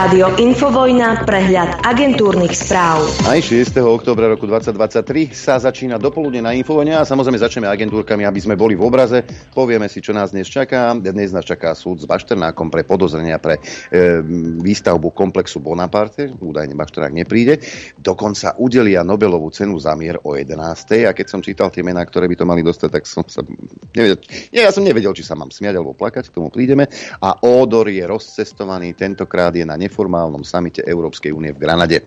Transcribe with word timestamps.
Rádio 0.00 0.32
Infovojna, 0.40 1.28
prehľad 1.28 1.84
agentúrnych 1.84 2.56
správ. 2.56 3.04
Aj 3.28 3.36
6. 3.36 3.84
oktobra 3.84 4.32
roku 4.32 4.48
2023 4.48 5.28
sa 5.36 5.60
začína 5.60 6.00
dopoludne 6.00 6.40
na 6.40 6.56
Infovojne 6.56 6.96
a 6.96 7.04
samozrejme 7.04 7.36
začneme 7.36 7.68
agentúrkami, 7.68 8.24
aby 8.24 8.40
sme 8.40 8.56
boli 8.56 8.80
v 8.80 8.88
obraze. 8.88 9.20
Povieme 9.52 9.92
si, 9.92 10.00
čo 10.00 10.16
nás 10.16 10.32
dnes 10.32 10.48
čaká. 10.48 10.96
Dnes 10.96 11.36
nás 11.36 11.44
čaká 11.44 11.76
súd 11.76 12.00
s 12.00 12.08
Bašternákom 12.08 12.72
pre 12.72 12.88
podozrenia 12.88 13.36
pre 13.36 13.60
e, 13.60 14.24
výstavbu 14.64 15.12
komplexu 15.12 15.60
Bonaparte. 15.60 16.32
Údajne 16.32 16.72
Bašternák 16.72 17.12
nepríde. 17.12 17.60
Dokonca 18.00 18.56
udelia 18.56 19.04
Nobelovú 19.04 19.52
cenu 19.52 19.76
za 19.76 19.92
mier 20.00 20.16
o 20.24 20.32
11. 20.32 20.56
A 21.04 21.12
keď 21.12 21.26
som 21.28 21.44
čítal 21.44 21.68
tie 21.68 21.84
mená, 21.84 22.00
ktoré 22.08 22.24
by 22.24 22.40
to 22.40 22.48
mali 22.48 22.64
dostať, 22.64 22.88
tak 22.88 23.04
som 23.04 23.28
sa 23.28 23.44
nevedel. 23.92 24.16
Nie, 24.48 24.64
ja 24.64 24.72
som 24.72 24.80
nevedel, 24.80 25.12
či 25.12 25.28
sa 25.28 25.36
mám 25.36 25.52
smiať 25.52 25.76
alebo 25.76 25.92
plakať, 25.92 26.32
k 26.32 26.40
tomu 26.40 26.48
prídeme. 26.48 26.88
A 27.20 27.36
Ódor 27.44 27.92
je 27.92 28.00
rozcestovaný, 28.00 28.96
tentokrát 28.96 29.52
je 29.52 29.68
na 29.68 29.76
neformálnom 29.90 30.46
samite 30.46 30.86
Európskej 30.86 31.34
únie 31.34 31.50
v 31.50 31.58
Granade. 31.58 32.06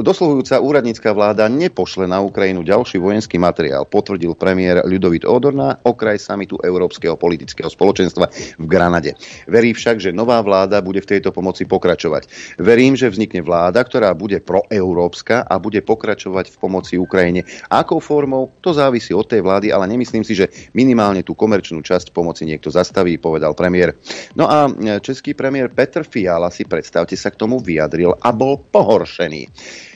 Dosluhujúca 0.00 0.56
úradnícka 0.64 1.12
vláda 1.12 1.44
nepošle 1.52 2.08
na 2.08 2.24
Ukrajinu 2.24 2.64
ďalší 2.64 2.96
vojenský 2.96 3.36
materiál, 3.36 3.84
potvrdil 3.84 4.32
premiér 4.32 4.80
Ľudovit 4.88 5.28
Odor 5.28 5.52
na 5.52 5.76
okraj 5.84 6.16
samitu 6.16 6.56
Európskeho 6.56 7.20
politického 7.20 7.68
spoločenstva 7.68 8.32
v 8.56 8.64
Granade. 8.64 9.12
Verí 9.44 9.76
však, 9.76 10.00
že 10.00 10.16
nová 10.16 10.40
vláda 10.40 10.80
bude 10.80 11.04
v 11.04 11.10
tejto 11.10 11.36
pomoci 11.36 11.68
pokračovať. 11.68 12.56
Verím, 12.56 12.96
že 12.96 13.12
vznikne 13.12 13.44
vláda, 13.44 13.84
ktorá 13.84 14.08
bude 14.16 14.40
proeurópska 14.40 15.44
a 15.44 15.60
bude 15.60 15.84
pokračovať 15.84 16.48
v 16.48 16.56
pomoci 16.56 16.96
Ukrajine. 16.96 17.44
Akou 17.68 18.00
formou? 18.00 18.56
To 18.64 18.72
závisí 18.72 19.12
od 19.12 19.28
tej 19.28 19.44
vlády, 19.44 19.68
ale 19.68 19.84
nemyslím 19.90 20.24
si, 20.24 20.32
že 20.32 20.48
minimálne 20.72 21.20
tú 21.20 21.36
komerčnú 21.36 21.84
časť 21.84 22.14
pomoci 22.14 22.48
niekto 22.48 22.72
zastaví, 22.72 23.20
povedal 23.20 23.52
premiér. 23.52 23.98
No 24.38 24.48
a 24.48 24.70
český 25.02 25.36
premiér 25.36 25.68
Petr 25.74 26.06
Fiala 26.06 26.48
si 26.54 26.62
predstavte 26.62 27.18
sa 27.18 27.34
k 27.34 27.40
tomu 27.42 27.58
vyjadril 27.58 28.14
a 28.14 28.30
bol 28.30 28.62
pohoršený. 28.62 29.50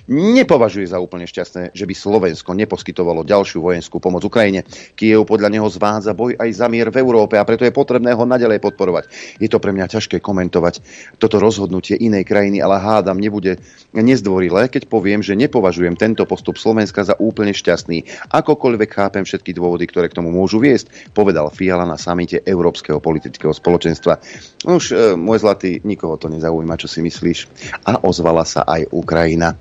Nepovažuje 0.08 0.88
za 0.88 0.96
úplne 0.96 1.28
šťastné, 1.28 1.76
že 1.76 1.84
by 1.84 1.92
Slovensko 1.92 2.56
neposkytovalo 2.56 3.28
ďalšiu 3.28 3.60
vojenskú 3.60 4.00
pomoc 4.00 4.24
Ukrajine. 4.24 4.64
Kiev 4.96 5.28
podľa 5.28 5.52
neho 5.52 5.68
zvádza 5.68 6.16
boj 6.16 6.32
aj 6.40 6.48
za 6.48 6.64
mier 6.72 6.88
v 6.88 7.04
Európe 7.04 7.36
a 7.36 7.44
preto 7.44 7.68
je 7.68 7.76
potrebné 7.76 8.16
ho 8.16 8.24
nadalej 8.24 8.56
podporovať. 8.56 9.04
Je 9.36 9.52
to 9.52 9.60
pre 9.60 9.76
mňa 9.76 9.84
ťažké 9.84 10.24
komentovať 10.24 10.80
toto 11.20 11.36
rozhodnutie 11.36 11.92
inej 12.00 12.24
krajiny, 12.24 12.56
ale 12.64 12.80
hádam 12.80 13.20
nebude 13.20 13.60
nezdvorilé, 13.92 14.72
keď 14.72 14.88
poviem, 14.88 15.20
že 15.20 15.36
nepovažujem 15.36 15.92
tento 16.00 16.24
postup 16.24 16.56
Slovenska 16.56 17.04
za 17.04 17.12
úplne 17.20 17.52
šťastný. 17.52 18.32
Akokoľvek 18.32 18.88
chápem 18.88 19.28
všetky 19.28 19.52
dôvody, 19.52 19.84
ktoré 19.92 20.08
k 20.08 20.16
tomu 20.24 20.32
môžu 20.32 20.56
viesť, 20.56 21.12
povedal 21.12 21.52
Fiala 21.52 21.84
na 21.84 22.00
samite 22.00 22.40
Európskeho 22.48 22.96
politického 22.96 23.52
spoločenstva. 23.52 24.16
Už, 24.64 24.84
e, 24.96 25.12
môj 25.20 25.44
zlatý, 25.44 25.84
nikoho 25.84 26.16
to 26.16 26.32
nezaujíma, 26.32 26.80
čo 26.80 26.88
si 26.88 27.04
myslíš. 27.04 27.38
A 27.84 28.00
ozvala 28.00 28.48
sa 28.48 28.64
aj 28.64 28.88
Ukrajina. 28.88 29.52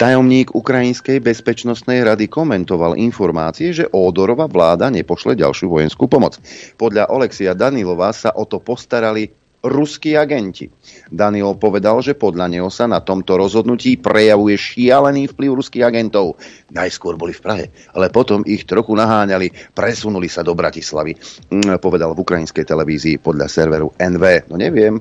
Tajomník 0.00 0.56
Ukrajinskej 0.56 1.20
bezpečnostnej 1.20 2.00
rady 2.04 2.32
komentoval 2.32 2.96
informácie, 2.96 3.76
že 3.76 3.90
Ódorova 3.92 4.48
vláda 4.48 4.88
nepošle 4.88 5.36
ďalšiu 5.36 5.68
vojenskú 5.68 6.08
pomoc. 6.08 6.40
Podľa 6.80 7.12
Olexia 7.12 7.52
Danilova 7.52 8.10
sa 8.16 8.32
o 8.32 8.48
to 8.48 8.60
postarali 8.60 9.28
ruskí 9.64 10.12
agenti. 10.12 10.68
Daniel 11.08 11.56
povedal, 11.56 12.04
že 12.04 12.12
podľa 12.12 12.52
neho 12.52 12.68
sa 12.68 12.84
na 12.84 13.00
tomto 13.00 13.40
rozhodnutí 13.40 13.96
prejavuje 13.96 14.60
šialený 14.60 15.32
vplyv 15.32 15.50
ruských 15.56 15.88
agentov. 15.88 16.36
Najskôr 16.68 17.16
boli 17.16 17.32
v 17.32 17.40
Prahe, 17.40 17.66
ale 17.96 18.12
potom 18.12 18.44
ich 18.44 18.68
trochu 18.68 18.92
naháňali, 18.92 19.72
presunuli 19.72 20.28
sa 20.28 20.44
do 20.44 20.52
Bratislavy, 20.52 21.16
mm, 21.48 21.80
povedal 21.80 22.12
v 22.12 22.20
ukrajinskej 22.20 22.68
televízii 22.68 23.16
podľa 23.24 23.48
serveru 23.48 23.88
NV. 23.96 24.52
No 24.52 24.60
neviem, 24.60 25.00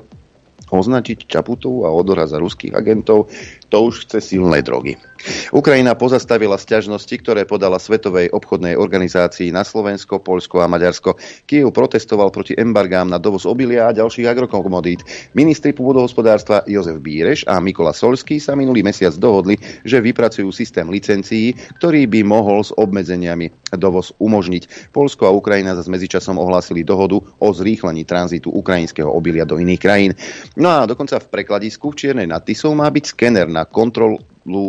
označiť 0.73 1.29
Čaputovú 1.29 1.83
a 1.85 1.93
Odora 1.93 2.25
za 2.25 2.39
ruských 2.39 2.73
agentov, 2.73 3.29
to 3.73 3.89
už 3.89 4.05
chce 4.05 4.37
silné 4.37 4.61
drogy. 4.61 5.01
Ukrajina 5.49 5.97
pozastavila 5.97 6.61
sťažnosti, 6.61 7.15
ktoré 7.25 7.49
podala 7.49 7.81
Svetovej 7.81 8.29
obchodnej 8.29 8.77
organizácii 8.77 9.49
na 9.49 9.65
Slovensko, 9.65 10.21
Polsko 10.21 10.61
a 10.61 10.69
Maďarsko. 10.69 11.17
Kiev 11.49 11.73
protestoval 11.73 12.29
proti 12.29 12.53
embargám 12.53 13.09
na 13.09 13.17
dovoz 13.17 13.49
obilia 13.49 13.89
a 13.89 13.95
ďalších 13.97 14.29
agrokomodít. 14.29 15.01
Ministri 15.33 15.73
pôdohospodárstva 15.73 16.61
Jozef 16.69 17.01
Bíreš 17.01 17.49
a 17.49 17.57
Mikola 17.57 17.97
Solský 17.97 18.37
sa 18.37 18.53
minulý 18.53 18.85
mesiac 18.85 19.15
dohodli, 19.17 19.57
že 19.81 20.03
vypracujú 20.03 20.53
systém 20.53 20.85
licencií, 20.85 21.57
ktorý 21.81 22.05
by 22.05 22.21
mohol 22.27 22.61
s 22.61 22.75
obmedzeniami 22.75 23.73
dovoz 23.73 24.13
umožniť. 24.21 24.93
Polsko 24.93 25.25
a 25.25 25.33
Ukrajina 25.33 25.73
zase 25.73 25.89
medzičasom 25.89 26.37
ohlásili 26.37 26.85
dohodu 26.85 27.17
o 27.17 27.47
zrýchlení 27.49 28.05
tranzitu 28.05 28.53
ukrajinského 28.53 29.09
obilia 29.09 29.47
do 29.47 29.57
iných 29.57 29.81
krajín. 29.81 30.11
No 30.59 30.69
a 30.69 30.85
dokonca 30.85 31.17
v 31.17 31.31
prekladisku 31.31 31.89
v 31.89 31.97
Čiernej 31.97 32.27
nad 32.29 32.45
má 32.75 32.87
byť 32.91 33.05
skener 33.15 33.47
na 33.47 33.62
kontrolu 33.67 34.19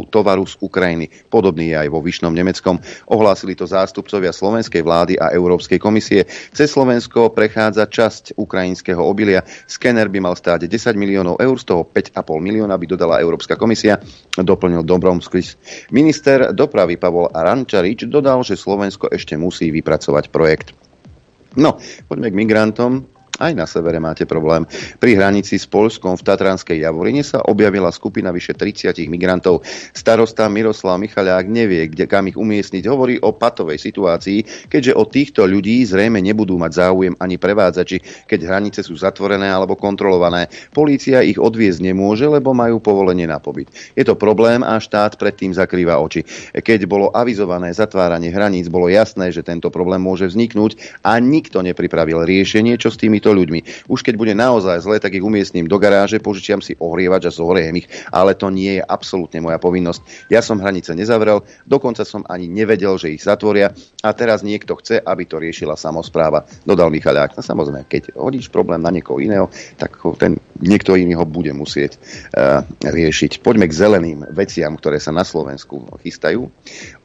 tovaru 0.07 0.47
z 0.47 0.55
Ukrajiny. 0.63 1.11
Podobný 1.27 1.75
je 1.75 1.77
aj 1.83 1.89
vo 1.91 1.99
Vyšnom 1.99 2.31
Nemeckom. 2.31 2.79
Ohlásili 3.11 3.59
to 3.59 3.67
zástupcovia 3.67 4.31
slovenskej 4.31 4.87
vlády 4.87 5.19
a 5.19 5.35
Európskej 5.35 5.83
komisie. 5.83 6.31
Cez 6.55 6.71
Slovensko 6.71 7.35
prechádza 7.35 7.91
časť 7.91 8.39
ukrajinského 8.39 9.03
obilia. 9.03 9.43
Skener 9.67 10.07
by 10.07 10.19
mal 10.23 10.39
stáť 10.39 10.71
10 10.71 10.95
miliónov 10.95 11.43
eur, 11.43 11.59
z 11.59 11.67
toho 11.67 11.83
5,5 11.91 12.15
milióna 12.39 12.79
by 12.79 12.87
dodala 12.87 13.19
Európska 13.19 13.59
komisia, 13.59 13.99
doplnil 14.39 14.87
Dobromskis. 14.87 15.59
Minister 15.91 16.55
dopravy 16.55 16.95
Pavol 16.95 17.35
Arančarič 17.35 18.07
dodal, 18.07 18.47
že 18.47 18.55
Slovensko 18.55 19.11
ešte 19.11 19.35
musí 19.35 19.75
vypracovať 19.75 20.31
projekt. 20.31 20.71
No, 21.59 21.79
poďme 22.07 22.31
k 22.31 22.39
migrantom. 22.39 23.14
Aj 23.35 23.51
na 23.51 23.67
severe 23.67 23.99
máte 23.99 24.31
problém. 24.31 24.63
Pri 25.03 25.19
hranici 25.19 25.59
s 25.59 25.67
Polskom 25.67 26.15
v 26.15 26.23
Tatranskej 26.23 26.79
Javorine 26.79 27.27
sa 27.27 27.43
objavila 27.43 27.91
skupina 27.91 28.31
vyše 28.31 28.55
30 28.55 28.95
migrantov. 29.11 29.67
Starosta 29.91 30.47
Miroslav 30.47 31.03
Michaliák 31.03 31.43
nevie, 31.51 31.91
kde 31.91 32.07
kam 32.07 32.31
ich 32.31 32.39
umiestniť. 32.39 32.87
Hovorí 32.87 33.19
o 33.19 33.35
patovej 33.35 33.83
situácii, 33.83 34.71
keďže 34.71 34.95
o 34.95 35.03
týchto 35.11 35.51
ľudí 35.51 35.83
zrejme 35.83 36.23
nebudú 36.23 36.55
mať 36.63 36.87
záujem 36.87 37.15
ani 37.19 37.35
prevádzači, 37.35 38.31
keď 38.31 38.39
hranice 38.47 38.87
sú 38.87 38.95
zatvorené 38.95 39.51
alebo 39.51 39.75
kontrolované. 39.75 40.47
Polícia 40.71 41.19
ich 41.27 41.43
odviezť 41.43 41.91
nemôže, 41.91 42.31
lebo 42.31 42.55
majú 42.55 42.79
povolenie 42.79 43.27
na 43.27 43.43
pobyt. 43.43 43.67
Je 43.99 44.07
to 44.07 44.15
problém 44.15 44.63
a 44.63 44.79
štát 44.79 45.19
predtým 45.19 45.51
zakrýva 45.51 45.99
oči. 45.99 46.23
Keď 46.55 46.87
bolo 46.87 47.11
avizované 47.11 47.75
zatváranie 47.75 48.31
hraníc, 48.31 48.71
bolo 48.71 48.87
jasné, 48.87 49.35
že 49.35 49.43
tento 49.43 49.75
problém 49.75 49.99
môže 49.99 50.31
vzniknúť 50.31 51.03
a 51.03 51.19
nikto 51.19 51.67
nepripravil 51.67 52.23
riešenie, 52.23 52.79
čo 52.79 52.95
s 52.95 53.01
tými 53.03 53.24
týmito 53.25 53.33
ľuďmi. 53.33 53.89
Už 53.89 54.05
keď 54.05 54.15
bude 54.21 54.35
naozaj 54.37 54.85
zle, 54.85 55.01
tak 55.01 55.17
ich 55.17 55.25
umiestním 55.25 55.65
do 55.65 55.81
garáže, 55.81 56.21
požičiam 56.21 56.61
si 56.61 56.77
ohrievač 56.77 57.25
a 57.25 57.33
zohriejem 57.33 57.81
ich, 57.81 57.89
ale 58.13 58.37
to 58.37 58.53
nie 58.53 58.77
je 58.77 58.83
absolútne 58.85 59.41
moja 59.41 59.57
povinnosť. 59.57 60.29
Ja 60.29 60.45
som 60.45 60.61
hranice 60.61 60.93
nezavrel, 60.93 61.41
dokonca 61.65 62.05
som 62.05 62.29
ani 62.29 62.45
nevedel, 62.53 63.01
že 63.01 63.17
ich 63.17 63.25
zatvoria 63.25 63.73
a 64.05 64.13
teraz 64.13 64.45
niekto 64.45 64.77
chce, 64.77 65.01
aby 65.01 65.25
to 65.25 65.41
riešila 65.41 65.81
samozpráva. 65.81 66.45
Dodal 66.69 66.93
Michaliak. 66.93 67.33
No 67.33 67.41
samozrejme, 67.41 67.89
keď 67.89 68.13
hodíš 68.21 68.53
problém 68.53 68.85
na 68.85 68.93
niekoho 68.93 69.17
iného, 69.17 69.49
tak 69.81 69.97
ten 70.21 70.37
niekto 70.61 70.95
iný 70.95 71.17
ho 71.17 71.25
bude 71.25 71.51
musieť 71.57 71.97
uh, 71.97 72.63
riešiť. 72.85 73.41
Poďme 73.41 73.67
k 73.67 73.75
zeleným 73.75 74.21
veciam, 74.31 74.77
ktoré 74.77 75.01
sa 75.01 75.11
na 75.11 75.25
Slovensku 75.25 75.89
chystajú. 76.05 76.47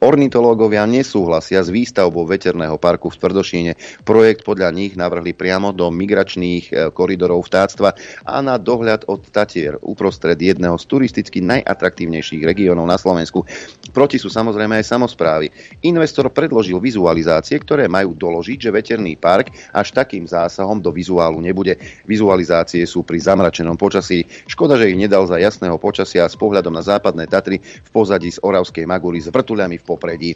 Ornitológovia 0.04 0.84
nesúhlasia 0.84 1.64
s 1.64 1.72
výstavbou 1.72 2.28
veterného 2.28 2.76
parku 2.76 3.08
v 3.08 3.18
Tvrdošíne. 3.18 3.72
Projekt 4.04 4.44
podľa 4.44 4.70
nich 4.74 4.92
navrhli 4.94 5.32
priamo 5.34 5.70
do 5.74 5.88
migračných 6.10 6.64
e, 6.66 6.90
koridorov 6.90 7.46
vtáctva 7.46 7.94
a 8.26 8.42
na 8.42 8.58
dohľad 8.58 9.06
od 9.06 9.30
Tatier 9.30 9.78
uprostred 9.78 10.34
jedného 10.34 10.74
z 10.74 10.84
turisticky 10.90 11.38
najatraktívnejších 11.38 12.42
regiónov 12.42 12.90
na 12.90 12.98
Slovensku. 12.98 13.46
Proti 13.94 14.18
sú 14.18 14.26
samozrejme 14.26 14.82
aj 14.82 14.90
samozprávy. 14.90 15.54
Investor 15.86 16.26
predložil 16.34 16.82
vizualizácie, 16.82 17.54
ktoré 17.62 17.86
majú 17.86 18.18
doložiť, 18.18 18.58
že 18.58 18.74
veterný 18.74 19.14
park 19.14 19.54
až 19.70 19.94
takým 19.94 20.26
zásahom 20.26 20.82
do 20.82 20.90
vizuálu 20.90 21.38
nebude. 21.38 21.78
Vizualizácie 22.10 22.82
sú 22.90 23.06
pri 23.06 23.22
zamračenom 23.22 23.78
počasí. 23.78 24.26
Škoda, 24.50 24.74
že 24.74 24.90
ich 24.90 24.98
nedal 24.98 25.22
za 25.30 25.38
jasného 25.38 25.78
počasia 25.78 26.26
s 26.26 26.34
pohľadom 26.34 26.74
na 26.74 26.82
západné 26.82 27.30
Tatry 27.30 27.62
v 27.62 27.90
pozadí 27.94 28.34
z 28.34 28.42
Oravskej 28.42 28.82
Magúry 28.82 29.22
s 29.22 29.30
vrtuľami 29.30 29.78
v 29.78 29.86
popredí. 29.86 30.30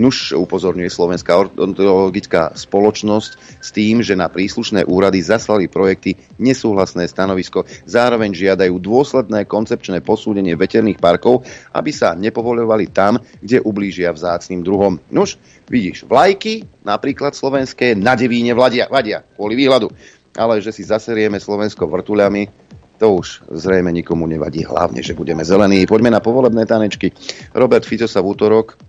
Nuž 0.00 0.32
upozorňuje 0.32 0.88
Slovenská 0.88 1.36
ornitologická 1.36 2.54
spoločnosť 2.54 3.30
s 3.58 3.68
tým, 3.74 4.00
že 4.00 4.14
na 4.14 4.30
príslušné 4.30 4.86
úrady 4.86 5.17
úrady 5.18 5.26
zaslali 5.26 5.66
projekty 5.66 6.14
nesúhlasné 6.38 7.10
stanovisko. 7.10 7.66
Zároveň 7.86 8.30
žiadajú 8.34 8.78
dôsledné 8.78 9.44
koncepčné 9.50 9.98
posúdenie 10.00 10.54
veterných 10.54 11.02
parkov, 11.02 11.42
aby 11.74 11.90
sa 11.90 12.14
nepovoľovali 12.14 12.86
tam, 12.94 13.18
kde 13.42 13.58
ublížia 13.66 14.14
vzácným 14.14 14.62
druhom. 14.62 15.02
Nuž, 15.10 15.36
vidíš, 15.66 16.06
vlajky, 16.06 16.64
napríklad 16.86 17.34
slovenské, 17.34 17.98
na 17.98 18.14
devíne 18.14 18.54
vladia, 18.54 18.86
vadia, 18.86 19.26
kvôli 19.34 19.58
výhľadu. 19.58 19.90
Ale 20.38 20.62
že 20.62 20.70
si 20.70 20.86
zaserieme 20.86 21.42
Slovensko 21.42 21.90
vrtuľami, 21.90 22.70
to 22.98 23.14
už 23.14 23.46
zrejme 23.50 23.94
nikomu 23.94 24.26
nevadí, 24.26 24.66
hlavne, 24.66 25.02
že 25.02 25.14
budeme 25.14 25.46
zelení. 25.46 25.86
Poďme 25.86 26.14
na 26.14 26.22
povolebné 26.22 26.66
tanečky. 26.66 27.14
Robert 27.54 27.86
Fico 27.86 28.10
sa 28.10 28.18
v 28.22 28.34
útorok 28.34 28.87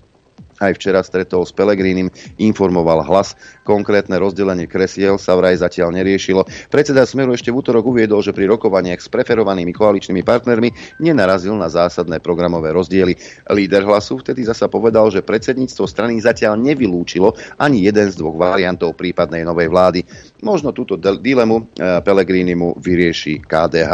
aj 0.60 0.76
včera 0.76 1.02
stretol 1.04 1.48
s 1.48 1.56
Pelegrínim, 1.56 2.12
informoval 2.40 3.04
hlas. 3.08 3.34
Konkrétne 3.64 4.20
rozdelenie 4.20 4.68
kresiel 4.68 5.16
sa 5.16 5.36
vraj 5.40 5.56
zatiaľ 5.60 5.96
neriešilo. 5.96 6.46
Predseda 6.68 7.08
Smeru 7.08 7.34
ešte 7.34 7.50
v 7.50 7.60
útorok 7.64 7.90
uviedol, 7.90 8.20
že 8.20 8.36
pri 8.36 8.48
rokovaniach 8.52 9.00
s 9.00 9.08
preferovanými 9.08 9.72
koaličnými 9.72 10.22
partnermi 10.22 11.00
nenarazil 11.00 11.56
na 11.56 11.72
zásadné 11.72 12.20
programové 12.20 12.76
rozdiely. 12.76 13.16
Líder 13.50 13.88
hlasu 13.88 14.20
vtedy 14.20 14.44
zasa 14.48 14.68
povedal, 14.68 15.08
že 15.10 15.26
predsedníctvo 15.26 15.86
strany 15.88 16.20
zatiaľ 16.20 16.60
nevylúčilo 16.60 17.34
ani 17.58 17.88
jeden 17.88 18.08
z 18.12 18.20
dvoch 18.20 18.36
variantov 18.36 19.00
prípadnej 19.00 19.48
novej 19.48 19.72
vlády. 19.72 20.00
Možno 20.44 20.76
túto 20.76 21.00
dilemu 21.00 21.72
eh, 21.76 22.00
Pelegrínimu 22.04 22.80
vyrieši 22.80 23.44
KDH. 23.44 23.94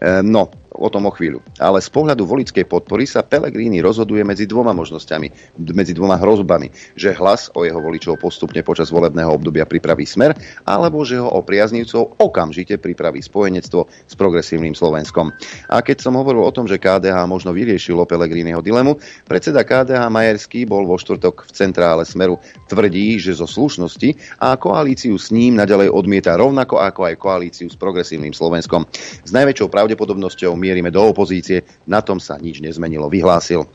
Eh, 0.00 0.22
no, 0.24 0.59
o 0.80 0.88
tom 0.88 1.04
o 1.06 1.12
chvíľu. 1.12 1.44
Ale 1.60 1.84
z 1.84 1.92
pohľadu 1.92 2.24
volickej 2.24 2.64
podpory 2.64 3.04
sa 3.04 3.20
Pelegrini 3.20 3.84
rozhoduje 3.84 4.24
medzi 4.24 4.48
dvoma 4.48 4.72
možnosťami, 4.72 5.60
medzi 5.76 5.92
dvoma 5.92 6.16
hrozbami, 6.16 6.96
že 6.96 7.12
hlas 7.12 7.52
o 7.52 7.68
jeho 7.68 7.78
voličov 7.78 8.16
postupne 8.16 8.64
počas 8.64 8.88
volebného 8.88 9.28
obdobia 9.28 9.68
pripraví 9.68 10.08
smer, 10.08 10.32
alebo 10.64 11.04
že 11.04 11.20
ho 11.20 11.28
o 11.28 11.44
priaznivcov 11.44 12.16
okamžite 12.16 12.80
pripraví 12.80 13.20
spojenectvo 13.20 13.84
s 13.86 14.14
progresívnym 14.16 14.72
Slovenskom. 14.72 15.28
A 15.68 15.84
keď 15.84 16.00
som 16.00 16.16
hovoril 16.16 16.40
o 16.40 16.54
tom, 16.54 16.64
že 16.64 16.80
KDH 16.80 17.28
možno 17.28 17.52
vyriešilo 17.52 18.08
Pelegriniho 18.08 18.64
dilemu, 18.64 18.96
predseda 19.28 19.60
KDH 19.62 20.08
Majerský 20.08 20.64
bol 20.64 20.88
vo 20.88 20.96
štvrtok 20.96 21.44
v 21.46 21.50
centrále 21.52 22.02
smeru. 22.08 22.40
Tvrdí, 22.72 23.20
že 23.20 23.36
zo 23.36 23.44
slušnosti 23.44 24.40
a 24.40 24.56
koalíciu 24.56 25.20
s 25.20 25.28
ním 25.28 25.60
naďalej 25.60 25.92
odmieta 25.92 26.38
rovnako 26.38 26.80
ako 26.80 27.00
aj 27.10 27.20
koalíciu 27.20 27.68
s 27.68 27.76
progresívnym 27.76 28.32
Slovenskom. 28.32 28.86
S 29.26 29.30
najväčšou 29.34 29.68
pravdepodobnosťou 29.68 30.54
mierime 30.70 30.94
do 30.94 31.02
opozície, 31.02 31.66
na 31.90 31.98
tom 31.98 32.22
sa 32.22 32.38
nič 32.38 32.62
nezmenilo, 32.62 33.10
vyhlásil. 33.10 33.66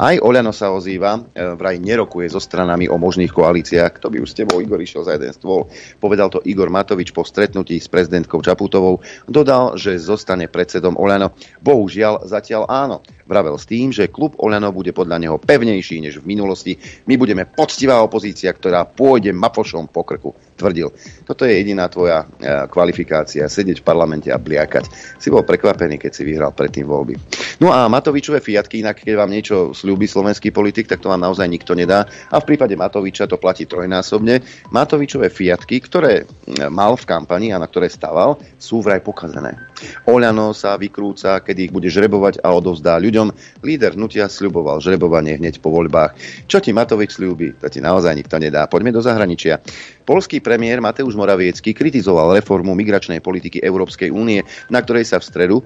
Aj 0.00 0.16
Oľano 0.16 0.50
sa 0.50 0.72
ozýva, 0.72 1.20
e, 1.20 1.54
vraj 1.54 1.76
nerokuje 1.76 2.26
so 2.32 2.40
stranami 2.40 2.88
o 2.88 2.96
možných 2.96 3.30
koalíciách. 3.30 4.00
Kto 4.00 4.08
by 4.08 4.18
už 4.24 4.32
s 4.32 4.38
tebou, 4.40 4.58
Igor, 4.58 4.80
išiel 4.80 5.04
za 5.04 5.14
jeden 5.16 5.32
stôl? 5.36 5.68
Povedal 6.00 6.32
to 6.32 6.40
Igor 6.48 6.72
Matovič 6.72 7.12
po 7.12 7.22
stretnutí 7.22 7.76
s 7.76 7.88
prezidentkou 7.88 8.40
Čaputovou. 8.40 9.04
Dodal, 9.28 9.76
že 9.76 10.00
zostane 10.00 10.48
predsedom 10.48 10.96
Oľano. 10.96 11.36
Bohužiaľ, 11.60 12.24
zatiaľ 12.24 12.66
áno. 12.66 13.04
Vravel 13.30 13.54
s 13.60 13.68
tým, 13.68 13.94
že 13.94 14.10
klub 14.10 14.34
Oľano 14.42 14.74
bude 14.74 14.90
podľa 14.90 15.22
neho 15.22 15.36
pevnejší 15.38 16.02
než 16.02 16.18
v 16.18 16.34
minulosti. 16.34 16.74
My 17.06 17.14
budeme 17.14 17.46
poctivá 17.46 18.02
opozícia, 18.02 18.50
ktorá 18.50 18.82
pôjde 18.88 19.30
mafošom 19.30 19.86
po 19.86 20.02
krku, 20.02 20.34
tvrdil. 20.58 20.90
Toto 21.22 21.46
je 21.46 21.54
jediná 21.54 21.86
tvoja 21.86 22.26
e, 22.26 22.66
kvalifikácia, 22.66 23.46
sedieť 23.46 23.80
v 23.80 23.86
parlamente 23.86 24.28
a 24.34 24.40
bliakať. 24.40 25.16
Si 25.22 25.30
bol 25.30 25.46
prekvapený, 25.46 26.00
keď 26.00 26.10
si 26.10 26.22
vyhral 26.26 26.50
predtým 26.50 26.90
voľby. 26.90 27.14
No 27.62 27.70
a 27.70 27.86
Matovičové 27.86 28.42
fiatky, 28.42 28.82
inak 28.82 29.02
keď 29.02 29.14
vám 29.14 29.30
niečo 29.30 29.49
slúbi 29.74 30.06
slovenský 30.06 30.54
politik, 30.54 30.86
tak 30.86 31.02
to 31.02 31.10
vám 31.10 31.20
naozaj 31.20 31.46
nikto 31.50 31.74
nedá. 31.74 32.06
A 32.30 32.38
v 32.38 32.54
prípade 32.54 32.78
Matoviča 32.78 33.26
to 33.26 33.36
platí 33.36 33.66
trojnásobne. 33.66 34.40
Matovičové 34.70 35.28
fiatky, 35.28 35.82
ktoré 35.82 36.24
mal 36.70 36.94
v 36.94 37.04
kampani 37.04 37.50
a 37.50 37.60
na 37.60 37.66
ktoré 37.66 37.90
stával, 37.90 38.38
sú 38.56 38.80
vraj 38.80 39.02
pokazené. 39.02 39.58
Oľano 40.04 40.52
sa 40.52 40.76
vykrúca, 40.76 41.40
kedy 41.40 41.70
ich 41.70 41.72
bude 41.72 41.88
žrebovať 41.88 42.44
a 42.44 42.52
odovzdá 42.52 43.00
ľuďom. 43.00 43.32
Líder 43.64 43.96
hnutia 43.96 44.28
sľuboval 44.28 44.84
žrebovanie 44.84 45.40
hneď 45.40 45.58
po 45.64 45.72
voľbách. 45.72 46.16
Čo 46.46 46.60
ti 46.60 46.70
Matovič 46.76 47.16
sľúbi? 47.16 47.56
To 47.64 47.66
ti 47.72 47.80
naozaj 47.80 48.12
nikto 48.12 48.36
nedá. 48.36 48.68
Poďme 48.68 48.92
do 48.92 49.00
zahraničia. 49.00 49.60
Polský 50.04 50.42
premiér 50.44 50.84
Mateusz 50.84 51.16
Moraviecký 51.16 51.72
kritizoval 51.72 52.36
reformu 52.36 52.76
migračnej 52.76 53.24
politiky 53.24 53.62
Európskej 53.64 54.12
únie, 54.12 54.44
na 54.68 54.84
ktorej 54.84 55.08
sa 55.08 55.16
v 55.22 55.28
stredu 55.28 55.56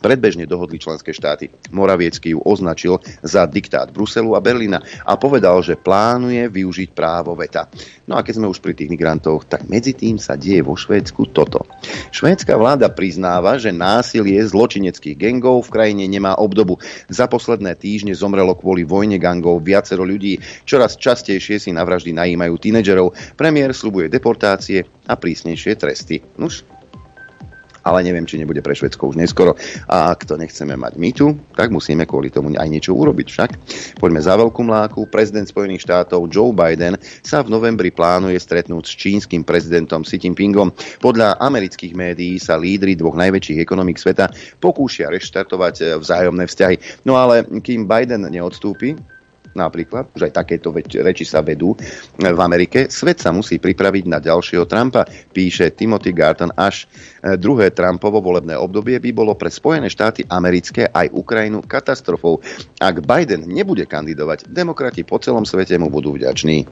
predbežne 0.00 0.46
dohodli 0.46 0.78
členské 0.78 1.10
štáty. 1.10 1.50
Moraviecký 1.72 2.36
ju 2.36 2.40
označil 2.44 3.00
za 3.24 3.48
diktát 3.48 3.90
Bruselu 3.90 4.36
a 4.36 4.40
Berlína 4.44 4.82
a 5.02 5.18
povedal, 5.18 5.60
že 5.64 5.78
plánuje 5.78 6.46
využiť 6.52 6.92
právo 6.92 7.34
veta. 7.34 7.66
No 8.06 8.14
a 8.14 8.22
keď 8.22 8.38
sme 8.38 8.50
už 8.50 8.62
pri 8.62 8.76
tých 8.76 8.92
migrantoch, 8.92 9.48
tak 9.48 9.66
medzi 9.66 9.96
tým 9.96 10.20
sa 10.20 10.38
deje 10.38 10.62
vo 10.62 10.78
Švédsku 10.78 11.34
toto. 11.34 11.66
Švédska 12.14 12.54
vláda 12.54 12.86
priznáva, 12.92 13.58
že 13.58 13.74
násilie 13.74 14.38
zločineckých 14.46 15.18
gengov 15.18 15.66
v 15.66 15.72
krajine 15.74 16.06
nemá 16.06 16.38
obdobu. 16.38 16.78
Za 17.10 17.26
posledné 17.26 17.74
týždne 17.74 18.14
zomrelo 18.14 18.54
kvôli 18.54 18.86
vojne 18.86 19.18
gangov 19.18 19.64
viacero 19.66 20.06
ľudí. 20.06 20.38
Čoraz 20.62 20.94
častejšie 20.94 21.58
si 21.58 21.70
na 21.74 21.82
vraždy 21.82 22.14
najímajú 22.14 22.54
tínedžerov. 22.62 23.14
Premiér 23.34 23.74
slubuje 23.74 24.06
deportácie 24.06 24.86
a 25.10 25.14
prísnejšie 25.18 25.72
tresty. 25.74 26.22
Nuž, 26.38 26.62
ale 27.86 28.02
neviem, 28.02 28.26
či 28.26 28.42
nebude 28.42 28.58
pre 28.66 28.74
Švedsko 28.74 29.14
už 29.14 29.16
neskoro. 29.16 29.54
A 29.86 30.10
ak 30.10 30.26
to 30.26 30.34
nechceme 30.34 30.74
mať 30.74 30.98
my 30.98 31.10
tu, 31.14 31.38
tak 31.54 31.70
musíme 31.70 32.02
kvôli 32.02 32.34
tomu 32.34 32.50
aj 32.58 32.66
niečo 32.66 32.98
urobiť 32.98 33.26
však. 33.30 33.50
Poďme 34.02 34.18
za 34.18 34.34
veľkú 34.34 34.66
mláku. 34.66 35.06
Prezident 35.06 35.46
Spojených 35.46 35.86
štátov 35.86 36.26
Joe 36.26 36.50
Biden 36.50 36.98
sa 37.22 37.46
v 37.46 37.54
novembri 37.54 37.94
plánuje 37.94 38.34
stretnúť 38.42 38.84
s 38.90 38.98
čínskym 38.98 39.46
prezidentom 39.46 40.02
Xi 40.02 40.18
Jinpingom. 40.18 40.74
Podľa 40.98 41.38
amerických 41.38 41.94
médií 41.94 42.42
sa 42.42 42.58
lídry 42.58 42.98
dvoch 42.98 43.14
najväčších 43.14 43.62
ekonomík 43.62 44.02
sveta 44.02 44.34
pokúšia 44.58 45.06
reštartovať 45.14 45.74
eh, 45.78 45.86
vzájomné 46.02 46.50
vzťahy. 46.50 47.06
No 47.06 47.14
ale 47.14 47.46
kým 47.62 47.86
Biden 47.86 48.26
neodstúpi, 48.26 48.98
napríklad, 49.56 50.12
už 50.12 50.28
aj 50.28 50.32
takéto 50.44 50.70
reči 50.76 51.24
sa 51.24 51.40
vedú 51.40 51.72
v 52.20 52.40
Amerike, 52.40 52.92
svet 52.92 53.18
sa 53.18 53.32
musí 53.32 53.56
pripraviť 53.56 54.04
na 54.04 54.20
ďalšieho 54.20 54.68
Trumpa, 54.68 55.08
píše 55.32 55.72
Timothy 55.72 56.12
Garton, 56.12 56.52
až 56.54 56.84
e, 57.24 57.40
druhé 57.40 57.72
Trumpovo 57.72 58.20
volebné 58.20 58.52
obdobie 58.54 59.00
by 59.00 59.10
bolo 59.16 59.32
pre 59.32 59.48
Spojené 59.48 59.88
štáty 59.88 60.28
americké 60.28 60.92
aj 60.92 61.10
Ukrajinu 61.16 61.64
katastrofou. 61.64 62.44
Ak 62.76 63.00
Biden 63.00 63.48
nebude 63.48 63.88
kandidovať, 63.88 64.46
demokrati 64.52 65.02
po 65.02 65.16
celom 65.16 65.48
svete 65.48 65.80
mu 65.80 65.88
budú 65.88 66.12
vďační. 66.14 66.68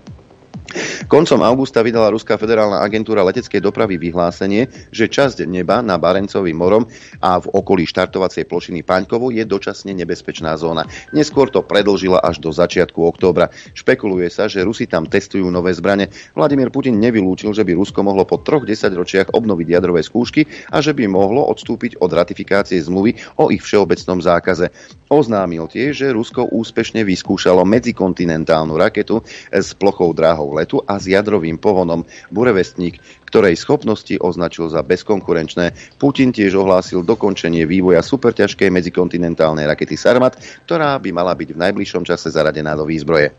Koncom 1.05 1.45
augusta 1.45 1.85
vydala 1.85 2.09
Ruská 2.09 2.41
federálna 2.41 2.81
agentúra 2.81 3.21
leteckej 3.21 3.61
dopravy 3.61 4.01
vyhlásenie, 4.01 4.73
že 4.89 5.13
časť 5.13 5.45
neba 5.45 5.85
na 5.85 6.01
Barencovým 6.01 6.57
morom 6.57 6.89
a 7.21 7.37
v 7.37 7.47
okolí 7.53 7.85
štartovacej 7.85 8.49
plošiny 8.49 8.81
Paňkovo 8.81 9.29
je 9.29 9.45
dočasne 9.45 9.93
nebezpečná 9.93 10.57
zóna. 10.57 10.89
Neskôr 11.13 11.53
to 11.53 11.61
predlžila 11.61 12.25
až 12.25 12.41
do 12.41 12.49
začiatku 12.49 12.97
októbra. 12.97 13.53
Špekuluje 13.77 14.33
sa, 14.33 14.49
že 14.49 14.65
Rusi 14.65 14.89
tam 14.89 15.05
testujú 15.05 15.53
nové 15.53 15.77
zbrane. 15.77 16.09
Vladimír 16.33 16.73
Putin 16.73 16.97
nevylúčil, 16.97 17.53
že 17.53 17.69
by 17.69 17.77
Rusko 17.77 18.01
mohlo 18.01 18.25
po 18.25 18.41
troch 18.41 18.65
desaťročiach 18.65 19.37
obnoviť 19.37 19.67
jadrové 19.69 20.01
skúšky 20.01 20.49
a 20.73 20.81
že 20.81 20.97
by 20.97 21.05
mohlo 21.05 21.45
odstúpiť 21.53 22.01
od 22.01 22.09
ratifikácie 22.09 22.81
zmluvy 22.81 23.37
o 23.37 23.53
ich 23.53 23.61
všeobecnom 23.61 24.25
zákaze. 24.25 24.73
Oznámil 25.13 25.69
tiež, 25.69 26.01
že 26.01 26.17
Rusko 26.17 26.49
úspešne 26.49 27.05
vyskúšalo 27.05 27.61
medzikontinentálnu 27.69 28.73
raketu 28.81 29.21
s 29.53 29.77
plochou 29.77 30.17
dráhou 30.17 30.54
letu 30.55 30.79
a 30.87 30.97
s 30.97 31.11
jadrovým 31.11 31.59
pohonom 31.59 32.07
Burevestník, 32.31 33.03
ktorej 33.27 33.59
schopnosti 33.59 34.15
označil 34.23 34.71
za 34.71 34.87
bezkonkurenčné. 34.87 35.99
Putin 35.99 36.31
tiež 36.31 36.55
ohlásil 36.55 37.03
dokončenie 37.03 37.67
vývoja 37.67 37.99
superťažkej 38.01 38.71
medzikontinentálnej 38.71 39.67
rakety 39.67 39.99
Sarmat, 39.99 40.39
ktorá 40.65 40.95
by 41.03 41.11
mala 41.11 41.35
byť 41.35 41.51
v 41.51 41.63
najbližšom 41.67 42.07
čase 42.07 42.31
zaradená 42.31 42.79
do 42.79 42.87
výzbroje. 42.87 43.35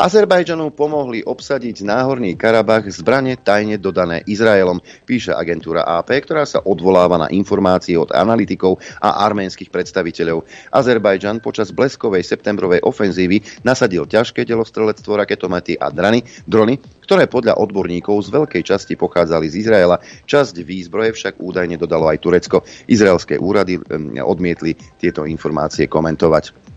Azerbajdžanu 0.00 0.72
pomohli 0.72 1.20
obsadiť 1.20 1.84
náhorný 1.84 2.32
Karabach 2.32 2.88
zbrane 2.88 3.36
tajne 3.36 3.76
dodané 3.76 4.24
Izraelom, 4.24 4.80
píše 5.04 5.36
agentúra 5.36 5.84
AP, 5.84 6.24
ktorá 6.24 6.48
sa 6.48 6.64
odvoláva 6.64 7.20
na 7.20 7.28
informácie 7.28 8.00
od 8.00 8.08
analytikov 8.08 8.80
a 8.96 9.28
arménskych 9.28 9.68
predstaviteľov. 9.68 10.48
Azerbajdžan 10.72 11.44
počas 11.44 11.68
bleskovej 11.76 12.24
septembrovej 12.24 12.80
ofenzívy 12.80 13.44
nasadil 13.60 14.08
ťažké 14.08 14.48
delostrelectvo, 14.48 15.20
raketomety 15.20 15.76
a 15.76 15.92
drany, 15.92 16.24
drony, 16.48 16.80
ktoré 17.04 17.28
podľa 17.28 17.60
odborníkov 17.60 18.24
z 18.24 18.32
veľkej 18.32 18.62
časti 18.64 18.96
pochádzali 18.96 19.52
z 19.52 19.68
Izraela. 19.68 20.00
Časť 20.24 20.64
výzbroje 20.64 21.12
však 21.12 21.44
údajne 21.44 21.76
dodalo 21.76 22.08
aj 22.08 22.24
Turecko. 22.24 22.64
Izraelské 22.88 23.36
úrady 23.36 23.76
odmietli 24.24 24.72
tieto 24.96 25.28
informácie 25.28 25.92
komentovať. 25.92 26.69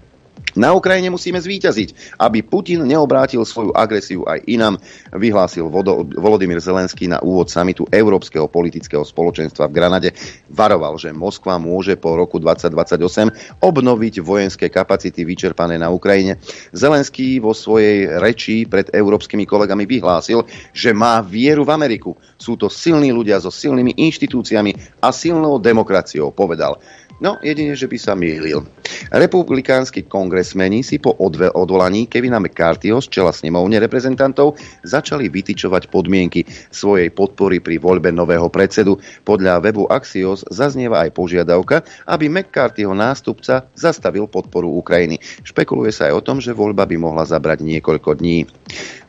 Na 0.53 0.69
Ukrajine 0.77 1.09
musíme 1.09 1.41
zvíťaziť, 1.41 2.13
aby 2.21 2.45
Putin 2.45 2.85
neobrátil 2.85 3.41
svoju 3.41 3.73
agresiu 3.73 4.21
aj 4.29 4.45
inám, 4.45 4.77
vyhlásil 5.09 5.65
Volodymyr 6.13 6.61
Zelenský 6.61 7.09
na 7.09 7.17
úvod 7.25 7.49
samitu 7.49 7.89
Európskeho 7.89 8.45
politického 8.45 9.01
spoločenstva 9.01 9.65
v 9.65 9.73
Granade. 9.73 10.09
Varoval, 10.53 11.01
že 11.01 11.09
Moskva 11.09 11.57
môže 11.57 11.97
po 11.97 12.13
roku 12.13 12.37
2028 12.37 13.65
obnoviť 13.65 14.21
vojenské 14.21 14.69
kapacity 14.69 15.25
vyčerpané 15.25 15.81
na 15.81 15.89
Ukrajine. 15.89 16.37
Zelenský 16.69 17.41
vo 17.41 17.57
svojej 17.57 18.21
reči 18.21 18.69
pred 18.69 18.93
európskymi 18.93 19.49
kolegami 19.49 19.89
vyhlásil, 19.89 20.45
že 20.69 20.93
má 20.93 21.17
vieru 21.25 21.65
v 21.65 21.73
Ameriku. 21.73 22.13
Sú 22.37 22.61
to 22.61 22.69
silní 22.69 23.09
ľudia 23.09 23.41
so 23.41 23.49
silnými 23.49 23.97
inštitúciami 23.97 25.01
a 25.01 25.09
silnou 25.09 25.57
demokraciou, 25.57 26.29
povedal. 26.29 26.77
No, 27.21 27.37
jedine, 27.45 27.77
že 27.77 27.85
by 27.85 27.97
sa 28.01 28.17
mýlil. 28.17 28.65
Republikánsky 29.13 30.09
kongresmeni 30.09 30.81
si 30.81 30.97
po 30.97 31.13
odve- 31.21 31.51
odvolaní 31.53 32.09
Kevina 32.09 32.41
McCarthyho 32.41 32.97
z 33.03 33.07
čela 33.13 33.29
snemovne 33.29 33.77
reprezentantov 33.77 34.57
začali 34.81 35.29
vytyčovať 35.29 35.93
podmienky 35.93 36.45
svojej 36.73 37.13
podpory 37.13 37.61
pri 37.61 37.77
voľbe 37.77 38.09
nového 38.09 38.49
predsedu. 38.49 38.97
Podľa 39.21 39.61
webu 39.61 39.85
Axios 39.85 40.41
zaznieva 40.49 41.05
aj 41.05 41.13
požiadavka, 41.13 41.85
aby 42.09 42.31
McCarthyho 42.31 42.97
nástupca 42.97 43.69
zastavil 43.77 44.25
podporu 44.25 44.73
Ukrajiny. 44.73 45.21
Špekuluje 45.45 45.93
sa 45.93 46.09
aj 46.09 46.13
o 46.17 46.25
tom, 46.25 46.37
že 46.41 46.57
voľba 46.57 46.89
by 46.89 46.97
mohla 46.97 47.23
zabrať 47.29 47.61
niekoľko 47.61 48.17
dní. 48.17 48.49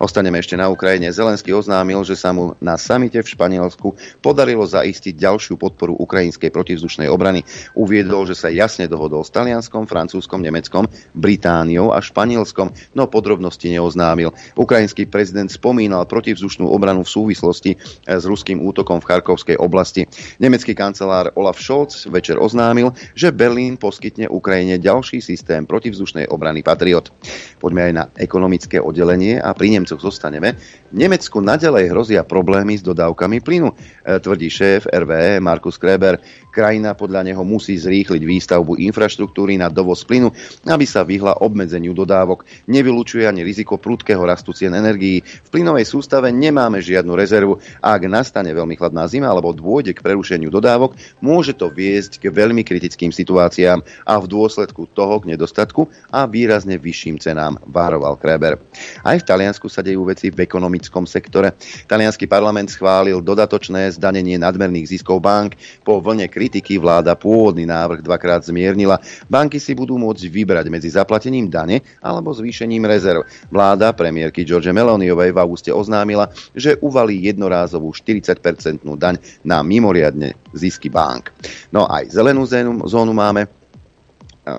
Ostaneme 0.04 0.36
ešte 0.36 0.52
na 0.52 0.68
Ukrajine. 0.68 1.08
Zelenský 1.08 1.56
oznámil, 1.56 1.96
že 2.04 2.12
sa 2.12 2.28
mu 2.28 2.52
na 2.60 2.76
samite 2.76 3.24
v 3.24 3.24
Španielsku 3.24 3.96
podarilo 4.20 4.60
zaistiť 4.68 5.16
ďalšiu 5.16 5.56
podporu 5.56 5.96
ukrajinskej 5.96 6.52
protivzdušnej 6.52 7.08
obrany. 7.08 7.40
Uviedol, 7.72 8.28
že 8.28 8.36
sa 8.36 8.52
jasne 8.52 8.84
dohodol 8.84 9.24
s 9.24 9.32
Talianskom, 9.32 9.88
Francúzskom, 9.88 10.44
Nemeckom, 10.44 10.92
Britániou 11.16 11.96
a 11.96 12.04
Španielskom, 12.04 12.68
no 12.92 13.08
podrobnosti 13.08 13.64
neoznámil. 13.64 14.36
Ukrajinský 14.60 15.08
prezident 15.08 15.48
spomínal 15.48 16.04
protivzdušnú 16.04 16.68
obranu 16.68 17.08
v 17.08 17.08
súvislosti 17.08 17.80
s 18.04 18.22
ruským 18.28 18.60
útokom 18.60 19.00
v 19.00 19.08
Charkovskej 19.08 19.56
oblasti. 19.56 20.04
Nemecký 20.36 20.76
kancelár 20.76 21.32
Olaf 21.32 21.56
Scholz 21.56 22.12
večer 22.12 22.36
oznámil, 22.36 22.92
že 23.16 23.32
Berlín 23.32 23.80
poskytne 23.80 24.28
Ukrajine 24.28 24.76
ďalší 24.76 25.24
systém 25.24 25.64
protivzdušnej 25.64 26.28
obrany 26.28 26.60
Patriot. 26.60 27.08
Poďme 27.56 27.88
aj 27.88 27.92
na 27.96 28.04
ekonomické 28.20 28.76
oddelenie 28.76 29.40
a 29.40 29.56
pri 29.56 29.80
Nemcoch 29.94 30.10
zostaneme. 30.10 30.58
Nemecku 30.90 31.38
nadalej 31.38 31.94
hrozia 31.94 32.26
problémy 32.26 32.74
s 32.74 32.82
dodávkami 32.82 33.38
plynu, 33.38 33.70
e, 33.70 34.18
tvrdí 34.18 34.50
šéf 34.50 34.90
RVE 34.90 35.38
Markus 35.38 35.78
Kreber. 35.78 36.18
Krajina 36.54 36.94
podľa 36.94 37.26
neho 37.26 37.42
musí 37.42 37.74
zrýchliť 37.74 38.22
výstavbu 38.22 38.78
infraštruktúry 38.78 39.58
na 39.58 39.66
dovoz 39.66 40.06
plynu, 40.06 40.30
aby 40.70 40.86
sa 40.86 41.02
vyhla 41.02 41.42
obmedzeniu 41.42 41.90
dodávok. 41.90 42.46
Nevylučuje 42.70 43.26
ani 43.26 43.42
riziko 43.42 43.74
prudkého 43.74 44.22
rastu 44.22 44.54
cien 44.54 44.70
energií. 44.70 45.18
V 45.18 45.48
plynovej 45.50 45.82
sústave 45.82 46.30
nemáme 46.30 46.78
žiadnu 46.78 47.10
rezervu 47.18 47.58
ak 47.82 48.06
nastane 48.06 48.54
veľmi 48.54 48.78
chladná 48.78 49.10
zima 49.10 49.34
alebo 49.34 49.50
dôjde 49.50 49.98
k 49.98 50.04
prerušeniu 50.06 50.46
dodávok, 50.46 50.94
môže 51.18 51.58
to 51.58 51.74
viesť 51.74 52.22
k 52.22 52.30
veľmi 52.30 52.62
kritickým 52.62 53.10
situáciám 53.10 53.82
a 54.06 54.14
v 54.22 54.30
dôsledku 54.30 54.86
toho 54.94 55.18
k 55.26 55.34
nedostatku 55.34 55.90
a 56.14 56.30
výrazne 56.30 56.78
vyšším 56.78 57.18
cenám, 57.18 57.58
vároval 57.66 58.14
Kreber. 58.14 58.62
Aj 59.02 59.18
v 59.18 59.26
Taliansku 59.26 59.66
sa 59.66 59.82
dejú 59.82 60.06
veci 60.06 60.30
v 60.30 60.38
ekonomickom 60.38 61.02
sektore. 61.02 61.58
Talianský 61.90 62.30
parlament 62.30 62.70
schválil 62.70 63.18
dodatočné 63.18 63.90
zdanenie 63.90 64.38
nadmerných 64.38 64.94
ziskov 64.94 65.18
bank 65.18 65.58
po 65.82 65.98
vlne 65.98 66.30
kri- 66.30 66.43
kritiky 66.44 66.76
vláda 66.76 67.16
pôvodný 67.16 67.64
návrh 67.64 68.04
dvakrát 68.04 68.44
zmiernila. 68.44 69.00
Banky 69.32 69.56
si 69.56 69.72
budú 69.72 69.96
môcť 69.96 70.28
vybrať 70.28 70.68
medzi 70.68 70.92
zaplatením 70.92 71.48
dane 71.48 71.80
alebo 72.04 72.36
zvýšením 72.36 72.84
rezerv. 72.84 73.24
Vláda 73.48 73.96
premiérky 73.96 74.44
George 74.44 74.68
Meloniovej 74.68 75.32
v 75.32 75.40
auguste 75.40 75.72
oznámila, 75.72 76.28
že 76.52 76.76
uvalí 76.84 77.24
jednorázovú 77.24 77.96
40-percentnú 77.96 78.92
daň 79.00 79.16
na 79.40 79.64
mimoriadne 79.64 80.36
zisky 80.52 80.92
bank. 80.92 81.32
No 81.72 81.88
aj 81.88 82.12
zelenú 82.12 82.44
zónu 82.84 83.16
máme, 83.16 83.63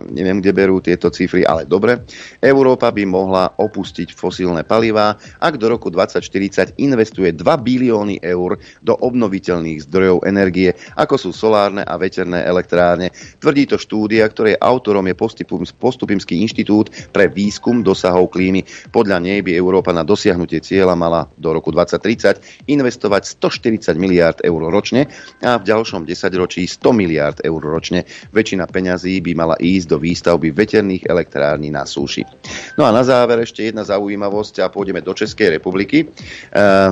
neviem, 0.09 0.41
kde 0.41 0.51
berú 0.51 0.81
tieto 0.81 1.13
cifry, 1.13 1.45
ale 1.45 1.69
dobre. 1.69 2.01
Európa 2.41 2.89
by 2.89 3.03
mohla 3.05 3.53
opustiť 3.53 4.17
fosílne 4.17 4.65
palivá, 4.65 5.13
ak 5.37 5.61
do 5.61 5.69
roku 5.69 5.93
2040 5.93 6.77
investuje 6.81 7.29
2 7.29 7.45
bilióny 7.61 8.17
eur 8.25 8.57
do 8.81 8.93
obnoviteľných 8.97 9.85
zdrojov 9.85 10.25
energie, 10.25 10.73
ako 10.97 11.15
sú 11.21 11.29
solárne 11.29 11.85
a 11.85 11.95
veterné 12.01 12.41
elektrárne. 12.41 13.13
Tvrdí 13.37 13.69
to 13.69 13.77
štúdia, 13.77 14.25
ktorej 14.25 14.57
autorom 14.57 15.05
je 15.05 15.15
Postupimský 15.77 16.41
inštitút 16.41 16.89
pre 17.13 17.29
výskum 17.29 17.85
dosahov 17.85 18.33
klímy. 18.33 18.65
Podľa 18.89 19.21
nej 19.21 19.45
by 19.45 19.53
Európa 19.53 19.93
na 19.93 20.01
dosiahnutie 20.01 20.65
cieľa 20.65 20.97
mala 20.97 21.29
do 21.37 21.53
roku 21.53 21.69
2030 21.69 22.65
investovať 22.65 23.37
140 23.37 23.93
miliárd 24.01 24.41
eur 24.41 24.61
ročne 24.71 25.05
a 25.45 25.61
v 25.61 25.67
ďalšom 25.67 26.09
desaťročí 26.09 26.65
100 26.65 26.89
miliárd 26.95 27.37
eur 27.45 27.61
ročne. 27.61 28.07
Väčšina 28.33 28.65
peňazí 28.65 29.21
by 29.21 29.31
mala 29.37 29.55
ísť 29.61 29.74
ísť 29.75 29.87
do 29.91 29.97
výstavby 29.99 30.51
veterných 30.51 31.07
elektrární 31.07 31.71
na 31.71 31.87
súši. 31.87 32.23
No 32.75 32.83
a 32.87 32.91
na 32.91 33.03
záver 33.03 33.41
ešte 33.43 33.67
jedna 33.67 33.87
zaujímavosť 33.87 34.63
a 34.63 34.71
pôjdeme 34.71 34.99
do 34.99 35.15
Českej 35.15 35.57
republiky. 35.57 36.03
E, 36.03 36.05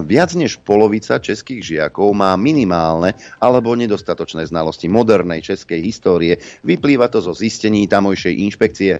viac 0.03 0.31
než 0.33 0.59
polovica 0.63 1.19
českých 1.19 1.61
žiakov 1.63 2.15
má 2.15 2.33
minimálne 2.39 3.13
alebo 3.39 3.75
nedostatočné 3.75 4.47
znalosti 4.47 4.87
modernej 4.87 5.43
českej 5.43 5.83
histórie. 5.83 6.39
Vyplýva 6.63 7.11
to 7.11 7.19
zo 7.19 7.35
zistení 7.35 7.85
tamojšej 7.85 8.33
inšpekcie. 8.49 8.91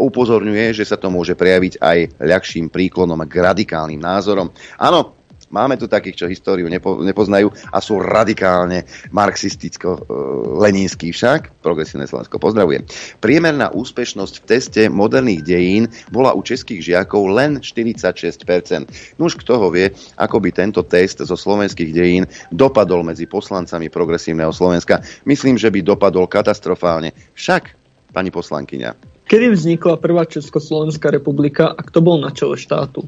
Upozorňuje, 0.00 0.72
že 0.72 0.88
sa 0.88 0.96
to 0.96 1.12
môže 1.12 1.36
prejaviť 1.36 1.78
aj 1.78 1.98
ľahším 2.24 2.72
príklonom 2.72 3.20
k 3.28 3.34
radikálnym 3.44 4.00
názorom. 4.00 4.48
Áno, 4.80 5.19
Máme 5.50 5.74
tu 5.74 5.90
takých, 5.90 6.22
čo 6.22 6.30
históriu 6.30 6.70
nepo, 6.70 7.02
nepoznajú 7.02 7.50
a 7.74 7.82
sú 7.82 7.98
radikálne 7.98 8.86
marxisticko-leninskí 9.10 11.10
však. 11.10 11.58
Progresívne 11.58 12.06
Slovensko 12.06 12.38
pozdravujem. 12.38 12.86
Priemerná 13.18 13.74
úspešnosť 13.74 14.34
v 14.40 14.46
teste 14.46 14.82
moderných 14.86 15.42
dejín 15.42 15.84
bola 16.14 16.38
u 16.38 16.40
českých 16.46 16.94
žiakov 16.94 17.34
len 17.34 17.58
46%. 17.58 19.18
No 19.18 19.26
už 19.26 19.42
kto 19.42 19.58
ho 19.58 19.74
vie, 19.74 19.90
ako 20.14 20.38
by 20.38 20.54
tento 20.54 20.86
test 20.86 21.18
zo 21.18 21.34
slovenských 21.34 21.90
dejín 21.90 22.30
dopadol 22.54 23.02
medzi 23.02 23.26
poslancami 23.26 23.90
progresívneho 23.90 24.54
Slovenska. 24.54 25.02
Myslím, 25.26 25.58
že 25.58 25.74
by 25.74 25.82
dopadol 25.82 26.30
katastrofálne. 26.30 27.10
Však, 27.34 27.74
pani 28.14 28.30
poslankyňa, 28.30 29.18
Kedy 29.30 29.54
vznikla 29.54 30.02
prvá 30.02 30.26
Československá 30.26 31.14
republika 31.14 31.70
a 31.70 31.80
kto 31.86 32.02
bol 32.02 32.18
na 32.18 32.34
čele 32.34 32.58
štátu? 32.58 33.06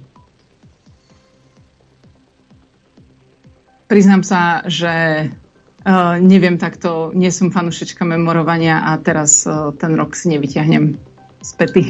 Priznám 3.93 4.25
sa, 4.25 4.65
že 4.65 5.29
uh, 5.29 6.17
neviem 6.17 6.57
takto, 6.57 7.13
nie 7.13 7.29
som 7.29 7.53
fanušička 7.53 8.09
memorovania 8.09 8.89
a 8.89 8.97
teraz 8.97 9.45
uh, 9.45 9.69
ten 9.77 9.93
rok 10.01 10.17
si 10.17 10.33
nevyťahnem 10.33 10.97
z 11.45 11.51
pety. 11.61 11.85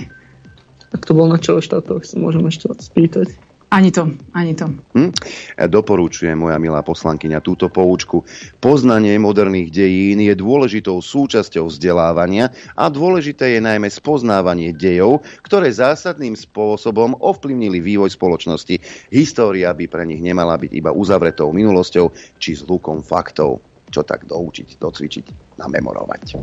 Tak 0.90 1.06
to 1.06 1.14
bol 1.14 1.30
na 1.30 1.38
čele 1.38 1.62
štátov, 1.62 2.02
si 2.02 2.18
môžem 2.18 2.42
ešte 2.50 2.66
spýtať. 2.74 3.38
Ani 3.72 3.88
to, 3.88 4.04
ani 4.36 4.52
to. 4.52 4.68
Hm? 4.92 5.16
Doporúčujem, 5.56 6.36
moja 6.36 6.60
milá 6.60 6.84
poslankyňa, 6.84 7.40
túto 7.40 7.72
poučku. 7.72 8.20
Poznanie 8.60 9.16
moderných 9.16 9.72
dejín 9.72 10.20
je 10.20 10.36
dôležitou 10.36 11.00
súčasťou 11.00 11.72
vzdelávania 11.72 12.52
a 12.76 12.92
dôležité 12.92 13.56
je 13.56 13.64
najmä 13.64 13.88
spoznávanie 13.88 14.76
dejov, 14.76 15.24
ktoré 15.40 15.72
zásadným 15.72 16.36
spôsobom 16.36 17.16
ovplyvnili 17.16 17.80
vývoj 17.80 18.12
spoločnosti. 18.12 18.76
História 19.08 19.72
by 19.72 19.88
pre 19.88 20.04
nich 20.04 20.20
nemala 20.20 20.60
byť 20.60 20.68
iba 20.76 20.92
uzavretou 20.92 21.48
minulosťou 21.56 22.12
či 22.36 22.52
zlukom 22.52 23.00
faktov. 23.00 23.64
Čo 23.88 24.04
tak 24.04 24.28
doučiť, 24.28 24.80
docvičiť 24.80 25.51
namemorovať. 25.60 26.36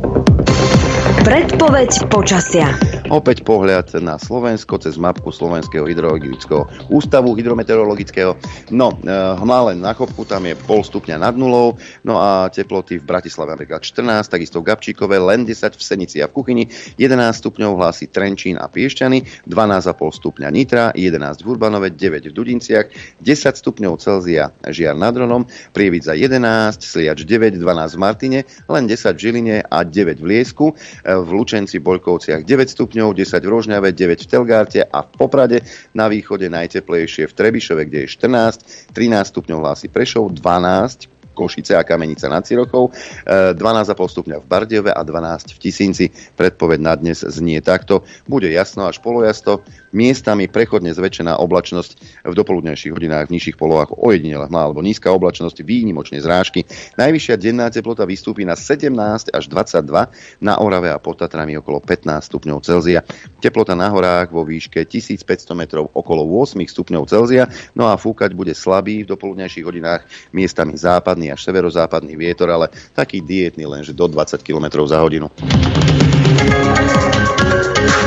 Predpoveď 1.20 2.08
počasia. 2.08 2.72
Opäť 3.10 3.42
pohľad 3.44 3.98
na 4.00 4.16
Slovensko 4.16 4.78
cez 4.78 4.96
mapku 4.96 5.34
Slovenského 5.34 5.84
hydrologického 5.84 6.64
ústavu 6.88 7.34
hydrometeorologického. 7.34 8.38
No, 8.70 8.94
e, 8.94 9.10
hmlálen 9.10 9.82
na 9.82 9.92
chopku, 9.92 10.22
tam 10.24 10.46
je 10.46 10.54
pol 10.54 10.80
stupňa 10.86 11.20
nad 11.20 11.34
nulou, 11.34 11.76
no 12.06 12.22
a 12.22 12.48
teploty 12.48 13.02
v 13.02 13.04
Bratislave 13.04 13.58
napríklad 13.58 13.82
14, 13.82 14.30
takisto 14.30 14.62
v 14.62 14.70
Gabčíkove, 14.70 15.16
len 15.18 15.42
10 15.42 15.74
v 15.74 15.82
Senici 15.82 16.22
a 16.22 16.30
v 16.30 16.40
Kuchyni, 16.40 16.64
11 16.96 17.16
stupňov 17.42 17.76
hlási 17.76 18.08
Trenčín 18.08 18.56
a 18.56 18.70
Piešťany, 18.70 19.48
12,5 19.50 20.20
stupňa 20.22 20.48
Nitra, 20.52 20.84
11 20.94 21.42
v 21.42 21.46
Urbanove, 21.50 21.88
9 21.92 22.30
v 22.30 22.32
Dudinciach, 22.32 22.86
10 23.18 23.60
stupňov 23.60 23.98
Celzia 23.98 24.54
Žiar 24.62 24.94
nad 24.94 25.12
Ronom, 25.16 25.44
Prievidza 25.74 26.14
11, 26.14 26.78
Sliač 26.80 27.26
9, 27.26 27.58
12 27.58 27.96
v 27.96 27.98
Martine, 27.98 28.38
len 28.70 28.84
10 28.86 28.99
10 29.00 29.16
v 29.16 29.22
Žiline 29.24 29.56
a 29.64 29.78
9 29.80 30.20
v 30.20 30.26
Liesku, 30.28 30.66
e, 30.68 30.74
v 31.08 31.28
Lučenci 31.32 31.80
Boľkovciach 31.80 32.44
9 32.44 32.68
stupňov, 32.68 33.16
10 33.16 33.40
v 33.40 33.48
Rožňave, 33.48 33.88
9 33.96 34.20
v 34.20 34.28
Telgárte 34.28 34.84
a 34.84 35.00
v 35.00 35.08
Poprade, 35.16 35.64
na 35.96 36.12
východe 36.12 36.52
najteplejšie 36.52 37.24
v 37.24 37.32
Trebišove, 37.32 37.88
kde 37.88 38.04
je 38.04 38.08
14, 38.12 38.92
13 38.92 39.32
stupňov 39.32 39.58
hlási 39.64 39.88
Prešov, 39.88 40.36
12 40.36 41.08
Košice 41.40 41.72
a 41.78 41.86
Kamenica 41.86 42.28
nad 42.28 42.44
Cirochou, 42.44 42.92
12,5 43.24 43.56
stupňa 43.96 44.36
v 44.42 44.46
Bardiove 44.50 44.90
a 44.92 45.00
12 45.00 45.56
v 45.56 45.58
Tisinci. 45.62 46.06
Predpoveď 46.36 46.78
na 46.82 46.92
dnes 46.98 47.24
znie 47.24 47.64
takto. 47.64 48.04
Bude 48.28 48.52
jasno 48.52 48.84
až 48.84 49.00
polojasto, 49.00 49.64
miestami 49.90 50.46
prechodne 50.46 50.94
zväčšená 50.94 51.38
oblačnosť 51.38 52.22
v 52.26 52.34
dopoludnejších 52.34 52.92
hodinách 52.94 53.30
v 53.30 53.34
nižších 53.38 53.56
polohách 53.58 53.94
ojedinele 53.94 54.46
hmla 54.46 54.70
alebo 54.70 54.80
nízka 54.82 55.10
oblačnosť, 55.10 55.62
výnimočne 55.62 56.18
zrážky. 56.22 56.66
Najvyššia 56.98 57.34
denná 57.38 57.66
teplota 57.70 58.06
vystúpi 58.06 58.46
na 58.46 58.54
17 58.54 59.34
až 59.34 59.44
22, 59.50 60.42
na 60.42 60.54
Orave 60.62 60.90
a 60.94 60.98
pod 60.98 61.18
Tatrami 61.20 61.58
okolo 61.58 61.82
15 61.82 62.30
stupňov 62.30 62.58
Celzia. 62.62 63.02
Teplota 63.42 63.74
na 63.74 63.90
horách 63.90 64.30
vo 64.30 64.46
výške 64.46 64.82
1500 64.86 65.26
metrov 65.58 65.90
okolo 65.94 66.22
8 66.26 66.58
stupňov 66.58 67.02
Celzia, 67.10 67.50
no 67.74 67.90
a 67.90 67.98
fúkať 67.98 68.32
bude 68.32 68.54
slabý 68.54 69.02
v 69.04 69.10
dopoludnejších 69.10 69.66
hodinách 69.66 70.06
miestami 70.30 70.78
západný 70.78 71.34
až 71.34 71.42
severozápadný 71.42 72.14
vietor, 72.14 72.50
ale 72.50 72.70
taký 72.94 73.20
dietný 73.20 73.66
lenže 73.66 73.92
do 73.92 74.06
20 74.06 74.40
km 74.40 74.86
za 74.86 75.02
hodinu. 75.02 75.28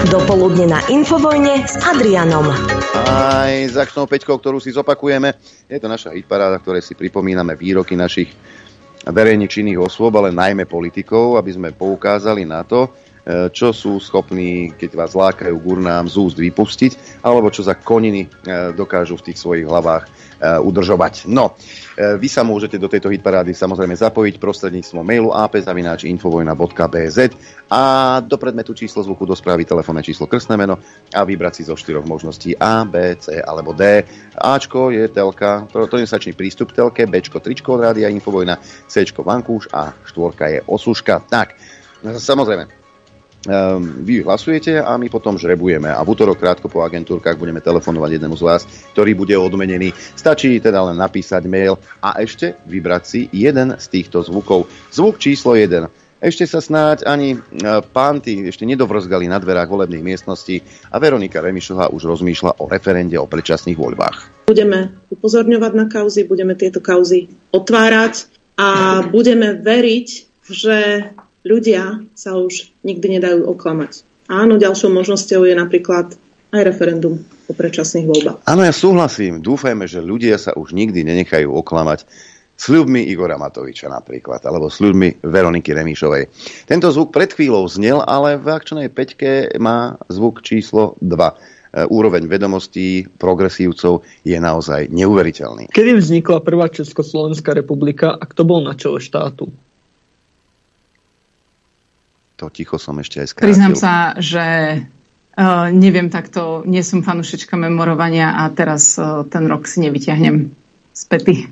Dopoludne 0.09 0.65
na 0.69 0.79
Infovojne 0.89 1.65
s 1.65 1.77
Adrianom. 1.81 2.49
Aj 3.09 3.53
s 3.53 3.73
akčnou 3.77 4.05
peťkou, 4.05 4.37
ktorú 4.37 4.61
si 4.61 4.73
zopakujeme. 4.73 5.37
Je 5.65 5.77
to 5.81 5.89
naša 5.89 6.13
hitparáda, 6.13 6.57
ktoré 6.61 6.81
si 6.81 6.97
pripomíname 6.97 7.57
výroky 7.57 7.97
našich 7.97 8.33
verejne 9.05 9.45
činných 9.51 9.81
osôb, 9.81 10.15
ale 10.15 10.31
najmä 10.31 10.63
politikov, 10.63 11.35
aby 11.35 11.51
sme 11.51 11.69
poukázali 11.75 12.47
na 12.47 12.63
to, 12.63 12.87
e, 12.87 12.89
čo 13.51 13.75
sú 13.75 13.99
schopní, 13.99 14.71
keď 14.77 14.89
vás 14.95 15.11
lákajú 15.11 15.55
gurnám 15.59 16.07
z 16.07 16.15
úst 16.23 16.37
vypustiť, 16.39 17.21
alebo 17.25 17.51
čo 17.51 17.67
za 17.67 17.75
koniny 17.75 18.21
e, 18.23 18.27
dokážu 18.71 19.19
v 19.19 19.25
tých 19.31 19.37
svojich 19.41 19.67
hlavách 19.67 20.07
udržovať. 20.43 21.31
No, 21.31 21.55
eh, 21.95 22.19
vy 22.19 22.27
sa 22.27 22.43
môžete 22.43 22.75
do 22.75 22.91
tejto 22.91 23.07
hitparády 23.09 23.55
samozrejme 23.55 23.95
zapojiť 23.95 24.35
prostredníctvom 24.37 25.03
mailu 25.03 25.31
apzavináčinfovojna.bz 25.31 27.17
a 27.71 27.81
do 28.19 28.35
predmetu 28.35 28.75
číslo 28.75 29.01
zvuku 29.01 29.23
do 29.23 29.33
správy 29.33 29.63
telefónne 29.63 30.03
číslo 30.03 30.27
krstné 30.27 30.59
meno 30.59 30.77
a 31.15 31.23
vybrať 31.23 31.53
si 31.55 31.63
zo 31.63 31.79
štyroch 31.79 32.03
možností 32.03 32.53
A, 32.59 32.83
B, 32.83 33.15
C 33.15 33.39
alebo 33.39 33.71
D. 33.71 34.03
Ačko 34.35 34.91
je 34.91 35.07
telka, 35.07 35.65
trojmesačný 35.71 36.35
prístup 36.35 36.75
telke, 36.75 37.07
Bčko 37.07 37.39
tričko 37.39 37.79
od 37.79 37.87
rádia 37.87 38.11
Infovojna, 38.11 38.59
Cčko 38.91 39.23
vankúš 39.23 39.71
a 39.71 39.95
štvorka 40.05 40.51
je 40.51 40.59
osuška. 40.67 41.23
Tak, 41.31 41.55
samozrejme, 42.03 42.82
vy 44.03 44.23
hlasujete 44.23 44.79
a 44.79 44.95
my 44.95 45.11
potom 45.11 45.35
žrebujeme 45.35 45.91
a 45.91 45.99
v 45.99 46.11
útorok 46.15 46.39
krátko 46.39 46.71
po 46.71 46.79
agentúrkach 46.79 47.35
budeme 47.35 47.59
telefonovať 47.59 48.15
jednému 48.15 48.35
z 48.39 48.43
vás, 48.43 48.61
ktorý 48.95 49.11
bude 49.19 49.35
odmenený. 49.35 49.91
Stačí 50.15 50.63
teda 50.63 50.79
len 50.87 50.95
napísať 50.95 51.43
mail 51.51 51.75
a 51.99 52.23
ešte 52.23 52.55
vybrať 52.63 53.03
si 53.03 53.21
jeden 53.35 53.75
z 53.75 53.85
týchto 53.91 54.23
zvukov. 54.23 54.71
Zvuk 54.95 55.19
číslo 55.19 55.59
1. 55.59 55.91
Ešte 56.23 56.47
sa 56.47 56.63
snáď 56.63 57.03
ani 57.03 57.35
e, 57.35 57.37
pánty 57.83 58.47
ešte 58.47 58.63
nedovrzgali 58.63 59.27
na 59.27 59.43
dverách 59.43 59.67
volebných 59.67 60.07
miestností 60.07 60.63
a 60.87 60.95
Veronika 60.95 61.43
Remišová 61.43 61.91
už 61.91 62.15
rozmýšľa 62.15 62.63
o 62.63 62.71
referende 62.71 63.19
o 63.19 63.27
predčasných 63.27 63.75
voľbách. 63.75 64.47
Budeme 64.47 65.03
upozorňovať 65.11 65.71
na 65.75 65.91
kauzy, 65.91 66.23
budeme 66.23 66.55
tieto 66.55 66.79
kauzy 66.79 67.27
otvárať 67.51 68.31
a 68.55 69.03
budeme 69.03 69.59
veriť, 69.59 70.07
že 70.47 71.11
ľudia 71.43 72.03
sa 72.15 72.39
už 72.39 72.71
nikdy 72.81 73.19
nedajú 73.19 73.45
oklamať. 73.47 74.03
Áno, 74.31 74.55
ďalšou 74.55 74.89
možnosťou 74.89 75.43
je 75.45 75.55
napríklad 75.55 76.15
aj 76.53 76.61
referendum 76.63 77.19
o 77.49 77.53
predčasných 77.53 78.07
voľbách. 78.07 78.37
Áno, 78.47 78.61
ja 78.63 78.71
súhlasím. 78.71 79.43
Dúfajme, 79.43 79.83
že 79.85 79.99
ľudia 79.99 80.39
sa 80.39 80.55
už 80.55 80.71
nikdy 80.71 81.03
nenechajú 81.03 81.51
oklamať 81.51 82.07
s 82.53 82.69
ľuďmi 82.69 83.09
Igora 83.09 83.35
Matoviča 83.35 83.89
napríklad, 83.89 84.39
alebo 84.45 84.69
s 84.69 84.77
ľuďmi 84.79 85.25
Veroniky 85.25 85.73
Remíšovej. 85.73 86.29
Tento 86.69 86.87
zvuk 86.93 87.11
pred 87.11 87.33
chvíľou 87.33 87.65
znel, 87.65 87.99
ale 88.05 88.37
v 88.37 88.47
akčnej 88.53 88.87
peťke 88.93 89.57
má 89.57 89.97
zvuk 90.07 90.45
číslo 90.45 90.93
2 91.01 91.09
e, 91.09 91.33
úroveň 91.89 92.29
vedomostí 92.29 93.09
progresívcov 93.17 94.05
je 94.21 94.37
naozaj 94.37 94.93
neuveriteľný. 94.93 95.73
Kedy 95.73 95.97
vznikla 95.97 96.45
prvá 96.45 96.69
Československá 96.69 97.57
republika 97.57 98.13
a 98.13 98.23
kto 98.23 98.45
bol 98.45 98.61
na 98.61 98.77
čele 98.77 99.01
štátu? 99.01 99.49
To 102.37 102.49
ticho 102.49 102.81
som 102.81 102.97
ešte 102.97 103.21
aj 103.21 103.27
skrátil. 103.29 103.47
Priznám 103.53 103.75
sa, 103.77 103.93
že 104.17 104.45
uh, 105.37 105.67
neviem 105.69 106.09
takto, 106.09 106.65
nie 106.65 106.81
som 106.81 107.05
fanušička 107.05 107.53
memorovania 107.57 108.41
a 108.41 108.49
teraz 108.49 108.97
uh, 108.97 109.25
ten 109.29 109.45
rok 109.45 109.69
si 109.69 109.85
nevyťahnem 109.85 110.49
späty. 110.93 111.49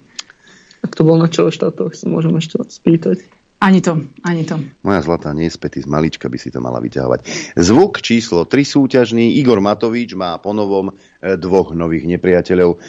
Ak 0.81 0.97
to 0.97 1.05
bol 1.05 1.21
na 1.21 1.29
čele 1.29 1.53
štátov, 1.53 1.93
si 1.93 2.09
môžem 2.09 2.33
ešte 2.41 2.57
spýtať. 2.57 3.29
Ani 3.61 3.77
to, 3.77 4.09
ani 4.25 4.41
to. 4.41 4.57
Moja 4.81 5.05
zlatá 5.05 5.29
nie 5.37 5.45
je 5.45 5.53
späty 5.53 5.77
z 5.77 5.85
malička 5.85 6.25
by 6.25 6.37
si 6.41 6.49
to 6.49 6.57
mala 6.57 6.81
vyťahovať. 6.81 7.53
Zvuk 7.61 8.01
číslo 8.01 8.49
3 8.49 8.57
súťažný. 8.57 9.37
Igor 9.37 9.61
Matovič 9.61 10.17
má 10.17 10.33
ponovom 10.41 10.89
e, 10.89 11.37
dvoch 11.37 11.77
nových 11.77 12.09
nepriateľov. 12.09 12.81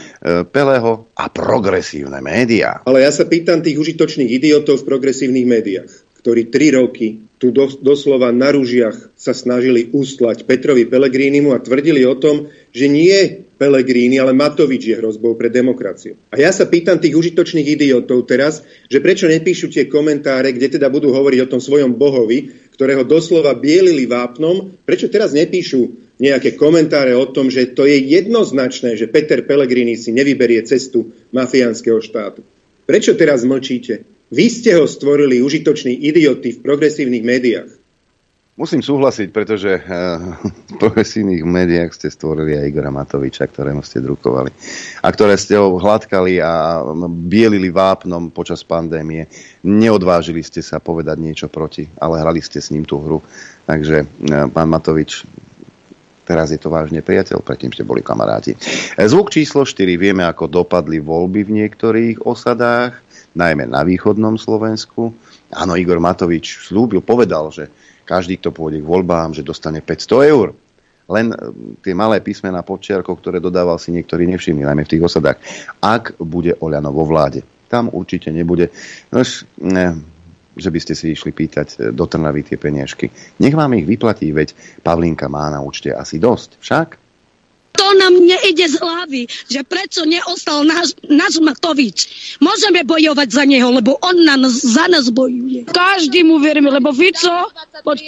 Peleho 0.48 1.12
a 1.12 1.24
progresívne 1.28 2.24
médiá. 2.24 2.80
Ale 2.88 3.04
ja 3.04 3.12
sa 3.12 3.28
pýtam 3.28 3.60
tých 3.60 3.76
užitočných 3.76 4.32
idiotov 4.32 4.80
v 4.80 4.88
progresívnych 4.88 5.44
médiách 5.44 5.92
ktorí 6.22 6.54
tri 6.54 6.70
roky 6.70 7.31
tu 7.42 7.50
doslova 7.82 8.30
na 8.30 8.54
rúžiach 8.54 9.18
sa 9.18 9.34
snažili 9.34 9.90
ustlať 9.90 10.46
Petrovi 10.46 10.86
Pelegrínimu 10.86 11.50
a 11.50 11.58
tvrdili 11.58 12.06
o 12.06 12.14
tom, 12.14 12.46
že 12.70 12.86
nie 12.86 13.42
Pelegríny, 13.58 14.22
ale 14.22 14.30
Matovič 14.30 14.86
je 14.86 14.94
hrozbou 14.94 15.34
pre 15.34 15.50
demokraciu. 15.50 16.14
A 16.30 16.38
ja 16.38 16.54
sa 16.54 16.70
pýtam 16.70 17.02
tých 17.02 17.18
užitočných 17.18 17.66
idiotov 17.66 18.30
teraz, 18.30 18.62
že 18.86 19.02
prečo 19.02 19.26
nepíšu 19.26 19.74
tie 19.74 19.90
komentáre, 19.90 20.54
kde 20.54 20.78
teda 20.78 20.86
budú 20.86 21.10
hovoriť 21.10 21.40
o 21.42 21.50
tom 21.50 21.58
svojom 21.58 21.98
bohovi, 21.98 22.70
ktorého 22.78 23.02
doslova 23.02 23.58
bielili 23.58 24.06
vápnom, 24.06 24.78
prečo 24.86 25.10
teraz 25.10 25.34
nepíšu 25.34 26.14
nejaké 26.22 26.54
komentáre 26.54 27.18
o 27.18 27.26
tom, 27.26 27.50
že 27.50 27.74
to 27.74 27.90
je 27.90 27.98
jednoznačné, 28.22 28.94
že 28.94 29.10
Peter 29.10 29.42
Pellegrini 29.42 29.98
si 29.98 30.14
nevyberie 30.14 30.62
cestu 30.62 31.10
mafiánskeho 31.34 31.98
štátu. 31.98 32.46
Prečo 32.86 33.18
teraz 33.18 33.42
mlčíte? 33.42 34.11
Vy 34.32 34.48
ste 34.48 34.80
ho 34.80 34.88
stvorili 34.88 35.44
užitoční 35.44 36.08
idioty 36.08 36.56
v 36.56 36.64
progresívnych 36.64 37.20
médiách. 37.20 37.70
Musím 38.56 38.80
súhlasiť, 38.80 39.28
pretože 39.28 39.76
uh, 39.76 39.84
v 40.72 40.76
progresívnych 40.80 41.44
médiách 41.44 41.92
ste 41.92 42.08
stvorili 42.08 42.56
aj 42.56 42.68
Igora 42.68 42.88
Matoviča, 42.88 43.44
ktorému 43.44 43.84
ste 43.84 44.00
drukovali. 44.00 44.48
A 45.04 45.08
ktoré 45.12 45.36
ste 45.36 45.60
ho 45.60 45.76
hladkali 45.76 46.40
a 46.40 46.80
bielili 47.08 47.68
vápnom 47.68 48.32
počas 48.32 48.64
pandémie. 48.64 49.28
Neodvážili 49.64 50.40
ste 50.40 50.64
sa 50.64 50.80
povedať 50.80 51.16
niečo 51.20 51.46
proti, 51.52 51.88
ale 52.00 52.20
hrali 52.20 52.40
ste 52.40 52.60
s 52.60 52.72
ním 52.72 52.88
tú 52.88 53.04
hru. 53.04 53.20
Takže 53.68 54.04
uh, 54.04 54.48
pán 54.48 54.68
Matovič, 54.68 55.28
teraz 56.24 56.52
je 56.52 56.60
to 56.60 56.72
vážne 56.72 57.04
priateľ, 57.04 57.44
predtým 57.44 57.72
ste 57.76 57.84
boli 57.84 58.00
kamaráti. 58.00 58.56
Zvuk 58.96 59.28
číslo 59.28 59.68
4. 59.68 59.96
Vieme, 60.00 60.24
ako 60.24 60.48
dopadli 60.48 61.04
voľby 61.04 61.44
v 61.44 61.54
niektorých 61.60 62.24
osadách 62.24 63.11
najmä 63.32 63.68
na 63.68 63.82
východnom 63.84 64.36
Slovensku. 64.36 65.12
Áno, 65.52 65.72
Igor 65.76 66.00
Matovič 66.00 66.68
slúbil, 66.68 67.04
povedal, 67.04 67.52
že 67.52 67.68
každý, 68.04 68.40
kto 68.40 68.52
pôjde 68.52 68.82
k 68.82 68.88
voľbám, 68.88 69.32
že 69.32 69.46
dostane 69.46 69.80
500 69.80 70.32
eur. 70.32 70.52
Len 71.10 71.32
e, 71.32 71.36
tie 71.82 71.94
malé 71.96 72.20
písmená 72.22 72.62
podčiarkov, 72.62 73.20
ktoré 73.20 73.42
dodával 73.42 73.76
si 73.76 73.92
niektorí 73.92 74.24
nevšimli, 74.28 74.64
najmä 74.64 74.84
v 74.86 74.92
tých 74.96 75.04
osadách. 75.04 75.38
Ak 75.82 76.16
bude 76.20 76.56
Oľano 76.60 76.92
vo 76.94 77.04
vláde, 77.04 77.44
tam 77.68 77.88
určite 77.88 78.28
nebude. 78.28 78.68
Nož, 79.12 79.48
ne, 79.60 79.98
že 80.52 80.68
by 80.68 80.78
ste 80.78 80.92
si 80.92 81.16
išli 81.16 81.32
pýtať 81.32 81.68
e, 81.76 81.76
do 81.90 82.04
Trnavy 82.04 82.44
tie 82.44 82.60
peniažky. 82.60 83.08
Nech 83.40 83.56
vám 83.56 83.72
ich 83.76 83.88
vyplatí, 83.88 84.30
veď 84.30 84.52
Pavlinka 84.84 85.26
má 85.28 85.48
na 85.48 85.64
účte 85.64 85.90
asi 85.92 86.20
dosť. 86.20 86.60
Však? 86.60 87.01
To 87.72 87.86
nám 87.98 88.14
nejde 88.20 88.68
z 88.68 88.76
hlavy, 88.78 89.22
že 89.48 89.60
prečo 89.64 90.04
neostal 90.04 90.64
náš, 90.64 90.94
náš 91.08 91.40
Matovič. 91.40 91.98
Môžeme 92.38 92.84
bojovať 92.84 93.28
za 93.32 93.44
neho, 93.48 93.68
lebo 93.72 93.96
on 94.04 94.16
nás, 94.22 94.62
za 94.62 94.86
nás 94.92 95.08
bojuje. 95.08 95.66
Každý 95.72 96.22
mu 96.22 96.38
veríme, 96.38 96.68
lebo 96.68 96.92
Fico, 96.92 97.48
poď, 97.80 98.04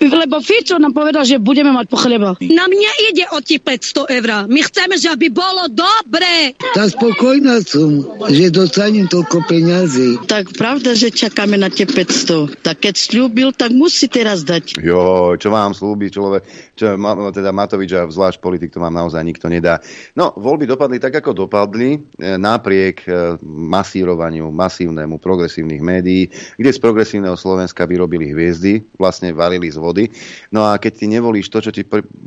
lebo 0.00 0.40
Fico 0.40 0.80
nám 0.80 0.96
povedal, 0.96 1.28
že 1.28 1.36
budeme 1.36 1.70
mať 1.70 1.86
po 1.92 1.98
chleba. 2.00 2.34
Nám 2.40 2.70
nejde 2.72 3.28
o 3.36 3.38
tie 3.44 3.60
500 3.60 4.16
eur. 4.20 4.30
My 4.48 4.60
chceme, 4.64 4.94
že 4.96 5.12
aby 5.12 5.28
bolo 5.28 5.68
dobre. 5.68 6.56
Tak 6.72 6.96
spokojná 6.96 7.60
som, 7.64 8.04
že 8.32 8.48
dostanem 8.48 9.06
toľko 9.06 9.44
peňazí. 9.44 10.24
Tak 10.24 10.56
pravda, 10.56 10.96
že 10.96 11.12
čakáme 11.12 11.60
na 11.60 11.68
tie 11.68 11.84
500. 11.84 12.64
Tak 12.64 12.80
keď 12.80 12.94
slúbil, 12.96 13.52
tak 13.52 13.74
musí 13.76 14.08
teraz 14.08 14.42
dať. 14.42 14.80
Jo, 14.80 15.34
čo 15.36 15.52
vám 15.52 15.76
slúbi 15.76 16.08
človek, 16.08 16.42
čo, 16.74 16.96
teda 17.32 17.50
Matovič 17.52 17.90
a 17.92 18.08
zvlášť 18.08 18.38
politik, 18.40 18.72
to 18.72 18.80
mám 18.80 19.01
naozaj 19.02 19.22
nikto 19.26 19.50
nedá. 19.50 19.82
No, 20.14 20.30
voľby 20.38 20.70
dopadli 20.70 21.02
tak, 21.02 21.18
ako 21.18 21.34
dopadli, 21.34 21.98
e, 21.98 21.98
napriek 22.38 22.96
e, 23.02 23.10
masírovaniu 23.42 24.54
masívnemu 24.54 25.18
progresívnych 25.18 25.82
médií, 25.82 26.30
kde 26.30 26.70
z 26.70 26.78
progresívneho 26.78 27.34
Slovenska 27.34 27.82
vyrobili 27.82 28.30
hviezdy, 28.30 28.94
vlastne 28.94 29.34
valili 29.34 29.66
z 29.66 29.78
vody. 29.82 30.04
No 30.54 30.70
a 30.70 30.78
keď 30.78 30.92
ty 31.02 31.04
nevolíš 31.10 31.50
to, 31.50 31.58
čo 31.58 31.74
ti 31.74 31.82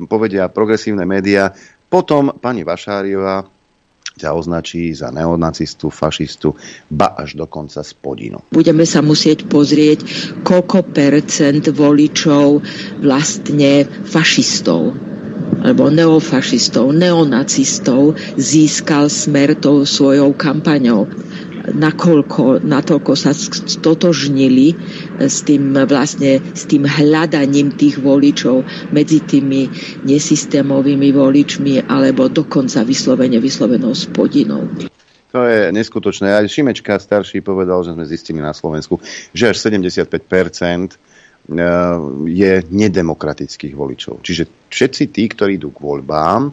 povedia 0.06 0.52
progresívne 0.52 1.08
médiá, 1.08 1.56
potom 1.88 2.36
pani 2.36 2.68
Vašáriová 2.68 3.56
ťa 4.16 4.32
označí 4.32 4.96
za 4.96 5.12
neonacistu, 5.12 5.92
fašistu, 5.92 6.56
ba 6.88 7.20
až 7.20 7.36
dokonca 7.36 7.84
spodinu. 7.84 8.40
Budeme 8.52 8.88
sa 8.88 9.04
musieť 9.04 9.44
pozrieť, 9.44 10.08
koľko 10.48 10.88
percent 10.96 11.68
voličov 11.68 12.64
vlastne 13.04 13.84
fašistov 14.08 15.15
alebo 15.66 15.90
neofašistov, 15.90 16.94
neonacistov 16.94 18.14
získal 18.38 19.10
smer 19.10 19.58
tou 19.58 19.82
svojou 19.82 20.38
kampaňou 20.38 21.10
nakoľko, 21.74 22.62
natoľko 22.62 23.14
sa 23.18 23.34
stotožnili 23.34 24.78
s 25.18 25.42
tým 25.42 25.74
vlastne, 25.90 26.38
s 26.54 26.70
tým 26.70 26.86
hľadaním 26.86 27.74
tých 27.74 27.98
voličov 27.98 28.62
medzi 28.94 29.24
tými 29.26 29.66
nesystémovými 30.06 31.10
voličmi 31.10 31.90
alebo 31.90 32.30
dokonca 32.30 32.86
vyslovene 32.86 33.42
vyslovenou 33.42 33.98
spodinou. 33.98 34.70
To 35.34 35.44
je 35.44 35.74
neskutočné. 35.74 36.32
Aj 36.32 36.46
Šimečka 36.48 36.96
starší 36.96 37.44
povedal, 37.44 37.84
že 37.84 37.92
sme 37.92 38.06
zistili 38.08 38.40
na 38.40 38.56
Slovensku, 38.56 39.02
že 39.36 39.52
až 39.52 39.60
75% 39.68 40.08
e, 40.08 41.15
je 42.26 42.54
nedemokratických 42.66 43.74
voličov. 43.78 44.26
Čiže 44.26 44.70
všetci 44.70 45.04
tí, 45.14 45.24
ktorí 45.30 45.62
idú 45.62 45.70
k 45.70 45.84
voľbám, 45.86 46.50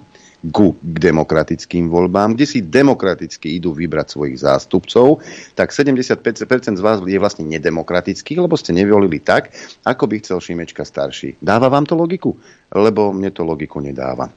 ku 0.51 0.75
k 0.75 0.99
demokratickým 0.99 1.87
voľbám, 1.87 2.35
kde 2.35 2.51
si 2.51 2.67
demokraticky 2.67 3.63
idú 3.63 3.71
vybrať 3.71 4.19
svojich 4.19 4.43
zástupcov, 4.43 5.23
tak 5.55 5.71
75% 5.71 6.75
z 6.75 6.83
vás 6.83 6.99
je 6.99 7.23
vlastne 7.23 7.47
nedemokratických, 7.47 8.43
lebo 8.43 8.59
ste 8.59 8.75
nevolili 8.75 9.23
tak, 9.23 9.55
ako 9.87 10.11
by 10.11 10.19
chcel 10.19 10.43
Šimečka 10.43 10.83
starší. 10.83 11.39
Dáva 11.39 11.71
vám 11.71 11.87
to 11.87 11.95
logiku? 11.95 12.35
Lebo 12.73 13.13
mne 13.13 13.29
to 13.31 13.45
logiku 13.45 13.85
nedáva. 13.85 14.33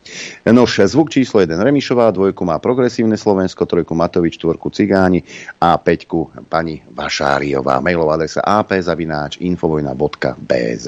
No 0.45 0.67
zvuk 0.67 1.09
číslo 1.09 1.39
1 1.39 1.55
Remišová, 1.55 2.11
dvojku 2.11 2.43
má 2.43 2.59
Progresívne 2.59 3.15
Slovensko, 3.15 3.63
trojku 3.65 3.95
Matovič, 3.95 4.35
štvorku 4.37 4.69
Cigáni 4.75 5.23
a 5.63 5.79
peťku 5.79 6.43
pani 6.51 6.83
Vašáriová. 6.91 7.79
Mailová 7.79 8.19
adresa 8.19 8.43
ap.infovojna.bz 8.43 10.87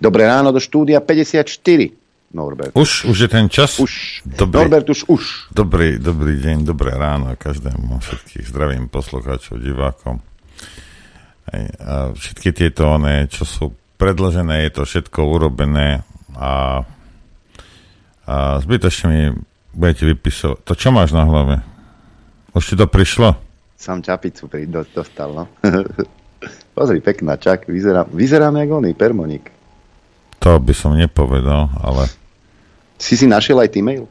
Dobré 0.00 0.24
ráno 0.24 0.48
do 0.48 0.56
štúdia 0.56 1.04
54. 1.04 1.99
Norbert. 2.30 2.70
Už, 2.78 3.10
už 3.10 3.26
je 3.26 3.28
ten 3.28 3.50
čas? 3.50 3.82
Už. 3.82 4.22
Dobrý, 4.22 4.62
Norbert 4.62 4.86
už 4.86 5.10
už. 5.10 5.22
Dobrý, 5.50 5.98
dobrý 5.98 6.38
deň, 6.38 6.62
dobré 6.62 6.94
ráno 6.94 7.34
každému, 7.34 7.98
všetkých 7.98 8.46
zdravím 8.46 8.86
poslucháčov, 8.86 9.58
divákom. 9.58 10.22
Aj, 11.50 11.62
a 11.82 11.94
všetky 12.14 12.54
tieto, 12.54 12.86
one, 12.86 13.26
čo 13.26 13.42
sú 13.42 13.64
predložené, 13.98 14.62
je 14.62 14.70
to 14.78 14.82
všetko 14.86 15.18
urobené 15.26 16.06
a, 16.38 16.86
a 18.30 18.34
zbytočne 18.62 19.06
mi 19.10 19.22
budete 19.74 20.06
vypísať. 20.06 20.62
To 20.62 20.72
čo 20.78 20.94
máš 20.94 21.10
na 21.10 21.26
hlave? 21.26 21.66
Už 22.54 22.62
ti 22.62 22.74
to 22.78 22.86
prišlo? 22.86 23.34
Sam 23.74 24.06
čapicu 24.06 24.46
pri, 24.46 24.70
dostal, 24.70 25.34
no. 25.34 25.44
Pozri, 26.78 27.02
pekná 27.02 27.34
čak, 27.42 27.66
vyzerám, 27.66 28.06
vyzerám 28.14 28.54
jak 28.54 28.70
oný, 28.70 28.94
permonik. 28.94 29.50
To 30.40 30.56
by 30.56 30.72
som 30.72 30.96
nepovedal, 30.96 31.68
ale 31.84 32.19
si 33.00 33.16
si 33.16 33.24
našiel 33.24 33.56
aj 33.64 33.72
e-mail? 33.80 34.04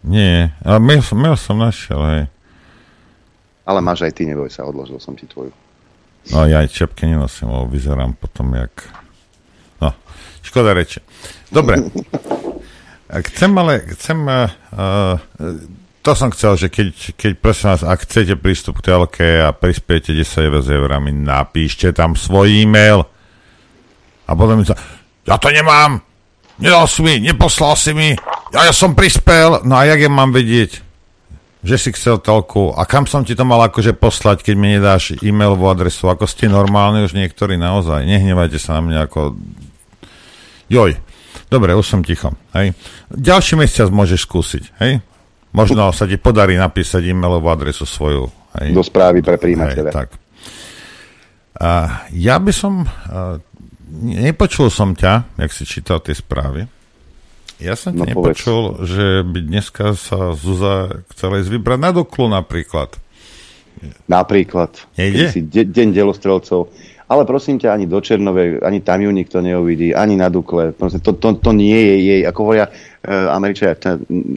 Nie, 0.00 0.56
ale 0.64 0.80
mail, 0.80 1.04
mail 1.12 1.36
som 1.36 1.60
našiel, 1.60 2.00
hej. 2.08 2.24
Ale 3.68 3.84
máš 3.84 4.06
aj 4.08 4.16
ty, 4.16 4.24
neboj 4.24 4.48
sa, 4.48 4.64
odložil 4.64 4.96
som 5.02 5.12
ti 5.12 5.28
tvoju. 5.28 5.52
No 6.32 6.46
ja 6.48 6.64
aj 6.64 6.72
čapky 6.72 7.06
nenosím, 7.06 7.52
lebo 7.52 7.68
vyzerám 7.70 8.16
potom 8.16 8.54
jak... 8.54 8.72
No, 9.82 9.92
škoda 10.42 10.72
reče. 10.72 11.04
Dobre. 11.52 11.78
Chcem 13.30 13.54
ale, 13.54 13.86
chcem... 13.94 14.18
Uh, 14.26 15.14
to 16.02 16.14
som 16.14 16.30
chcel, 16.30 16.54
že 16.54 16.70
keď, 16.70 17.18
keď 17.18 17.32
prosím 17.38 17.66
vás, 17.74 17.82
ak 17.82 18.06
chcete 18.06 18.38
prístup 18.38 18.78
k 18.78 18.94
telke 18.94 19.26
a 19.42 19.50
prispiete 19.50 20.14
10 20.14 20.26
eur 20.46 20.62
z 20.62 20.74
eurami, 20.74 21.10
napíšte 21.10 21.90
tam 21.90 22.14
svoj 22.14 22.62
e-mail. 22.62 23.02
A 24.26 24.30
potom 24.38 24.62
sa, 24.62 24.78
ja 25.26 25.34
to 25.34 25.50
nemám, 25.50 26.02
Nedal 26.56 26.88
si 26.88 27.04
mi, 27.04 27.20
neposlal 27.20 27.76
si 27.76 27.92
mi, 27.92 28.16
ja, 28.52 28.60
ja 28.64 28.72
som 28.72 28.96
prispel, 28.96 29.60
no 29.68 29.76
a 29.76 29.84
jak 29.84 30.08
ja 30.08 30.10
mám 30.10 30.32
vedieť, 30.32 30.80
že 31.60 31.76
si 31.76 31.90
chcel 31.92 32.22
toľku 32.22 32.72
a 32.72 32.86
kam 32.88 33.04
som 33.04 33.26
ti 33.26 33.36
to 33.36 33.44
mal 33.44 33.60
akože 33.68 33.92
poslať, 33.92 34.40
keď 34.40 34.54
mi 34.56 34.72
nedáš 34.72 35.18
e-mailovú 35.20 35.68
adresu, 35.68 36.08
ako 36.08 36.24
ste 36.24 36.48
normálni 36.48 37.04
už 37.04 37.12
niektorí 37.12 37.60
naozaj, 37.60 38.08
nehnevajte 38.08 38.56
sa 38.56 38.80
na 38.80 38.82
mňa 38.88 38.98
ako... 39.04 39.36
Joj, 40.72 40.96
dobre, 41.52 41.76
už 41.76 41.86
som 41.86 42.00
ticho, 42.00 42.32
hej. 42.56 42.72
Ďalší 43.12 43.60
mesiac 43.60 43.92
môžeš 43.92 44.24
skúsiť, 44.24 44.64
hej. 44.80 45.04
Možno 45.52 45.92
sa 45.92 46.08
ti 46.08 46.16
podarí 46.16 46.56
napísať 46.56 47.04
e-mailovú 47.04 47.48
adresu 47.52 47.84
svoju. 47.84 48.28
Hej. 48.60 48.72
Do 48.72 48.84
správy 48.84 49.20
pre 49.20 49.36
príjimateľa. 49.36 49.92
tak. 49.92 50.08
A 51.56 52.04
ja 52.12 52.36
by 52.36 52.52
som 52.52 52.84
nepočul 54.00 54.68
som 54.68 54.92
ťa, 54.92 55.36
jak 55.40 55.50
si 55.52 55.64
čítal 55.64 56.04
tie 56.04 56.12
správy. 56.12 56.68
Ja 57.56 57.72
som 57.72 57.96
ťa 57.96 58.04
no, 58.04 58.08
nepočul, 58.12 58.62
povedz. 58.76 58.92
že 58.92 59.06
by 59.24 59.38
dneska 59.48 59.96
sa 59.96 60.36
Zuza 60.36 61.00
chcela 61.16 61.40
ísť 61.40 61.50
vybrať 61.56 61.78
na 61.80 61.90
Duklu 61.96 62.28
napríklad. 62.28 62.92
Napríklad. 64.08 64.76
Nejde? 64.96 65.32
Si 65.32 65.40
de- 65.44 65.68
deň 65.68 65.96
delostrelcov. 65.96 66.68
Ale 67.06 67.22
prosím 67.22 67.62
ťa, 67.62 67.70
ani 67.70 67.86
do 67.86 68.02
Černovej, 68.02 68.58
ani 68.66 68.82
tam 68.82 68.98
ju 68.98 69.14
nikto 69.14 69.38
neuvidí, 69.38 69.94
ani 69.94 70.18
na 70.18 70.26
Dukle. 70.26 70.74
Proste 70.74 70.98
to, 70.98 71.14
to, 71.14 71.38
to 71.38 71.54
nie 71.54 71.78
je 71.78 71.96
jej, 72.02 72.20
ako 72.26 72.38
hovoria 72.42 72.66
uh, 72.66 73.30
Američania, 73.30 73.78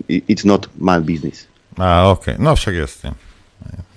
it's 0.08 0.46
not 0.46 0.70
my 0.78 1.02
business. 1.02 1.50
Á, 1.82 2.14
ok. 2.14 2.38
No 2.38 2.54
však 2.54 2.76
jasne. 2.78 3.18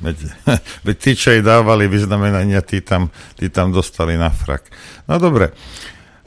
Veď, 0.02 0.16
veď 0.86 0.96
tí, 0.98 1.12
čo 1.14 1.30
jej 1.30 1.42
dávali 1.42 1.86
vyznamenania, 1.86 2.60
tí 2.60 2.82
tam, 2.82 3.08
tí 3.38 3.48
tam 3.48 3.70
dostali 3.70 4.18
na 4.18 4.28
frak. 4.28 4.66
No 5.06 5.22
dobre. 5.22 5.54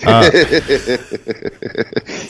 A... 0.04 0.28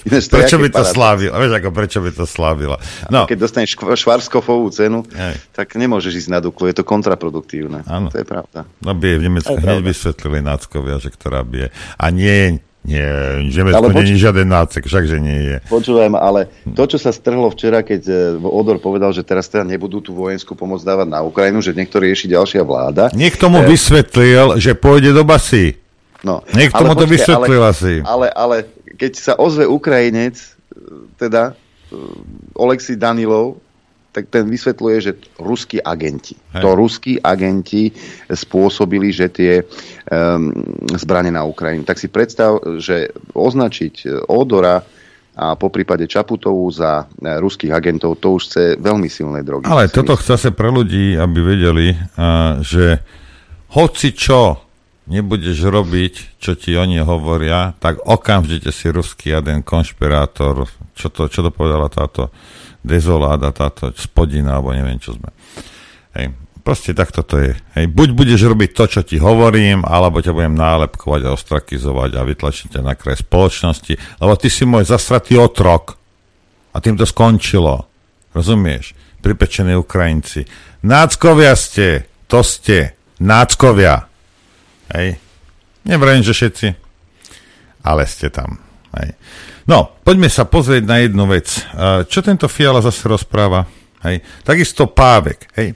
prečo 0.05 0.61
by 0.61 0.69
to 0.69 0.85
slávila? 0.85 1.33
Vieš, 1.41 1.53
ako 1.57 1.69
prečo 1.73 1.97
by 1.97 2.11
to 2.13 2.25
slávila? 2.29 2.77
No. 3.09 3.25
Keď 3.25 3.37
dostaneš 3.41 3.73
švarskofovú 3.73 4.69
cenu, 4.69 5.01
Aj. 5.17 5.33
tak 5.49 5.73
nemôžeš 5.73 6.25
ísť 6.25 6.29
na 6.29 6.39
Duklu, 6.45 6.69
je 6.69 6.77
to 6.77 6.85
kontraproduktívne. 6.85 7.81
Ano. 7.89 8.13
To 8.13 8.21
je 8.21 8.27
pravda. 8.27 8.69
No 8.85 8.93
by 8.93 9.17
v 9.17 9.21
Nemecku 9.25 9.57
hneď 9.57 9.81
vysvetlili 9.81 10.45
náckovia, 10.45 11.01
že 11.01 11.09
ktorá 11.09 11.41
bije. 11.41 11.73
A 11.97 12.13
nie 12.13 12.61
nie, 12.85 13.49
že 13.49 13.65
ale 13.65 13.89
poč- 13.89 14.13
je 14.13 14.21
žiaden 14.21 14.45
nácek, 14.45 14.85
však, 14.85 15.09
že 15.09 15.17
nie 15.17 15.39
je. 15.41 15.57
Počúvaj 15.65 16.05
ma, 16.13 16.21
ale 16.21 16.45
to, 16.77 16.85
čo 16.85 17.01
sa 17.01 17.09
strhlo 17.09 17.49
včera, 17.49 17.81
keď 17.81 18.01
e, 18.05 18.15
Odor 18.45 18.77
povedal, 18.77 19.09
že 19.09 19.25
teraz 19.25 19.49
teda 19.49 19.65
nebudú 19.65 20.05
tú 20.05 20.13
vojenskú 20.13 20.53
pomoc 20.53 20.85
dávať 20.85 21.09
na 21.09 21.25
Ukrajinu, 21.25 21.65
že 21.65 21.73
niekto 21.73 21.97
rieši 21.97 22.29
ďalšia 22.29 22.61
vláda. 22.61 23.09
Niekto 23.17 23.49
mu 23.49 23.65
e... 23.65 23.73
vysvetlil, 23.73 24.61
že 24.61 24.77
pôjde 24.77 25.17
do 25.17 25.25
basy. 25.25 25.81
No, 26.21 26.45
Niekto 26.53 26.81
mu 26.85 26.93
to 26.93 27.09
vysvetlil 27.09 27.61
ale, 27.61 27.69
asi. 27.73 27.93
Ale, 28.05 28.27
ale 28.33 28.55
keď 28.97 29.11
sa 29.17 29.33
ozve 29.37 29.65
Ukrajinec, 29.65 30.37
e, 30.37 30.49
teda 31.17 31.57
e, 31.89 31.97
Oleksi 32.53 32.93
Danilov, 32.93 33.64
tak 34.15 34.31
ten 34.31 34.47
vysvetľuje, 34.47 34.97
že 35.03 35.11
ruskí 35.35 35.83
agenti. 35.83 36.39
Hej. 36.55 36.63
To 36.63 36.79
ruskí 36.79 37.19
agenti 37.19 37.91
spôsobili, 38.31 39.11
že 39.11 39.27
tie 39.27 39.59
um, 39.59 40.55
zbranie 40.95 41.35
na 41.35 41.43
Ukrajinu. 41.43 41.83
Tak 41.83 41.99
si 41.99 42.07
predstav, 42.07 42.63
že 42.79 43.11
označiť 43.35 44.25
Odora 44.31 44.79
a 45.35 45.59
po 45.59 45.67
prípade 45.67 46.07
Čaputovú 46.07 46.71
za 46.71 47.03
e, 47.03 47.35
ruských 47.43 47.75
agentov, 47.75 48.23
to 48.23 48.39
už 48.39 48.41
chce 48.47 48.63
veľmi 48.79 49.11
silné 49.11 49.43
drogy. 49.43 49.67
Ale 49.67 49.91
toto 49.91 50.15
chce 50.15 50.39
sa 50.39 50.51
pre 50.55 50.71
ľudí, 50.71 51.19
aby 51.19 51.39
vedeli, 51.43 51.91
a, 52.15 52.63
že 52.63 53.03
hoci 53.75 54.15
čo 54.15 54.63
nebudeš 55.11 55.59
robiť, 55.67 56.39
čo 56.39 56.55
ti 56.55 56.73
oni 56.79 57.03
hovoria, 57.03 57.75
tak 57.77 58.01
okamžite 58.01 58.71
si 58.71 58.87
ruský 58.89 59.35
jeden 59.35 59.61
konšpirátor, 59.61 60.65
čo 60.95 61.11
to, 61.11 61.27
čo 61.27 61.45
to 61.45 61.51
povedala 61.51 61.91
táto 61.91 62.31
dezoláda, 62.85 63.49
táto 63.49 63.89
spodina, 63.97 64.61
alebo 64.61 64.71
neviem, 64.71 65.01
čo 65.01 65.17
sme. 65.17 65.33
Hej. 66.13 66.37
Proste 66.65 66.97
takto 66.97 67.21
to 67.21 67.37
je. 67.37 67.53
Hej. 67.77 67.93
Buď 67.93 68.09
budeš 68.17 68.41
robiť 68.49 68.73
to, 68.73 68.85
čo 68.89 69.01
ti 69.05 69.21
hovorím, 69.21 69.85
alebo 69.85 70.17
ťa 70.17 70.33
budem 70.33 70.57
nálepkovať 70.57 71.21
a 71.29 71.33
ostrakizovať 71.37 72.17
a 72.17 72.25
vytlačiť 72.25 72.77
ťa 72.77 72.81
na 72.81 72.97
kraj 72.97 73.21
spoločnosti, 73.21 73.93
lebo 74.17 74.33
ty 74.33 74.49
si 74.49 74.65
môj 74.65 74.89
zasratý 74.89 75.37
otrok. 75.37 75.97
A 76.73 76.81
tým 76.81 76.97
to 76.97 77.05
skončilo. 77.05 77.85
Rozumieš? 78.33 78.97
Pripečení 79.21 79.77
Ukrajinci. 79.77 80.43
Náckovia 80.81 81.53
ste. 81.53 82.09
To 82.29 82.41
ste. 82.41 82.97
Náckovia. 83.21 84.09
Hej. 84.91 85.21
Nevrajím, 85.85 86.25
že 86.25 86.33
všetci. 86.33 86.67
Ale 87.85 88.09
ste 88.09 88.33
tam. 88.33 88.57
Hej. 88.97 89.13
No, 89.65 89.97
poďme 90.05 90.29
sa 90.29 90.45
pozrieť 90.45 90.85
na 90.85 91.01
jednu 91.01 91.25
vec. 91.25 91.49
Čo 92.05 92.21
tento 92.21 92.45
Fiala 92.45 92.85
zase 92.85 93.09
rozpráva? 93.09 93.65
Hej. 94.05 94.21
Takisto 94.45 94.85
Pávek. 94.85 95.49
Hej. 95.57 95.73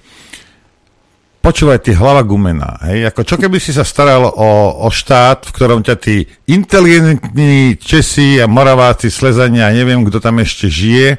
Počúvaj, 1.41 1.82
ty 1.82 1.97
hlava 1.97 2.21
gumená. 2.21 2.78
Hej. 2.86 3.10
Ako 3.10 3.25
čo 3.25 3.41
keby 3.41 3.58
si 3.58 3.73
sa 3.73 3.82
staral 3.82 4.30
o, 4.30 4.52
o 4.86 4.88
štát, 4.93 5.49
v 5.49 5.56
ktorom 5.58 5.82
ťa 5.82 5.95
tí 5.97 6.21
inteligentní 6.45 7.82
Česi 7.82 8.38
a 8.38 8.45
Moraváci, 8.45 9.10
Slezania 9.10 9.65
a 9.65 9.73
neviem, 9.73 10.06
kto 10.06 10.21
tam 10.21 10.38
ešte 10.38 10.69
žije, 10.69 11.17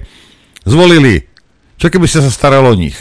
zvolili. 0.63 1.27
Čo 1.75 1.91
keby 1.91 2.07
si 2.07 2.23
sa 2.23 2.31
staral 2.31 2.63
o 2.71 2.75
nich? 2.79 2.95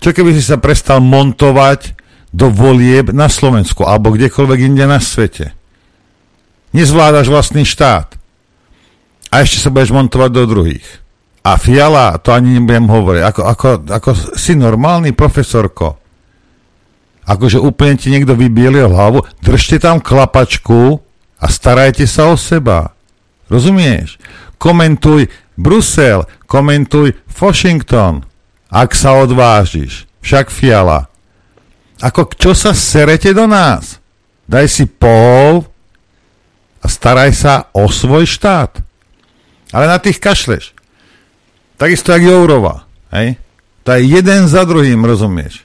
Čo 0.00 0.16
keby 0.16 0.32
si 0.32 0.40
sa 0.40 0.56
prestal 0.56 1.04
montovať 1.04 1.92
do 2.32 2.48
volieb 2.48 3.12
na 3.12 3.28
Slovensku 3.28 3.84
alebo 3.84 4.16
kdekoľvek 4.16 4.58
inde 4.64 4.88
na 4.88 5.02
svete? 5.02 5.52
Nezvládaš 6.72 7.28
vlastný 7.28 7.68
štát 7.68 8.17
a 9.28 9.44
ešte 9.44 9.60
sa 9.60 9.72
budeš 9.72 9.92
montovať 9.92 10.30
do 10.32 10.44
druhých. 10.48 10.88
A 11.44 11.56
Fiala, 11.56 12.18
to 12.20 12.34
ani 12.34 12.60
nebudem 12.60 12.88
hovoriť, 12.88 13.22
ako, 13.24 13.42
ako, 13.44 13.68
ako 13.88 14.10
si 14.36 14.52
normálny 14.52 15.16
profesorko, 15.16 15.96
akože 17.24 17.60
úplne 17.60 17.96
ti 17.96 18.12
niekto 18.12 18.36
vybielil 18.36 18.92
hlavu, 18.92 19.24
držte 19.40 19.80
tam 19.80 20.00
klapačku 20.00 21.00
a 21.40 21.46
starajte 21.48 22.04
sa 22.08 22.32
o 22.32 22.36
seba. 22.36 22.92
Rozumieš? 23.48 24.20
Komentuj 24.60 25.28
Brusel, 25.58 26.24
komentuj 26.46 27.16
Washington, 27.34 28.22
ak 28.70 28.92
sa 28.94 29.18
odvážiš. 29.18 30.06
Však 30.22 30.52
Fiala. 30.52 31.08
Ako 31.98 32.30
čo 32.36 32.52
sa 32.54 32.76
serete 32.76 33.34
do 33.34 33.48
nás? 33.50 33.98
Daj 34.46 34.66
si 34.70 34.84
pol 34.86 35.66
a 36.78 36.86
staraj 36.86 37.32
sa 37.34 37.54
o 37.74 37.90
svoj 37.90 38.24
štát. 38.24 38.87
Ale 39.72 39.84
na 39.86 39.98
tých 40.00 40.20
kašleš. 40.20 40.72
Takisto 41.76 42.12
jak 42.12 42.22
Jourova. 42.22 42.88
Hej? 43.12 43.36
To 43.84 43.92
je 43.96 44.00
jeden 44.04 44.48
za 44.48 44.64
druhým, 44.64 45.00
rozumieš? 45.04 45.64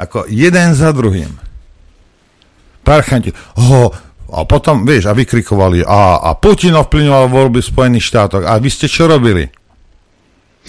Ako 0.00 0.24
jeden 0.26 0.74
za 0.74 0.90
druhým. 0.90 1.28
Parchanti. 2.80 3.30
Oh, 3.60 3.92
a 4.30 4.46
potom, 4.46 4.86
vieš, 4.86 5.10
a 5.10 5.12
vykrikovali, 5.12 5.82
a, 5.82 6.22
a 6.22 6.30
Putin 6.38 6.78
ovplyvňoval 6.78 7.26
voľby 7.28 7.60
v 7.60 7.70
Spojených 7.70 8.08
štátoch. 8.08 8.46
A 8.46 8.56
vy 8.62 8.70
ste 8.70 8.86
čo 8.86 9.10
robili? 9.10 9.50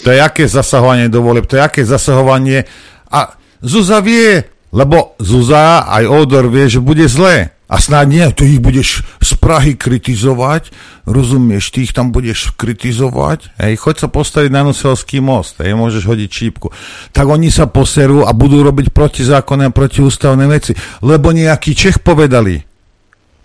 To 0.02 0.10
je 0.10 0.18
aké 0.18 0.50
zasahovanie 0.50 1.06
do 1.06 1.22
volieb, 1.22 1.46
to 1.46 1.56
je 1.56 1.62
aké 1.62 1.82
zasahovanie. 1.86 2.66
A 3.08 3.38
Zuza 3.62 4.02
vie, 4.02 4.42
lebo 4.74 5.14
Zuza 5.22 5.86
aj 5.86 6.04
Odor 6.10 6.50
vie, 6.50 6.66
že 6.66 6.82
bude 6.82 7.06
zlé. 7.06 7.54
A 7.72 7.80
snáď 7.80 8.06
nie, 8.12 8.26
tu 8.36 8.44
ich 8.44 8.60
budeš 8.60 9.00
z 9.24 9.32
Prahy 9.40 9.72
kritizovať, 9.72 10.68
rozumieš, 11.08 11.72
ty 11.72 11.88
ich 11.88 11.96
tam 11.96 12.12
budeš 12.12 12.52
kritizovať, 12.60 13.48
hej, 13.56 13.80
choď 13.80 14.04
sa 14.04 14.08
postaviť 14.12 14.52
na 14.52 14.60
Nuselský 14.60 15.24
most, 15.24 15.56
hej, 15.64 15.72
môžeš 15.72 16.04
hodiť 16.04 16.28
čípku. 16.28 16.68
Tak 17.16 17.24
oni 17.24 17.48
sa 17.48 17.64
poserú 17.64 18.28
a 18.28 18.36
budú 18.36 18.60
robiť 18.60 18.92
protizákonné 18.92 19.72
a 19.72 19.74
protiústavné 19.74 20.44
veci, 20.52 20.76
lebo 21.00 21.32
nejakí 21.32 21.72
Čech 21.72 22.04
povedali. 22.04 22.60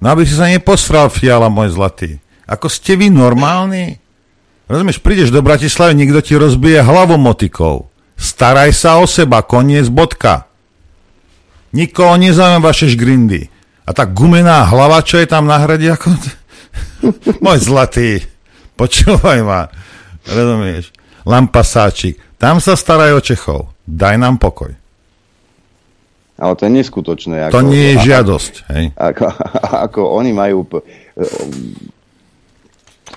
No 0.03 0.11
aby 0.11 0.27
si 0.27 0.35
sa 0.35 0.51
neposral, 0.51 1.07
fiala 1.07 1.47
môj 1.47 1.79
zlatý. 1.79 2.19
Ako 2.51 2.67
ste 2.67 2.99
vy 2.99 3.07
normálni? 3.07 3.95
Rozumieš, 4.67 4.99
prídeš 4.99 5.31
do 5.31 5.39
Bratislavy, 5.39 5.95
niekto 5.95 6.19
ti 6.19 6.35
rozbije 6.35 6.83
hlavu 6.83 7.15
motikou. 7.15 7.87
Staraj 8.19 8.75
sa 8.75 8.99
o 8.99 9.07
seba, 9.07 9.39
koniec, 9.39 9.87
bodka. 9.87 10.51
Nikoho 11.71 12.19
nezaujíma 12.19 12.59
vaše 12.59 12.91
šgrindy. 12.91 13.55
A 13.87 13.95
tá 13.95 14.03
gumená 14.03 14.67
hlava, 14.67 14.99
čo 14.99 15.15
je 15.15 15.27
tam 15.27 15.47
na 15.47 15.63
hrade, 15.63 15.87
ako... 15.87 16.11
Môj 17.45 17.59
zlatý, 17.63 18.19
počúvaj 18.75 19.39
ma. 19.47 19.71
Rozumieš? 20.27 20.91
Lampasáčik. 21.23 22.19
Tam 22.35 22.59
sa 22.59 22.75
starajú 22.75 23.17
o 23.17 23.23
Čechov. 23.23 23.61
Daj 23.87 24.19
nám 24.19 24.37
pokoj. 24.43 24.75
Ale 26.37 26.53
to 26.53 26.69
je 26.69 26.71
neskutočné. 26.75 27.49
Ako, 27.49 27.53
to 27.57 27.61
nie 27.65 27.95
je 27.95 28.11
žiadosť. 28.11 28.53
Hej? 28.69 28.83
Ako, 28.93 29.25
ako 29.87 30.01
oni 30.21 30.31
majú 30.35 30.69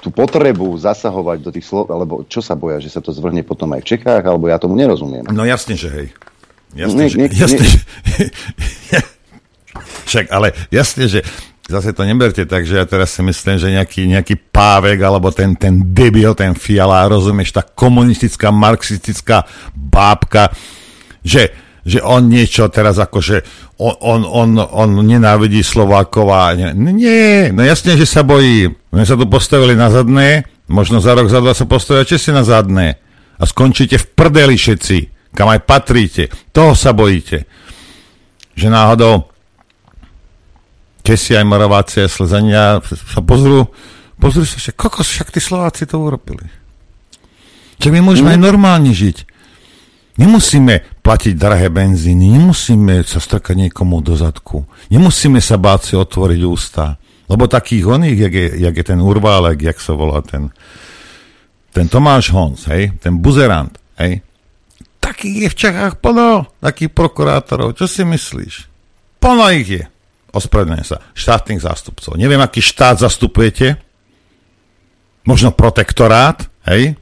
tú 0.00 0.08
potrebu 0.08 0.72
zasahovať 0.80 1.38
do 1.44 1.50
tých 1.52 1.66
slov, 1.68 1.92
alebo 1.92 2.24
čo 2.24 2.40
sa 2.40 2.56
boja, 2.56 2.80
že 2.80 2.88
sa 2.88 3.04
to 3.04 3.12
zvrhne 3.12 3.44
potom 3.44 3.68
aj 3.76 3.84
v 3.84 3.88
Čechách, 3.96 4.24
alebo 4.24 4.48
ja 4.48 4.56
tomu 4.56 4.72
nerozumiem. 4.72 5.28
No 5.28 5.44
jasne, 5.44 5.76
že 5.76 5.88
hej. 5.92 6.08
Jasne, 6.72 6.96
nie, 6.96 7.08
že, 7.10 7.16
nie, 7.18 7.28
jasne, 7.34 7.60
nie. 7.60 7.68
že, 7.68 8.98
však, 10.06 10.30
ale 10.30 10.52
jasne, 10.70 11.06
že 11.06 11.20
zase 11.70 11.94
to 11.94 12.02
neberte 12.02 12.42
tak, 12.50 12.66
že 12.66 12.82
ja 12.82 12.84
teraz 12.84 13.14
si 13.14 13.22
myslím, 13.22 13.56
že 13.56 13.70
nejaký, 13.70 14.02
nejaký 14.10 14.34
pávek, 14.50 14.98
alebo 14.98 15.30
ten, 15.30 15.54
ten 15.54 15.94
debil, 15.94 16.34
ten 16.34 16.58
fiala, 16.58 17.06
rozumieš, 17.06 17.54
tá 17.54 17.62
komunistická, 17.62 18.50
marxistická 18.50 19.46
bábka, 19.70 20.50
že, 21.22 21.54
že 21.86 22.02
on 22.02 22.26
niečo 22.26 22.66
teraz 22.74 22.98
akože, 22.98 23.46
on, 23.78 23.94
on, 24.02 24.20
on, 24.26 24.50
on 24.58 24.90
nenávidí 25.06 25.62
Slovákov 25.62 26.26
a 26.34 26.58
nie, 26.58 26.74
nie, 26.74 27.54
no 27.54 27.62
jasne, 27.62 27.94
že 27.94 28.04
sa 28.04 28.26
bojí. 28.26 28.66
My 28.90 29.06
sa 29.06 29.14
tu 29.14 29.30
postavili 29.30 29.78
na 29.78 29.94
zadné, 29.94 30.50
možno 30.66 30.98
za 30.98 31.14
rok, 31.14 31.30
za 31.30 31.38
dva 31.38 31.54
sa 31.54 31.70
postavia 31.70 32.02
si 32.02 32.34
na 32.34 32.42
zadné 32.42 32.98
a 33.38 33.46
skončíte 33.46 33.96
v 33.96 34.06
prdeli 34.18 34.58
všetci, 34.58 35.30
kam 35.32 35.46
aj 35.48 35.62
patríte. 35.62 36.28
Toho 36.50 36.74
sa 36.74 36.90
bojíte. 36.90 37.46
Že 38.58 38.66
náhodou 38.68 39.30
Česi 41.00 41.32
aj 41.36 41.44
Moraváci 41.48 42.04
a 42.04 42.08
Slezania 42.08 42.80
sa 42.84 43.20
pozrú, 43.24 43.68
pozrú 44.20 44.44
sa, 44.44 44.60
že 44.60 44.76
kokos, 44.76 45.08
však 45.08 45.32
tí 45.32 45.40
Slováci 45.40 45.88
to 45.88 45.96
urobili. 45.96 46.44
Že 47.80 47.88
my 47.96 48.00
môžeme 48.04 48.32
mm. 48.32 48.34
aj 48.36 48.40
normálne 48.40 48.92
žiť. 48.92 49.28
Nemusíme 50.20 51.00
platiť 51.00 51.32
drahé 51.32 51.72
benzíny, 51.72 52.36
nemusíme 52.36 53.00
sa 53.08 53.16
strkať 53.24 53.56
niekomu 53.56 54.04
do 54.04 54.12
zadku, 54.12 54.68
nemusíme 54.92 55.40
sa 55.40 55.56
báť 55.56 55.80
si 55.80 55.94
otvoriť 55.96 56.40
ústa. 56.44 57.00
Lebo 57.30 57.48
takých 57.48 57.88
oných, 57.88 58.18
jak 58.20 58.34
je, 58.34 58.46
jak 58.68 58.74
je 58.76 58.84
ten 58.84 59.00
Urválek, 59.00 59.62
jak 59.62 59.78
sa 59.80 59.96
volá 59.96 60.20
ten, 60.20 60.52
ten 61.72 61.88
Tomáš 61.88 62.34
Hons, 62.36 62.68
hej, 62.68 62.92
ten 63.00 63.16
buzerant, 63.16 63.72
hej, 63.96 64.20
takých 65.00 65.36
je 65.36 65.48
v 65.48 65.58
Čechách 65.58 65.94
plno, 66.04 66.46
takých 66.60 66.92
prokurátorov, 66.92 67.74
čo 67.74 67.88
si 67.88 68.04
myslíš? 68.04 68.54
Plno 69.18 69.48
ich 69.52 69.68
je 69.68 69.84
ospravedlňujem 70.30 70.86
sa, 70.86 71.02
štátnych 71.14 71.60
zástupcov. 71.62 72.16
Neviem, 72.16 72.40
aký 72.40 72.62
štát 72.62 73.02
zastupujete, 73.02 73.78
možno 75.26 75.52
protektorát, 75.52 76.46
hej, 76.66 76.96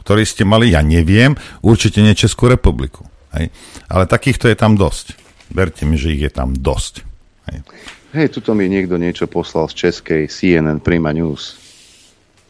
ktorý 0.00 0.22
ste 0.24 0.42
mali, 0.48 0.72
ja 0.74 0.82
neviem, 0.82 1.36
určite 1.62 2.00
nie 2.02 2.16
Českú 2.16 2.48
republiku. 2.48 3.06
Hej. 3.36 3.52
Ale 3.86 4.10
takýchto 4.10 4.50
je 4.50 4.56
tam 4.58 4.74
dosť. 4.74 5.14
Verte 5.54 5.86
mi, 5.86 5.94
že 5.94 6.14
ich 6.14 6.22
je 6.24 6.32
tam 6.32 6.56
dosť. 6.56 7.06
Hej, 7.50 7.58
hej 8.16 8.28
tuto 8.30 8.54
mi 8.56 8.66
niekto 8.66 8.98
niečo 8.98 9.30
poslal 9.30 9.70
z 9.70 9.86
českej 9.86 10.26
CNN 10.26 10.82
Prima 10.82 11.12
News. 11.14 11.58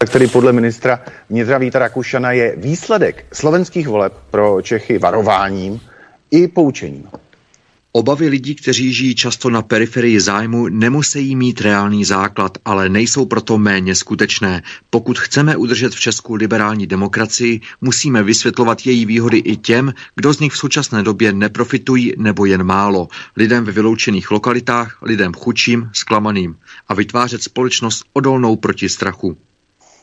Který 0.00 0.32
podle 0.32 0.52
ministra 0.52 1.04
vnitra 1.28 1.58
Víta 1.58 1.78
Rakušana 1.78 2.32
je 2.32 2.56
výsledek 2.56 3.28
slovenských 3.32 3.88
voleb 3.88 4.16
pro 4.30 4.62
Čechy 4.62 4.98
varováním 4.98 5.80
i 6.30 6.48
poučením. 6.48 7.08
Obavy 7.92 8.28
lidí, 8.28 8.54
kteří 8.54 8.92
žijí 8.92 9.14
často 9.14 9.50
na 9.50 9.62
periferii 9.62 10.20
zájmu, 10.20 10.68
nemusí 10.68 11.36
mít 11.36 11.60
reálný 11.60 12.04
základ, 12.04 12.58
ale 12.64 12.88
nejsou 12.88 13.26
proto 13.26 13.58
méně 13.58 13.94
skutečné. 13.94 14.62
Pokud 14.90 15.18
chceme 15.18 15.56
udržet 15.56 15.94
v 15.94 16.00
Česku 16.00 16.34
liberální 16.34 16.86
demokracii, 16.86 17.60
musíme 17.80 18.22
vysvětlovat 18.22 18.86
její 18.86 19.06
výhody 19.06 19.38
i 19.38 19.56
těm, 19.56 19.94
kdo 20.16 20.32
z 20.32 20.40
nich 20.40 20.52
v 20.52 20.58
současné 20.58 21.02
době 21.02 21.32
neprofitují 21.32 22.14
nebo 22.18 22.44
jen 22.44 22.64
málo. 22.64 23.08
Lidem 23.36 23.64
ve 23.64 23.72
vyloučených 23.72 24.30
lokalitách, 24.30 24.98
lidem 25.02 25.32
chudším, 25.34 25.90
zklamaným 25.92 26.56
a 26.88 26.94
vytvářet 26.94 27.42
společnost 27.42 28.04
odolnou 28.12 28.56
proti 28.56 28.88
strachu. 28.88 29.36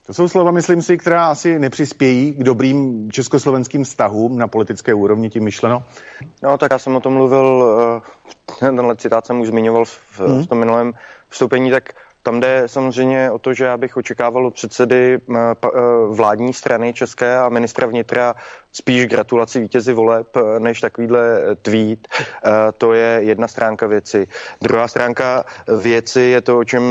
To 0.08 0.14
jsou 0.14 0.28
slova, 0.28 0.52
myslím 0.52 0.82
si, 0.82 0.98
která 0.98 1.28
asi 1.28 1.60
nepřispějí 1.60 2.34
k 2.34 2.44
dobrým 2.44 3.12
československým 3.12 3.84
vztahům 3.84 4.38
na 4.38 4.48
politické 4.48 4.94
úrovni, 4.94 5.30
tím 5.30 5.44
myšleno. 5.44 5.84
No, 6.44 6.58
tak 6.58 6.72
já 6.72 6.80
jsem 6.80 6.96
o 6.96 7.00
tom 7.00 7.14
mluvil, 7.14 7.66
eh, 8.60 8.60
tenhle 8.60 8.96
citát 8.96 9.26
jsem 9.26 9.42
už 9.42 9.48
zmiňoval 9.48 9.86
v, 9.86 10.20
hmm. 10.20 10.44
v 10.44 10.48
tom 10.48 10.60
minulém 10.60 10.94
vstoupení, 11.30 11.72
tak 11.72 11.94
tam 12.28 12.40
jde 12.40 12.64
samozřejmě 12.66 13.32
o 13.32 13.40
to, 13.40 13.54
že 13.54 13.66
já 13.66 13.78
bych 13.78 13.98
očekával 13.98 14.46
od 14.46 14.54
předsedy 14.54 15.16
eh, 15.16 15.38
eh, 15.40 15.70
vládní 16.10 16.54
strany 16.54 16.94
České 16.94 17.38
a 17.38 17.50
ministra 17.50 17.88
vnitra 17.88 18.36
spíš 18.72 19.08
gratulaci 19.08 19.60
vítězi 19.60 19.94
voleb, 19.94 20.28
eh, 20.36 20.60
než 20.60 20.82
takovýhle 20.82 21.56
tweet. 21.62 22.08
To 22.78 22.94
je 22.94 23.20
jedna 23.24 23.48
stránka 23.48 23.88
věci. 23.88 24.28
Druhá 24.62 24.88
stránka 24.88 25.46
věci 25.82 26.22
je 26.22 26.42
to, 26.42 26.58
o 26.58 26.64
čem 26.64 26.84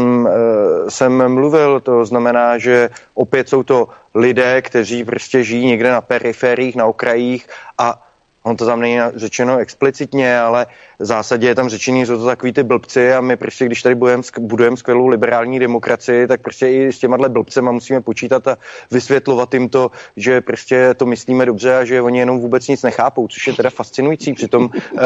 jsem 0.88 1.28
mluvil. 1.28 1.80
To 1.80 2.04
znamená, 2.04 2.58
že 2.58 2.90
opět 3.14 3.48
jsou 3.48 3.62
to 3.62 3.88
lidé, 4.14 4.62
kteří 4.62 5.04
prostě 5.04 5.44
žijí 5.44 5.66
někde 5.66 5.90
na 5.90 6.00
periferiích, 6.00 6.76
na 6.76 6.86
okrajích 6.86 7.46
a 7.78 8.05
On 8.46 8.56
to 8.56 8.66
tam 8.66 8.80
není 8.80 8.98
řečeno 9.14 9.58
explicitně, 9.58 10.38
ale 10.38 10.66
v 10.98 11.04
zásadě 11.04 11.46
je 11.46 11.54
tam 11.54 11.68
řečený, 11.68 12.06
že 12.06 12.16
to 12.16 12.24
takový 12.24 12.52
ty 12.52 12.62
blbci 12.62 13.12
a 13.12 13.20
my 13.20 13.36
prostě, 13.36 13.66
když 13.66 13.82
tady 13.82 13.94
budujeme, 13.94 14.22
budujeme 14.40 14.76
skvělou 14.76 15.06
liberální 15.06 15.58
demokracii, 15.58 16.26
tak 16.26 16.40
prostě 16.40 16.68
i 16.68 16.92
s 16.92 16.98
těma 16.98 17.16
blbcema 17.28 17.72
musíme 17.72 18.00
počítat 18.00 18.48
a 18.48 18.58
vysvětlovat 18.90 19.54
jim 19.54 19.68
to, 19.68 19.90
že 20.16 20.40
prostě 20.40 20.94
to 20.94 21.06
myslíme 21.06 21.46
dobře 21.46 21.76
a 21.76 21.84
že 21.84 22.02
oni 22.02 22.18
jenom 22.18 22.40
vůbec 22.40 22.68
nic 22.68 22.82
nechápou, 22.82 23.28
což 23.28 23.46
je 23.46 23.52
teda 23.52 23.70
fascinující 23.70 24.32
při 24.32 24.48
tom 24.48 24.64
uh, 24.64 25.00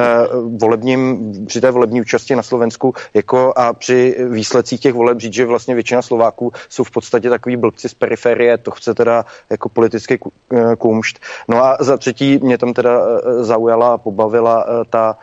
volebním, 0.57 1.33
při 1.47 1.61
té 1.61 1.71
volební 1.71 2.01
účasti 2.01 2.37
na 2.37 2.43
Slovensku 2.43 2.95
jako 3.15 3.53
a 3.57 3.73
při 3.73 4.17
výsledcích 4.31 4.81
těch 4.81 4.95
voleb 4.95 5.21
říct, 5.21 5.35
že 5.35 5.47
vlastně 5.47 5.75
většina 5.75 6.03
Slováků 6.03 6.53
jsou 6.69 6.85
v 6.85 6.91
podstatě 6.91 7.31
takový 7.31 7.57
blbci 7.57 7.89
z 7.89 7.95
periferie, 7.95 8.59
to 8.59 8.71
chce 8.71 8.95
teda 8.95 9.25
jako 9.51 9.69
politický 9.69 10.19
kumšt. 10.79 11.19
No 11.49 11.65
a 11.65 11.77
za 11.81 11.97
třetí 11.97 12.39
mě 12.43 12.59
tam 12.59 12.73
teda 12.73 13.01
zaujala 13.41 13.95
a 13.95 13.99
pobavila 13.99 14.85
ta 14.91 15.19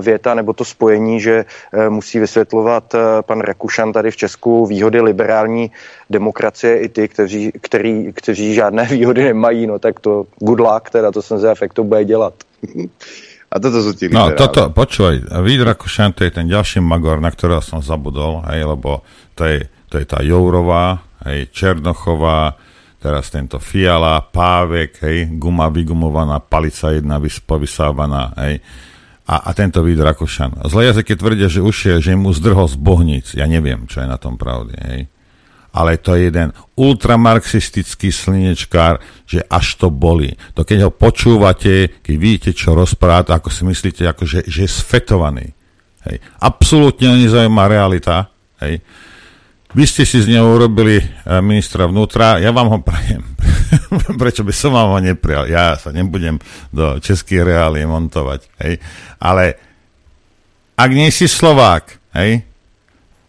věta 0.00 0.34
nebo 0.34 0.52
to 0.52 0.64
spojení, 0.64 1.20
že 1.20 1.44
musí 1.88 2.18
vysvětlovat 2.18 2.94
pan 3.20 3.40
Rakušan 3.40 3.92
tady 3.92 4.10
v 4.10 4.16
Česku 4.16 4.66
výhody 4.66 5.00
liberální 5.00 5.70
demokracie 6.10 6.78
i 6.78 6.88
ty, 6.88 7.08
kteří, 7.08 7.52
který, 7.60 8.12
kteří 8.12 8.54
žádné 8.54 8.84
výhody 8.90 9.24
nemají, 9.24 9.66
no 9.66 9.78
tak 9.78 10.00
to 10.00 10.24
good 10.38 10.60
luck, 10.60 10.90
teda 10.90 11.12
to 11.12 11.22
jsem 11.22 11.38
za 11.38 11.54
jak 11.60 11.72
to 11.72 11.84
bude 11.84 12.04
dělat. 12.04 12.34
A 13.50 13.58
toto 13.58 13.82
sú 13.82 13.98
tí 13.98 14.06
No 14.06 14.30
toto, 14.38 14.70
počúvaj, 14.70 15.26
Vít 15.42 15.66
Rakušan 15.66 16.14
to 16.14 16.22
je 16.22 16.30
ten 16.30 16.46
ďalší 16.46 16.78
magor, 16.78 17.18
na 17.18 17.34
ktorého 17.34 17.58
som 17.58 17.82
zabudol, 17.82 18.46
hej, 18.46 18.62
lebo 18.62 19.02
to 19.34 19.42
je, 19.42 19.66
to 19.90 19.98
je 19.98 20.06
tá 20.06 20.22
Jourová, 20.22 21.02
hej, 21.26 21.50
Černochová, 21.50 22.54
teraz 23.00 23.32
tento 23.32 23.56
Fiala, 23.56 24.20
Pávek, 24.20 25.00
hej, 25.02 25.32
guma 25.40 25.72
vygumovaná, 25.72 26.38
palica 26.38 26.92
jedna 26.92 27.16
povysávaná, 27.48 28.36
hej, 28.44 28.60
a, 29.24 29.48
a 29.48 29.50
tento 29.56 29.80
Vít 29.80 29.98
Rakušan. 29.98 30.68
Zle 30.68 30.90
jazyky 30.90 31.16
tvrdia, 31.16 31.48
že 31.48 31.64
už 31.64 31.76
je, 31.86 31.94
že 32.02 32.18
mu 32.18 32.34
zdrhol 32.34 32.66
z 32.66 32.76
bohnic. 32.76 33.26
Ja 33.32 33.46
neviem, 33.46 33.86
čo 33.86 34.02
je 34.02 34.08
na 34.10 34.18
tom 34.18 34.34
pravde, 34.34 34.74
hej 34.76 35.02
ale 35.70 36.02
to 36.02 36.18
je 36.18 36.30
jeden 36.30 36.50
ultramarxistický 36.74 38.10
slinečkár, 38.10 38.98
že 39.22 39.42
až 39.46 39.78
to 39.78 39.86
boli. 39.90 40.34
To 40.58 40.66
keď 40.66 40.90
ho 40.90 40.92
počúvate, 40.92 42.02
keď 42.02 42.14
vidíte, 42.18 42.50
čo 42.50 42.74
rozpráva, 42.74 43.38
ako 43.38 43.50
si 43.54 43.62
myslíte, 43.62 44.02
ako 44.06 44.26
že, 44.26 44.40
že 44.50 44.66
je 44.66 44.70
sfetovaný. 44.70 45.54
Hej. 46.10 46.16
Absolútne 46.42 47.14
nezaujímavá 47.14 47.70
realita. 47.70 48.32
Hej. 48.58 48.82
Vy 49.70 49.86
ste 49.86 50.02
si 50.02 50.18
z 50.18 50.26
neho 50.26 50.50
urobili 50.50 50.98
eh, 50.98 51.38
ministra 51.38 51.86
vnútra, 51.86 52.42
ja 52.42 52.50
vám 52.50 52.74
ho 52.74 52.78
prajem. 52.82 53.22
Prečo 54.20 54.42
by 54.42 54.50
som 54.50 54.74
vám 54.74 54.98
ho 54.98 54.98
neprijal? 54.98 55.46
Ja 55.46 55.78
sa 55.78 55.94
nebudem 55.94 56.42
do 56.74 56.98
českých 56.98 57.46
reálí 57.46 57.86
montovať. 57.86 58.50
Hej. 58.58 58.82
Ale 59.22 59.54
ak 60.74 60.90
nie 60.90 61.12
si 61.14 61.30
Slovák, 61.30 62.02
hej, 62.18 62.42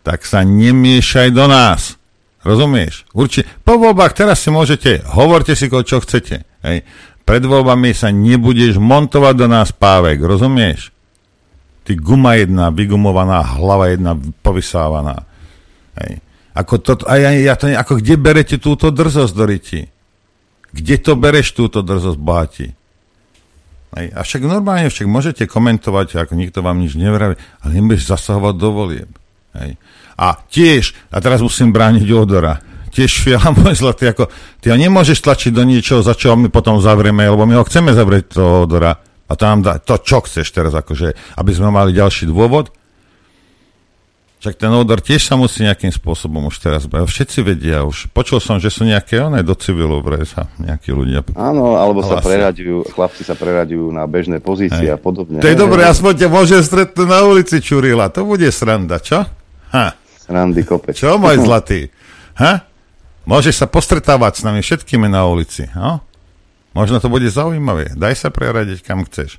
tak 0.01 0.25
sa 0.25 0.41
nemiešaj 0.41 1.30
do 1.30 1.45
nás. 1.45 1.99
Rozumieš? 2.41 3.06
Určite. 3.13 3.45
Po 3.62 3.77
voľbách 3.77 4.17
teraz 4.17 4.41
si 4.41 4.49
môžete, 4.49 5.06
hovorte 5.13 5.54
si, 5.54 5.69
čo 5.69 6.01
chcete. 6.01 6.41
Hej. 6.65 6.82
Pred 7.21 7.43
voľbami 7.45 7.93
sa 7.93 8.10
nebudeš 8.10 8.82
montovať 8.82 9.34
do 9.38 9.45
nás 9.45 9.69
pávek, 9.69 10.17
rozumieš? 10.25 10.89
Ty 11.86 11.93
guma 12.01 12.34
jedna, 12.34 12.73
vygumovaná, 12.73 13.45
hlava 13.45 13.93
jedna, 13.93 14.17
povysávaná. 14.41 15.21
Hej. 16.01 16.31
Ako 16.52 16.84
to, 16.84 17.00
a 17.08 17.16
ja, 17.16 17.32
ja 17.32 17.56
to, 17.56 17.72
ako 17.72 18.04
kde 18.04 18.16
berete 18.20 18.58
túto 18.60 18.92
drzosť 18.92 19.34
do 19.34 19.44
ryti? 19.48 19.82
Kde 20.72 20.96
to 21.00 21.16
bereš 21.16 21.56
túto 21.56 21.80
drzosť, 21.84 22.20
bohatí? 22.20 22.68
Hej. 23.96 24.08
A 24.16 24.20
však 24.24 24.48
normálne, 24.48 24.88
však 24.88 25.08
môžete 25.08 25.44
komentovať, 25.48 26.24
ako 26.28 26.34
nikto 26.36 26.64
vám 26.64 26.80
nič 26.80 26.96
nevraví, 26.96 27.36
ale 27.36 27.72
nebudeš 27.76 28.08
zasahovať 28.08 28.56
do 28.56 28.70
volieb. 28.72 29.12
Hej. 29.56 29.76
A 30.16 30.40
tiež, 30.48 30.96
a 31.12 31.20
teraz 31.20 31.44
musím 31.44 31.76
brániť 31.76 32.08
Odora, 32.12 32.60
tiež 32.92 33.24
Fiala 33.24 33.52
môj 33.60 33.76
zlatý, 33.80 34.12
ako 34.12 34.32
ty 34.60 34.72
ho 34.72 34.78
nemôžeš 34.80 35.24
tlačiť 35.24 35.52
do 35.52 35.64
niečoho, 35.64 36.04
za 36.04 36.16
čo 36.16 36.36
my 36.36 36.48
potom 36.48 36.80
zavrieme, 36.80 37.28
lebo 37.28 37.44
my 37.48 37.60
ho 37.60 37.68
chceme 37.68 37.92
zavrieť 37.92 38.36
toho 38.40 38.68
Odora. 38.68 38.96
A 39.32 39.40
to 39.40 39.44
nám 39.48 39.64
dá, 39.64 39.80
to 39.80 39.96
čo 40.04 40.20
chceš 40.28 40.52
teraz, 40.52 40.76
akože, 40.76 41.40
aby 41.40 41.52
sme 41.56 41.72
mali 41.72 41.96
ďalší 41.96 42.28
dôvod? 42.28 42.72
Však 44.41 44.58
ten 44.58 44.73
odor 44.73 44.97
tiež 44.97 45.21
sa 45.21 45.38
musí 45.38 45.62
nejakým 45.62 45.93
spôsobom 45.93 46.49
už 46.49 46.58
teraz 46.58 46.89
bať. 46.89 47.06
Všetci 47.06 47.45
vedia 47.45 47.86
už. 47.86 48.10
Počul 48.10 48.41
som, 48.41 48.58
že 48.58 48.73
sú 48.73 48.89
nejaké 48.89 49.21
oné 49.21 49.45
do 49.45 49.54
civilu 49.54 50.01
sa 50.25 50.49
nejakí 50.58 50.89
ľudia. 50.89 51.21
Áno, 51.38 51.77
alebo 51.77 52.01
hlasia. 52.01 52.17
sa 52.17 52.25
preraďujú, 52.25 52.89
chlapci 52.89 53.21
sa 53.21 53.38
preraďujú 53.38 53.93
na 53.93 54.01
bežné 54.10 54.41
pozície 54.41 54.89
Hej. 54.89 54.97
a 54.97 54.97
podobne. 54.97 55.38
To 55.38 55.45
je 55.45 55.54
dobré, 55.54 55.86
aspoň 55.86 56.25
ťa 56.25 56.30
môže 56.34 56.58
stretnúť 56.58 57.06
na 57.06 57.21
ulici 57.21 57.62
Čurila. 57.62 58.10
To 58.10 58.25
bude 58.25 58.49
sranda, 58.49 58.97
čo? 58.97 59.21
Ha. 59.77 59.93
Randy 60.25 60.65
kopec. 60.65 60.97
Čo, 60.97 61.21
môj 61.21 61.38
zlatý? 61.45 61.93
Ha? 62.41 62.65
Môžeš 63.30 63.62
sa 63.62 63.69
postretávať 63.69 64.41
s 64.41 64.45
nami 64.47 64.65
všetkými 64.65 65.06
na 65.06 65.21
ulici. 65.30 65.69
No? 65.77 66.01
Možno 66.73 66.97
to 66.97 67.13
bude 67.13 67.30
zaujímavé. 67.30 67.93
Daj 67.93 68.25
sa 68.25 68.34
preradiť 68.34 68.82
kam 68.82 69.06
chceš. 69.06 69.38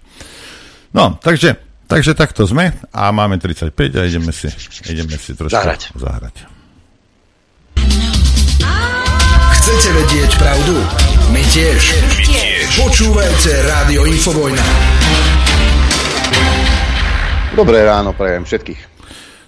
No, 0.94 1.18
takže, 1.18 1.58
takže 1.92 2.16
takto 2.16 2.48
sme 2.48 2.72
a 2.88 3.12
máme 3.12 3.36
35 3.36 3.68
a 4.00 4.08
ideme 4.08 4.32
si, 4.32 4.48
ideme 4.88 5.12
si 5.20 5.36
trošku 5.36 5.52
zahrať. 5.52 5.92
zahrať. 5.92 6.36
Chcete 9.52 9.88
vedieť 9.92 10.30
pravdu? 10.40 10.74
My 11.36 11.44
tiež. 11.52 11.82
My 11.92 12.16
tiež. 12.24 12.68
Počúvajte 12.80 13.50
Rádio 13.68 14.08
Infovojna. 14.08 14.64
Dobré 17.52 17.84
ráno 17.84 18.16
prajem 18.16 18.48
všetkých. 18.48 18.80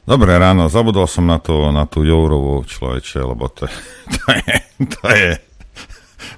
Dobré 0.05 0.37
ráno, 0.37 0.69
zabudol 0.69 1.09
som 1.09 1.25
na, 1.25 1.41
to, 1.41 1.73
na 1.73 1.89
tú 1.89 2.05
Jourovú 2.05 2.61
človeče, 2.69 3.25
lebo 3.25 3.49
to, 3.49 3.65
to 4.21 4.25
je, 4.37 4.57
to 4.85 5.05
je, 5.09 5.33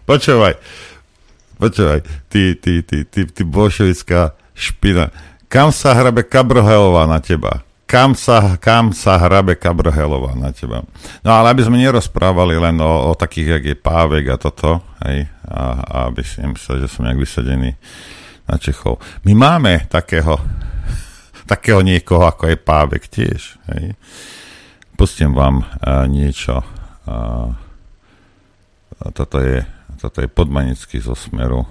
počúvaj, 0.06 0.54
počúvaj, 1.58 2.06
ty, 2.30 2.54
ty, 2.54 2.86
ty, 2.86 3.02
ty, 3.02 3.26
ty 3.26 3.42
bolševická 3.42 4.38
špina, 4.54 5.10
kam 5.46 5.74
sa 5.74 5.94
hrabe 5.94 6.26
Kabrhelová 6.26 7.06
na 7.06 7.18
teba? 7.22 7.62
Kam 7.86 8.18
sa, 8.18 8.58
kam 8.58 8.90
sa 8.90 9.14
hrabe 9.14 9.54
Kabrhelová 9.54 10.34
na 10.34 10.50
teba? 10.50 10.82
No 11.22 11.30
ale 11.30 11.54
aby 11.54 11.62
sme 11.62 11.78
nerozprávali 11.78 12.58
len 12.58 12.82
o, 12.82 13.10
o 13.10 13.12
takých, 13.14 13.48
jak 13.58 13.64
je 13.64 13.76
Pávek 13.78 14.24
a 14.34 14.36
toto, 14.36 14.82
hej, 15.06 15.30
a, 15.46 15.62
a 15.78 15.96
aby 16.10 16.26
si 16.26 16.42
nemyslel, 16.42 16.82
že 16.82 16.90
som 16.90 17.06
nejak 17.06 17.22
vysadený 17.22 17.78
na 18.50 18.56
Čechov. 18.58 18.98
My 19.22 19.38
máme 19.38 19.86
takého 19.86 20.34
takého 21.46 21.80
niekoho, 21.80 22.26
ako 22.26 22.50
je 22.50 22.58
Pávek 22.58 23.06
tiež. 23.06 23.40
Hej. 23.70 23.94
Pustím 24.98 25.32
vám 25.32 25.62
uh, 25.62 26.04
niečo. 26.10 26.60
Uh, 27.06 27.54
toto, 29.14 29.38
je, 29.38 29.62
toto 30.02 30.18
je 30.20 30.28
podmanický 30.28 30.98
zo 30.98 31.14
Smeru 31.14 31.62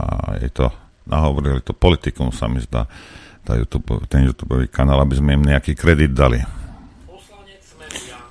a 0.00 0.34
je 0.42 0.50
to, 0.50 0.66
nahovorili 1.06 1.62
to 1.62 1.76
politikum, 1.76 2.34
sa 2.34 2.50
mi 2.50 2.58
zdá, 2.58 2.90
tá 3.44 3.56
YouTube, 3.56 4.02
ten 4.06 4.26
YouTube 4.26 4.68
kanál, 4.68 5.02
aby 5.02 5.16
sme 5.18 5.36
im 5.36 5.44
nejaký 5.44 5.74
kredit 5.74 6.12
dali. 6.12 6.40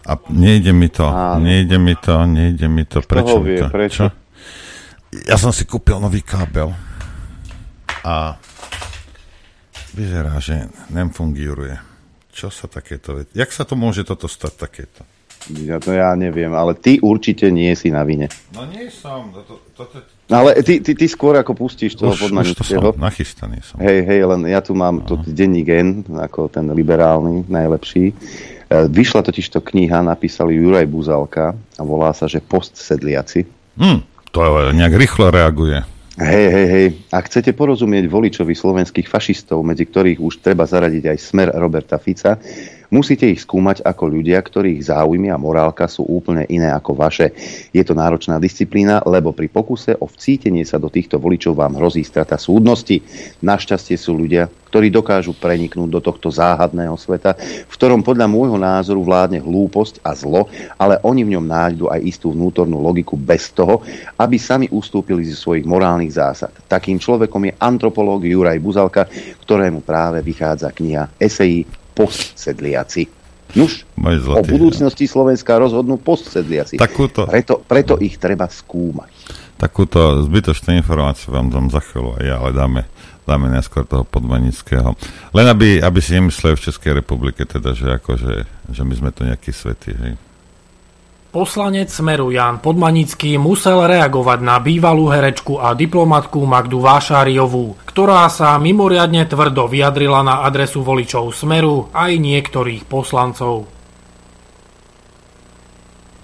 A 0.09 0.17
nejde 0.33 0.73
mi 0.73 0.89
to, 0.89 1.05
nejde 1.37 1.77
mi 1.77 1.93
to, 1.93 2.25
nejde 2.25 2.65
mi 2.65 2.81
to. 2.81 3.05
Prečo 3.05 3.37
vie, 3.45 3.61
to? 3.61 3.65
Prečo? 3.69 4.03
Čo? 4.09 5.25
Ja 5.29 5.37
som 5.37 5.53
si 5.53 5.69
kúpil 5.69 6.01
nový 6.01 6.25
kábel 6.25 6.73
a 8.01 8.37
Vyzerá, 9.93 10.37
že 10.37 10.69
nefunguje. 10.93 11.75
Čo 12.29 12.53
sa 12.53 12.69
takéto... 12.69 13.25
Jak 13.33 13.49
sa 13.49 13.65
to 13.65 13.73
môže 13.73 14.05
toto 14.05 14.29
stať 14.29 14.53
takéto? 14.55 15.01
Ja 15.49 15.81
to 15.81 15.91
ja 15.95 16.13
neviem, 16.13 16.53
ale 16.53 16.77
ty 16.77 17.01
určite 17.01 17.49
nie 17.49 17.73
si 17.73 17.89
na 17.89 18.05
vine. 18.05 18.29
No 18.53 18.69
nie 18.69 18.87
som. 18.93 19.33
Toto, 19.33 19.65
toto... 19.73 19.97
Ale 20.29 20.61
ty, 20.61 20.77
ty, 20.77 20.93
ty 20.93 21.05
skôr 21.09 21.33
ako 21.41 21.57
pustíš 21.57 21.97
toho 21.97 22.13
už, 22.13 22.29
už 22.29 22.53
to 22.53 22.61
som, 22.61 22.93
nachystaný 23.01 23.65
som. 23.65 23.81
Hej, 23.81 24.05
hej, 24.05 24.21
len 24.29 24.45
ja 24.45 24.61
tu 24.61 24.77
mám 24.77 25.01
no. 25.01 25.25
denní 25.25 25.65
gen, 25.65 26.05
ako 26.05 26.53
ten 26.53 26.69
liberálny, 26.69 27.49
najlepší. 27.49 28.13
E, 28.13 28.13
vyšla 28.85 29.25
totiž 29.25 29.49
to 29.49 29.59
kniha, 29.65 30.05
napísali 30.05 30.53
Juraj 30.53 30.85
Buzalka 30.85 31.57
a 31.57 31.81
volá 31.81 32.13
sa, 32.13 32.29
že 32.29 32.45
Postsedliaci. 32.45 33.49
Hm, 33.81 34.05
to 34.29 34.69
nejak 34.69 34.93
rýchlo 34.93 35.33
reaguje. 35.33 35.81
Hej, 36.19 36.47
hej, 36.51 36.67
hej. 36.67 36.87
Ak 37.15 37.31
chcete 37.31 37.55
porozumieť 37.55 38.11
voličovi 38.11 38.51
slovenských 38.51 39.07
fašistov, 39.07 39.63
medzi 39.63 39.87
ktorých 39.87 40.19
už 40.19 40.43
treba 40.43 40.67
zaradiť 40.67 41.15
aj 41.15 41.17
smer 41.17 41.47
Roberta 41.55 41.95
Fica, 41.95 42.35
Musíte 42.89 43.29
ich 43.29 43.45
skúmať 43.45 43.85
ako 43.85 44.09
ľudia, 44.09 44.41
ktorých 44.41 44.89
záujmy 44.89 45.29
a 45.29 45.37
morálka 45.37 45.85
sú 45.85 46.09
úplne 46.09 46.49
iné 46.49 46.73
ako 46.73 46.97
vaše. 46.97 47.37
Je 47.69 47.85
to 47.85 47.93
náročná 47.93 48.41
disciplína, 48.41 49.05
lebo 49.05 49.29
pri 49.29 49.45
pokuse 49.45 49.93
o 49.93 50.09
vcítenie 50.09 50.65
sa 50.65 50.81
do 50.81 50.89
týchto 50.89 51.21
voličov 51.21 51.53
vám 51.53 51.77
hrozí 51.77 52.01
strata 52.01 52.41
súdnosti. 52.41 52.97
Našťastie 53.45 53.93
sú 53.93 54.17
ľudia, 54.17 54.49
ktorí 54.49 54.89
dokážu 54.89 55.37
preniknúť 55.37 55.89
do 55.89 56.01
tohto 56.01 56.33
záhadného 56.33 56.97
sveta, 56.97 57.37
v 57.69 57.73
ktorom 57.73 58.01
podľa 58.01 58.25
môjho 58.25 58.57
názoru 58.57 59.05
vládne 59.05 59.37
hlúposť 59.37 60.01
a 60.01 60.17
zlo, 60.17 60.49
ale 60.81 60.97
oni 61.05 61.21
v 61.25 61.37
ňom 61.37 61.45
nájdu 61.45 61.85
aj 61.93 62.01
istú 62.01 62.33
vnútornú 62.33 62.81
logiku 62.81 63.13
bez 63.13 63.53
toho, 63.53 63.85
aby 64.17 64.41
sami 64.41 64.65
ustúpili 64.73 65.29
zo 65.29 65.37
svojich 65.37 65.65
morálnych 65.65 66.17
zásad. 66.17 66.49
Takým 66.65 66.97
človekom 66.97 67.53
je 67.53 67.57
antropológ 67.61 68.25
Juraj 68.25 68.57
Buzalka, 68.57 69.05
ktorému 69.45 69.85
práve 69.85 70.25
vychádza 70.25 70.73
kniha 70.73 71.21
Esejí 71.21 71.78
postsedliaci. 71.99 73.11
Nuž, 73.57 73.83
o 74.29 74.45
budúcnosti 74.45 75.09
Slovenska 75.09 75.57
rozhodnú 75.57 75.97
postsedliaci. 75.97 76.77
Takúto, 76.77 77.25
preto, 77.25 77.59
preto 77.65 77.97
ich 77.97 78.15
treba 78.21 78.45
skúmať. 78.45 79.09
Takúto 79.57 80.23
zbytočnú 80.23 80.77
informáciu 80.79 81.33
vám 81.35 81.51
dám 81.51 81.67
za 81.67 81.81
chvíľu 81.81 82.15
aj 82.21 82.23
ja, 82.23 82.35
ale 82.39 82.51
dáme, 82.53 82.81
dáme 83.25 83.49
neskôr 83.49 83.83
toho 83.89 84.05
podmanického. 84.05 84.93
Len 85.33 85.45
aby, 85.49 85.81
aby 85.81 85.99
si 85.99 86.15
nemysleli 86.15 86.55
v 86.55 86.65
Českej 86.69 86.91
republike 87.01 87.41
teda, 87.43 87.73
že, 87.73 87.89
ako, 87.97 88.21
že, 88.21 88.45
že 88.69 88.81
my 88.85 88.93
sme 88.93 89.09
to 89.09 89.25
nejakí 89.25 89.49
svety. 89.49 89.91
Hej. 89.97 90.13
Poslanec 91.29 91.93
Smeru 91.93 92.33
Jan 92.33 92.57
Podmanický 92.57 93.37
musel 93.37 93.85
reagovať 93.85 94.41
na 94.41 94.57
bývalú 94.57 95.13
herečku 95.13 95.61
a 95.61 95.77
diplomatku 95.77 96.41
Magdu 96.41 96.81
Vášáriovú, 96.81 97.77
ktorá 97.85 98.25
sa 98.33 98.57
mimoriadne 98.57 99.29
tvrdo 99.29 99.69
vyjadrila 99.69 100.25
na 100.25 100.41
adresu 100.41 100.81
voličov 100.81 101.29
Smeru 101.29 101.93
aj 101.93 102.17
niektorých 102.17 102.89
poslancov. 102.89 103.69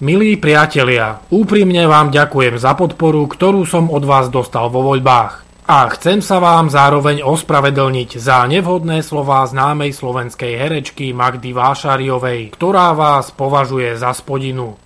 Milí 0.02 0.42
priatelia, 0.42 1.22
úprimne 1.30 1.86
vám 1.86 2.10
ďakujem 2.10 2.58
za 2.58 2.74
podporu, 2.74 3.30
ktorú 3.30 3.62
som 3.62 3.86
od 3.86 4.02
vás 4.02 4.26
dostal 4.26 4.74
vo 4.74 4.90
voľbách. 4.90 5.46
A 5.70 5.86
chcem 5.94 6.18
sa 6.18 6.42
vám 6.42 6.66
zároveň 6.66 7.22
ospravedlniť 7.22 8.18
za 8.18 8.42
nevhodné 8.50 9.06
slová 9.06 9.46
známej 9.46 9.94
slovenskej 9.94 10.58
herečky 10.58 11.14
Magdy 11.14 11.54
Vášariovej, 11.54 12.58
ktorá 12.58 12.90
vás 12.90 13.30
považuje 13.30 13.94
za 13.94 14.10
spodinu. 14.10 14.85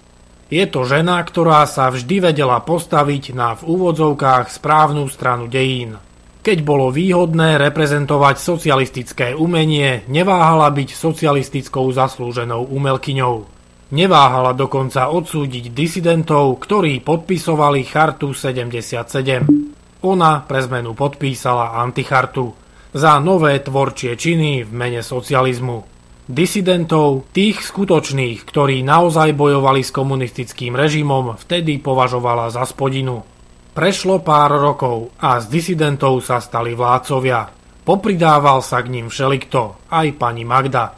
Je 0.51 0.67
to 0.67 0.83
žena, 0.83 1.23
ktorá 1.23 1.63
sa 1.71 1.95
vždy 1.95 2.35
vedela 2.35 2.59
postaviť 2.59 3.39
na 3.39 3.55
v 3.55 3.71
úvodzovkách 3.71 4.51
správnu 4.51 5.07
stranu 5.07 5.47
dejín. 5.47 5.95
Keď 6.43 6.59
bolo 6.67 6.91
výhodné 6.91 7.55
reprezentovať 7.55 8.43
socialistické 8.43 9.39
umenie, 9.39 10.03
neváhala 10.11 10.75
byť 10.75 10.91
socialistickou 10.91 11.87
zaslúženou 11.95 12.67
umelkyňou. 12.67 13.47
Neváhala 13.95 14.51
dokonca 14.59 15.15
odsúdiť 15.15 15.71
disidentov, 15.71 16.59
ktorí 16.67 16.99
podpisovali 16.99 17.87
Chartu 17.87 18.35
77. 18.35 20.03
Ona 20.03 20.33
pre 20.51 20.61
zmenu 20.67 20.99
podpísala 20.99 21.79
antichartu 21.79 22.51
za 22.91 23.23
nové 23.23 23.63
tvorčie 23.63 24.19
činy 24.19 24.67
v 24.67 24.71
mene 24.75 25.03
socializmu 25.07 25.90
disidentov, 26.31 27.31
tých 27.35 27.61
skutočných, 27.61 28.47
ktorí 28.47 28.87
naozaj 28.87 29.35
bojovali 29.35 29.83
s 29.83 29.91
komunistickým 29.91 30.79
režimom, 30.79 31.35
vtedy 31.37 31.83
považovala 31.83 32.55
za 32.55 32.63
spodinu. 32.65 33.27
Prešlo 33.71 34.23
pár 34.23 34.55
rokov 34.59 35.15
a 35.23 35.39
z 35.39 35.47
disidentov 35.51 36.23
sa 36.23 36.43
stali 36.43 36.75
vládcovia. 36.75 37.47
Popridával 37.83 38.63
sa 38.63 38.83
k 38.83 38.91
ním 38.91 39.07
všelikto, 39.11 39.91
aj 39.91 40.07
pani 40.19 40.47
Magda. 40.47 40.95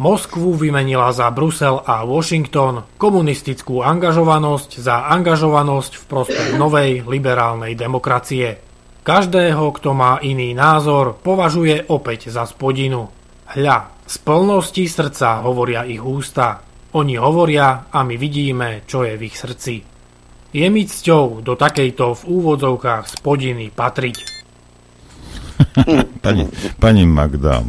Moskvu 0.00 0.56
vymenila 0.56 1.12
za 1.12 1.28
Brusel 1.28 1.76
a 1.84 2.08
Washington, 2.08 2.96
komunistickú 2.96 3.84
angažovanosť 3.84 4.80
za 4.80 5.04
angažovanosť 5.12 5.92
v 6.00 6.04
prospech 6.08 6.50
novej 6.56 7.04
liberálnej 7.04 7.76
demokracie. 7.76 8.56
Každého, 9.04 9.68
kto 9.76 9.92
má 9.92 10.16
iný 10.24 10.56
názor, 10.56 11.20
považuje 11.20 11.88
opäť 11.92 12.32
za 12.32 12.48
spodinu. 12.48 13.12
Hľa, 13.52 13.99
z 14.10 14.18
plnosti 14.26 14.90
srdca 14.90 15.38
hovoria 15.46 15.86
ich 15.86 16.02
ústa. 16.02 16.66
Oni 16.98 17.14
hovoria 17.14 17.86
a 17.94 18.02
my 18.02 18.18
vidíme, 18.18 18.82
čo 18.82 19.06
je 19.06 19.14
v 19.14 19.22
ich 19.30 19.38
srdci. 19.38 19.86
Je 20.50 20.66
mi 20.66 20.82
cťou 20.82 21.46
do 21.46 21.54
takejto 21.54 22.18
v 22.18 22.22
úvodzovkách 22.26 23.06
spodiny 23.06 23.70
patriť. 23.70 24.18
pani, 26.26 26.50
pani 26.82 27.06
Magda, 27.06 27.62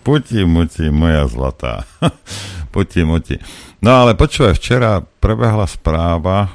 puti 0.00 0.40
muti, 0.48 0.88
moja 0.88 1.28
zlatá. 1.28 1.84
puti 2.72 3.04
muti. 3.04 3.36
No 3.84 4.00
ale 4.00 4.16
počúvaj, 4.16 4.56
včera 4.56 5.04
prebehla 5.04 5.68
správa, 5.68 6.48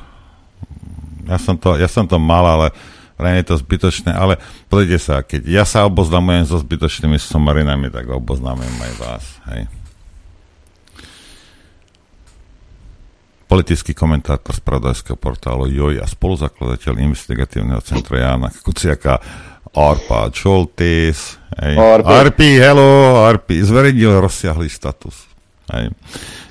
ja 1.30 1.38
som 1.38 1.62
to, 1.62 1.78
ja 1.78 1.86
som 1.86 2.10
to 2.10 2.18
mal, 2.18 2.42
ale 2.42 2.74
Vrajme 3.16 3.38
je 3.40 3.48
to 3.48 3.56
zbytočné, 3.56 4.12
ale 4.12 4.36
pozrite 4.68 5.00
sa, 5.00 5.24
keď 5.24 5.48
ja 5.48 5.64
sa 5.64 5.88
oboznamujem 5.88 6.44
so 6.52 6.60
zbytočnými 6.60 7.16
somarinami, 7.16 7.88
tak 7.88 8.12
oboznamujem 8.12 8.76
aj 8.76 8.94
vás. 9.00 9.24
Hej. 9.56 9.62
Politický 13.48 13.96
komentátor 13.96 14.52
z 14.52 14.60
pravodajského 14.60 15.16
portálu 15.16 15.72
JOJ 15.72 16.04
a 16.04 16.08
spoluzakladateľ 16.12 17.00
investigatívneho 17.00 17.80
centra 17.80 18.20
Jana 18.20 18.52
Kuciaka 18.52 19.24
Arpa 19.72 20.28
Čoltis. 20.36 21.40
Arpi, 21.56 22.60
hello, 22.60 23.24
Arpi, 23.24 23.64
zverejnil 23.64 24.20
rozsiahlý 24.20 24.68
status. 24.68 25.24
Hej. 25.72 25.96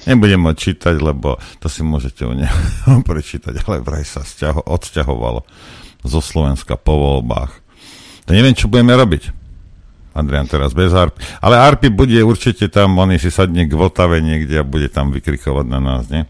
Nebudem 0.08 0.48
ho 0.48 0.52
čítať, 0.56 0.96
lebo 0.96 1.36
to 1.60 1.68
si 1.68 1.84
môžete 1.84 2.24
u 2.24 2.32
neho 2.32 2.56
prečítať, 3.08 3.52
ale 3.68 3.84
vraj 3.84 4.08
sa 4.08 4.24
sťaho, 4.24 4.64
odsťahovalo 4.64 5.44
zo 6.04 6.20
Slovenska 6.20 6.76
po 6.76 6.94
voľbách. 6.94 7.52
To 8.28 8.30
neviem, 8.32 8.56
čo 8.56 8.68
budeme 8.68 8.92
robiť. 8.94 9.44
Adrian 10.14 10.46
teraz 10.46 10.70
bez 10.70 10.94
Arpy. 10.94 11.18
Ale 11.42 11.58
Arpy 11.58 11.90
bude 11.90 12.22
určite 12.22 12.70
tam, 12.70 12.94
on 13.02 13.10
si 13.18 13.34
sadne 13.34 13.66
k 13.66 13.74
Vltave 13.74 14.22
niekde 14.22 14.62
a 14.62 14.64
bude 14.64 14.86
tam 14.86 15.10
vykrikovať 15.10 15.66
na 15.66 15.82
nás, 15.82 16.06
nie? 16.06 16.22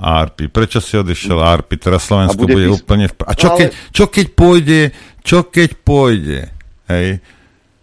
Arpy. 0.00 0.50
Prečo 0.50 0.82
si 0.82 0.98
odišiel 0.98 1.38
Arpy? 1.38 1.78
Teraz 1.78 2.10
Slovensko 2.10 2.42
bude, 2.42 2.56
bude 2.58 2.68
pís... 2.74 2.76
úplne... 2.82 3.06
V... 3.06 3.14
A 3.22 3.32
čo, 3.38 3.54
no, 3.54 3.56
keď, 3.56 3.68
čo 3.94 4.04
keď 4.10 4.26
pôjde, 4.34 4.80
čo 5.22 5.38
keď 5.46 5.70
pôjde, 5.86 6.40
hej, 6.90 7.08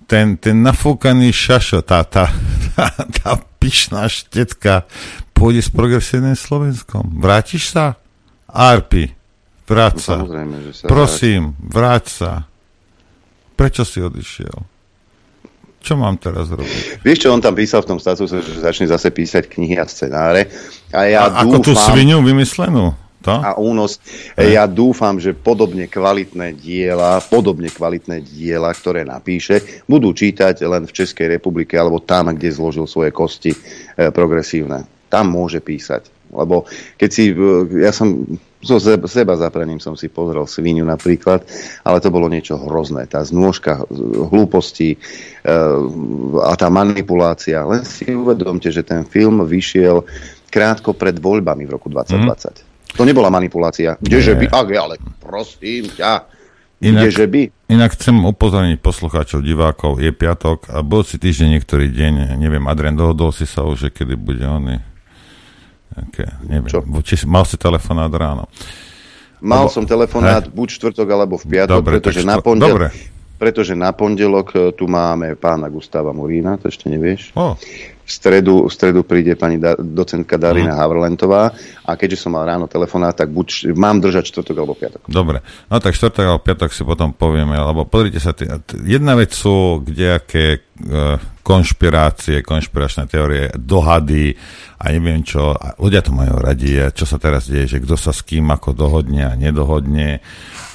ten, 0.09 0.35
ten 0.35 0.55
nafúkaný 0.59 1.31
šašo, 1.31 1.79
tá, 1.87 2.03
tá, 2.03 2.27
tá, 2.75 2.91
tá 2.91 3.31
pyšná 3.61 4.09
štetka 4.11 4.83
pôjde 5.31 5.63
s 5.63 5.71
progresívnym 5.71 6.35
Slovenskom. 6.35 7.21
Vrátiš 7.23 7.71
sa? 7.71 7.95
Arpy. 8.49 9.13
Vráť 9.67 9.95
no, 9.99 10.03
sa. 10.03 10.15
že 10.63 10.71
sa 10.73 10.85
Prosím, 10.87 11.51
vráť 11.59 12.05
sa. 12.07 12.31
Prečo 13.59 13.83
si 13.83 13.99
odišiel? 13.99 14.57
Čo 15.83 15.93
mám 15.99 16.15
teraz 16.19 16.51
robiť? 16.51 17.03
Vieš, 17.03 17.27
čo 17.27 17.29
on 17.31 17.43
tam 17.43 17.55
písal 17.55 17.83
v 17.83 17.95
tom 17.95 17.99
statuse, 17.99 18.39
že 18.43 18.63
začne 18.63 18.87
zase 18.87 19.11
písať 19.11 19.47
knihy 19.47 19.75
a 19.79 19.87
scenáre. 19.87 20.47
A 20.91 21.07
ja 21.07 21.27
a, 21.27 21.43
dúfam, 21.43 21.47
ako 21.51 21.57
tú 21.63 21.73
svinu 21.75 22.23
vymyslenú? 22.23 22.95
To? 23.27 23.35
A 23.43 23.59
únos. 23.59 23.99
Ne? 24.39 24.55
Ja 24.55 24.69
dúfam, 24.71 25.19
že 25.19 25.35
podobne 25.35 25.91
kvalitné 25.91 26.55
diela, 26.55 27.19
podobne 27.19 27.67
kvalitné 27.67 28.23
diela, 28.23 28.71
ktoré 28.71 29.03
napíše, 29.03 29.83
budú 29.83 30.15
čítať 30.15 30.63
len 30.63 30.87
v 30.87 30.95
Českej 30.95 31.35
republike 31.35 31.75
alebo 31.75 31.99
tam, 31.99 32.31
kde 32.31 32.55
zložil 32.55 32.87
svoje 32.87 33.11
kosti 33.11 33.51
e, 33.51 33.59
progresívne. 34.15 34.87
Tam 35.11 35.27
môže 35.27 35.59
písať. 35.59 36.07
Lebo 36.31 36.67
keď 36.95 37.09
si, 37.11 37.31
e, 37.31 37.83
ja 37.83 37.91
som 37.91 38.27
so 38.61 38.81
seba 38.81 39.37
zapraním 39.37 39.77
som 39.77 39.93
si 39.93 40.09
pozrel 40.09 40.49
Svinu 40.49 40.81
napríklad, 40.81 41.45
ale 41.85 41.97
to 42.01 42.09
bolo 42.09 42.25
niečo 42.25 42.57
hrozné. 42.57 43.05
Tá 43.05 43.21
znôžka 43.21 43.85
hlúposti 44.33 44.97
e, 44.97 44.97
a 46.41 46.53
tá 46.57 46.67
manipulácia. 46.73 47.61
Len 47.61 47.85
si 47.85 48.09
uvedomte, 48.09 48.73
že 48.73 48.81
ten 48.81 49.05
film 49.05 49.45
vyšiel 49.45 50.01
krátko 50.49 50.97
pred 50.97 51.21
voľbami 51.21 51.69
v 51.69 51.71
roku 51.77 51.87
2020. 51.93 52.17
Mm. 52.17 52.95
To 52.97 53.03
nebola 53.05 53.29
manipulácia. 53.29 53.93
Kdeže 54.01 54.33
by? 54.33 54.45
Ak, 54.49 54.67
ale 54.73 54.95
prosím 55.21 55.93
ťa. 55.93 56.25
Inak, 56.81 57.09
Kdeže 57.09 57.25
by? 57.29 57.41
Inak 57.73 57.93
chcem 57.97 58.15
upozorniť 58.21 58.77
poslucháčov, 58.81 59.41
divákov, 59.41 60.01
je 60.01 60.13
piatok 60.13 60.69
a 60.73 60.81
si 61.05 61.17
týždeň 61.17 61.57
niektorý 61.57 61.89
deň, 61.89 62.37
neviem, 62.37 62.65
Adrian, 62.69 62.93
dohodol 62.93 63.33
si 63.33 63.49
sa 63.49 63.65
už, 63.65 63.89
že 63.89 63.89
kedy 63.89 64.13
bude 64.13 64.45
on. 64.45 64.81
Okay, 65.95 66.29
neviem. 66.45 66.67
Čo? 66.67 66.83
Či, 67.05 67.23
mal 67.23 67.47
si 67.47 67.55
telefonát 67.55 68.11
ráno? 68.11 68.49
Mal 69.37 69.69
Lebo, 69.69 69.73
som 69.73 69.85
telefonát 69.85 70.45
he? 70.45 70.51
buď 70.51 70.67
čtvrtok 70.81 71.07
alebo 71.07 71.37
v 71.37 71.45
piatok, 71.45 71.77
Dobre, 71.79 72.01
pretože, 72.01 72.21
na 72.25 72.41
pondel... 72.41 72.73
Dobre. 72.73 72.87
pretože 73.37 73.73
na 73.77 73.93
pondelok 73.93 74.47
e, 74.57 74.57
tu 74.73 74.89
máme 74.89 75.37
pána 75.37 75.69
Gustava 75.69 76.09
Morína, 76.09 76.57
to 76.57 76.73
ešte 76.73 76.89
nevieš. 76.89 77.37
Oh. 77.37 77.53
V 78.07 78.09
stredu, 78.09 78.65
v 78.65 78.71
stredu 78.73 79.05
príde 79.05 79.37
pani 79.37 79.61
da, 79.61 79.77
docentka 79.77 80.41
Darina 80.41 80.73
uh-huh. 80.73 80.89
Havrlentová 80.89 81.53
a 81.85 81.91
keďže 81.93 82.25
som 82.25 82.33
mal 82.33 82.49
ráno 82.49 82.65
telefonát, 82.65 83.13
tak 83.13 83.29
buď 83.29 83.77
mám 83.77 84.01
držať 84.01 84.33
čtvrtok 84.33 84.55
alebo 84.57 84.73
piatok. 84.73 85.01
Dobre, 85.05 85.45
no 85.69 85.77
tak 85.77 85.93
čtvrtok 85.93 86.25
alebo 86.25 86.41
piatok 86.41 86.71
si 86.73 86.81
potom 86.81 87.13
povieme, 87.13 87.53
lebo 87.53 87.85
pozrite 87.85 88.17
sa, 88.17 88.33
t- 88.33 88.49
jedna 88.87 89.13
vec 89.13 89.37
sú 89.37 89.85
kdejaké 89.85 90.65
konšpirácie, 91.41 92.43
konšpiračné 92.43 93.07
teórie, 93.07 93.49
dohady 93.55 94.35
a 94.77 94.93
neviem 94.93 95.23
čo. 95.25 95.55
A 95.55 95.73
ľudia 95.79 96.03
to 96.03 96.13
majú 96.13 96.37
radi, 96.37 96.77
čo 96.93 97.07
sa 97.07 97.17
teraz 97.17 97.49
deje, 97.49 97.77
že 97.77 97.81
kto 97.81 97.95
sa 97.97 98.13
s 98.13 98.21
kým 98.21 98.45
ako 98.51 98.75
dohodne 98.75 99.25
a 99.25 99.33
nedohodne 99.33 100.21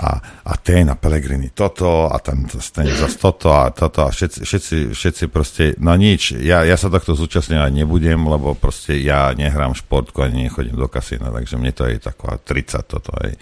a, 0.00 0.10
a 0.42 0.52
ten 0.58 0.88
a 0.90 0.96
Pelegrini 0.96 1.52
toto 1.54 2.08
a 2.10 2.16
tam 2.18 2.48
ten 2.48 2.88
zase 2.88 3.16
toto 3.20 3.52
a 3.52 3.70
toto 3.70 4.02
a 4.02 4.10
všetci, 4.10 4.40
všetci, 4.42 4.76
všetci 4.96 5.24
proste, 5.28 5.64
no 5.78 5.94
nič, 5.94 6.40
ja, 6.40 6.64
ja 6.66 6.74
sa 6.74 6.90
takto 6.90 7.12
zúčastňovať 7.14 7.70
nebudem, 7.70 8.18
lebo 8.18 8.56
proste 8.56 8.98
ja 8.98 9.30
nehrám 9.36 9.76
športku 9.76 10.24
ani 10.24 10.48
nechodím 10.48 10.74
do 10.74 10.88
kasína, 10.88 11.30
takže 11.30 11.60
mne 11.60 11.72
to 11.76 11.84
je 11.86 12.00
taková 12.00 12.40
30 12.40 12.82
toto 12.88 13.12
aj. 13.22 13.36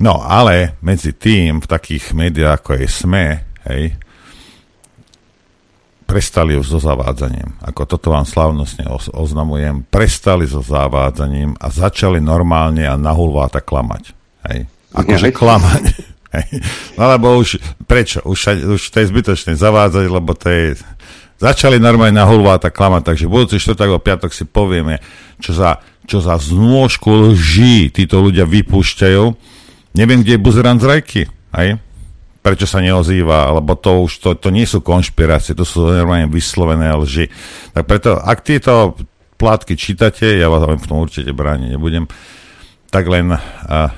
No, 0.00 0.20
ale 0.24 0.80
medzi 0.80 1.12
tým 1.12 1.60
v 1.60 1.66
takých 1.68 2.16
médiách 2.16 2.60
ako 2.60 2.70
je 2.76 2.86
SME, 2.88 3.28
hej, 3.68 3.84
prestali 6.10 6.58
už 6.58 6.66
so 6.66 6.78
zavádzaním. 6.82 7.62
Ako 7.62 7.86
toto 7.86 8.10
vám 8.10 8.26
slavnostne 8.26 8.90
oznamujem, 9.14 9.86
prestali 9.86 10.42
so 10.50 10.58
zavádzaním 10.58 11.54
a 11.62 11.70
začali 11.70 12.18
normálne 12.18 12.82
a 12.82 12.98
nahulváta 12.98 13.62
klamať. 13.62 14.10
Hej. 14.50 14.66
Akože 14.90 15.30
klamať. 15.30 15.84
Hej. 16.34 16.50
No 16.98 17.06
lebo 17.06 17.38
už, 17.38 17.62
prečo? 17.86 18.18
Už, 18.26 18.50
už 18.74 18.82
to 18.90 18.96
je 19.02 19.06
zbytočné 19.06 19.54
zavádzať, 19.54 20.06
lebo 20.10 20.34
to 20.34 20.50
je 20.50 20.78
Začali 21.40 21.80
normálne 21.80 22.20
na 22.20 22.28
hulváta 22.28 22.68
klamať, 22.68 23.16
takže 23.16 23.24
budúci 23.24 23.56
štvrtok 23.56 23.96
o 23.96 24.04
piatok 24.04 24.28
si 24.28 24.44
povieme, 24.44 25.00
čo 25.40 25.56
za, 25.56 25.80
čo 26.04 26.20
za 26.20 26.36
znôžku 26.36 27.32
lží 27.32 27.88
títo 27.88 28.20
ľudia 28.20 28.44
vypúšťajú. 28.44 29.24
Neviem, 29.96 30.20
kde 30.20 30.36
je 30.36 30.44
buzerant 30.44 30.76
z 30.76 30.84
rajky, 30.84 31.22
aj? 31.56 31.80
Prečo 32.40 32.64
sa 32.64 32.80
neozýva, 32.80 33.52
alebo 33.52 33.76
to 33.76 34.08
už, 34.08 34.12
to, 34.24 34.30
to 34.32 34.48
nie 34.48 34.64
sú 34.64 34.80
konšpirácie, 34.80 35.52
to 35.52 35.68
sú 35.68 35.84
normálne 35.84 36.32
vyslovené 36.32 36.88
lži. 36.96 37.28
Tak 37.76 37.84
preto, 37.84 38.16
ak 38.16 38.40
tieto 38.40 38.96
plátky 39.36 39.76
čítate, 39.76 40.40
ja 40.40 40.48
vás 40.48 40.64
v 40.64 40.88
tom 40.88 41.04
určite 41.04 41.32
brániť 41.36 41.76
nebudem, 41.76 42.08
tak 42.88 43.08
len 43.12 43.36
uh, 43.36 43.92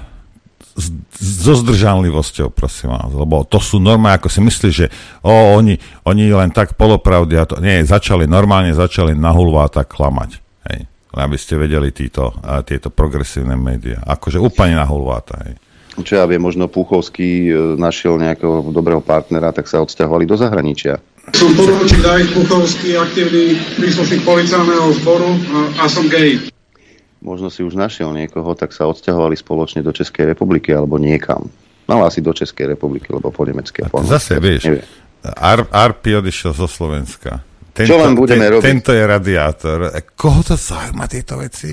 so 1.18 1.52
zdržanlivosťou, 1.58 2.48
prosím 2.50 2.96
vás, 2.96 3.12
lebo 3.12 3.44
to 3.44 3.60
sú 3.60 3.76
normálne, 3.76 4.16
ako 4.16 4.30
si 4.32 4.40
myslíš, 4.40 4.74
že 4.74 4.86
o, 5.20 5.32
oni, 5.58 5.76
oni 6.08 6.32
len 6.32 6.48
tak 6.48 6.74
polopravdy 6.80 7.34
a 7.36 7.44
to, 7.44 7.60
nie, 7.60 7.84
začali, 7.84 8.24
normálne 8.24 8.72
začali 8.72 9.12
na 9.12 9.30
hulváta 9.30 9.84
klamať, 9.84 10.30
hej, 10.72 10.88
aby 11.12 11.36
ste 11.36 11.60
vedeli 11.60 11.92
títo, 11.92 12.32
a, 12.40 12.64
tieto 12.64 12.88
progresívne 12.88 13.52
médiá, 13.54 14.00
akože 14.02 14.40
úplne 14.40 14.80
na 14.80 14.86
hej. 14.88 15.54
Čo 15.92 16.14
ja 16.16 16.24
viem, 16.24 16.40
možno 16.40 16.72
Puchovský 16.72 17.52
e, 17.52 17.76
našiel 17.76 18.16
nejakého 18.16 18.72
dobrého 18.72 19.04
partnera, 19.04 19.52
tak 19.52 19.68
sa 19.68 19.84
odsťahovali 19.84 20.24
do 20.24 20.40
zahraničia. 20.40 20.96
Som 21.36 21.52
poručík 21.52 22.00
David 22.00 22.32
Puchovský, 22.32 22.96
aktívny 22.96 23.60
príslušník 23.76 24.24
policajného 24.24 24.88
zboru 25.04 25.30
a, 25.52 25.84
a 25.84 25.92
som 25.92 26.08
gay 26.08 26.40
možno 27.22 27.48
si 27.48 27.62
už 27.62 27.78
našiel 27.78 28.10
niekoho, 28.10 28.52
tak 28.58 28.74
sa 28.74 28.90
odsťahovali 28.90 29.38
spoločne 29.38 29.80
do 29.80 29.94
Českej 29.94 30.34
republiky 30.34 30.74
alebo 30.74 30.98
niekam. 30.98 31.46
No 31.86 32.02
asi 32.02 32.18
do 32.18 32.34
Českej 32.34 32.74
republiky, 32.74 33.14
lebo 33.14 33.30
po 33.30 33.46
nemecké. 33.46 33.86
Po 33.86 34.02
zase, 34.02 34.42
vieš, 34.42 34.82
Ar, 35.22 35.70
Arpi 35.70 36.18
odišiel 36.18 36.50
zo 36.50 36.66
Slovenska. 36.66 37.42
Tento, 37.72 37.88
Čo 37.88 38.04
len 38.04 38.12
budeme 38.12 38.46
ten, 38.46 38.52
robiť? 38.52 38.64
Tento 38.68 38.90
je 38.92 39.04
radiátor. 39.06 39.78
Koho 40.12 40.44
to 40.44 40.60
zaujíma 40.60 41.08
tieto 41.08 41.40
veci? 41.40 41.72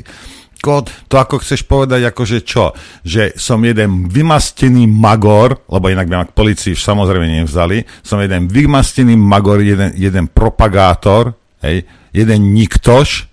Ko, 0.60 0.84
to 0.84 1.16
ako 1.16 1.40
chceš 1.40 1.64
povedať, 1.64 2.12
akože 2.12 2.44
čo? 2.44 2.76
Že 3.08 3.40
som 3.40 3.64
jeden 3.64 4.12
vymastený 4.12 4.92
magor, 4.92 5.64
lebo 5.72 5.88
inak 5.88 6.12
by 6.12 6.16
ma 6.20 6.26
k 6.28 6.36
policii 6.36 6.76
samozrejme 6.76 7.24
nevzali, 7.44 7.88
som 8.04 8.20
jeden 8.20 8.52
vymastený 8.52 9.16
magor, 9.16 9.64
jeden, 9.64 9.96
jeden 9.96 10.28
propagátor, 10.28 11.32
hej, 11.64 11.88
jeden 12.12 12.52
niktoš, 12.52 13.30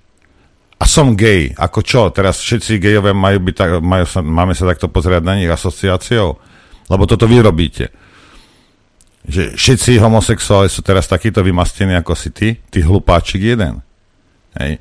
a 0.76 0.84
som 0.84 1.16
gay, 1.16 1.56
ako 1.56 1.80
čo? 1.80 2.02
Teraz 2.12 2.44
všetci 2.44 2.76
gejové 2.76 3.16
majú 3.16 3.48
byť 3.48 3.54
tak, 3.56 3.70
majú 3.80 4.04
sa, 4.04 4.20
máme 4.20 4.52
sa 4.52 4.68
takto 4.68 4.92
pozerať 4.92 5.24
na 5.24 5.40
nich 5.40 5.48
asociáciou? 5.48 6.36
Lebo 6.92 7.08
toto 7.08 7.24
vy 7.24 7.40
robíte. 7.40 7.88
Že 9.24 9.56
všetci 9.56 9.96
homosexuáli 9.98 10.68
sú 10.68 10.84
teraz 10.84 11.08
takíto 11.08 11.40
vymastení 11.40 11.96
ako 11.96 12.12
si 12.12 12.28
ty, 12.30 12.48
ty 12.68 12.84
hlupáčik 12.84 13.40
jeden. 13.40 13.80
Hej. 14.60 14.78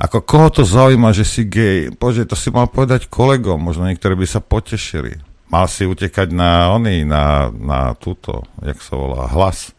Ako 0.00 0.24
koho 0.24 0.48
to 0.48 0.62
zaujíma, 0.64 1.12
že 1.12 1.28
si 1.28 1.44
gay? 1.44 1.92
Bože, 1.92 2.24
to 2.24 2.32
si 2.32 2.48
mal 2.48 2.72
povedať 2.72 3.12
kolegom, 3.12 3.60
možno 3.60 3.84
niektorí 3.84 4.16
by 4.16 4.24
sa 4.24 4.40
potešili. 4.40 5.20
Mal 5.52 5.68
si 5.68 5.84
utekať 5.84 6.32
na 6.32 6.72
oný, 6.72 7.04
na, 7.04 7.52
na 7.52 7.92
túto, 7.92 8.48
jak 8.64 8.80
sa 8.80 8.96
volá, 8.96 9.28
hlas. 9.28 9.76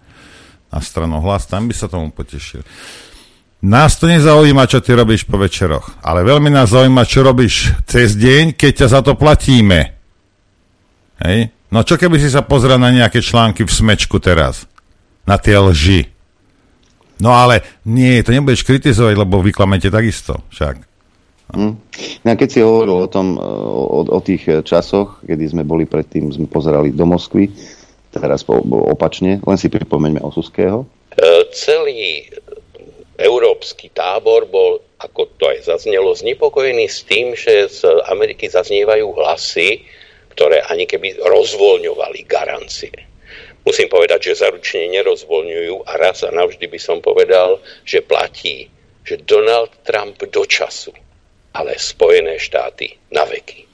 Na 0.69 0.77
stranu 0.77 1.17
hlas, 1.25 1.49
tam 1.49 1.65
by 1.65 1.73
sa 1.73 1.89
tomu 1.89 2.13
potešili. 2.13 2.61
Nás 3.65 3.97
to 3.97 4.05
nezaujíma, 4.05 4.69
čo 4.69 4.77
ty 4.77 4.93
robíš 4.93 5.25
po 5.25 5.41
večeroch, 5.41 5.97
ale 6.05 6.21
veľmi 6.21 6.53
nás 6.53 6.69
zaujíma, 6.69 7.01
čo 7.05 7.25
robíš 7.25 7.73
cez 7.89 8.13
deň, 8.13 8.53
keď 8.53 8.71
ťa 8.85 8.87
za 8.93 8.99
to 9.01 9.17
platíme. 9.17 9.97
Hej? 11.21 11.49
No 11.73 11.81
čo 11.81 11.97
keby 11.97 12.21
si 12.21 12.29
sa 12.29 12.45
pozrel 12.45 12.77
na 12.77 12.93
nejaké 12.93 13.25
články 13.25 13.65
v 13.65 13.73
smečku 13.73 14.21
teraz? 14.21 14.69
Na 15.25 15.41
tie 15.41 15.57
lži. 15.57 16.10
No 17.21 17.37
ale 17.37 17.61
nie, 17.85 18.25
to 18.25 18.33
nebudeš 18.33 18.65
kritizovať, 18.65 19.13
lebo 19.13 19.45
vyklamete 19.45 19.93
takisto 19.93 20.41
však. 20.49 20.75
Hm. 21.53 21.73
No 22.25 22.27
a 22.31 22.35
keď 22.39 22.49
si 22.49 22.59
hovoril 22.65 23.05
o 23.05 23.11
tom, 23.11 23.37
o, 23.37 24.01
o 24.07 24.19
tých 24.23 24.65
časoch, 24.65 25.21
kedy 25.21 25.51
sme 25.51 25.63
boli 25.67 25.85
predtým, 25.85 26.33
sme 26.33 26.49
pozerali 26.49 26.89
do 26.89 27.05
Moskvy, 27.05 27.51
teraz 28.11 28.41
po, 28.41 28.59
opačne, 28.89 29.39
len 29.39 29.57
si 29.59 29.69
pripomeňme 29.69 30.23
Osuského. 30.23 30.83
E, 30.83 31.25
celý 31.53 32.27
európsky 33.21 33.93
tábor 33.93 34.49
bol, 34.49 34.81
ako 34.97 35.29
to 35.37 35.45
aj 35.51 35.69
zaznelo, 35.69 36.17
znepokojený 36.17 36.89
s 36.89 37.05
tým, 37.05 37.37
že 37.37 37.69
z 37.69 37.85
Ameriky 38.09 38.49
zaznievajú 38.49 39.13
hlasy, 39.13 39.85
ktoré 40.33 40.63
ani 40.65 40.87
keby 40.87 41.21
rozvoľňovali 41.21 42.19
garancie. 42.25 43.10
Musím 43.61 43.87
povedať, 43.93 44.33
že 44.33 44.41
zaručne 44.41 44.89
nerozvoľňujú 44.89 45.85
a 45.85 45.91
raz 46.01 46.25
a 46.25 46.33
navždy 46.33 46.65
by 46.65 46.79
som 46.81 46.97
povedal, 46.97 47.61
že 47.85 48.01
platí, 48.01 48.73
že 49.05 49.21
Donald 49.21 49.69
Trump 49.85 50.17
do 50.17 50.43
času, 50.49 50.93
ale 51.53 51.77
Spojené 51.77 52.41
štáty 52.41 52.97
na 53.13 53.21
veky. 53.29 53.69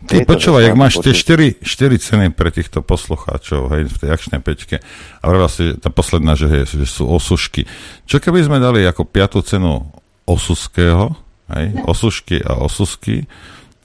Ty 0.00 0.24
počúvaj, 0.24 0.72
ak 0.72 0.80
máš 0.80 0.96
tie 1.04 1.12
4, 1.12 1.60
4 1.60 2.00
ceny 2.00 2.26
pre 2.32 2.48
týchto 2.48 2.80
poslucháčov 2.80 3.68
hej, 3.76 3.84
v 3.84 3.96
tej 4.00 4.08
akčnej 4.08 4.40
pečke 4.40 4.80
a 5.20 5.24
vravá 5.28 5.44
si, 5.52 5.76
tá 5.76 5.92
posledná, 5.92 6.32
že, 6.40 6.48
hej, 6.48 6.72
že 6.72 6.88
sú 6.88 7.04
osušky. 7.04 7.68
Čo 8.08 8.16
keby 8.16 8.40
sme 8.48 8.64
dali 8.64 8.80
ako 8.88 9.04
piatú 9.04 9.44
cenu 9.44 9.92
osuského, 10.24 11.12
hej, 11.52 11.76
osušky 11.84 12.40
a 12.40 12.64
osusky 12.64 13.28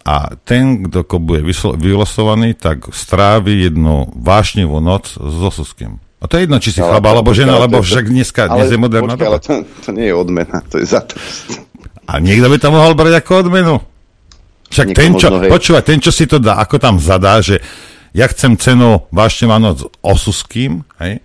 a 0.05 0.37
ten, 0.45 0.85
kto 0.85 1.17
bude 1.17 1.41
vylosovaný, 1.81 2.53
tak 2.53 2.93
strávi 2.93 3.65
jednu 3.65 4.13
vášnivú 4.13 4.77
noc 4.77 5.17
s 5.17 5.37
osuským. 5.41 5.97
A 6.21 6.29
to 6.29 6.37
je 6.37 6.45
jedno, 6.45 6.57
či 6.61 6.77
si 6.77 6.81
chlaba 6.81 7.09
alebo 7.09 7.33
žena, 7.33 7.57
lebo 7.57 7.81
však 7.81 8.05
dneska, 8.09 8.53
dnes 8.53 8.69
je 8.69 8.77
moderná 8.77 9.17
doba. 9.17 9.37
Ale 9.37 9.39
to, 9.41 9.65
to 9.81 9.89
nie 9.93 10.09
je 10.09 10.15
odmena, 10.15 10.61
to 10.69 10.77
je 10.77 10.85
za 10.85 11.01
to. 11.01 11.17
A 12.05 12.21
niekto 12.21 12.49
by 12.53 12.57
to 12.61 12.69
mohol 12.69 12.93
brať 12.93 13.17
ako 13.17 13.49
odmenu. 13.49 13.75
Však 14.69 14.87
ten 14.93 15.17
čo, 15.17 15.33
možno, 15.33 15.49
počúva, 15.49 15.81
ten, 15.81 15.97
čo 15.97 16.13
si 16.13 16.29
to 16.29 16.37
dá, 16.37 16.61
ako 16.61 16.77
tam 16.77 17.01
zadá, 17.01 17.41
že 17.41 17.61
ja 18.13 18.29
chcem 18.29 18.55
cenu 18.61 19.05
vážne 19.09 19.49
noc 19.57 19.89
osuským, 20.05 20.85
hej, 21.01 21.19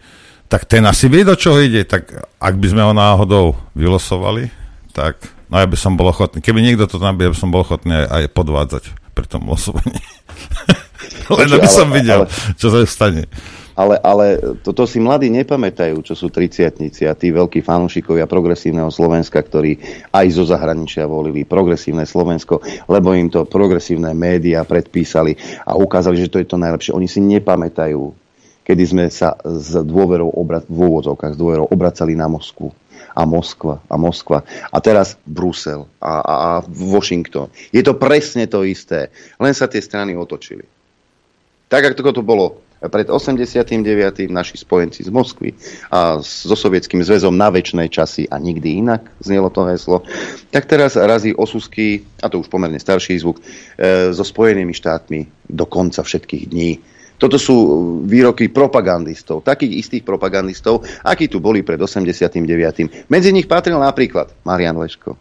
tak 0.51 0.67
ten 0.67 0.83
asi 0.89 1.07
vie, 1.07 1.23
do 1.23 1.39
čoho 1.39 1.63
ide. 1.63 1.87
Tak 1.87 2.11
ak 2.41 2.55
by 2.59 2.67
sme 2.67 2.83
ho 2.83 2.93
náhodou 2.97 3.61
vylosovali, 3.77 4.51
tak 4.91 5.21
no 5.51 5.55
ja 5.59 5.67
by 5.67 5.77
som 5.77 5.99
bol 5.99 6.09
ochotný. 6.09 6.39
Keby 6.41 6.63
niekto 6.63 6.87
to 6.87 7.03
tam 7.03 7.19
by, 7.19 7.35
som 7.35 7.51
bol 7.51 7.67
ochotný 7.67 7.93
aj, 7.93 8.07
aj 8.07 8.23
podvádzať 8.33 8.85
pri 9.13 9.27
tom 9.27 9.45
losovaní. 9.51 9.99
Len 11.31 11.51
aby 11.51 11.69
som 11.71 11.91
videl, 11.91 12.27
ale, 12.27 12.55
čo 12.59 12.71
sa 12.71 12.83
stane 12.87 13.27
ale, 13.81 13.97
ale 14.05 14.27
toto 14.61 14.85
si 14.85 15.01
mladí 15.01 15.33
nepamätajú, 15.33 16.05
čo 16.05 16.13
sú 16.13 16.29
triciatnici 16.29 17.09
a 17.09 17.17
tí 17.17 17.33
veľkí 17.33 17.65
fanúšikovia 17.65 18.29
progresívneho 18.29 18.93
Slovenska, 18.93 19.41
ktorí 19.41 19.81
aj 20.13 20.27
zo 20.37 20.45
zahraničia 20.45 21.09
volili 21.09 21.49
progresívne 21.49 22.05
Slovensko, 22.05 22.61
lebo 22.93 23.17
im 23.17 23.33
to 23.33 23.49
progresívne 23.49 24.13
médiá 24.13 24.69
predpísali 24.69 25.33
a 25.65 25.81
ukázali, 25.81 26.21
že 26.21 26.29
to 26.29 26.41
je 26.45 26.47
to 26.49 26.61
najlepšie. 26.61 26.93
Oni 26.93 27.09
si 27.09 27.25
nepamätajú, 27.25 28.13
kedy 28.69 28.83
sme 28.85 29.05
sa 29.09 29.33
s 29.41 29.73
dôverou 29.81 30.29
obrat, 30.29 30.69
v 30.69 30.79
úvodzovkách 30.85 31.33
s 31.33 31.41
dôverou 31.41 31.65
obracali 31.73 32.13
na 32.13 32.29
Moskvu 32.29 32.69
a 33.21 33.29
Moskva 33.29 33.85
a 33.85 34.01
Moskva 34.01 34.41
a 34.73 34.79
teraz 34.81 35.21
Brusel 35.29 35.85
a, 36.01 36.13
a, 36.25 36.35
a 36.35 36.51
Washington. 36.65 37.53
Je 37.69 37.85
to 37.85 38.01
presne 38.01 38.49
to 38.49 38.65
isté, 38.65 39.13
len 39.37 39.53
sa 39.53 39.69
tie 39.69 39.85
strany 39.85 40.17
otočili. 40.17 40.65
Tak, 41.69 41.93
ako 41.93 42.17
to 42.17 42.25
bolo 42.25 42.65
pred 42.81 43.13
89. 43.13 43.85
naši 44.33 44.57
spojenci 44.57 45.05
z 45.05 45.13
Moskvy 45.13 45.53
a 45.93 46.25
so 46.25 46.57
sovietským 46.57 47.05
zväzom 47.05 47.37
na 47.37 47.53
väčšnej 47.53 47.93
časy 47.93 48.25
a 48.33 48.41
nikdy 48.41 48.81
inak, 48.81 49.05
znelo 49.21 49.53
to 49.53 49.69
heslo, 49.69 50.01
tak 50.49 50.65
teraz 50.65 50.97
razí 50.97 51.37
osusky, 51.37 52.09
a 52.25 52.33
to 52.33 52.41
už 52.41 52.49
pomerne 52.49 52.81
starší 52.81 53.21
zvuk, 53.21 53.45
e, 53.77 54.17
so 54.17 54.25
Spojenými 54.25 54.73
štátmi 54.73 55.29
do 55.53 55.69
konca 55.69 56.01
všetkých 56.01 56.45
dní. 56.49 56.81
Toto 57.21 57.37
sú 57.37 57.57
výroky 58.09 58.49
propagandistov, 58.49 59.45
takých 59.45 59.85
istých 59.85 60.09
propagandistov, 60.09 60.89
akí 61.05 61.29
tu 61.29 61.37
boli 61.37 61.61
pred 61.61 61.77
89. 61.77 62.33
Medzi 63.13 63.31
nich 63.31 63.45
patril 63.45 63.77
napríklad 63.77 64.33
Marian 64.49 64.81
Leško. 64.81 65.21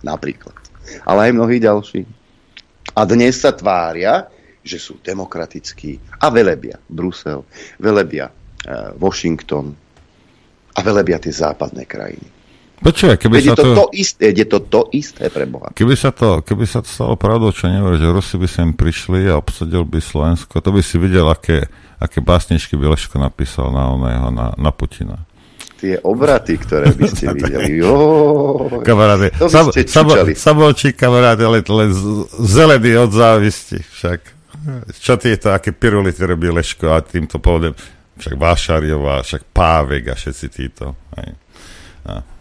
Napríklad. 0.00 0.56
Ale 1.04 1.28
aj 1.28 1.32
mnohí 1.36 1.60
ďalší. 1.60 2.08
A 2.96 3.04
dnes 3.04 3.36
sa 3.36 3.52
tvária, 3.52 4.24
že 4.64 4.80
sú 4.80 4.96
demokratickí 5.04 6.00
a 6.24 6.32
velebia 6.32 6.80
Brusel, 6.88 7.44
velebia 7.76 8.32
uh, 8.32 8.96
Washington 8.96 9.76
a 10.72 10.78
velebia 10.80 11.20
tie 11.20 11.30
západné 11.30 11.84
krajiny. 11.84 12.35
Počúvaj, 12.76 13.16
keby 13.16 13.40
sa 13.40 13.56
to, 13.56 13.64
to, 13.64 13.72
to 13.72 13.84
isté, 13.96 14.36
je 14.36 14.44
to 14.44 14.58
to 14.60 14.84
isté 14.92 15.32
pre 15.32 15.48
Boha. 15.48 15.72
Keby 15.72 15.96
sa 15.96 16.12
to, 16.12 16.44
keby 16.44 16.68
sa 16.68 16.84
to 16.84 16.88
stalo 16.92 17.16
pravdou, 17.16 17.48
čo 17.48 17.72
neviem, 17.72 17.96
že 17.96 18.12
Rusi 18.12 18.36
by 18.36 18.48
sem 18.48 18.68
prišli 18.76 19.32
a 19.32 19.40
obsadil 19.40 19.88
by 19.88 19.96
Slovensko, 19.96 20.60
to 20.60 20.70
by 20.70 20.84
si 20.84 21.00
videl, 21.00 21.24
aké, 21.32 21.72
aké 21.96 22.20
básničky 22.20 22.76
by 22.76 22.92
Leško 22.92 23.16
napísal 23.16 23.72
na 23.72 23.96
oného, 23.96 24.28
na, 24.28 24.52
na 24.60 24.70
Putina 24.72 25.24
tie 25.76 26.00
obraty, 26.00 26.56
ktoré 26.56 26.88
by 26.96 27.04
ste 27.04 27.30
videli. 27.36 27.84
Jo, 27.84 28.80
kamaráde, 28.80 29.28
sab, 29.44 29.68
sabočí 30.32 30.96
kamaráde, 30.96 31.44
ale 31.44 31.60
len 31.60 31.90
zelený 32.40 33.06
od 33.06 33.12
závisti 33.12 33.84
však. 33.84 34.20
Čo 34.98 35.20
tieto, 35.20 35.52
aké 35.52 35.70
pirulity 35.70 36.18
robí 36.26 36.48
Leško 36.50 36.90
a 36.90 36.98
týmto 37.04 37.38
povedem, 37.38 37.76
však 38.16 38.34
Vášariová, 38.34 39.22
však 39.22 39.52
Pávek 39.52 40.10
a 40.10 40.14
všetci 40.16 40.46
títo. 40.48 40.96
Hej. 41.20 41.30
A. 42.08 42.35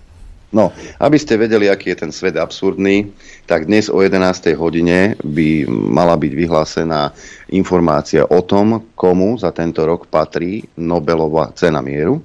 No, 0.55 0.71
aby 1.03 1.19
ste 1.19 1.35
vedeli, 1.35 1.67
aký 1.67 1.91
je 1.91 2.07
ten 2.07 2.11
svet 2.15 2.39
absurdný, 2.39 3.11
tak 3.43 3.67
dnes 3.67 3.91
o 3.91 3.99
11. 3.99 4.55
hodine 4.55 5.19
by 5.19 5.67
mala 5.67 6.15
byť 6.15 6.31
vyhlásená 6.31 7.11
informácia 7.51 8.23
o 8.23 8.39
tom, 8.39 8.95
komu 8.95 9.35
za 9.35 9.51
tento 9.51 9.83
rok 9.83 10.07
patrí 10.07 10.63
Nobelová 10.79 11.51
cena 11.51 11.83
mieru 11.83 12.23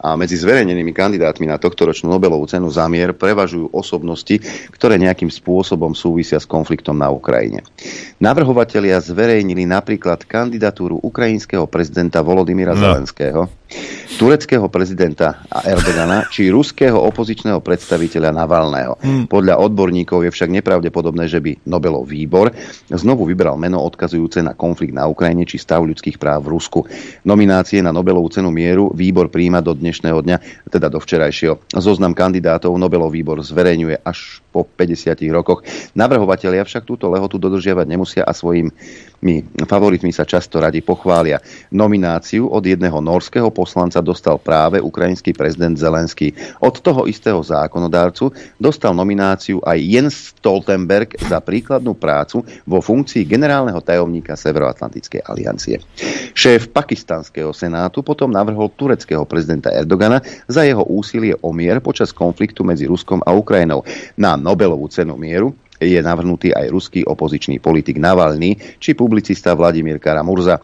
a 0.00 0.16
medzi 0.16 0.40
zverejnenými 0.40 0.96
kandidátmi 0.96 1.44
na 1.44 1.60
tohtoročnú 1.60 2.08
Nobelovú 2.08 2.48
cenu 2.48 2.72
za 2.72 2.88
mier 2.88 3.12
prevažujú 3.12 3.68
osobnosti, 3.76 4.40
ktoré 4.72 4.96
nejakým 4.96 5.28
spôsobom 5.28 5.92
súvisia 5.92 6.40
s 6.40 6.48
konfliktom 6.48 6.96
na 6.96 7.12
Ukrajine. 7.12 7.60
Navrhovatelia 8.16 8.96
zverejnili 8.96 9.68
napríklad 9.68 10.24
kandidatúru 10.24 10.96
ukrajinského 11.04 11.68
prezidenta 11.68 12.24
Volodymyra 12.24 12.72
no. 12.72 12.80
Zelenského, 12.80 13.40
tureckého 14.20 14.68
prezidenta 14.68 15.40
Erdogana 15.64 16.28
či 16.28 16.52
ruského 16.52 16.98
opozičného 16.98 17.62
predstaviteľa 17.64 18.36
Navalného. 18.36 19.00
Hmm. 19.00 19.24
Podľa 19.24 19.56
odborníkov 19.64 20.28
je 20.28 20.30
však 20.34 20.52
nepravdepodobné, 20.60 21.24
že 21.24 21.40
by 21.40 21.64
Nobelov 21.64 22.04
výbor 22.04 22.52
znovu 22.92 23.24
vybral 23.24 23.56
meno 23.56 23.80
odkazujúce 23.80 24.44
na 24.44 24.52
konflikt 24.52 24.92
na 24.92 25.08
Ukrajine 25.08 25.48
či 25.48 25.56
stav 25.56 25.86
ľudských 25.86 26.20
práv 26.20 26.44
v 26.44 26.58
Rusku. 26.58 26.84
Nominácie 27.24 27.80
na 27.80 27.94
Nobelovú 27.94 28.28
cenu 28.28 28.52
mieru 28.52 28.92
výbor 28.92 29.32
príjma 29.32 29.64
do 29.64 29.72
dnešného 29.72 30.20
dňa, 30.20 30.36
teda 30.68 30.92
do 30.92 31.00
včerajšieho. 31.00 31.72
Zoznam 31.80 32.12
kandidátov 32.12 32.76
Nobelov 32.76 33.16
výbor 33.16 33.40
zverejňuje 33.40 34.04
až 34.04 34.44
po 34.50 34.66
50 34.66 35.16
rokoch. 35.32 35.62
Navrhovatelia 35.94 36.66
však 36.66 36.84
túto 36.84 37.08
lehotu 37.08 37.38
dodržiavať 37.38 37.86
nemusia 37.86 38.22
a 38.26 38.34
svojimi 39.20 39.68
favoritmi 39.68 40.12
sa 40.16 40.24
často 40.24 40.64
radi 40.64 40.80
pochvália. 40.80 41.44
Nomináciu 41.68 42.48
od 42.48 42.64
jedného 42.64 43.04
norského 43.04 43.52
poslanca 43.52 44.00
dostal 44.00 44.40
práve 44.40 44.80
ukrajinský 44.80 45.36
prezident 45.36 45.76
Zelenský. 45.76 46.32
Od 46.64 46.80
toho 46.80 47.04
istého 47.04 47.36
zákonodárcu 47.44 48.32
dostal 48.56 48.96
nomináciu 48.96 49.60
aj 49.60 49.76
Jens 49.76 50.16
Stoltenberg 50.32 51.20
za 51.20 51.44
príkladnú 51.44 51.92
prácu 51.92 52.40
vo 52.64 52.80
funkcii 52.80 53.28
generálneho 53.28 53.84
tajomníka 53.84 54.40
Severoatlantickej 54.40 55.20
aliancie. 55.28 55.84
Šéf 56.32 56.72
pakistanského 56.72 57.52
senátu 57.52 58.00
potom 58.00 58.32
navrhol 58.32 58.72
tureckého 58.72 59.28
prezidenta 59.28 59.68
Erdogana 59.68 60.24
za 60.48 60.64
jeho 60.64 60.82
úsilie 60.88 61.36
o 61.44 61.52
mier 61.52 61.84
počas 61.84 62.08
konfliktu 62.08 62.64
medzi 62.64 62.88
Ruskom 62.88 63.20
a 63.28 63.36
Ukrajinou. 63.36 63.84
Na 64.16 64.40
Nobelovú 64.40 64.88
cenu 64.88 65.20
mieru 65.20 65.52
je 65.80 65.96
navrhnutý 65.96 66.52
aj 66.52 66.66
ruský 66.68 67.00
opozičný 67.08 67.56
politik 67.56 67.96
Navalny 67.96 68.54
či 68.76 68.92
publicista 68.92 69.56
Vladimír 69.56 69.96
Karamurza. 69.96 70.60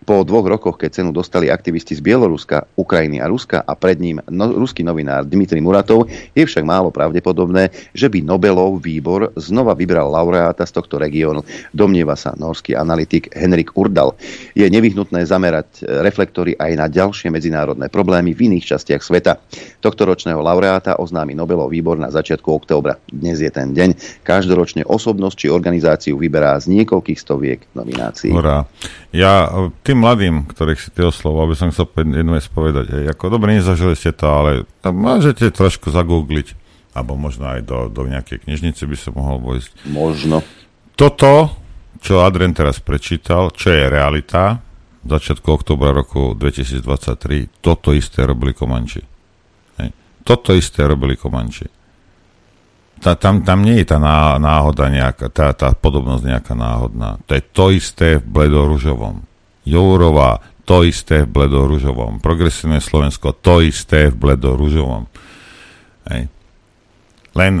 Po 0.00 0.24
dvoch 0.24 0.48
rokoch, 0.48 0.80
keď 0.80 1.00
cenu 1.00 1.10
dostali 1.12 1.52
aktivisti 1.52 1.92
z 1.92 2.00
Bieloruska, 2.00 2.64
Ukrajiny 2.72 3.20
a 3.20 3.28
Ruska 3.28 3.60
a 3.60 3.76
pred 3.76 4.00
ním 4.00 4.16
no, 4.32 4.48
ruský 4.48 4.80
novinár 4.80 5.28
Dmitry 5.28 5.60
Muratov, 5.60 6.08
je 6.32 6.40
však 6.40 6.64
málo 6.64 6.88
pravdepodobné, 6.88 7.68
že 7.92 8.08
by 8.08 8.24
Nobelov 8.24 8.80
výbor 8.80 9.30
znova 9.36 9.76
vybral 9.76 10.08
laureáta 10.08 10.64
z 10.64 10.72
tohto 10.72 10.96
regiónu. 10.96 11.44
Domnieva 11.76 12.16
sa 12.16 12.32
norský 12.32 12.72
analytik 12.72 13.28
Henrik 13.36 13.76
Urdal. 13.76 14.16
Je 14.56 14.64
nevyhnutné 14.64 15.28
zamerať 15.28 15.84
reflektory 15.84 16.56
aj 16.56 16.72
na 16.80 16.86
ďalšie 16.88 17.28
medzinárodné 17.28 17.92
problémy 17.92 18.32
v 18.32 18.50
iných 18.50 18.76
častiach 18.76 19.04
sveta. 19.04 19.36
Tohto 19.84 20.08
ročného 20.08 20.40
laureáta 20.40 20.96
oznámi 20.96 21.36
Nobelov 21.36 21.68
výbor 21.70 22.00
na 22.00 22.08
začiatku 22.08 22.48
októbra. 22.48 22.96
Dnes 23.12 23.44
je 23.44 23.52
ten 23.52 23.76
deň. 23.76 24.24
Každoročne 24.24 24.88
osobnosť 24.88 25.36
či 25.36 25.46
organizáciu 25.52 26.16
vyberá 26.16 26.56
z 26.56 26.72
niekoľkých 26.72 27.18
stoviek 27.20 27.60
nominácií. 27.76 28.32
Hurá. 28.32 28.64
Ja 29.10 29.50
tým 29.82 30.06
mladým, 30.06 30.46
ktorých 30.46 30.78
si 30.78 30.90
ty 30.94 31.02
oslovo, 31.02 31.42
aby 31.42 31.58
som 31.58 31.74
chcel 31.74 31.90
jednu 31.98 32.38
vec 32.38 32.46
povedať, 32.46 32.86
hej, 32.94 33.04
ako 33.10 33.38
dobre, 33.38 33.58
nezažili 33.58 33.98
ste 33.98 34.14
to, 34.14 34.26
ale 34.30 34.50
môžete 34.86 35.50
trošku 35.50 35.90
zagoogliť, 35.90 36.54
alebo 36.94 37.18
možno 37.18 37.50
aj 37.50 37.66
do, 37.66 37.90
do 37.90 38.06
nejakej 38.06 38.46
knižnice 38.46 38.86
by 38.86 38.96
sa 38.98 39.10
mohol 39.10 39.42
vojsť. 39.42 39.90
Možno. 39.90 40.46
Toto, 40.94 41.58
čo 41.98 42.22
Adrian 42.22 42.54
teraz 42.54 42.78
prečítal, 42.78 43.50
čo 43.50 43.74
je 43.74 43.90
realita, 43.90 44.62
začiatku 45.02 45.48
oktobra 45.48 45.90
roku 45.90 46.36
2023, 46.38 47.64
toto 47.64 47.90
isté 47.90 48.22
robili 48.22 48.52
Komanči. 48.52 49.02
Hej. 49.80 49.90
Toto 50.22 50.52
isté 50.52 50.84
robili 50.84 51.16
Komanči. 51.16 51.79
Tá, 53.00 53.16
tam, 53.16 53.40
tam 53.40 53.64
nie 53.64 53.80
je 53.80 53.96
tá 53.96 53.98
náhoda 54.36 54.92
nejaká, 54.92 55.32
tá, 55.32 55.56
tá 55.56 55.72
podobnosť 55.72 56.24
nejaká 56.36 56.52
náhodná. 56.52 57.16
To 57.24 57.32
je 57.32 57.42
to 57.42 57.66
isté 57.72 58.20
v 58.20 58.24
bledoružovom. 58.28 59.24
Jourová, 59.64 60.44
to 60.68 60.84
isté 60.84 61.24
v 61.24 61.32
bledoružovom. 61.32 62.20
Progresívne 62.20 62.78
Slovensko, 62.78 63.32
to 63.32 63.64
isté 63.64 64.12
v 64.12 64.20
bledoružovom. 64.20 65.08
Hej. 66.12 66.28
Len 67.32 67.54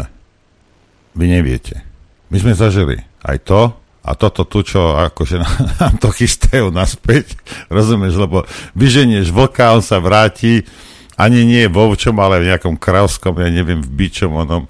vy 1.16 1.24
neviete. 1.24 1.82
My 2.28 2.36
sme 2.36 2.52
zažili 2.52 3.00
aj 3.24 3.36
to, 3.42 3.60
a 4.00 4.16
toto 4.16 4.48
tu, 4.48 4.64
čo 4.64 4.96
akože 4.96 5.36
nám 5.80 5.94
to 6.00 6.08
chystajú 6.12 6.72
naspäť, 6.72 7.36
rozumieš, 7.74 8.16
lebo 8.20 8.44
vyženieš 8.76 9.32
vlka, 9.32 9.76
on 9.76 9.84
sa 9.84 10.00
vráti, 10.00 10.64
ani 11.20 11.44
nie 11.44 11.68
vo 11.68 11.92
čom, 11.92 12.16
ale 12.16 12.40
v 12.40 12.48
nejakom 12.48 12.80
kravskom, 12.80 13.36
ja 13.44 13.52
neviem, 13.52 13.84
v 13.84 13.90
bičom 13.92 14.32
onom 14.32 14.64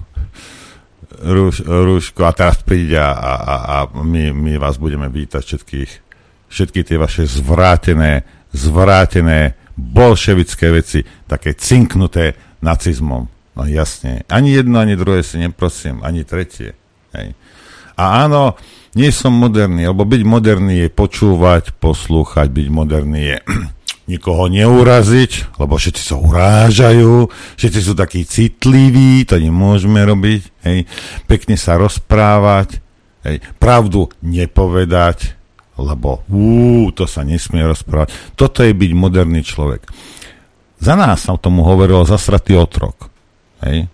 rúš, 1.20 1.60
rúško 1.64 2.24
a 2.24 2.32
teraz 2.32 2.64
príde 2.64 2.96
a, 2.96 3.12
a, 3.12 3.34
a 3.44 3.76
my, 3.92 4.32
my 4.32 4.52
vás 4.56 4.80
budeme 4.80 5.06
vítať 5.12 5.42
všetkých, 5.44 5.90
všetky 6.48 6.80
tie 6.82 6.96
vaše 6.96 7.28
zvrátené, 7.28 8.24
zvrátené 8.50 9.54
bolševické 9.76 10.72
veci, 10.72 11.04
také 11.28 11.54
cinknuté 11.56 12.56
nacizmom. 12.64 13.28
No 13.56 13.62
jasne. 13.68 14.24
Ani 14.28 14.56
jedno, 14.56 14.80
ani 14.80 14.96
druhé 14.96 15.20
si 15.20 15.36
neprosím, 15.36 16.00
ani 16.00 16.24
tretie. 16.24 16.76
Hej. 17.12 17.36
A 18.00 18.24
áno, 18.24 18.56
nie 18.96 19.12
som 19.12 19.36
moderný, 19.36 19.86
lebo 19.86 20.08
byť 20.08 20.22
moderný 20.24 20.86
je 20.86 20.88
počúvať, 20.88 21.76
poslúchať, 21.76 22.48
byť 22.48 22.68
moderný 22.72 23.22
je 23.22 23.36
nikoho 24.10 24.50
neuraziť, 24.50 25.56
lebo 25.62 25.78
všetci 25.78 26.02
sa 26.02 26.18
urážajú, 26.18 27.30
všetci 27.54 27.80
sú 27.80 27.92
takí 27.94 28.26
citliví, 28.26 29.22
to 29.22 29.38
nemôžeme 29.38 30.02
robiť, 30.02 30.42
hej. 30.66 30.90
Pekne 31.30 31.54
sa 31.54 31.78
rozprávať, 31.78 32.82
hej. 33.24 33.38
Pravdu 33.62 34.10
nepovedať, 34.20 35.38
lebo 35.78 36.26
ú, 36.26 36.90
to 36.90 37.06
sa 37.06 37.22
nesmie 37.22 37.62
rozprávať. 37.62 38.10
Toto 38.34 38.66
je 38.66 38.74
byť 38.74 38.90
moderný 38.92 39.46
človek. 39.46 39.86
Za 40.82 40.98
nás 40.98 41.22
sa 41.22 41.38
tomu 41.38 41.62
hovorilo 41.62 42.02
zasratý 42.02 42.58
otrok, 42.58 43.06
hej. 43.62 43.86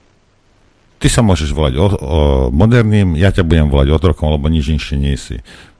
Ty 0.97 1.09
sa 1.13 1.21
môžeš 1.21 1.53
volať 1.53 1.75
o, 1.77 1.87
o 1.93 2.21
moderným, 2.49 3.21
ja 3.21 3.29
ťa 3.29 3.45
budem 3.45 3.69
volať 3.69 3.93
otrokom, 3.93 4.33
lebo 4.33 4.49
nič 4.49 4.73
inšie 4.73 4.97
nie 4.97 5.15
si. 5.21 5.37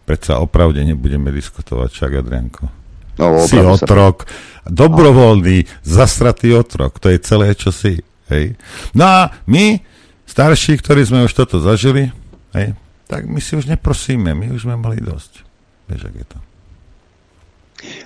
Predsa 0.07 0.39
opravde 0.39 0.85
nebudeme 0.87 1.35
diskutovať, 1.35 1.89
však 1.91 2.21
Adrianko. 2.23 2.86
No, 3.17 3.41
si 3.49 3.57
otrok. 3.57 4.29
Sa. 4.29 4.67
Dobrovoľný, 4.67 5.65
zasratý 5.87 6.53
otrok. 6.53 6.99
To 7.01 7.09
je 7.09 7.19
celé, 7.23 7.55
čo 7.55 7.71
si. 7.71 8.03
Hej. 8.27 8.59
No 8.93 9.07
a 9.07 9.21
my, 9.47 9.79
starší, 10.27 10.83
ktorí 10.83 11.07
sme 11.07 11.25
už 11.25 11.33
toto 11.33 11.63
zažili, 11.63 12.11
hej, 12.53 12.75
tak 13.07 13.31
my 13.31 13.39
si 13.39 13.55
už 13.55 13.71
neprosíme, 13.71 14.35
my 14.35 14.51
už 14.51 14.67
sme 14.67 14.75
mali 14.75 14.99
dosť. 14.99 15.47
Vieš, 15.87 16.03
ak 16.11 16.15
je 16.19 16.27
to. 16.27 16.39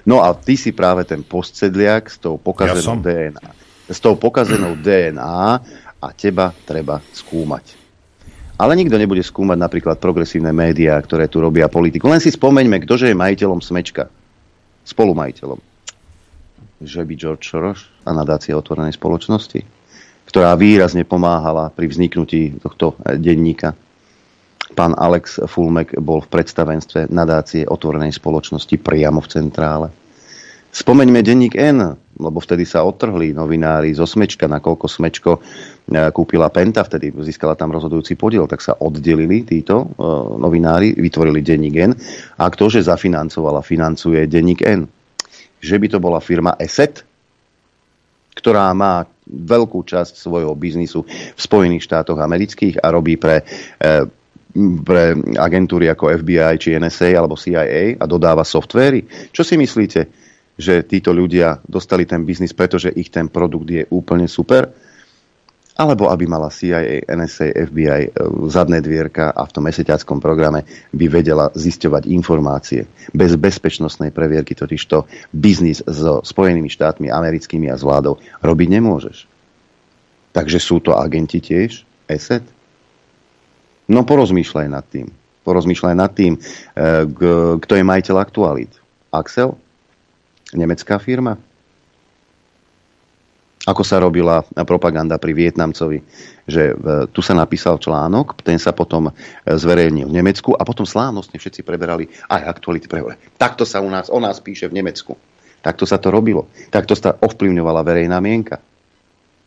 No 0.04 0.20
a 0.20 0.36
ty 0.36 0.60
si 0.60 0.76
práve 0.76 1.08
ten 1.08 1.24
postsedliak 1.24 2.12
s 2.12 2.20
tou 2.20 2.36
pokazenou 2.36 3.00
ja 3.00 3.32
DNA. 3.32 3.48
S 3.88 3.98
tou 3.98 4.14
pokazenou 4.20 4.76
DNA 4.76 5.40
a 5.96 6.06
teba 6.12 6.52
treba 6.68 7.00
skúmať. 7.16 7.80
Ale 8.60 8.76
nikto 8.76 9.00
nebude 9.00 9.24
skúmať 9.24 9.56
napríklad 9.56 9.96
progresívne 9.96 10.52
médiá, 10.52 11.00
ktoré 11.00 11.32
tu 11.32 11.40
robia 11.40 11.72
politiku. 11.72 12.12
Len 12.12 12.20
si 12.20 12.28
spomeňme, 12.28 12.84
ktože 12.84 13.08
je 13.08 13.16
majiteľom 13.16 13.64
Smečka 13.64 14.19
spolumajiteľom. 14.90 15.60
Že 16.82 17.00
by 17.06 17.14
George 17.14 17.44
Soros 17.46 17.86
a 18.02 18.10
nadácia 18.10 18.56
otvorenej 18.58 18.98
spoločnosti, 18.98 19.62
ktorá 20.26 20.58
výrazne 20.58 21.06
pomáhala 21.06 21.70
pri 21.70 21.86
vzniknutí 21.86 22.58
tohto 22.58 22.98
denníka. 23.04 23.78
Pán 24.74 24.94
Alex 24.94 25.42
Fulmek 25.50 25.98
bol 25.98 26.22
v 26.22 26.30
predstavenstve 26.30 27.10
nadácie 27.10 27.66
otvorenej 27.66 28.14
spoločnosti 28.14 28.74
priamo 28.78 29.18
v 29.18 29.30
centrále. 29.30 29.88
Spomeňme 30.70 31.26
denník 31.26 31.58
N, 31.58 31.98
lebo 32.22 32.38
vtedy 32.38 32.62
sa 32.62 32.86
odtrhli 32.86 33.34
novinári 33.34 33.90
zo 33.90 34.06
Smečka, 34.06 34.46
nakoľko 34.46 34.86
Smečko 34.86 35.32
kúpila 35.88 36.52
Penta, 36.52 36.86
vtedy 36.86 37.10
získala 37.24 37.58
tam 37.58 37.74
rozhodujúci 37.74 38.14
podiel, 38.14 38.46
tak 38.46 38.62
sa 38.62 38.78
oddelili 38.78 39.42
títo 39.42 39.82
uh, 39.82 40.38
novinári, 40.38 40.94
vytvorili 40.94 41.42
denník 41.42 41.76
N. 41.76 41.92
A 42.38 42.46
ktože 42.46 42.84
zafinancovala, 42.84 43.64
financuje 43.64 44.26
denník 44.30 44.62
N? 44.62 44.86
Že 45.60 45.76
by 45.76 45.86
to 45.90 45.98
bola 45.98 46.20
firma 46.22 46.54
ESET, 46.56 47.02
ktorá 48.38 48.70
má 48.72 49.04
veľkú 49.30 49.82
časť 49.84 50.14
svojho 50.16 50.54
biznisu 50.54 51.02
v 51.06 51.40
Spojených 51.40 51.86
štátoch 51.86 52.18
amerických 52.18 52.82
a 52.82 52.90
robí 52.90 53.14
pre, 53.20 53.44
e, 53.78 54.06
pre 54.82 55.14
agentúry 55.38 55.86
ako 55.92 56.18
FBI 56.24 56.54
či 56.56 56.74
NSA 56.74 57.14
alebo 57.14 57.38
CIA 57.38 58.00
a 58.00 58.04
dodáva 58.08 58.42
softvery. 58.42 59.30
Čo 59.30 59.42
si 59.44 59.54
myslíte? 59.58 60.30
že 60.60 60.84
títo 60.84 61.16
ľudia 61.16 61.64
dostali 61.64 62.04
ten 62.04 62.22
biznis, 62.28 62.52
pretože 62.52 62.92
ich 62.92 63.08
ten 63.08 63.32
produkt 63.32 63.72
je 63.72 63.88
úplne 63.88 64.28
super, 64.28 64.68
alebo 65.80 66.12
aby 66.12 66.28
mala 66.28 66.52
CIA, 66.52 67.08
NSA, 67.08 67.56
FBI 67.72 68.02
e, 68.04 68.10
zadné 68.52 68.84
dvierka 68.84 69.32
a 69.32 69.48
v 69.48 69.52
tom 69.56 69.64
mesiackom 69.64 70.20
programe 70.20 70.68
by 70.92 71.06
vedela 71.08 71.48
zisťovať 71.56 72.04
informácie. 72.12 72.84
Bez 73.16 73.32
bezpečnostnej 73.40 74.12
previerky 74.12 74.52
totiž 74.52 74.82
to 74.84 75.08
biznis 75.32 75.80
so 75.88 76.20
Spojenými 76.20 76.68
štátmi 76.68 77.08
americkými 77.08 77.72
a 77.72 77.80
s 77.80 77.82
vládou 77.82 78.20
robiť 78.44 78.68
nemôžeš. 78.76 79.24
Takže 80.36 80.60
sú 80.60 80.84
to 80.84 80.92
agenti 80.92 81.40
tiež? 81.40 81.88
ESET? 82.04 82.44
No 83.88 84.04
porozmýšľaj 84.04 84.68
nad 84.68 84.84
tým. 84.84 85.08
Porozmýšľaj 85.48 85.94
nad 85.96 86.12
tým, 86.12 86.36
e, 86.36 86.40
kto 87.56 87.72
je 87.72 87.84
majiteľ 87.88 88.16
aktualít. 88.20 88.76
Axel? 89.08 89.56
Nemecká 90.52 91.00
firma? 91.00 91.40
Ako 93.68 93.82
sa 93.84 94.00
robila 94.00 94.40
propaganda 94.64 95.20
pri 95.20 95.36
Vietnamcovi, 95.36 96.00
že 96.48 96.72
e, 96.72 96.74
tu 97.12 97.20
sa 97.20 97.36
napísal 97.36 97.76
článok, 97.76 98.40
ten 98.40 98.56
sa 98.56 98.72
potom 98.72 99.08
e, 99.08 99.12
zverejnil 99.44 100.08
v 100.08 100.16
Nemecku 100.16 100.56
a 100.56 100.64
potom 100.64 100.88
slávnostne 100.88 101.36
všetci 101.36 101.60
preberali 101.60 102.08
aj 102.32 102.56
aktuality 102.56 102.88
prehovore. 102.88 103.20
Takto 103.36 103.68
sa 103.68 103.84
u 103.84 103.88
nás, 103.92 104.08
o 104.08 104.16
nás 104.16 104.40
píše 104.40 104.64
v 104.72 104.80
Nemecku. 104.80 105.12
Takto 105.60 105.84
sa 105.84 106.00
to 106.00 106.08
robilo. 106.08 106.48
Takto 106.72 106.96
sa 106.96 107.12
ovplyvňovala 107.20 107.84
verejná 107.84 108.16
mienka. 108.24 108.56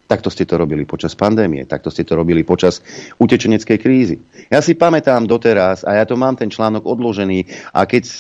Takto 0.06 0.30
ste 0.30 0.46
to 0.46 0.62
robili 0.62 0.86
počas 0.86 1.18
pandémie, 1.18 1.66
takto 1.66 1.90
ste 1.90 2.06
to 2.06 2.14
robili 2.14 2.46
počas 2.46 2.86
utečeneckej 3.18 3.78
krízy. 3.82 4.22
Ja 4.52 4.62
si 4.62 4.78
pamätám 4.78 5.26
doteraz, 5.26 5.82
a 5.82 5.98
ja 5.98 6.06
to 6.06 6.14
mám 6.14 6.38
ten 6.38 6.54
článok 6.54 6.86
odložený, 6.86 7.50
a, 7.74 7.90
keď, 7.90 8.04
e, 8.06 8.14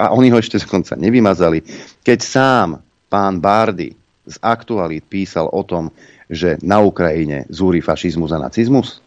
a 0.00 0.16
oni 0.16 0.32
ho 0.32 0.40
ešte 0.40 0.56
dokonca 0.56 0.96
nevymazali, 0.96 1.60
keď 2.00 2.18
sám 2.24 2.68
pán 3.12 3.36
Bardy 3.36 4.05
z 4.26 4.36
aktualít 4.42 5.06
písal 5.06 5.46
o 5.46 5.62
tom, 5.62 5.94
že 6.26 6.58
na 6.66 6.82
Ukrajine 6.82 7.46
zúri 7.46 7.78
fašizmus 7.78 8.34
a 8.34 8.42
nacizmus? 8.42 8.98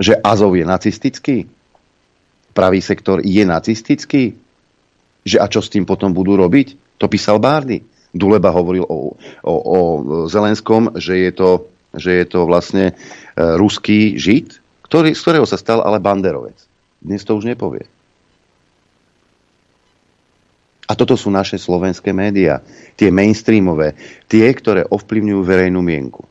Že 0.00 0.24
Azov 0.24 0.56
je 0.56 0.64
nacistický? 0.64 1.44
Pravý 2.56 2.80
sektor 2.80 3.20
je 3.20 3.44
nacistický? 3.44 4.32
Že 5.28 5.36
a 5.38 5.46
čo 5.46 5.60
s 5.60 5.68
tým 5.68 5.84
potom 5.84 6.16
budú 6.16 6.40
robiť? 6.40 6.98
To 6.98 7.06
písal 7.06 7.38
Bárdy. 7.38 7.84
Duleba 8.08 8.48
hovoril 8.48 8.88
o, 8.88 9.14
o, 9.44 9.54
o 9.54 9.78
Zelenskom, 10.32 10.96
že 10.96 11.28
je 11.28 11.32
to, 11.36 11.50
že 11.92 12.24
je 12.24 12.26
to 12.26 12.48
vlastne 12.48 12.90
e, 12.90 12.92
ruský 13.36 14.16
žid, 14.16 14.56
ktorý, 14.88 15.12
z 15.12 15.20
ktorého 15.20 15.44
sa 15.44 15.60
stal 15.60 15.84
ale 15.84 16.00
banderovec. 16.00 16.56
Dnes 17.04 17.22
to 17.22 17.36
už 17.36 17.44
nepovie. 17.44 17.84
A 20.88 20.96
toto 20.96 21.20
sú 21.20 21.28
naše 21.28 21.60
slovenské 21.60 22.16
médiá. 22.16 22.64
Tie 22.96 23.12
mainstreamové. 23.12 23.92
Tie, 24.24 24.48
ktoré 24.48 24.88
ovplyvňujú 24.88 25.40
verejnú 25.44 25.84
mienku. 25.84 26.24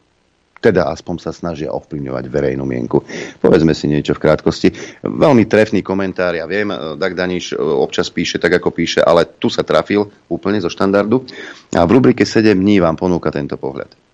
Teda 0.58 0.90
aspoň 0.90 1.22
sa 1.22 1.30
snažia 1.30 1.70
ovplyvňovať 1.70 2.26
verejnú 2.34 2.66
mienku. 2.66 3.06
Povedzme 3.38 3.78
si 3.78 3.86
niečo 3.86 4.18
v 4.18 4.26
krátkosti. 4.26 4.74
Veľmi 5.06 5.46
trefný 5.46 5.86
komentár, 5.86 6.34
ja 6.34 6.50
viem, 6.50 6.74
Dag 6.98 7.14
Daniš 7.14 7.54
občas 7.54 8.10
píše 8.10 8.42
tak, 8.42 8.58
ako 8.58 8.74
píše, 8.74 9.06
ale 9.06 9.30
tu 9.38 9.54
sa 9.54 9.62
trafil 9.62 10.10
úplne 10.26 10.58
zo 10.58 10.74
štandardu. 10.74 11.22
A 11.78 11.86
v 11.86 11.94
rubrike 12.02 12.26
7 12.26 12.58
dní 12.58 12.82
vám 12.82 12.98
ponúka 12.98 13.30
tento 13.30 13.54
pohľad. 13.62 14.07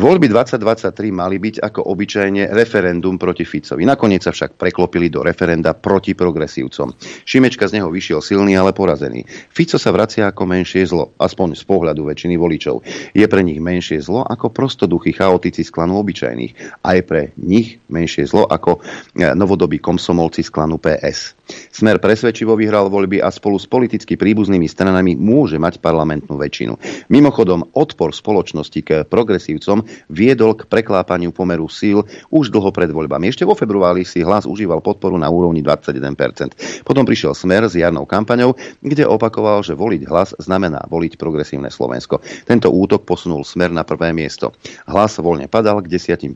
Voľby 0.00 0.32
2023 0.32 1.12
mali 1.12 1.36
byť 1.36 1.60
ako 1.60 1.92
obyčajne 1.92 2.56
referendum 2.56 3.20
proti 3.20 3.44
Ficovi. 3.44 3.84
Nakoniec 3.84 4.24
sa 4.24 4.32
však 4.32 4.56
preklopili 4.56 5.12
do 5.12 5.20
referenda 5.20 5.76
proti 5.76 6.16
progresívcom. 6.16 6.96
Šimečka 7.28 7.68
z 7.68 7.76
neho 7.76 7.92
vyšiel 7.92 8.24
silný, 8.24 8.56
ale 8.56 8.72
porazený. 8.72 9.28
Fico 9.52 9.76
sa 9.76 9.92
vracia 9.92 10.32
ako 10.32 10.48
menšie 10.48 10.88
zlo, 10.88 11.12
aspoň 11.20 11.52
z 11.52 11.68
pohľadu 11.68 12.08
väčšiny 12.08 12.32
voličov. 12.40 12.80
Je 13.12 13.28
pre 13.28 13.44
nich 13.44 13.60
menšie 13.60 14.00
zlo 14.00 14.24
ako 14.24 14.48
prostoduchy 14.48 15.12
chaotici 15.12 15.60
z 15.60 15.68
klanu 15.68 16.00
obyčajných. 16.00 16.80
A 16.80 16.96
je 16.96 17.02
pre 17.04 17.36
nich 17.36 17.76
menšie 17.92 18.24
zlo 18.24 18.48
ako 18.48 18.80
e, 18.80 19.28
novodobí 19.36 19.84
komsomolci 19.84 20.40
z 20.40 20.48
klanu 20.48 20.80
PS. 20.80 21.36
Smer 21.76 22.00
presvedčivo 22.00 22.56
vyhral 22.56 22.88
voľby 22.88 23.20
a 23.20 23.28
spolu 23.28 23.60
s 23.60 23.68
politicky 23.68 24.16
príbuznými 24.16 24.64
stranami 24.64 25.12
môže 25.18 25.60
mať 25.60 25.82
parlamentnú 25.82 26.40
väčšinu. 26.40 26.78
Mimochodom, 27.12 27.68
odpor 27.76 28.14
spoločnosti 28.14 28.80
k 28.80 29.04
progresívcom 29.04 29.89
viedol 30.10 30.56
k 30.58 30.66
preklápaniu 30.66 31.30
pomeru 31.30 31.70
síl 31.70 32.02
už 32.30 32.50
dlho 32.50 32.70
pred 32.74 32.90
voľbami. 32.90 33.30
Ešte 33.30 33.46
vo 33.46 33.54
februári 33.54 34.06
si 34.06 34.24
hlas 34.24 34.44
užíval 34.44 34.82
podporu 34.82 35.16
na 35.16 35.28
úrovni 35.30 35.62
21%. 35.64 36.82
Potom 36.86 37.02
prišiel 37.06 37.32
smer 37.36 37.66
s 37.66 37.78
jarnou 37.78 38.04
kampaňou, 38.04 38.56
kde 38.82 39.04
opakoval, 39.06 39.62
že 39.62 39.78
voliť 39.78 40.02
hlas 40.08 40.34
znamená 40.38 40.86
voliť 40.88 41.16
progresívne 41.20 41.68
Slovensko. 41.68 42.22
Tento 42.44 42.68
útok 42.72 43.06
posunul 43.06 43.46
smer 43.46 43.70
na 43.70 43.86
prvé 43.86 44.10
miesto. 44.10 44.54
Hlas 44.86 45.18
voľne 45.18 45.46
padal 45.46 45.82
k 45.84 45.90
10%. 45.90 46.30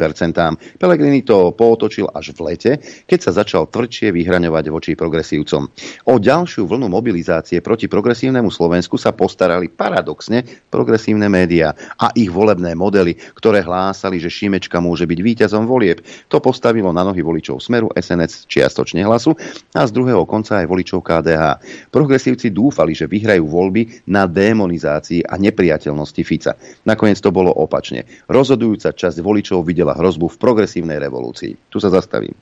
Pelegrini 0.78 1.22
to 1.22 1.50
pootočil 1.54 2.10
až 2.12 2.34
v 2.34 2.40
lete, 2.52 2.72
keď 3.06 3.18
sa 3.18 3.30
začal 3.44 3.70
tvrdšie 3.70 4.12
vyhraňovať 4.14 4.64
voči 4.70 4.92
progresívcom. 4.94 5.70
O 6.10 6.14
ďalšiu 6.18 6.66
vlnu 6.66 6.90
mobilizácie 6.90 7.58
proti 7.64 7.90
progresívnemu 7.90 8.50
Slovensku 8.50 8.98
sa 9.00 9.14
postarali 9.14 9.70
paradoxne 9.70 10.44
progresívne 10.70 11.26
médiá 11.30 11.74
a 11.98 12.10
ich 12.14 12.30
volebné 12.30 12.74
modely, 12.74 13.16
ktoré 13.44 13.60
hlásali, 13.60 14.16
že 14.16 14.32
Šimečka 14.32 14.80
môže 14.80 15.04
byť 15.04 15.20
víťazom 15.20 15.68
volieb. 15.68 16.00
To 16.32 16.40
postavilo 16.40 16.88
na 16.96 17.04
nohy 17.04 17.20
voličov 17.20 17.60
Smeru, 17.60 17.92
SNS 17.92 18.48
čiastočne 18.48 19.04
hlasu 19.04 19.36
a 19.76 19.84
z 19.84 19.92
druhého 19.92 20.24
konca 20.24 20.64
aj 20.64 20.66
voličov 20.72 21.04
KDH. 21.04 21.60
Progresívci 21.92 22.48
dúfali, 22.48 22.96
že 22.96 23.04
vyhrajú 23.04 23.44
voľby 23.44 24.08
na 24.08 24.24
demonizácii 24.24 25.28
a 25.28 25.36
nepriateľnosti 25.36 26.22
Fica. 26.24 26.56
Nakoniec 26.88 27.20
to 27.20 27.28
bolo 27.28 27.52
opačne. 27.52 28.08
Rozhodujúca 28.32 28.96
časť 28.96 29.20
voličov 29.20 29.60
videla 29.60 29.92
hrozbu 29.92 30.32
v 30.32 30.40
progresívnej 30.40 30.96
revolúcii. 30.96 31.68
Tu 31.68 31.76
sa 31.76 31.92
zastavím. 31.92 32.32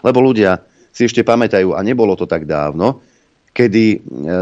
Lebo 0.00 0.24
ľudia 0.24 0.64
si 0.96 1.04
ešte 1.04 1.28
pamätajú, 1.28 1.76
a 1.76 1.84
nebolo 1.84 2.16
to 2.16 2.24
tak 2.24 2.48
dávno, 2.48 3.04
kedy 3.52 3.84
e, 3.92 3.98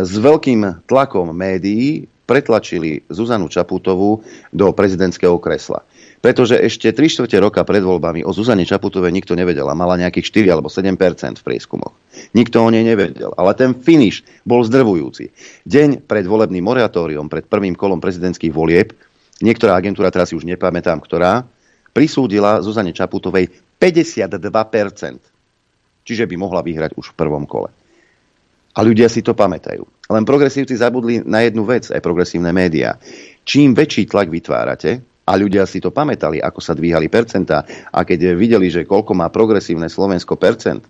s 0.07 0.15
veľkým 0.23 0.87
tlakom 0.87 1.35
médií 1.35 2.14
pretlačili 2.25 3.05
Zuzanu 3.13 3.49
Čaputovú 3.53 4.25
do 4.51 4.67
prezidentského 4.73 5.37
kresla. 5.37 5.85
Pretože 6.25 6.57
ešte 6.57 6.89
3 6.89 7.05
čtvrte 7.05 7.37
roka 7.37 7.61
pred 7.69 7.85
voľbami 7.85 8.25
o 8.25 8.33
Zuzane 8.33 8.65
Čaputovej 8.65 9.13
nikto 9.13 9.37
nevedel 9.37 9.69
mala 9.77 10.01
nejakých 10.01 10.49
4 10.49 10.57
alebo 10.57 10.73
7% 10.73 10.97
v 11.37 11.45
prieskumoch. 11.45 11.93
Nikto 12.33 12.65
o 12.65 12.73
nej 12.73 12.81
nevedel, 12.81 13.37
ale 13.37 13.53
ten 13.53 13.77
finish 13.77 14.25
bol 14.49 14.65
zdrvujúci. 14.65 15.29
Deň 15.69 16.09
pred 16.09 16.25
volebným 16.25 16.65
moratóriom, 16.65 17.29
pred 17.29 17.45
prvým 17.45 17.77
kolom 17.77 18.01
prezidentských 18.01 18.57
volieb, 18.57 18.97
niektorá 19.45 19.77
agentúra, 19.77 20.09
teraz 20.09 20.33
si 20.33 20.39
už 20.41 20.49
nepamätám 20.49 21.05
ktorá, 21.05 21.45
prisúdila 21.93 22.65
Zuzane 22.65 22.97
Čaputovej 22.97 23.53
52%. 23.77 24.41
Čiže 26.05 26.25
by 26.25 26.37
mohla 26.41 26.65
vyhrať 26.65 26.97
už 26.97 27.13
v 27.13 27.19
prvom 27.21 27.45
kole. 27.45 27.69
A 28.75 28.83
ľudia 28.83 29.07
si 29.07 29.23
to 29.23 29.39
pamätajú. 29.39 29.87
Len 30.11 30.25
progresívci 30.27 30.75
zabudli 30.75 31.23
na 31.23 31.47
jednu 31.47 31.63
vec, 31.63 31.89
aj 31.95 32.03
progresívne 32.03 32.51
médiá. 32.51 32.99
Čím 33.47 33.73
väčší 33.73 34.11
tlak 34.11 34.29
vytvárate, 34.29 35.15
a 35.25 35.33
ľudia 35.41 35.65
si 35.65 35.81
to 35.81 35.89
pamätali, 35.89 36.37
ako 36.37 36.61
sa 36.61 36.77
dvíhali 36.77 37.09
percentá, 37.09 37.65
a 37.89 38.05
keď 38.05 38.37
videli, 38.37 38.69
že 38.69 38.85
koľko 38.85 39.17
má 39.17 39.33
progresívne 39.33 39.89
Slovensko 39.89 40.37
percent, 40.37 40.85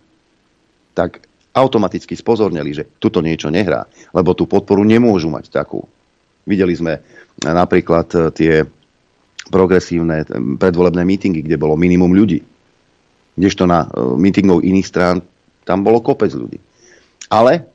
tak 0.91 1.23
automaticky 1.55 2.19
spozornili, 2.19 2.75
že 2.75 2.91
tuto 2.99 3.23
niečo 3.23 3.47
nehrá, 3.47 3.87
lebo 4.11 4.35
tú 4.35 4.51
podporu 4.51 4.83
nemôžu 4.83 5.31
mať 5.31 5.55
takú. 5.55 5.87
Videli 6.43 6.75
sme 6.75 6.99
napríklad 7.47 8.11
e, 8.11 8.19
tie 8.35 8.53
progresívne 9.55 10.27
predvolebné 10.59 11.07
mítingy, 11.07 11.47
kde 11.47 11.55
bolo 11.55 11.79
minimum 11.79 12.11
ľudí. 12.11 12.43
Kdežto 13.39 13.71
na 13.71 13.87
e, 13.87 14.19
mítingov 14.19 14.67
iných 14.67 14.91
strán 14.91 15.17
tam 15.63 15.87
bolo 15.87 16.03
kopec 16.03 16.35
ľudí. 16.35 16.59
Ale 17.31 17.71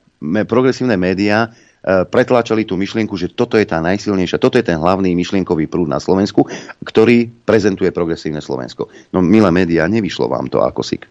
progresívne 0.46 1.00
médiá 1.00 1.48
e, 1.48 2.04
pretláčali 2.04 2.68
tú 2.68 2.76
myšlienku, 2.76 3.16
že 3.16 3.32
toto 3.32 3.56
je 3.56 3.64
tá 3.64 3.80
najsilnejšia, 3.80 4.40
toto 4.40 4.60
je 4.60 4.68
ten 4.68 4.76
hlavný 4.76 5.16
myšlienkový 5.16 5.72
prúd 5.72 5.88
na 5.88 5.98
Slovensku, 5.98 6.46
ktorý 6.84 7.32
prezentuje 7.48 7.90
progresívne 7.96 8.44
Slovensko. 8.44 8.92
No 9.16 9.24
milé 9.24 9.50
médiá, 9.50 9.88
nevyšlo 9.88 10.28
vám 10.28 10.52
to 10.52 10.60
ako 10.60 10.84
sik. 10.84 11.08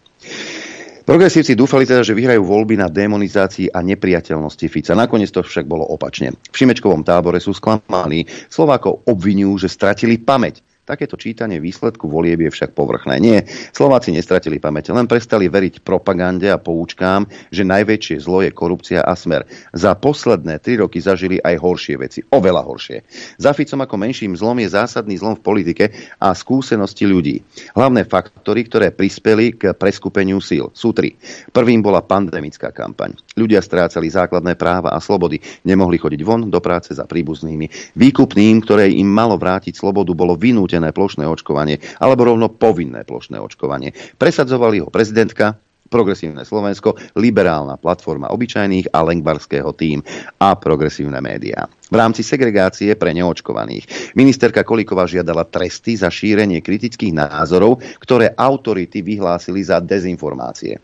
Progresívci 1.09 1.56
dúfali 1.56 1.88
teda, 1.88 2.04
že 2.04 2.12
vyhrajú 2.12 2.44
voľby 2.44 2.76
na 2.76 2.92
demonizácii 2.92 3.72
a 3.72 3.80
nepriateľnosti 3.80 4.68
Fica. 4.68 4.92
Nakoniec 4.92 5.32
to 5.32 5.40
však 5.40 5.64
bolo 5.64 5.88
opačne. 5.88 6.36
V 6.52 6.56
Šimečkovom 6.61 7.00
tábore 7.00 7.40
sú 7.40 7.56
sklamaní. 7.56 8.28
Slovákov 8.52 9.09
obvinujú, 9.09 9.64
že 9.64 9.72
stratili 9.72 10.20
pamäť 10.20 10.61
Takéto 10.89 11.20
čítanie 11.20 11.61
výsledku 11.61 12.09
volieb 12.09 12.41
je 12.41 12.49
však 12.49 12.72
povrchné. 12.72 13.20
Nie, 13.20 13.45
Slováci 13.76 14.09
nestratili 14.09 14.57
pamäť, 14.57 14.97
len 14.97 15.05
prestali 15.05 15.45
veriť 15.45 15.84
propagande 15.84 16.49
a 16.49 16.57
poučkám, 16.57 17.28
že 17.53 17.68
najväčšie 17.68 18.24
zlo 18.24 18.41
je 18.41 18.49
korupcia 18.57 19.05
a 19.05 19.12
smer. 19.12 19.45
Za 19.76 19.93
posledné 19.93 20.64
tri 20.64 20.80
roky 20.80 20.97
zažili 20.97 21.36
aj 21.45 21.61
horšie 21.61 22.01
veci, 22.01 22.24
oveľa 22.24 22.64
horšie. 22.64 22.99
Za 23.36 23.53
Ficom 23.53 23.84
ako 23.84 24.01
menším 24.01 24.32
zlom 24.32 24.57
je 24.64 24.72
zásadný 24.72 25.20
zlom 25.20 25.36
v 25.36 25.45
politike 25.45 25.84
a 26.24 26.32
skúsenosti 26.32 27.05
ľudí. 27.05 27.45
Hlavné 27.76 28.09
faktory, 28.09 28.64
ktoré 28.64 28.89
prispeli 28.89 29.61
k 29.61 29.76
preskupeniu 29.76 30.41
síl, 30.41 30.72
sú 30.72 30.97
tri. 30.97 31.20
Prvým 31.53 31.84
bola 31.84 32.01
pandemická 32.01 32.72
kampaň. 32.72 33.12
Ľudia 33.36 33.61
strácali 33.61 34.09
základné 34.09 34.57
práva 34.57 34.97
a 34.97 35.05
slobody, 35.05 35.36
nemohli 35.68 36.01
chodiť 36.01 36.20
von 36.24 36.49
do 36.49 36.61
práce 36.64 36.97
za 36.97 37.05
príbuznými. 37.05 37.93
Výkupným, 37.93 38.64
ktoré 38.64 38.89
im 38.89 39.05
malo 39.05 39.36
vrátiť 39.36 39.76
slobodu, 39.76 40.16
bolo 40.16 40.32
vynútené 40.39 40.78
nútené 40.79 40.95
plošné 40.95 41.26
očkovanie 41.26 41.83
alebo 41.99 42.31
rovno 42.31 42.47
povinné 42.55 43.03
plošné 43.03 43.43
očkovanie. 43.43 43.91
Presadzovali 44.14 44.79
ho 44.79 44.89
prezidentka, 44.89 45.59
Progresívne 45.89 46.45
Slovensko, 46.45 47.01
liberálna 47.16 47.81
platforma 47.81 48.29
obyčajných 48.29 48.93
a 48.93 49.01
lengbarského 49.09 49.72
tým 49.72 50.05
a 50.37 50.53
progresívne 50.53 51.16
médiá. 51.24 51.64
V 51.89 51.97
rámci 51.97 52.20
segregácie 52.20 52.93
pre 52.93 53.16
neočkovaných 53.16 54.12
ministerka 54.12 54.68
Kolíková 54.68 55.09
žiadala 55.09 55.49
tresty 55.49 55.97
za 55.97 56.12
šírenie 56.12 56.61
kritických 56.61 57.16
názorov, 57.16 57.81
ktoré 58.05 58.37
autority 58.37 59.01
vyhlásili 59.01 59.64
za 59.64 59.81
dezinformácie. 59.81 60.76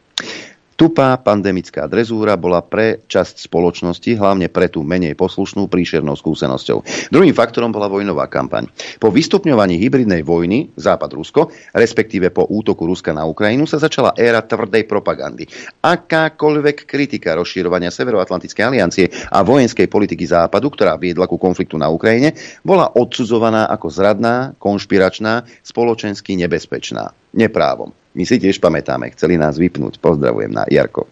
Tupá 0.74 1.14
pandemická 1.22 1.86
drezúra 1.86 2.34
bola 2.34 2.58
pre 2.58 3.06
časť 3.06 3.46
spoločnosti, 3.46 4.10
hlavne 4.18 4.50
pre 4.50 4.66
tú 4.66 4.82
menej 4.82 5.14
poslušnú 5.14 5.70
príšernou 5.70 6.18
skúsenosťou. 6.18 6.82
Druhým 7.14 7.30
faktorom 7.30 7.70
bola 7.70 7.86
vojnová 7.86 8.26
kampaň. 8.26 8.66
Po 8.98 9.14
vystupňovaní 9.14 9.78
hybridnej 9.78 10.26
vojny 10.26 10.74
Západ-Rusko, 10.74 11.54
respektíve 11.78 12.34
po 12.34 12.50
útoku 12.50 12.90
Ruska 12.90 13.14
na 13.14 13.22
Ukrajinu, 13.22 13.70
sa 13.70 13.78
začala 13.78 14.18
éra 14.18 14.42
tvrdej 14.42 14.82
propagandy. 14.90 15.46
Akákoľvek 15.78 16.90
kritika 16.90 17.38
rozširovania 17.38 17.94
Severoatlantickej 17.94 18.64
aliancie 18.66 19.06
a 19.30 19.46
vojenskej 19.46 19.86
politiky 19.86 20.26
Západu, 20.26 20.74
ktorá 20.74 20.98
viedla 20.98 21.30
ku 21.30 21.38
konfliktu 21.38 21.78
na 21.78 21.86
Ukrajine, 21.86 22.34
bola 22.66 22.90
odsudzovaná 22.98 23.70
ako 23.70 23.86
zradná, 23.94 24.58
konšpiračná, 24.58 25.46
spoločensky 25.62 26.34
nebezpečná. 26.34 27.14
Neprávom. 27.34 28.03
My 28.14 28.22
si 28.22 28.38
tiež 28.38 28.62
pamätáme, 28.62 29.10
chceli 29.18 29.34
nás 29.34 29.58
vypnúť. 29.58 29.98
Pozdravujem 29.98 30.54
na 30.54 30.62
Jarko. 30.70 31.10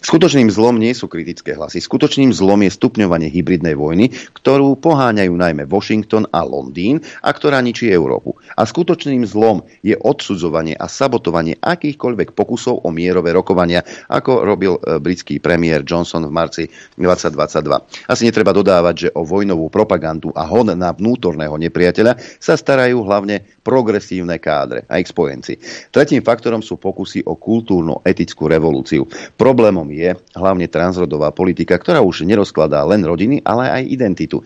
Skutočným 0.00 0.48
zlom 0.48 0.80
nie 0.80 0.96
sú 0.96 1.12
kritické 1.12 1.52
hlasy. 1.52 1.76
Skutočným 1.76 2.32
zlom 2.32 2.64
je 2.64 2.72
stupňovanie 2.72 3.28
hybridnej 3.28 3.76
vojny, 3.76 4.08
ktorú 4.32 4.80
poháňajú 4.80 5.28
najmä 5.36 5.68
Washington 5.68 6.24
a 6.32 6.40
Londýn 6.40 7.04
a 7.20 7.28
ktorá 7.36 7.60
ničí 7.60 7.92
Európu. 7.92 8.32
A 8.56 8.64
skutočným 8.64 9.28
zlom 9.28 9.60
je 9.84 9.92
odsudzovanie 10.00 10.72
a 10.72 10.88
sabotovanie 10.88 11.60
akýchkoľvek 11.60 12.32
pokusov 12.32 12.80
o 12.80 12.88
mierové 12.88 13.36
rokovania, 13.36 13.84
ako 14.08 14.40
robil 14.40 14.80
e, 14.80 14.96
britský 14.96 15.36
premiér 15.36 15.84
Johnson 15.84 16.24
v 16.24 16.32
marci 16.32 16.64
2022. 16.96 18.08
Asi 18.08 18.24
netreba 18.24 18.56
dodávať, 18.56 18.94
že 18.96 19.08
o 19.12 19.28
vojnovú 19.28 19.68
propagandu 19.68 20.32
a 20.32 20.48
hon 20.48 20.72
na 20.72 20.96
vnútorného 20.96 21.60
nepriateľa 21.60 22.16
sa 22.40 22.56
starajú 22.56 23.04
hlavne 23.04 23.44
progresívne 23.60 24.40
kádre 24.40 24.88
a 24.88 24.96
ich 24.96 25.12
spojenci. 25.12 25.60
Tretím 25.92 26.24
faktorom 26.30 26.62
sú 26.62 26.78
pokusy 26.78 27.26
o 27.26 27.34
kultúrno-etickú 27.34 28.46
revolúciu. 28.46 29.10
Problémom 29.34 29.90
je 29.90 30.14
hlavne 30.38 30.70
transrodová 30.70 31.34
politika, 31.34 31.74
ktorá 31.74 31.98
už 31.98 32.22
nerozkladá 32.22 32.86
len 32.86 33.02
rodiny, 33.02 33.42
ale 33.42 33.66
aj 33.66 33.82
identitu 33.90 34.38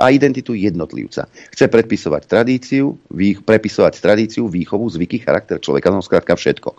a 0.00 0.08
identitu 0.08 0.56
jednotlivca. 0.56 1.28
Chce 1.52 1.68
predpisovať 1.68 2.24
tradíciu, 2.24 2.96
vý, 3.12 3.36
prepisovať 3.36 4.00
tradíciu, 4.00 4.48
výchovu, 4.48 4.88
zvyky, 4.88 5.20
charakter 5.20 5.60
človeka, 5.60 5.92
no 5.92 6.00
všetko. 6.00 6.72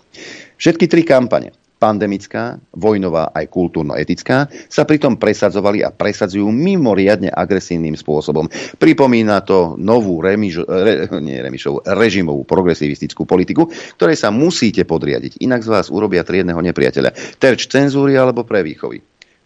Všetky 0.58 0.86
tri 0.90 1.06
kampane 1.06 1.61
pandemická, 1.82 2.62
vojnová 2.78 3.34
aj 3.34 3.50
kultúrno-etická, 3.50 4.46
sa 4.70 4.86
pritom 4.86 5.18
presadzovali 5.18 5.82
a 5.82 5.90
presadzujú 5.90 6.46
mimoriadne 6.54 7.34
agresívnym 7.34 7.98
spôsobom. 7.98 8.46
Pripomína 8.78 9.42
to 9.42 9.74
novú 9.82 10.22
remiž, 10.22 10.62
re, 10.70 11.10
nie 11.18 11.42
remišov, 11.42 11.82
režimovú 11.98 12.46
progresivistickú 12.46 13.26
politiku, 13.26 13.66
ktorej 13.98 14.22
sa 14.22 14.30
musíte 14.30 14.86
podriadiť, 14.86 15.42
inak 15.42 15.66
z 15.66 15.70
vás 15.74 15.90
urobia 15.90 16.22
triedného 16.22 16.62
nepriateľa. 16.62 17.42
Terč 17.42 17.66
cenzúry 17.66 18.14
alebo 18.14 18.46
prevýchovy. 18.46 19.02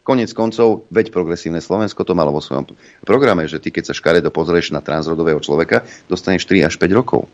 Konec 0.05 0.29
koncov, 0.37 0.85
veď 0.93 1.09
progresívne 1.09 1.63
Slovensko 1.63 2.05
to 2.05 2.13
malo 2.13 2.29
vo 2.29 2.37
svojom 2.37 2.69
programe, 3.01 3.49
že 3.49 3.57
ty 3.57 3.73
keď 3.73 3.89
sa 3.89 3.97
škaredo 3.97 4.29
pozrieš 4.29 4.69
na 4.69 4.83
transrodového 4.83 5.41
človeka, 5.41 5.81
dostaneš 6.05 6.45
3 6.45 6.69
až 6.69 6.77
5 6.77 6.93
rokov. 6.93 7.25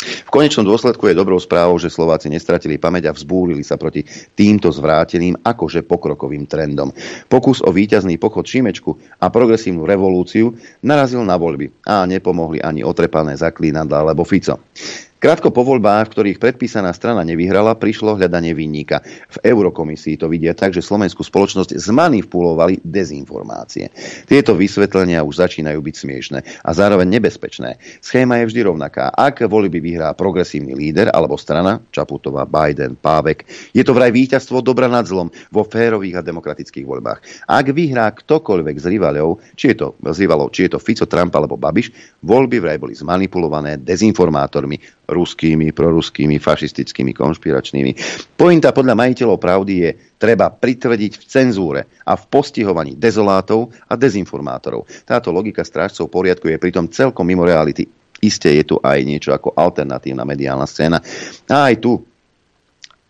V 0.00 0.30
konečnom 0.32 0.64
dôsledku 0.64 1.12
je 1.12 1.18
dobrou 1.18 1.36
správou, 1.36 1.76
že 1.76 1.92
Slováci 1.92 2.32
nestratili 2.32 2.80
pamäť 2.80 3.12
a 3.12 3.16
vzbúrili 3.16 3.60
sa 3.60 3.76
proti 3.76 4.00
týmto 4.32 4.72
zvráteným 4.72 5.44
akože 5.44 5.84
pokrokovým 5.84 6.48
trendom. 6.48 6.88
Pokus 7.28 7.60
o 7.60 7.68
víťazný 7.68 8.16
pochod 8.16 8.48
Šimečku 8.48 8.96
a 9.20 9.28
progresívnu 9.28 9.84
revolúciu 9.84 10.56
narazil 10.80 11.20
na 11.20 11.36
voľby 11.36 11.84
a 11.84 12.08
nepomohli 12.08 12.64
ani 12.64 12.80
otrepané 12.80 13.36
zaklínadla 13.36 14.00
alebo 14.00 14.24
Fico. 14.24 14.56
Krátko 15.20 15.52
po 15.52 15.68
voľbách, 15.68 16.08
v 16.08 16.12
ktorých 16.16 16.40
predpísaná 16.40 16.96
strana 16.96 17.20
nevyhrala, 17.28 17.76
prišlo 17.76 18.16
hľadanie 18.16 18.56
vinníka. 18.56 19.04
V 19.28 19.52
Eurokomisii 19.52 20.16
to 20.16 20.32
vidia 20.32 20.56
tak, 20.56 20.72
že 20.72 20.80
slovenskú 20.80 21.20
spoločnosť 21.20 21.76
zmanipulovali 21.76 22.80
dezinformácie. 22.80 23.92
Tieto 24.24 24.56
vysvetlenia 24.56 25.20
už 25.20 25.44
začínajú 25.44 25.76
byť 25.76 25.94
smiešné 26.00 26.38
a 26.64 26.70
zároveň 26.72 27.20
nebezpečné. 27.20 27.76
Schéma 28.00 28.40
je 28.40 28.48
vždy 28.48 28.60
rovnaká. 28.72 29.12
Ak 29.12 29.44
voľby 29.44 29.84
vyhrá 29.84 30.16
progresívny 30.16 30.72
líder 30.72 31.12
alebo 31.12 31.36
strana, 31.36 31.84
Čaputová, 31.92 32.48
Biden, 32.48 32.96
Pávek, 32.96 33.44
je 33.76 33.84
to 33.84 33.92
vraj 33.92 34.08
víťazstvo 34.16 34.64
dobra 34.64 34.88
nad 34.88 35.04
zlom 35.04 35.28
vo 35.52 35.68
férových 35.68 36.16
a 36.16 36.24
demokratických 36.24 36.88
voľbách. 36.88 37.44
Ak 37.44 37.68
vyhrá 37.68 38.08
ktokoľvek 38.08 38.76
z 38.80 38.86
rivalov, 38.88 39.44
či 39.52 39.76
je 39.76 39.84
to, 39.84 40.00
z 40.00 40.24
rivalov, 40.24 40.48
či 40.56 40.64
je 40.64 40.72
to 40.72 40.80
Fico, 40.80 41.04
Trump 41.04 41.36
alebo 41.36 41.60
Babiš, 41.60 41.92
voľby 42.24 42.56
vraj 42.56 42.80
boli 42.80 42.96
zmanipulované 42.96 43.76
dezinformátormi, 43.84 44.99
ruskými, 45.10 45.74
proruskými, 45.74 46.38
fašistickými, 46.38 47.12
konšpiračnými. 47.12 47.92
Pointa 48.38 48.70
podľa 48.70 48.94
majiteľov 48.94 49.38
pravdy 49.42 49.74
je, 49.82 49.90
treba 50.20 50.52
pritvrdiť 50.52 51.12
v 51.20 51.24
cenzúre 51.24 51.80
a 52.06 52.14
v 52.14 52.24
postihovaní 52.28 52.94
dezolátov 52.94 53.72
a 53.88 53.94
dezinformátorov. 53.98 54.86
Táto 55.04 55.34
logika 55.34 55.66
strážcov 55.66 56.12
poriadku 56.12 56.48
je 56.48 56.60
pritom 56.60 56.88
celkom 56.88 57.26
mimo 57.26 57.42
reality. 57.42 57.88
Isté 58.20 58.60
je 58.60 58.64
tu 58.68 58.76
aj 58.76 59.00
niečo 59.00 59.32
ako 59.32 59.56
alternatívna 59.56 60.28
mediálna 60.28 60.68
scéna. 60.68 61.00
A 61.48 61.72
aj 61.72 61.80
tu 61.80 62.09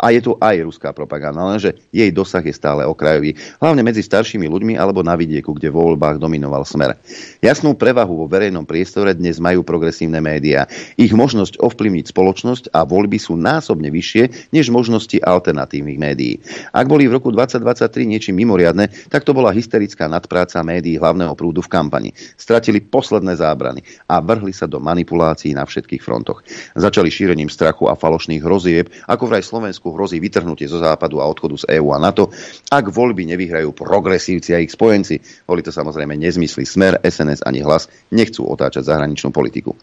a 0.01 0.11
je 0.17 0.25
tu 0.25 0.33
aj 0.41 0.65
ruská 0.65 0.97
propaganda, 0.97 1.45
lenže 1.45 1.77
jej 1.93 2.09
dosah 2.09 2.41
je 2.41 2.57
stále 2.57 2.89
okrajový, 2.89 3.37
hlavne 3.61 3.85
medzi 3.85 4.01
staršími 4.01 4.49
ľuďmi 4.49 4.75
alebo 4.81 5.05
na 5.05 5.13
vidieku, 5.15 5.53
kde 5.53 5.69
vo 5.69 5.93
voľbách 5.93 6.17
dominoval 6.17 6.65
smer. 6.65 6.97
Jasnú 7.45 7.77
prevahu 7.77 8.25
vo 8.25 8.27
verejnom 8.27 8.65
priestore 8.65 9.13
dnes 9.13 9.37
majú 9.37 9.61
progresívne 9.61 10.25
médiá. 10.25 10.65
Ich 10.97 11.13
možnosť 11.13 11.61
ovplyvniť 11.61 12.09
spoločnosť 12.09 12.65
a 12.73 12.89
voľby 12.89 13.21
sú 13.21 13.37
násobne 13.37 13.93
vyššie 13.93 14.53
než 14.57 14.73
možnosti 14.73 15.21
alternatívnych 15.21 16.01
médií. 16.01 16.41
Ak 16.73 16.89
boli 16.89 17.05
v 17.05 17.21
roku 17.21 17.29
2023 17.29 18.09
niečím 18.09 18.41
mimoriadne, 18.41 18.89
tak 19.13 19.29
to 19.29 19.37
bola 19.37 19.53
hysterická 19.53 20.09
nadpráca 20.09 20.65
médií 20.65 20.97
hlavného 20.97 21.37
prúdu 21.37 21.61
v 21.61 21.69
kampani. 21.69 22.11
Stratili 22.41 22.81
posledné 22.81 23.37
zábrany 23.37 23.85
a 24.09 24.25
vrhli 24.25 24.57
sa 24.57 24.65
do 24.65 24.81
manipulácií 24.81 25.53
na 25.53 25.69
všetkých 25.69 26.01
frontoch. 26.01 26.41
Začali 26.73 27.13
šírením 27.13 27.53
strachu 27.53 27.91
a 27.91 27.99
falošných 27.99 28.41
hrozieb, 28.41 28.89
ako 29.05 29.29
vraj 29.29 29.45
Slovensku 29.45 29.90
hrozí 29.95 30.23
vytrhnutie 30.23 30.71
zo 30.71 30.79
západu 30.79 31.19
a 31.19 31.29
odchodu 31.29 31.57
z 31.61 31.65
EÚ 31.81 31.91
a 31.95 31.99
NATO, 31.99 32.31
ak 32.71 32.91
voľby 32.91 33.27
nevyhrajú 33.35 33.75
progresívci 33.75 34.55
a 34.55 34.63
ich 34.63 34.73
spojenci. 34.73 35.47
Boli 35.49 35.65
to 35.65 35.75
samozrejme 35.75 36.15
nezmysly 36.15 36.69
Smer, 36.69 37.01
SNS 37.03 37.43
ani 37.43 37.65
Hlas, 37.65 37.91
nechcú 38.15 38.47
otáčať 38.47 38.87
zahraničnú 38.87 39.35
politiku. 39.35 39.75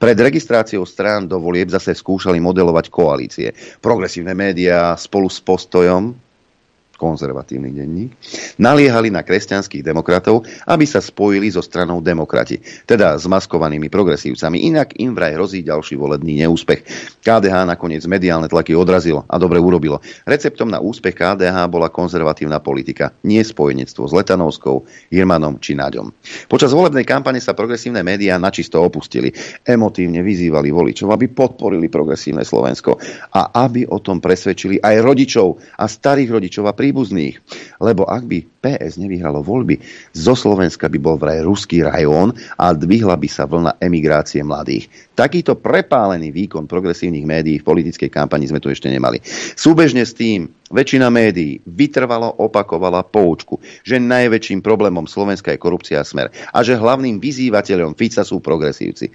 Pred 0.00 0.16
registráciou 0.16 0.86
strán 0.88 1.26
do 1.26 1.36
volieb 1.42 1.68
zase 1.68 1.92
skúšali 1.92 2.40
modelovať 2.40 2.86
koalície. 2.88 3.52
Progresívne 3.82 4.32
médiá 4.32 4.96
spolu 4.96 5.28
s 5.28 5.42
postojom 5.42 6.29
konzervatívny 7.00 7.72
denník, 7.72 8.10
naliehali 8.60 9.08
na 9.08 9.24
kresťanských 9.24 9.80
demokratov, 9.80 10.44
aby 10.68 10.84
sa 10.84 11.00
spojili 11.00 11.48
so 11.48 11.64
stranou 11.64 12.04
demokrati, 12.04 12.60
teda 12.84 13.16
s 13.16 13.24
maskovanými 13.24 13.88
progresívcami. 13.88 14.68
Inak 14.68 15.00
im 15.00 15.16
vraj 15.16 15.40
hrozí 15.40 15.64
ďalší 15.64 15.96
volebný 15.96 16.44
neúspech. 16.44 16.84
KDH 17.24 17.64
nakoniec 17.64 18.04
mediálne 18.04 18.52
tlaky 18.52 18.76
odrazilo 18.76 19.24
a 19.24 19.40
dobre 19.40 19.56
urobilo. 19.56 20.04
Receptom 20.28 20.68
na 20.68 20.84
úspech 20.84 21.16
KDH 21.16 21.64
bola 21.72 21.88
konzervatívna 21.88 22.60
politika, 22.60 23.16
nie 23.24 23.40
spojenectvo 23.40 24.04
s 24.04 24.12
Letanovskou, 24.12 24.84
Jirmanom 25.08 25.56
či 25.56 25.72
Naďom. 25.72 26.12
Počas 26.50 26.76
volebnej 26.76 27.08
kampane 27.08 27.40
sa 27.40 27.56
progresívne 27.56 28.04
médiá 28.04 28.36
načisto 28.36 28.82
opustili. 28.82 29.32
Emotívne 29.64 30.20
vyzývali 30.20 30.68
voličov, 30.68 31.08
aby 31.14 31.30
podporili 31.30 31.88
progresívne 31.88 32.44
Slovensko 32.44 32.98
a 33.32 33.54
aby 33.64 33.86
o 33.86 34.02
tom 34.02 34.18
presvedčili 34.18 34.82
aj 34.82 34.96
rodičov 35.00 35.78
a 35.78 35.86
starých 35.86 36.30
rodičov 36.34 36.66
a 36.66 36.76
príbuzných. 36.90 37.38
Lebo 37.78 38.02
ak 38.10 38.26
by 38.26 38.42
PS 38.66 38.98
nevyhralo 38.98 39.46
voľby, 39.46 39.78
zo 40.10 40.34
Slovenska 40.34 40.90
by 40.90 40.98
bol 40.98 41.14
vraj 41.14 41.46
ruský 41.46 41.86
rajón 41.86 42.34
a 42.58 42.74
dvihla 42.74 43.14
by 43.14 43.28
sa 43.30 43.46
vlna 43.46 43.78
emigrácie 43.78 44.42
mladých. 44.42 44.90
Takýto 45.14 45.54
prepálený 45.54 46.34
výkon 46.34 46.66
progresívnych 46.66 47.22
médií 47.22 47.62
v 47.62 47.68
politickej 47.70 48.10
kampani 48.10 48.50
sme 48.50 48.58
tu 48.58 48.66
ešte 48.68 48.90
nemali. 48.90 49.22
Súbežne 49.54 50.02
s 50.02 50.18
tým 50.18 50.50
väčšina 50.74 51.06
médií 51.14 51.62
vytrvalo 51.62 52.42
opakovala 52.42 53.06
poučku, 53.06 53.62
že 53.86 54.02
najväčším 54.02 54.60
problémom 54.60 55.06
Slovenska 55.06 55.54
je 55.54 55.62
korupcia 55.62 56.02
a 56.02 56.06
smer 56.06 56.34
a 56.50 56.58
že 56.66 56.74
hlavným 56.74 57.22
vyzývateľom 57.22 57.94
Fica 57.94 58.26
sú 58.26 58.42
progresívci. 58.42 59.10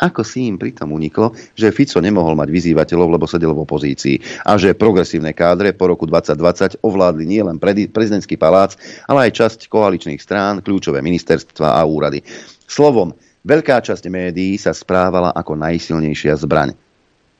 Ako 0.00 0.24
si 0.24 0.48
im 0.48 0.56
pritom 0.56 0.88
uniklo, 0.96 1.36
že 1.52 1.68
Fico 1.76 2.00
nemohol 2.00 2.32
mať 2.32 2.48
vyzývateľov, 2.48 3.20
lebo 3.20 3.28
sedel 3.28 3.52
v 3.52 3.68
opozícii 3.68 4.16
a 4.48 4.56
že 4.56 4.72
progresívne 4.72 5.36
kádre 5.36 5.76
po 5.76 5.92
roku 5.92 6.08
2020 6.08 6.80
ovládli 6.80 7.28
nielen 7.28 7.60
prezidentský 7.92 8.40
palác, 8.40 8.80
ale 9.04 9.28
aj 9.28 9.36
časť 9.36 9.58
koaličných 9.68 10.24
strán, 10.24 10.64
kľúčové 10.64 11.04
ministerstva 11.04 11.76
a 11.76 11.84
úrady. 11.84 12.24
Slovom, 12.64 13.12
veľká 13.44 13.84
časť 13.84 14.08
médií 14.08 14.56
sa 14.56 14.72
správala 14.72 15.36
ako 15.36 15.60
najsilnejšia 15.60 16.32
zbraň 16.40 16.72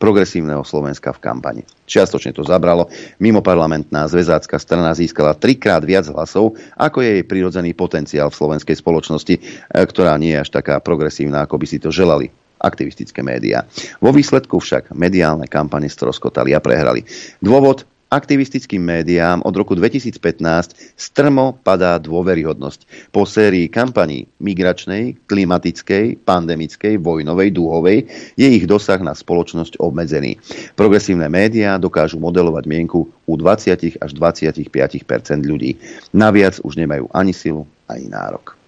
progresívneho 0.01 0.65
Slovenska 0.65 1.13
v 1.13 1.21
kampani. 1.21 1.63
Čiastočne 1.85 2.33
to 2.33 2.41
zabralo. 2.41 2.89
Mimo 3.21 3.45
parlamentná 3.45 4.09
zväzácka 4.09 4.57
strana 4.57 4.97
získala 4.97 5.37
trikrát 5.37 5.85
viac 5.85 6.09
hlasov, 6.09 6.57
ako 6.81 7.05
je 7.05 7.21
jej 7.21 7.25
prirodzený 7.29 7.77
potenciál 7.77 8.33
v 8.33 8.39
slovenskej 8.41 8.81
spoločnosti, 8.81 9.35
e, 9.37 9.41
ktorá 9.77 10.17
nie 10.17 10.33
je 10.33 10.41
až 10.41 10.57
taká 10.57 10.81
progresívna, 10.81 11.45
ako 11.45 11.61
by 11.61 11.67
si 11.69 11.77
to 11.77 11.93
želali 11.93 12.33
aktivistické 12.61 13.25
médiá. 13.25 13.65
Vo 13.99 14.13
výsledku 14.13 14.61
však 14.61 14.93
mediálne 14.93 15.49
kampane 15.49 15.89
stroskotali 15.89 16.53
a 16.53 16.61
prehrali. 16.61 17.03
Dôvod 17.41 17.89
aktivistickým 18.11 18.83
médiám 18.83 19.47
od 19.47 19.55
roku 19.55 19.79
2015 19.79 20.99
strmo 20.99 21.55
padá 21.63 21.97
dôveryhodnosť. 22.03 23.11
Po 23.15 23.23
sérii 23.23 23.71
kampaní 23.71 24.27
migračnej, 24.43 25.15
klimatickej, 25.31 26.27
pandemickej, 26.27 26.99
vojnovej, 26.99 27.55
dúhovej 27.55 27.99
je 28.35 28.49
ich 28.51 28.67
dosah 28.67 28.99
na 28.99 29.15
spoločnosť 29.15 29.79
obmedzený. 29.79 30.43
Progresívne 30.75 31.31
médiá 31.31 31.79
dokážu 31.79 32.19
modelovať 32.19 32.67
mienku 32.67 33.07
u 33.07 33.35
20 33.39 34.03
až 34.03 34.11
25% 34.11 35.47
ľudí. 35.47 35.79
Naviac 36.11 36.59
už 36.67 36.77
nemajú 36.83 37.07
ani 37.15 37.31
silu, 37.31 37.65
ani 37.87 38.11
nárok. 38.11 38.59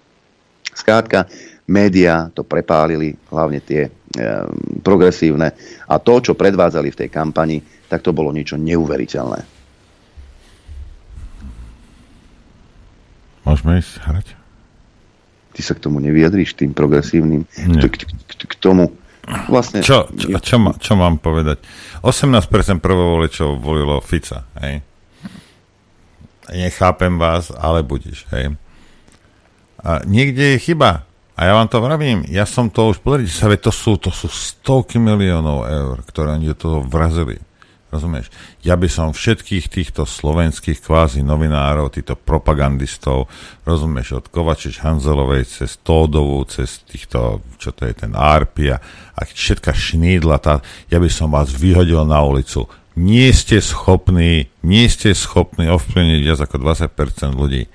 Skrátka, 0.73 1.29
médiá 1.73 2.29
to 2.29 2.45
prepálili, 2.45 3.17
hlavne 3.33 3.59
tie 3.65 3.89
e, 3.89 3.91
progresívne. 4.85 5.57
A 5.89 5.97
to, 5.97 6.21
čo 6.21 6.37
predvádzali 6.37 6.93
v 6.93 6.99
tej 7.01 7.09
kampani, 7.09 7.57
tak 7.89 8.05
to 8.05 8.13
bolo 8.13 8.29
niečo 8.29 8.61
neuveriteľné. 8.61 9.41
Môžeme 13.43 13.81
ísť 13.81 13.93
hrať? 14.05 14.27
Ty 15.53 15.61
sa 15.61 15.73
k 15.73 15.83
tomu 15.83 16.01
nevyjadríš, 16.01 16.57
tým 16.57 16.73
progresívnym, 16.73 17.45
k, 17.45 17.83
k, 17.85 18.05
k, 18.05 18.31
k 18.49 18.53
tomu. 18.61 18.93
Vlastne, 19.47 19.79
čo, 19.79 20.09
čo, 20.11 20.35
čo, 20.35 20.57
má, 20.59 20.75
čo 20.75 20.99
mám 20.99 21.15
povedať? 21.15 21.63
18% 22.03 22.83
prvovoličov 22.83 23.55
volilo 23.61 24.03
Fica, 24.03 24.43
hej? 24.59 24.83
Nechápem 26.51 27.15
vás, 27.15 27.47
ale 27.55 27.87
budíš, 27.87 28.27
hej? 28.35 28.59
A 29.79 30.03
niekde 30.03 30.55
je 30.55 30.63
chyba. 30.71 31.07
A 31.33 31.49
ja 31.49 31.57
vám 31.57 31.65
to 31.65 31.81
vravím, 31.81 32.21
ja 32.29 32.45
som 32.45 32.69
to 32.69 32.93
už, 32.93 33.01
pozrite 33.01 33.33
sa, 33.33 33.49
to 33.57 33.73
sú, 33.73 33.97
to 33.97 34.13
sú 34.13 34.29
stovky 34.29 35.01
miliónov 35.01 35.65
eur, 35.65 35.97
ktoré 36.05 36.37
oni 36.37 36.53
do 36.53 36.57
toho 36.57 36.77
vrazili. 36.85 37.41
Rozumieš? 37.93 38.33
Ja 38.65 38.73
by 38.73 38.89
som 38.89 39.13
všetkých 39.13 39.69
týchto 39.69 40.09
slovenských 40.09 40.81
kvázi 40.81 41.21
novinárov, 41.21 41.93
týchto 41.93 42.17
propagandistov, 42.17 43.29
rozumieš, 43.69 44.17
od 44.17 44.25
Kovačič 44.33 44.81
Hanzelovej 44.81 45.45
cez 45.45 45.77
Tódovú, 45.77 46.41
cez 46.49 46.81
týchto, 46.89 47.45
čo 47.61 47.69
to 47.69 47.85
je 47.85 47.93
ten 47.93 48.17
Arpia 48.17 48.81
a 49.13 49.19
všetka 49.21 49.77
šnídla, 49.77 50.41
tá, 50.41 50.65
ja 50.89 50.97
by 50.97 51.09
som 51.09 51.29
vás 51.29 51.53
vyhodil 51.53 52.01
na 52.01 52.17
ulicu. 52.25 52.65
Nie 52.97 53.29
ste 53.29 53.61
schopní, 53.61 54.49
nie 54.65 54.85
ste 54.89 55.13
schopní 55.13 55.69
ovplyvniť 55.69 56.19
viac 56.25 56.39
ako 56.45 56.61
20% 56.61 57.37
ľudí. 57.37 57.69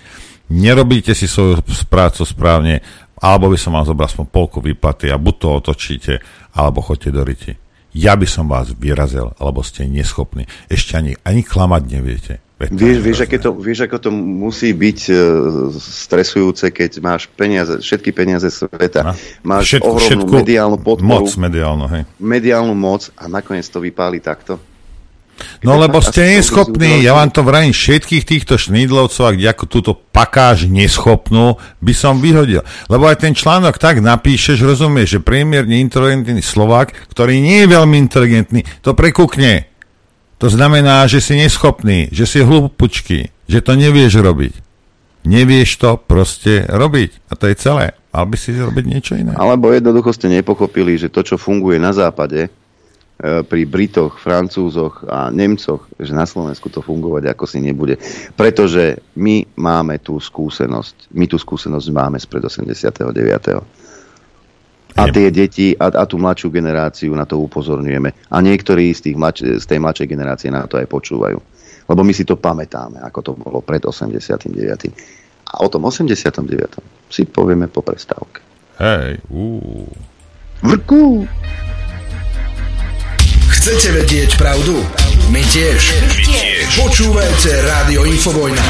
Nerobíte 0.50 1.14
si 1.14 1.30
svoju 1.30 1.62
prácu 1.92 2.26
správne 2.26 2.82
alebo 3.18 3.50
by 3.50 3.58
som 3.58 3.74
vám 3.74 3.86
zobral 3.86 4.06
aspoň 4.06 4.26
polku 4.30 4.58
výplaty 4.62 5.10
a 5.10 5.18
buď 5.18 5.34
to 5.38 5.48
otočíte, 5.58 6.14
alebo 6.54 6.82
chodte 6.82 7.10
do 7.10 7.22
riti. 7.22 7.54
Ja 7.96 8.14
by 8.14 8.28
som 8.28 8.46
vás 8.46 8.70
vyrazil, 8.76 9.32
alebo 9.40 9.64
ste 9.64 9.88
neschopní. 9.88 10.46
Ešte 10.68 11.00
ani, 11.00 11.12
ani 11.24 11.42
klamať 11.42 11.82
neviete. 11.88 12.34
Vieš, 12.58 12.98
vieš, 12.98 13.18
aké 13.22 13.38
to, 13.38 13.54
vieš, 13.54 13.86
ako 13.86 13.96
to 14.02 14.10
musí 14.10 14.74
byť 14.74 15.00
uh, 15.14 15.18
stresujúce, 15.78 16.74
keď 16.74 16.98
máš 16.98 17.30
peniaze, 17.30 17.78
všetky 17.78 18.10
peniaze 18.10 18.50
sveta, 18.50 19.06
no. 19.06 19.12
máš 19.46 19.78
všetku, 19.78 19.86
ohromnú 19.86 20.06
všetku 20.26 20.34
mediálnu 20.42 20.78
podporu, 20.82 21.22
moc 21.22 21.30
mediálnu, 21.38 21.86
hej. 21.86 22.02
mediálnu 22.18 22.74
moc 22.74 23.14
a 23.14 23.30
nakoniec 23.30 23.62
to 23.70 23.78
vypáli 23.78 24.18
takto. 24.18 24.58
No 25.62 25.78
lebo 25.78 26.02
ste 26.02 26.38
neschopní, 26.38 27.02
ja 27.02 27.14
vám 27.14 27.30
to 27.30 27.46
vrajím, 27.46 27.74
všetkých 27.74 28.24
týchto 28.26 28.54
šnídlovcov, 28.58 29.22
a 29.26 29.34
kde 29.34 29.46
ako 29.50 29.64
túto 29.70 29.92
pakáž 29.94 30.66
neschopnú, 30.70 31.58
by 31.82 31.94
som 31.94 32.18
vyhodil. 32.18 32.62
Lebo 32.90 33.06
aj 33.06 33.22
ten 33.22 33.34
článok 33.34 33.78
tak 33.78 34.02
napíšeš, 34.02 34.62
rozumieš, 34.62 35.18
že 35.18 35.24
priemerne 35.24 35.78
inteligentný 35.78 36.42
Slovák, 36.42 36.94
ktorý 37.10 37.38
nie 37.38 37.66
je 37.66 37.72
veľmi 37.74 37.96
inteligentný, 37.98 38.60
to 38.82 38.94
prekukne. 38.94 39.70
To 40.38 40.46
znamená, 40.46 41.06
že 41.10 41.18
si 41.18 41.34
neschopný, 41.34 42.14
že 42.14 42.22
si 42.22 42.38
hlupučký, 42.46 43.50
že 43.50 43.58
to 43.58 43.74
nevieš 43.74 44.22
robiť. 44.22 44.54
Nevieš 45.26 45.70
to 45.82 45.98
proste 45.98 46.70
robiť. 46.70 47.10
A 47.26 47.32
to 47.34 47.50
je 47.50 47.58
celé. 47.58 47.86
By 48.14 48.34
si 48.38 48.54
robiť 48.54 48.84
niečo 48.86 49.12
iné. 49.18 49.34
Alebo 49.34 49.70
jednoducho 49.74 50.14
ste 50.14 50.30
nepochopili, 50.30 50.94
že 50.98 51.10
to, 51.10 51.26
čo 51.26 51.36
funguje 51.38 51.78
na 51.82 51.90
západe, 51.90 52.50
pri 53.18 53.66
Britoch, 53.66 54.22
Francúzoch 54.22 55.02
a 55.10 55.34
Nemcoch, 55.34 55.90
že 55.98 56.14
na 56.14 56.22
Slovensku 56.22 56.70
to 56.70 56.78
fungovať 56.78 57.34
ako 57.34 57.44
si 57.50 57.58
nebude. 57.58 57.98
Pretože 58.38 59.02
my 59.18 59.42
máme 59.58 59.98
tú 59.98 60.22
skúsenosť. 60.22 61.10
My 61.18 61.26
tú 61.26 61.34
skúsenosť 61.34 61.86
máme 61.90 62.22
spred 62.22 62.46
89. 62.46 63.02
A 64.98 65.04
tie 65.10 65.28
deti 65.34 65.74
a, 65.74 65.90
a 65.90 66.06
tú 66.06 66.18
mladšiu 66.18 66.50
generáciu 66.54 67.10
na 67.18 67.26
to 67.26 67.42
upozorňujeme. 67.42 68.30
A 68.30 68.36
niektorí 68.38 68.94
z, 68.94 69.10
tých 69.10 69.16
mladš- 69.18 69.58
z 69.62 69.66
tej 69.66 69.82
mladšej 69.82 70.06
generácie 70.06 70.48
na 70.54 70.70
to 70.70 70.78
aj 70.78 70.86
počúvajú. 70.86 71.38
Lebo 71.90 72.00
my 72.06 72.12
si 72.14 72.22
to 72.22 72.38
pamätáme, 72.38 73.02
ako 73.02 73.18
to 73.22 73.32
bolo 73.34 73.58
pred 73.66 73.82
89. 73.82 74.54
A 75.48 75.54
o 75.58 75.66
tom 75.66 75.82
89. 75.90 77.10
si 77.10 77.26
povieme 77.26 77.66
po 77.66 77.82
prestávke. 77.82 78.46
Hej, 78.78 79.18
úúú. 79.26 79.90
Vrku! 80.62 81.26
Chcete 83.68 84.00
vedieť 84.00 84.30
pravdu? 84.40 84.80
My 85.28 85.44
tiež. 85.44 86.00
My 86.00 86.24
tiež. 86.24 86.72
Počúvajte 86.88 87.52
Rádio 87.68 88.00
Infovojna. 88.08 88.64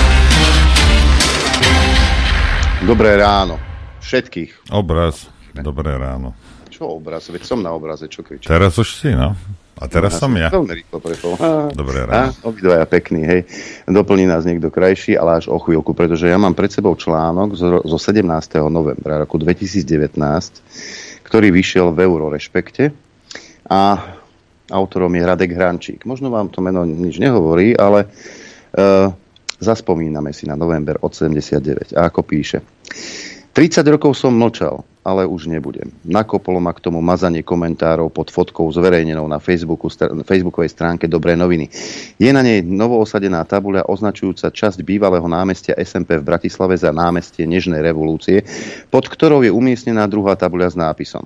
Dobré 2.82 3.14
ráno. 3.14 3.62
Všetkých. 4.02 4.74
Obraz. 4.74 5.30
Dobré 5.54 5.94
ráno. 5.94 6.34
Čo 6.66 6.98
obraz? 6.98 7.30
Veď 7.30 7.46
som 7.46 7.62
na 7.62 7.70
obraze, 7.70 8.10
čo 8.10 8.26
kričíš? 8.26 8.50
Teraz 8.50 8.74
už 8.74 8.90
si, 8.98 9.14
no. 9.14 9.38
A 9.78 9.86
teraz 9.86 10.18
no, 10.18 10.26
som 10.26 10.34
ja. 10.34 10.50
Veľmi 10.50 10.74
rýchlo 10.82 10.98
prepol. 10.98 11.38
Dobré 11.78 12.02
ráno. 12.02 12.34
Obidvaja 12.42 12.82
pekný, 12.90 13.22
hej. 13.22 13.40
Doplní 13.86 14.26
nás 14.26 14.42
niekto 14.50 14.66
krajší, 14.66 15.14
ale 15.14 15.38
až 15.38 15.46
o 15.46 15.62
chvíľku, 15.62 15.94
pretože 15.94 16.26
ja 16.26 16.42
mám 16.42 16.58
pred 16.58 16.74
sebou 16.74 16.98
článok 16.98 17.54
zo, 17.54 17.86
zo 17.86 17.98
17. 18.02 18.26
novembra 18.66 19.22
roku 19.22 19.38
2019, 19.38 20.18
ktorý 21.22 21.54
vyšiel 21.54 21.94
v 21.94 22.02
Eurorešpekte. 22.02 22.90
A 23.70 24.17
Autorom 24.68 25.14
je 25.16 25.24
Radek 25.24 25.56
Hrančík. 25.56 26.04
Možno 26.04 26.28
vám 26.28 26.52
to 26.52 26.60
meno 26.60 26.84
nič 26.84 27.16
nehovorí, 27.16 27.72
ale 27.72 28.04
uh, 28.04 29.08
zaspomíname 29.58 30.30
si 30.36 30.44
na 30.44 30.54
november 30.54 31.00
od 31.00 31.12
79. 31.16 31.96
A 31.96 32.12
ako 32.12 32.20
píše. 32.22 32.60
30 33.56 33.82
rokov 33.88 34.14
som 34.14 34.36
mlčal, 34.36 34.84
ale 35.08 35.24
už 35.24 35.48
nebudem. 35.48 35.88
Nakopolo 36.04 36.60
ma 36.60 36.76
k 36.76 36.84
tomu 36.84 37.00
mazanie 37.00 37.40
komentárov 37.40 38.12
pod 38.12 38.28
fotkou 38.28 38.68
zverejnenou 38.68 39.24
na 39.24 39.40
Facebooku, 39.40 39.88
str- 39.88 40.12
Facebookovej 40.20 40.76
stránke 40.76 41.08
Dobré 41.08 41.32
noviny. 41.32 41.72
Je 42.20 42.28
na 42.28 42.44
nej 42.44 42.60
novoosadená 42.60 43.40
tabuľa 43.48 43.88
označujúca 43.88 44.52
časť 44.52 44.84
bývalého 44.84 45.24
námestia 45.24 45.72
SMP 45.80 46.20
v 46.20 46.28
Bratislave 46.28 46.76
za 46.76 46.92
námestie 46.92 47.48
Nežnej 47.48 47.80
revolúcie, 47.80 48.44
pod 48.92 49.08
ktorou 49.08 49.40
je 49.40 49.48
umiestnená 49.48 50.04
druhá 50.04 50.36
tabuľa 50.36 50.68
s 50.68 50.76
nápisom. 50.76 51.24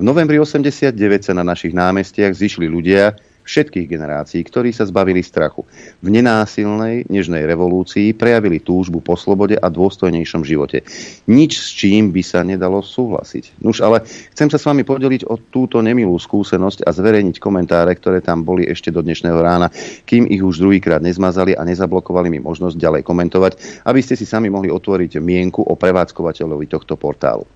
V 0.00 0.02
novembri 0.02 0.40
89 0.40 0.96
sa 1.20 1.36
na 1.36 1.44
našich 1.44 1.76
námestiach 1.76 2.32
zišli 2.32 2.64
ľudia, 2.64 3.12
všetkých 3.44 3.86
generácií, 3.90 4.40
ktorí 4.46 4.70
sa 4.70 4.86
zbavili 4.86 5.24
strachu. 5.24 5.66
V 6.00 6.08
nenásilnej, 6.08 7.08
nežnej 7.10 7.44
revolúcii 7.48 8.14
prejavili 8.14 8.62
túžbu 8.62 9.02
po 9.02 9.18
slobode 9.18 9.58
a 9.58 9.66
dôstojnejšom 9.66 10.42
živote. 10.46 10.86
Nič 11.26 11.58
s 11.58 11.74
čím 11.74 12.14
by 12.14 12.22
sa 12.22 12.40
nedalo 12.46 12.84
súhlasiť. 12.84 13.62
Nuž 13.64 13.82
ale 13.82 14.04
chcem 14.06 14.48
sa 14.52 14.58
s 14.60 14.66
vami 14.66 14.86
podeliť 14.86 15.26
o 15.26 15.38
túto 15.38 15.80
nemilú 15.80 16.14
skúsenosť 16.20 16.84
a 16.86 16.90
zverejniť 16.92 17.36
komentáre, 17.42 17.96
ktoré 17.96 18.22
tam 18.22 18.44
boli 18.46 18.68
ešte 18.68 18.92
do 18.92 19.02
dnešného 19.02 19.38
rána, 19.40 19.72
kým 20.04 20.28
ich 20.28 20.44
už 20.44 20.60
druhýkrát 20.60 21.00
nezmazali 21.00 21.56
a 21.56 21.66
nezablokovali 21.66 22.28
mi 22.30 22.38
možnosť 22.38 22.76
ďalej 22.76 23.02
komentovať, 23.02 23.52
aby 23.88 24.00
ste 24.04 24.14
si 24.14 24.28
sami 24.28 24.52
mohli 24.52 24.68
otvoriť 24.70 25.18
mienku 25.18 25.64
o 25.64 25.74
prevádzkovateľovi 25.74 26.66
tohto 26.68 26.94
portálu. 26.94 27.48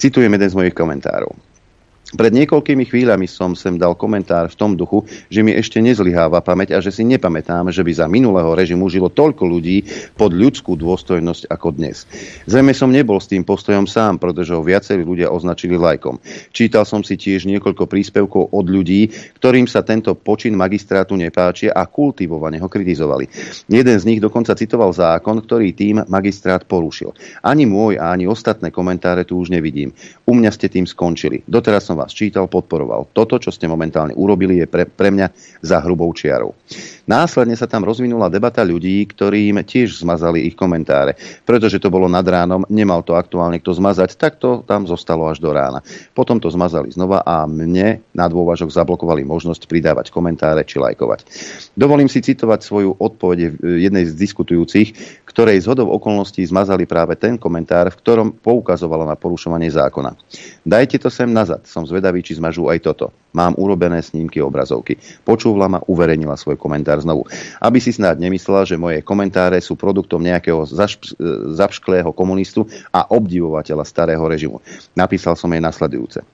Citujem 0.00 0.32
jeden 0.32 0.48
z 0.48 0.56
mojich 0.56 0.72
komentárov. 0.72 1.49
Pred 2.10 2.32
niekoľkými 2.34 2.90
chvíľami 2.90 3.30
som 3.30 3.54
sem 3.54 3.78
dal 3.78 3.94
komentár 3.94 4.50
v 4.50 4.58
tom 4.58 4.74
duchu, 4.74 5.06
že 5.30 5.46
mi 5.46 5.54
ešte 5.54 5.78
nezlyháva 5.78 6.42
pamäť 6.42 6.74
a 6.74 6.82
že 6.82 6.90
si 6.90 7.06
nepamätám, 7.06 7.70
že 7.70 7.86
by 7.86 7.92
za 7.94 8.06
minulého 8.10 8.50
režimu 8.50 8.90
žilo 8.90 9.14
toľko 9.14 9.46
ľudí 9.46 9.86
pod 10.18 10.34
ľudskú 10.34 10.74
dôstojnosť 10.74 11.46
ako 11.46 11.68
dnes. 11.78 12.10
Zrejme 12.50 12.74
som 12.74 12.90
nebol 12.90 13.22
s 13.22 13.30
tým 13.30 13.46
postojom 13.46 13.86
sám, 13.86 14.18
pretože 14.18 14.50
ho 14.50 14.58
viacerí 14.58 15.06
ľudia 15.06 15.30
označili 15.30 15.78
lajkom. 15.78 16.18
Čítal 16.50 16.82
som 16.82 17.06
si 17.06 17.14
tiež 17.14 17.46
niekoľko 17.46 17.86
príspevkov 17.86 18.50
od 18.50 18.66
ľudí, 18.66 19.14
ktorým 19.38 19.70
sa 19.70 19.86
tento 19.86 20.18
počin 20.18 20.58
magistrátu 20.58 21.14
nepáči 21.14 21.70
a 21.70 21.86
kultivovane 21.86 22.58
ho 22.58 22.66
kritizovali. 22.66 23.30
Jeden 23.70 23.96
z 24.02 24.06
nich 24.10 24.18
dokonca 24.18 24.58
citoval 24.58 24.90
zákon, 24.90 25.38
ktorý 25.46 25.70
tým 25.78 26.02
magistrát 26.10 26.66
porušil. 26.66 27.14
Ani 27.46 27.70
môj 27.70 28.02
a 28.02 28.10
ani 28.10 28.26
ostatné 28.26 28.74
komentáre 28.74 29.22
tu 29.22 29.38
už 29.38 29.54
nevidím. 29.54 29.94
U 30.26 30.34
mňa 30.34 30.50
ste 30.50 30.66
tým 30.66 30.90
skončili. 30.90 31.46
Doteraz 31.46 31.86
som 31.86 31.99
vás 32.00 32.16
čítal, 32.16 32.48
podporoval. 32.48 33.12
Toto, 33.12 33.36
čo 33.36 33.52
ste 33.52 33.68
momentálne 33.68 34.16
urobili, 34.16 34.64
je 34.64 34.66
pre, 34.66 34.88
pre 34.88 35.12
mňa 35.12 35.28
za 35.60 35.84
hrubou 35.84 36.08
čiarou. 36.16 36.56
Následne 37.04 37.58
sa 37.58 37.68
tam 37.68 37.84
rozvinula 37.84 38.32
debata 38.32 38.64
ľudí, 38.64 39.04
ktorým 39.10 39.60
tiež 39.60 40.00
zmazali 40.00 40.48
ich 40.48 40.56
komentáre. 40.56 41.18
Pretože 41.44 41.82
to 41.82 41.92
bolo 41.92 42.08
nad 42.08 42.24
ránom, 42.24 42.64
nemal 42.70 43.04
to 43.04 43.18
aktuálne 43.18 43.60
kto 43.60 43.76
zmazať, 43.76 44.16
tak 44.16 44.40
to 44.40 44.64
tam 44.64 44.88
zostalo 44.88 45.28
až 45.28 45.42
do 45.42 45.50
rána. 45.52 45.84
Potom 46.16 46.40
to 46.40 46.48
zmazali 46.48 46.88
znova 46.94 47.20
a 47.26 47.44
mne 47.44 48.00
na 48.16 48.26
dôvažok 48.30 48.72
zablokovali 48.72 49.26
možnosť 49.26 49.66
pridávať 49.66 50.14
komentáre 50.14 50.62
či 50.62 50.78
lajkovať. 50.78 51.26
Dovolím 51.74 52.06
si 52.06 52.22
citovať 52.22 52.62
svoju 52.62 52.96
odpoveď 52.96 53.58
jednej 53.58 54.06
z 54.06 54.14
diskutujúcich, 54.14 54.88
ktorej 55.30 55.62
z 55.62 55.70
hodov 55.70 55.94
okolností 55.94 56.42
zmazali 56.42 56.90
práve 56.90 57.14
ten 57.14 57.38
komentár, 57.38 57.86
v 57.94 57.98
ktorom 58.02 58.28
poukazovala 58.42 59.06
na 59.06 59.14
porušovanie 59.14 59.70
zákona. 59.70 60.18
Dajte 60.66 60.98
to 60.98 61.06
sem 61.06 61.30
nazad, 61.30 61.62
som 61.70 61.86
zvedavý, 61.86 62.18
či 62.26 62.34
zmažú 62.34 62.66
aj 62.66 62.82
toto. 62.82 63.14
Mám 63.30 63.54
urobené 63.62 64.02
snímky 64.02 64.42
obrazovky. 64.42 64.98
Počúvla 65.22 65.70
ma, 65.70 65.78
uverejnila 65.86 66.34
svoj 66.34 66.58
komentár 66.58 66.98
znovu. 66.98 67.30
Aby 67.62 67.78
si 67.78 67.94
snáď 67.94 68.26
nemyslela, 68.26 68.66
že 68.66 68.74
moje 68.74 69.06
komentáre 69.06 69.62
sú 69.62 69.78
produktom 69.78 70.18
nejakého 70.18 70.66
zašp- 70.66 71.14
zapšklého 71.54 72.10
komunistu 72.10 72.66
a 72.90 73.06
obdivovateľa 73.06 73.86
starého 73.86 74.26
režimu. 74.26 74.58
Napísal 74.98 75.38
som 75.38 75.54
jej 75.54 75.62
nasledujúce. 75.62 76.26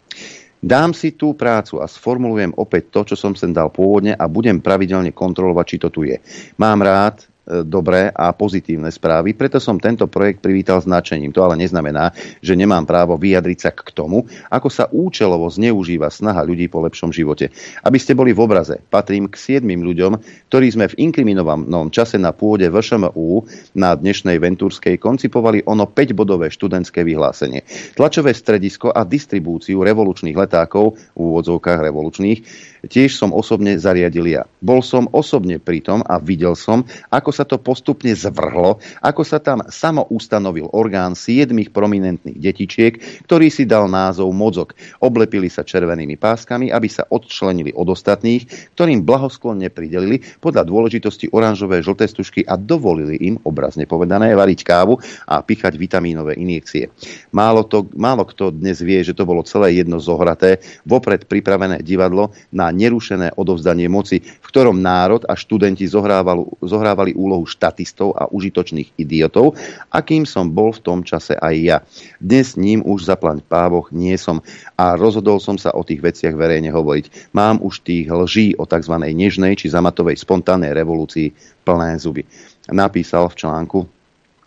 Dám 0.57 0.97
si 0.97 1.13
tú 1.13 1.37
prácu 1.37 1.85
a 1.85 1.87
sformulujem 1.87 2.57
opäť 2.57 2.89
to, 2.89 3.13
čo 3.13 3.17
som 3.21 3.37
sem 3.37 3.53
dal 3.53 3.69
pôvodne 3.69 4.17
a 4.17 4.25
budem 4.25 4.57
pravidelne 4.57 5.13
kontrolovať, 5.13 5.65
či 5.69 5.77
to 5.77 5.89
tu 5.93 6.09
je. 6.09 6.17
Mám 6.57 6.81
rád, 6.81 7.29
E, 7.29 7.36
dobré 7.47 8.11
a 8.11 8.35
pozitívne 8.35 8.91
správy, 8.91 9.33
preto 9.39 9.63
som 9.63 9.79
tento 9.79 10.11
projekt 10.11 10.43
privítal 10.43 10.83
značením. 10.83 11.31
To 11.31 11.47
ale 11.47 11.55
neznamená, 11.55 12.11
že 12.43 12.59
nemám 12.59 12.83
právo 12.83 13.15
vyjadriť 13.15 13.59
sa 13.59 13.71
k 13.71 13.95
tomu, 13.95 14.27
ako 14.51 14.69
sa 14.69 14.91
účelovo 14.91 15.47
zneužíva 15.47 16.11
snaha 16.11 16.43
ľudí 16.43 16.67
po 16.67 16.83
lepšom 16.83 17.15
živote. 17.15 17.55
Aby 17.87 17.99
ste 18.03 18.19
boli 18.19 18.35
v 18.35 18.43
obraze, 18.43 18.83
patrím 18.91 19.31
k 19.31 19.39
siedmým 19.39 19.87
ľuďom, 19.87 20.19
ktorí 20.51 20.67
sme 20.75 20.91
v 20.91 20.99
inkriminovanom 21.07 21.95
čase 21.95 22.19
na 22.19 22.35
pôde 22.35 22.67
VŠMU 22.67 23.47
na 23.79 23.95
dnešnej 23.95 24.43
Ventúrskej 24.43 24.99
koncipovali 24.99 25.63
ono 25.71 25.87
5-bodové 25.87 26.51
študentské 26.51 27.07
vyhlásenie. 27.07 27.63
Tlačové 27.95 28.35
stredisko 28.35 28.91
a 28.91 29.07
distribúciu 29.07 29.87
revolučných 29.87 30.35
letákov, 30.35 30.99
v 31.15 31.21
úvodzovkách 31.21 31.79
revolučných, 31.79 32.39
tiež 32.87 33.19
som 33.19 33.35
osobne 33.35 33.77
zariadil 33.77 34.27
ja. 34.31 34.43
Bol 34.63 34.81
som 34.81 35.11
osobne 35.13 35.59
pri 35.59 35.83
tom 35.83 36.01
a 36.07 36.19
videl 36.23 36.55
som, 36.55 36.87
ako 37.11 37.31
sa 37.31 37.45
to 37.45 37.59
postupne 37.59 38.11
zvrhlo, 38.15 38.79
ako 39.03 39.23
sa 39.23 39.39
tam 39.43 39.63
samo 39.69 40.07
ustanovil 40.09 40.71
orgán 40.73 41.19
siedmých 41.19 41.75
prominentných 41.75 42.39
detičiek, 42.39 42.95
ktorý 43.27 43.51
si 43.51 43.67
dal 43.69 43.91
názov 43.91 44.31
mozog. 44.33 44.73
Oblepili 45.03 45.51
sa 45.51 45.67
červenými 45.67 46.17
páskami, 46.17 46.71
aby 46.71 46.89
sa 46.89 47.05
odčlenili 47.11 47.75
od 47.75 47.93
ostatných, 47.93 48.75
ktorým 48.79 49.03
blahosklonne 49.03 49.69
pridelili 49.69 50.23
podľa 50.39 50.65
dôležitosti 50.67 51.31
oranžové 51.35 51.83
žlté 51.83 52.07
stužky 52.07 52.47
a 52.47 52.55
dovolili 52.55 53.19
im, 53.21 53.35
obrazne 53.43 53.85
povedané, 53.85 54.33
variť 54.33 54.61
kávu 54.63 54.99
a 55.27 55.43
pichať 55.43 55.75
vitamínové 55.75 56.39
injekcie. 56.39 56.89
Málo, 57.35 57.67
to, 57.67 57.87
málo 57.99 58.25
kto 58.25 58.55
dnes 58.55 58.79
vie, 58.81 59.03
že 59.03 59.17
to 59.17 59.29
bolo 59.29 59.43
celé 59.45 59.81
jedno 59.81 59.99
zohraté, 59.99 60.63
vopred 60.87 61.27
pripravené 61.27 61.83
divadlo 61.83 62.33
na 62.53 62.71
nerušené 62.77 63.33
odovzdanie 63.41 63.89
moci, 63.89 64.21
v 64.21 64.47
ktorom 64.47 64.77
národ 64.77 65.25
a 65.25 65.33
študenti 65.33 65.89
zohrávali, 65.89 66.45
zohrávali 66.61 67.17
úlohu 67.17 67.49
štatistov 67.49 68.13
a 68.13 68.29
užitočných 68.29 69.01
idiotov, 69.01 69.57
akým 69.89 70.29
som 70.29 70.53
bol 70.53 70.77
v 70.77 70.85
tom 70.85 71.01
čase 71.01 71.33
aj 71.41 71.55
ja. 71.57 71.79
Dnes 72.21 72.61
ním 72.61 72.85
už 72.85 73.09
zaplaň 73.09 73.41
pávoch 73.41 73.89
nie 73.91 74.15
som 74.21 74.45
a 74.77 74.95
rozhodol 74.95 75.41
som 75.41 75.57
sa 75.57 75.73
o 75.73 75.81
tých 75.81 76.05
veciach 76.05 76.37
verejne 76.37 76.69
hovoriť. 76.69 77.33
Mám 77.33 77.65
už 77.65 77.81
tých 77.81 78.13
lží 78.13 78.53
o 78.61 78.69
tzv. 78.69 78.95
nežnej 79.01 79.57
či 79.57 79.73
zamatovej 79.73 80.21
spontánnej 80.21 80.77
revolúcii 80.77 81.33
plné 81.65 81.97
zuby. 81.97 82.23
Napísal 82.69 83.33
v 83.33 83.39
článku 83.41 83.79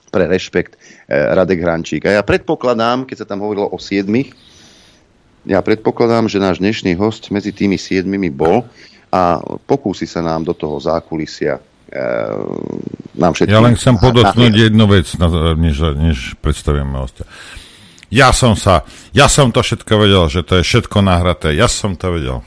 pre 0.09 0.25
rešpekt 0.25 0.75
eh, 0.75 1.34
Radek 1.34 1.61
Hrančík. 1.61 2.05
A 2.09 2.19
ja 2.19 2.23
predpokladám, 2.25 3.05
keď 3.05 3.23
sa 3.23 3.30
tam 3.30 3.45
hovorilo 3.45 3.69
o 3.69 3.77
siedmých, 3.77 4.34
ja 5.48 5.60
predpokladám, 5.64 6.28
že 6.28 6.44
náš 6.44 6.60
dnešný 6.60 7.00
host 7.00 7.32
medzi 7.32 7.56
tými 7.56 7.80
siedmimi 7.80 8.28
bol 8.28 8.68
a 9.10 9.40
pokúsi 9.66 10.06
sa 10.06 10.20
nám 10.20 10.46
do 10.46 10.54
toho 10.54 10.78
zákulisia 10.78 11.58
e, 11.90 12.02
nám 13.18 13.32
všetkým... 13.34 13.56
Ja 13.56 13.64
len 13.64 13.76
chcem 13.80 13.96
podotknúť 13.98 14.54
na... 14.54 14.62
jednu 14.70 14.86
vec, 14.86 15.08
než, 15.58 15.76
než 15.98 16.18
predstavíme 16.44 16.94
hostia. 17.00 17.26
Ja 18.10 18.34
som 18.34 18.58
sa, 18.58 18.86
ja 19.14 19.30
som 19.30 19.54
to 19.54 19.62
všetko 19.62 19.94
vedel, 20.02 20.26
že 20.34 20.42
to 20.42 20.58
je 20.58 20.64
všetko 20.66 21.06
nahraté. 21.06 21.54
Ja 21.54 21.70
som 21.70 21.94
to 21.94 22.10
vedel. 22.10 22.42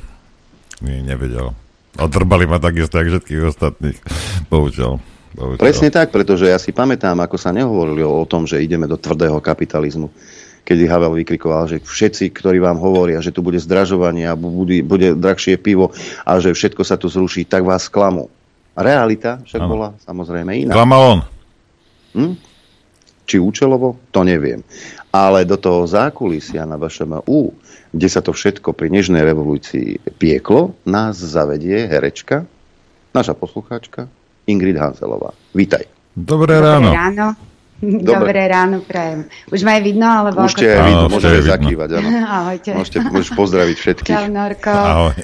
Nie, 0.83 1.07
nevedel. 1.07 1.55
Odrbali 1.95 2.51
ma 2.51 2.59
takisto, 2.59 2.99
jak 2.99 3.15
všetkých 3.15 3.43
ostatných. 3.47 3.99
Bohužiaľ. 4.51 4.99
Bohužiaľ. 5.39 5.63
Presne 5.63 5.95
tak, 5.95 6.11
pretože 6.11 6.51
ja 6.51 6.59
si 6.59 6.75
pamätám, 6.75 7.15
ako 7.23 7.39
sa 7.39 7.55
nehovorili 7.55 8.03
o, 8.03 8.11
o 8.11 8.27
tom, 8.27 8.43
že 8.43 8.59
ideme 8.59 8.91
do 8.91 8.99
tvrdého 8.99 9.39
kapitalizmu 9.39 10.11
kedy 10.63 10.87
Havel 10.87 11.19
vykrikoval, 11.19 11.67
že 11.67 11.83
všetci, 11.83 12.31
ktorí 12.33 12.63
vám 12.63 12.79
hovoria, 12.79 13.19
že 13.19 13.35
tu 13.35 13.43
bude 13.43 13.59
zdražovanie 13.59 14.31
a 14.31 14.39
bude, 14.39 14.83
bude 14.87 15.15
drahšie 15.19 15.59
pivo 15.59 15.91
a 16.23 16.39
že 16.39 16.55
všetko 16.55 16.83
sa 16.87 16.95
tu 16.95 17.11
zruší, 17.11 17.47
tak 17.47 17.67
vás 17.67 17.91
klamú. 17.91 18.31
Realita 18.73 19.43
však 19.45 19.61
ano. 19.61 19.69
bola 19.69 19.89
samozrejme 20.01 20.65
iná. 20.65 20.73
Klamal 20.73 21.03
on. 21.05 21.21
Hm? 22.17 22.35
Či 23.29 23.37
účelovo? 23.39 24.01
To 24.11 24.25
neviem. 24.25 24.65
Ale 25.13 25.45
do 25.45 25.61
toho 25.61 25.85
zákulisia 25.85 26.65
na 26.65 26.81
vašom 26.81 27.21
U, 27.29 27.53
kde 27.93 28.09
sa 28.09 28.25
to 28.25 28.33
všetko 28.33 28.73
pri 28.73 28.89
Nežnej 28.89 29.29
revolúcii 29.29 30.01
pieklo, 30.17 30.73
nás 30.89 31.21
zavedie 31.21 31.85
herečka, 31.85 32.49
naša 33.13 33.37
poslucháčka 33.37 34.09
Ingrid 34.49 34.81
Hanzelová. 34.81 35.37
Vítaj. 35.53 35.85
Dobré 36.17 36.57
ráno. 36.59 36.93
Dobré 36.93 36.97
ráno. 36.97 37.52
Dobre. 37.83 38.07
Dobré 38.07 38.43
ráno 38.47 38.79
prajem. 38.79 39.27
Už 39.51 39.67
ma 39.67 39.75
je 39.75 39.83
vidno? 39.91 40.07
Alebo 40.07 40.47
Už 40.47 40.55
je 40.55 40.71
vidno, 40.71 41.11
môžete 41.11 41.43
zakývať. 41.51 41.89
Áno. 41.99 42.09
Ahojte. 42.39 42.71
Môžete, 42.79 42.99
môžeš 43.11 43.31
pozdraviť 43.35 43.77
všetkých. 43.77 44.15
Čau, 44.15 44.27
Norko. 44.31 44.71
Ahoj. 44.71 45.19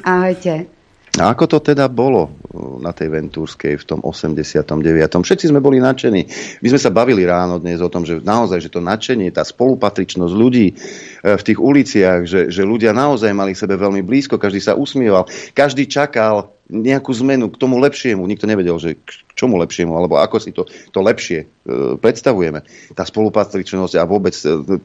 Ahojte. 0.00 0.75
A 1.16 1.32
ako 1.32 1.48
to 1.48 1.58
teda 1.64 1.88
bolo 1.88 2.28
uh, 2.28 2.76
na 2.76 2.92
tej 2.92 3.08
Ventúrskej 3.08 3.80
v 3.80 3.84
tom 3.88 4.00
89. 4.04 4.68
Všetci 5.16 5.48
sme 5.48 5.64
boli 5.64 5.80
nadšení. 5.80 6.22
My 6.60 6.68
sme 6.68 6.80
sa 6.80 6.92
bavili 6.92 7.24
ráno 7.24 7.56
dnes 7.56 7.80
o 7.80 7.88
tom, 7.88 8.04
že 8.04 8.20
naozaj, 8.20 8.60
že 8.60 8.68
to 8.68 8.84
nadšenie, 8.84 9.32
tá 9.32 9.40
spolupatričnosť 9.40 10.34
ľudí 10.36 10.76
uh, 10.76 11.40
v 11.40 11.42
tých 11.42 11.56
uliciach, 11.56 12.28
že, 12.28 12.52
že 12.52 12.62
ľudia 12.68 12.92
naozaj 12.92 13.32
mali 13.32 13.56
sebe 13.56 13.80
veľmi 13.80 14.04
blízko, 14.04 14.36
každý 14.36 14.60
sa 14.60 14.76
usmieval, 14.76 15.24
každý 15.56 15.88
čakal 15.88 16.52
nejakú 16.68 17.16
zmenu 17.24 17.48
k 17.48 17.56
tomu 17.56 17.80
lepšiemu. 17.80 18.20
Nikto 18.28 18.44
nevedel, 18.44 18.76
že 18.76 19.00
k 19.00 19.08
čomu 19.32 19.56
lepšiemu, 19.62 19.96
alebo 19.96 20.20
ako 20.20 20.36
si 20.36 20.50
to, 20.50 20.66
to 20.66 20.98
lepšie 20.98 21.46
e, 21.46 21.94
predstavujeme. 21.94 22.66
Tá 22.90 23.06
spolupatričnosť 23.06 23.94
a 23.94 24.02
vôbec 24.02 24.34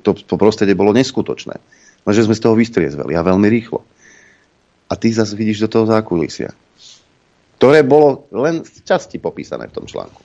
to, 0.06 0.12
to 0.14 0.36
prostredie 0.38 0.78
bolo 0.78 0.94
neskutočné. 0.94 1.58
Lenže 2.06 2.30
sme 2.30 2.38
z 2.38 2.44
toho 2.46 2.54
vystriezveli 2.54 3.18
a 3.18 3.26
veľmi 3.26 3.50
rýchlo 3.50 3.82
a 4.92 4.94
ty 5.00 5.08
zase 5.16 5.32
vidíš 5.40 5.64
do 5.64 5.70
toho 5.72 5.88
zákulisia, 5.88 6.52
ktoré 7.56 7.88
bolo 7.88 8.28
len 8.36 8.68
z 8.68 8.84
časti 8.84 9.24
popísané 9.24 9.72
v 9.72 9.76
tom 9.80 9.88
článku. 9.88 10.20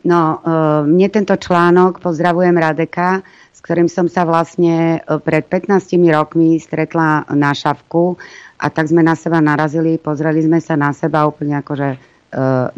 No, 0.00 0.40
e, 0.40 0.56
mne 0.88 1.08
tento 1.12 1.36
článok, 1.36 2.00
pozdravujem 2.00 2.56
Radeka, 2.56 3.20
s 3.52 3.60
ktorým 3.60 3.84
som 3.84 4.08
sa 4.08 4.24
vlastne 4.24 5.04
e, 5.04 5.20
pred 5.20 5.44
15 5.44 5.76
rokmi 6.08 6.56
stretla 6.56 7.28
na 7.36 7.52
šavku 7.52 8.16
a 8.56 8.72
tak 8.72 8.88
sme 8.88 9.04
na 9.04 9.12
seba 9.12 9.44
narazili, 9.44 10.00
pozreli 10.00 10.40
sme 10.40 10.64
sa 10.64 10.80
na 10.80 10.96
seba 10.96 11.28
úplne 11.28 11.60
akože 11.60 12.08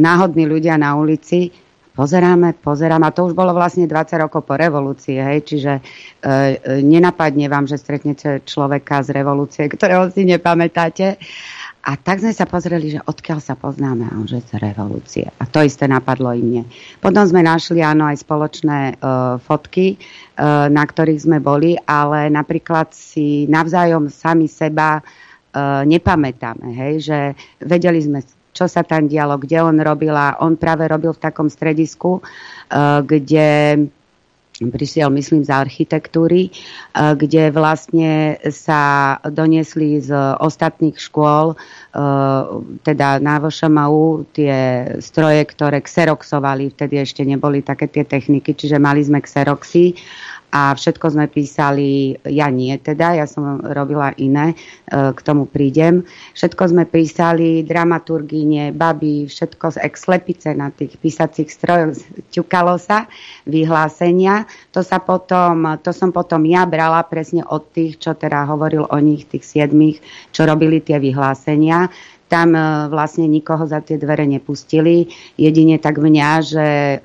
náhodní 0.01 0.49
ľudia 0.49 0.81
na 0.81 0.97
ulici 0.97 1.53
Pozeráme, 1.93 2.57
pozeráme. 2.57 3.05
A 3.05 3.13
to 3.13 3.29
už 3.29 3.37
bolo 3.37 3.53
vlastne 3.53 3.85
20 3.85 4.17
rokov 4.17 4.49
po 4.49 4.57
revolúcii, 4.57 5.21
hej, 5.21 5.45
čiže 5.45 5.73
e, 5.77 5.83
e, 6.25 6.81
nenapadne 6.81 7.53
vám, 7.53 7.69
že 7.69 7.77
stretnete 7.77 8.41
človeka 8.49 9.05
z 9.05 9.13
revolúcie, 9.13 9.69
ktorého 9.69 10.09
si 10.09 10.25
nepamätáte. 10.25 11.21
A 11.83 11.99
tak 11.99 12.23
sme 12.23 12.31
sa 12.31 12.47
pozreli, 12.47 12.95
že 12.95 13.05
odkiaľ 13.05 13.43
sa 13.43 13.59
poznáme, 13.59 14.07
a 14.07 14.15
že 14.23 14.39
z 14.39 14.55
revolúcie. 14.63 15.27
A 15.37 15.45
to 15.51 15.61
isté 15.67 15.91
napadlo 15.91 16.31
i 16.31 16.39
mne. 16.39 16.63
Potom 17.03 17.27
sme 17.27 17.43
našli, 17.43 17.83
áno, 17.83 18.07
aj 18.07 18.23
spoločné 18.23 18.79
e, 18.81 18.95
fotky, 19.43 19.87
e, 19.93 19.97
na 20.71 20.85
ktorých 20.87 21.27
sme 21.27 21.45
boli, 21.45 21.75
ale 21.85 22.31
napríklad 22.31 22.95
si 22.95 23.51
navzájom 23.51 24.09
sami 24.15 24.47
seba 24.47 24.97
e, 24.97 25.03
nepamätáme, 25.85 26.71
hej, 26.71 26.95
že 27.03 27.19
vedeli 27.61 27.99
sme 27.99 28.23
čo 28.53 28.69
sa 28.69 28.85
tam 28.85 29.09
dialo, 29.09 29.41
kde 29.41 29.65
on 29.65 29.81
robil 29.81 30.13
a 30.13 30.37
on 30.45 30.61
práve 30.61 30.85
robil 30.85 31.17
v 31.17 31.23
takom 31.25 31.49
stredisku, 31.49 32.21
eh, 32.21 33.01
kde 33.03 33.49
prišiel, 34.61 35.11
myslím, 35.11 35.43
z 35.43 35.51
architektúry, 35.51 36.53
eh, 36.53 37.15
kde 37.17 37.51
vlastne 37.51 38.39
sa 38.53 39.17
doniesli 39.25 39.99
z 39.99 40.13
ostatných 40.39 40.95
škôl, 41.01 41.57
eh, 41.57 42.43
teda 42.85 43.19
na 43.19 43.41
VŠMU, 43.41 44.29
tie 44.37 44.55
stroje, 45.01 45.43
ktoré 45.49 45.81
xeroxovali, 45.83 46.71
vtedy 46.77 47.01
ešte 47.01 47.25
neboli 47.25 47.65
také 47.65 47.89
tie 47.89 48.05
techniky, 48.05 48.55
čiže 48.55 48.77
mali 48.79 49.03
sme 49.03 49.25
xeroxy 49.25 49.97
a 50.53 50.77
všetko 50.77 51.17
sme 51.17 51.27
písali, 51.33 52.13
ja 52.29 52.53
nie 52.53 52.77
teda, 52.77 53.17
ja 53.17 53.25
som 53.25 53.65
robila 53.65 54.13
iné, 54.21 54.53
e, 54.53 54.57
k 55.17 55.21
tomu 55.25 55.49
prídem. 55.49 56.05
Všetko 56.37 56.77
sme 56.77 56.85
písali, 56.85 57.65
dramaturgíne, 57.65 58.77
baby, 58.77 59.33
všetko 59.33 59.75
z 59.75 59.79
exlepice 59.81 60.53
na 60.53 60.69
tých 60.69 61.01
písacích 61.01 61.49
strojoch, 61.49 61.97
ťukalo 62.37 62.77
sa, 62.77 63.09
vyhlásenia. 63.49 64.45
To, 64.77 64.85
sa 64.85 65.01
potom, 65.01 65.81
to 65.81 65.91
som 65.97 66.13
potom 66.13 66.45
ja 66.45 66.69
brala 66.69 67.01
presne 67.09 67.41
od 67.49 67.73
tých, 67.73 67.97
čo 67.97 68.13
teda 68.13 68.45
hovoril 68.45 68.85
o 68.85 68.99
nich, 69.01 69.25
tých 69.25 69.49
siedmých, 69.49 70.05
čo 70.37 70.45
robili 70.45 70.85
tie 70.85 71.01
vyhlásenia 71.01 71.89
tam 72.33 72.57
e, 72.57 72.89
vlastne 72.89 73.29
nikoho 73.29 73.69
za 73.69 73.85
tie 73.85 74.01
dvere 74.01 74.25
nepustili. 74.25 75.13
Jedine 75.37 75.77
tak 75.77 76.01
mňa, 76.01 76.31
že 76.41 76.67
e, 76.97 76.99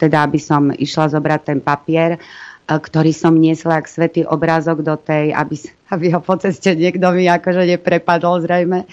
teda 0.00 0.24
aby 0.24 0.40
som 0.40 0.72
išla 0.72 1.12
zobrať 1.12 1.40
ten 1.52 1.60
papier, 1.60 2.16
e, 2.16 2.18
ktorý 2.64 3.12
som 3.12 3.36
niesla 3.36 3.84
ako 3.84 3.88
svetý 3.92 4.24
obrázok 4.24 4.80
do 4.80 4.96
tej, 4.96 5.36
aby, 5.36 5.60
aby 5.92 6.06
ho 6.16 6.24
po 6.24 6.40
ceste 6.40 6.72
niekto 6.72 7.12
mi 7.12 7.28
akože 7.28 7.68
neprepadol 7.68 8.40
zrejme 8.40 8.88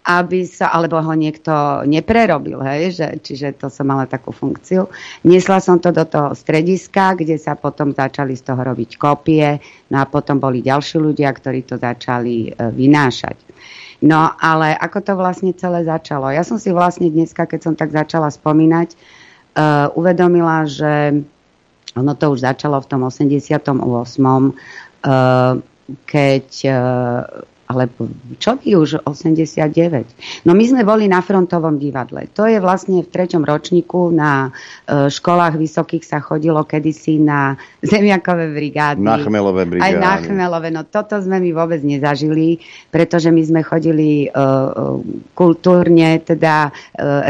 aby 0.00 0.48
sa, 0.48 0.72
alebo 0.72 0.96
ho 0.96 1.12
niekto 1.12 1.84
neprerobil, 1.84 2.64
hej, 2.64 2.96
že, 2.96 3.08
čiže 3.20 3.60
to 3.60 3.68
som 3.68 3.84
mala 3.84 4.08
takú 4.08 4.32
funkciu. 4.32 4.88
Niesla 5.28 5.60
som 5.60 5.76
to 5.76 5.92
do 5.92 6.08
toho 6.08 6.32
strediska, 6.32 7.20
kde 7.20 7.36
sa 7.36 7.52
potom 7.52 7.92
začali 7.92 8.32
z 8.32 8.48
toho 8.48 8.64
robiť 8.64 8.96
kópie, 8.96 9.60
no 9.92 10.00
a 10.00 10.08
potom 10.08 10.40
boli 10.40 10.64
ďalší 10.64 11.04
ľudia, 11.04 11.28
ktorí 11.28 11.68
to 11.68 11.76
začali 11.76 12.48
vynášať. 12.56 13.36
No 14.00 14.32
ale 14.40 14.72
ako 14.80 14.98
to 15.04 15.12
vlastne 15.12 15.52
celé 15.52 15.84
začalo? 15.84 16.32
Ja 16.32 16.40
som 16.40 16.56
si 16.56 16.72
vlastne 16.72 17.12
dneska, 17.12 17.44
keď 17.44 17.60
som 17.60 17.74
tak 17.76 17.92
začala 17.92 18.32
spomínať, 18.32 18.96
uh, 18.96 19.92
uvedomila, 19.92 20.64
že 20.64 21.20
ono 21.92 22.12
to 22.16 22.32
už 22.32 22.46
začalo 22.46 22.80
v 22.80 22.86
tom 22.88 23.04
88. 23.04 23.76
Uh, 23.76 25.60
keď 26.08 26.46
uh, 26.70 26.74
alebo 27.70 28.10
čo 28.42 28.58
by 28.58 28.74
už 28.74 29.06
89. 29.06 30.42
No 30.42 30.58
my 30.58 30.64
sme 30.66 30.82
boli 30.82 31.06
na 31.06 31.22
frontovom 31.22 31.78
divadle. 31.78 32.26
To 32.34 32.50
je 32.50 32.58
vlastne 32.58 32.98
v 32.98 33.08
treťom 33.08 33.46
ročníku 33.46 34.10
na 34.10 34.50
e, 34.50 35.06
školách 35.06 35.54
vysokých 35.54 36.02
sa 36.02 36.18
chodilo 36.18 36.66
kedysi 36.66 37.22
na 37.22 37.54
zemiakové 37.78 38.50
brigády. 38.50 39.06
Na 39.06 39.22
chmelové 39.22 39.70
brigády. 39.70 39.86
Aj 39.86 39.94
na 39.94 40.14
chmelové. 40.18 40.74
No 40.74 40.82
toto 40.82 41.14
sme 41.22 41.38
my 41.38 41.54
vôbec 41.54 41.78
nezažili, 41.86 42.58
pretože 42.90 43.30
my 43.30 43.42
sme 43.46 43.60
chodili 43.62 44.26
e 44.26 44.50
kultúrne 45.36 46.20
teda 46.24 46.68
e, 46.68 46.70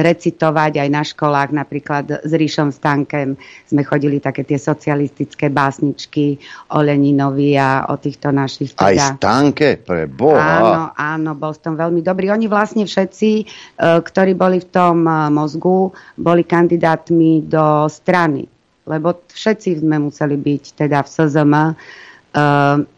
recitovať 0.01 0.81
aj 0.81 0.89
na 0.89 1.03
školách, 1.03 1.51
napríklad 1.53 2.25
s 2.25 2.33
Ríšom 2.33 2.73
Stankem 2.73 3.37
sme 3.67 3.83
chodili 3.85 4.23
také 4.23 4.47
tie 4.47 4.57
socialistické 4.57 5.51
básničky 5.51 6.39
o 6.75 6.79
Leninovi 6.81 7.59
a 7.59 7.91
o 7.91 7.99
týchto 7.99 8.31
našich 8.31 8.73
teda... 8.75 8.87
Aj 8.87 8.97
Stanke, 9.19 9.79
pre 9.83 10.07
Boha 10.07 10.30
Áno, 10.37 10.93
áno, 10.95 11.31
bol 11.35 11.57
v 11.57 11.63
tom 11.63 11.75
veľmi 11.75 12.05
dobrý. 12.05 12.31
Oni 12.31 12.47
vlastne 12.47 12.85
všetci, 12.87 13.31
e, 13.41 13.45
ktorí 13.79 14.39
boli 14.39 14.63
v 14.63 14.69
tom 14.71 15.03
e, 15.07 15.31
mozgu, 15.33 15.91
boli 16.15 16.47
kandidátmi 16.47 17.47
do 17.49 17.89
strany. 17.91 18.47
Lebo 18.87 19.25
všetci 19.31 19.83
sme 19.83 19.99
museli 19.99 20.37
byť 20.39 20.63
teda 20.79 21.03
v 21.03 21.09
SZM. 21.09 21.53
E, 21.57 21.73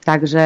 takže 0.05 0.45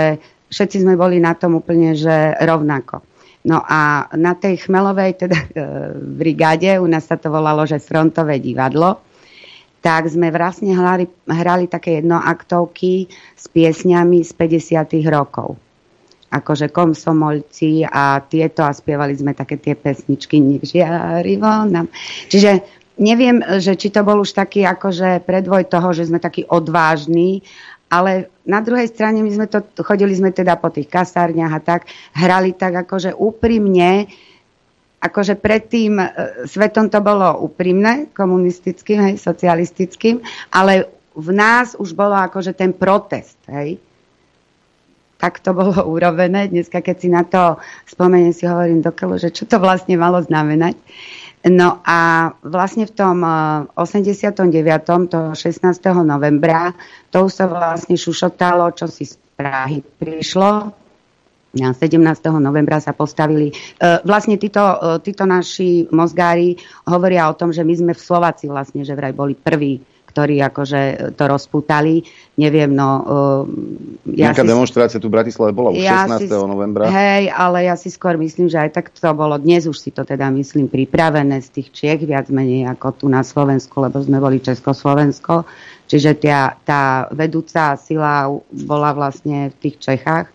všetci 0.53 0.77
sme 0.87 0.95
boli 0.95 1.19
na 1.19 1.35
tom 1.35 1.59
úplne, 1.59 1.97
že 1.97 2.37
rovnako. 2.39 3.03
No 3.47 3.63
a 3.63 4.11
na 4.19 4.35
tej 4.35 4.67
chmelovej 4.67 5.23
teda 5.23 5.39
brigáde, 6.19 6.83
u 6.83 6.87
nás 6.91 7.07
sa 7.07 7.15
to 7.15 7.31
volalo, 7.31 7.63
že 7.63 7.79
frontové 7.79 8.43
divadlo, 8.43 8.99
tak 9.87 10.11
sme 10.11 10.35
vlastne 10.35 10.75
hrali, 10.75 11.07
hrali 11.31 11.71
také 11.71 12.03
jednoaktovky 12.03 13.07
s 13.39 13.47
piesňami 13.47 14.19
z 14.27 14.35
50. 14.35 14.99
rokov 15.07 15.55
akože 16.31 16.75
komsomolci 16.75 17.87
a 17.87 18.19
tieto 18.19 18.67
a 18.67 18.75
spievali 18.75 19.15
sme 19.15 19.33
také 19.33 19.57
tie 19.57 19.79
pesničky 19.79 20.43
Nech 20.43 20.67
nám. 21.43 21.87
Čiže 22.27 22.67
neviem, 22.99 23.41
že 23.63 23.79
či 23.79 23.93
to 23.93 24.03
bol 24.03 24.21
už 24.21 24.35
taký 24.35 24.67
akože 24.67 25.23
predvoj 25.23 25.71
toho, 25.71 25.95
že 25.95 26.09
sme 26.09 26.19
takí 26.19 26.43
odvážni, 26.49 27.47
ale 27.87 28.35
na 28.43 28.59
druhej 28.59 28.91
strane 28.91 29.23
my 29.23 29.31
sme 29.31 29.47
to, 29.47 29.63
chodili 29.87 30.11
sme 30.19 30.35
teda 30.35 30.59
po 30.59 30.75
tých 30.75 30.91
kasárniach 30.91 31.55
a 31.55 31.61
tak, 31.63 31.81
hrali 32.19 32.51
tak 32.59 32.75
akože 32.75 33.15
úprimne, 33.15 34.11
akože 34.99 35.39
predtým 35.39 36.03
e, 36.03 36.07
svetom 36.51 36.91
to 36.91 36.99
bolo 36.99 37.47
úprimné, 37.47 38.11
komunistickým, 38.11 38.99
hej, 39.07 39.15
socialistickým, 39.23 40.19
ale 40.51 40.91
v 41.15 41.31
nás 41.31 41.79
už 41.79 41.95
bolo 41.95 42.19
akože 42.19 42.59
ten 42.59 42.75
protest, 42.75 43.39
hej 43.47 43.79
tak 45.17 45.41
to 45.41 45.57
bolo 45.57 45.81
urobené. 45.89 46.49
Dneska, 46.49 46.85
keď 46.85 46.97
si 46.97 47.09
na 47.09 47.25
to 47.25 47.57
spomeniem, 47.89 48.37
si 48.37 48.45
hovorím 48.45 48.85
dokeľu, 48.85 49.17
že 49.17 49.33
čo 49.33 49.49
to 49.49 49.57
vlastne 49.57 49.97
malo 49.97 50.21
znamenať. 50.21 50.77
No 51.47 51.79
a 51.87 52.33
vlastne 52.43 52.91
v 52.91 52.93
tom 52.97 53.23
89. 53.23 54.51
Eh, 54.51 55.07
to 55.07 55.21
16. 55.39 56.03
novembra, 56.03 56.75
to 57.15 57.31
už 57.31 57.33
sa 57.33 57.47
vlastne 57.47 57.95
šušotalo, 57.95 58.75
čo 58.75 58.91
si 58.91 59.07
z 59.07 59.15
Prahy 59.37 59.85
prišlo. 59.85 60.75
Na 61.57 61.73
17. 61.73 62.43
novembra 62.43 62.83
sa 62.83 62.91
postavili. 62.93 63.55
Eh, 63.55 64.03
vlastne 64.03 64.37
títo, 64.43 64.61
eh, 64.61 64.99
títo 65.07 65.23
naši 65.23 65.87
mozgári 65.95 66.59
hovoria 66.83 67.31
o 67.31 67.39
tom, 67.39 67.55
že 67.55 67.63
my 67.63 67.75
sme 67.79 67.93
v 67.95 68.03
Slováci 68.03 68.51
vlastne, 68.51 68.83
že 68.83 68.99
vraj 68.99 69.15
boli 69.15 69.39
prví 69.39 69.96
ktorí 70.17 70.41
akože 70.41 71.13
to 71.13 71.25
rozputali. 71.29 72.01
Neviem, 72.41 72.73
no... 72.73 72.89
Uh, 73.05 73.45
ja 74.17 74.33
Nejaká 74.33 74.41
si, 74.41 74.49
demonstrácia 74.49 74.97
tu 74.97 75.13
v 75.13 75.21
Bratislave 75.21 75.53
bola 75.53 75.77
už 75.77 75.85
ja 75.85 76.09
16. 76.09 76.25
Si, 76.25 76.33
novembra. 76.33 76.89
Hej, 76.89 77.29
ale 77.37 77.69
ja 77.69 77.77
si 77.77 77.93
skôr 77.93 78.17
myslím, 78.17 78.49
že 78.49 78.57
aj 78.57 78.81
tak 78.81 78.89
to 78.97 79.13
bolo. 79.13 79.37
Dnes 79.37 79.69
už 79.69 79.77
si 79.77 79.93
to 79.93 80.09
teda 80.09 80.33
myslím 80.33 80.73
pripravené 80.73 81.37
z 81.45 81.61
tých 81.61 81.69
Čiech, 81.77 82.09
viac 82.09 82.33
menej 82.33 82.65
ako 82.73 83.05
tu 83.05 83.07
na 83.13 83.21
Slovensku, 83.21 83.77
lebo 83.85 84.01
sme 84.01 84.17
boli 84.17 84.41
Československo. 84.41 85.45
Čiže 85.85 86.17
tá, 86.17 86.57
tá 86.65 87.13
vedúca 87.13 87.77
sila 87.77 88.33
bola 88.65 88.97
vlastne 88.97 89.53
v 89.53 89.57
tých 89.69 89.77
Čechách. 89.85 90.33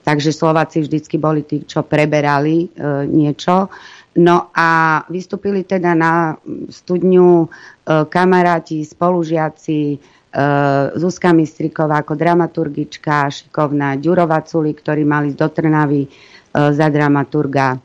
Takže 0.00 0.32
Slováci 0.32 0.80
vždycky 0.80 1.20
boli 1.20 1.44
tí, 1.44 1.60
čo 1.68 1.84
preberali 1.84 2.72
e, 2.72 3.04
niečo. 3.04 3.68
No 4.18 4.50
a 4.50 5.00
vystúpili 5.06 5.62
teda 5.62 5.94
na 5.94 6.34
studňu 6.66 7.46
kamaráti, 8.06 8.86
spolužiaci, 8.86 9.80
e, 9.94 9.98
Zuzka 10.94 11.34
Mistriková 11.34 12.06
ako 12.06 12.14
dramaturgička, 12.14 13.30
šikovná 13.30 13.98
Ďurova 13.98 14.46
Culi, 14.46 14.76
ktorí 14.76 15.02
mali 15.02 15.34
do 15.34 15.48
Trnavy 15.50 16.06
e, 16.06 16.08
za 16.52 16.86
dramaturga. 16.86 17.78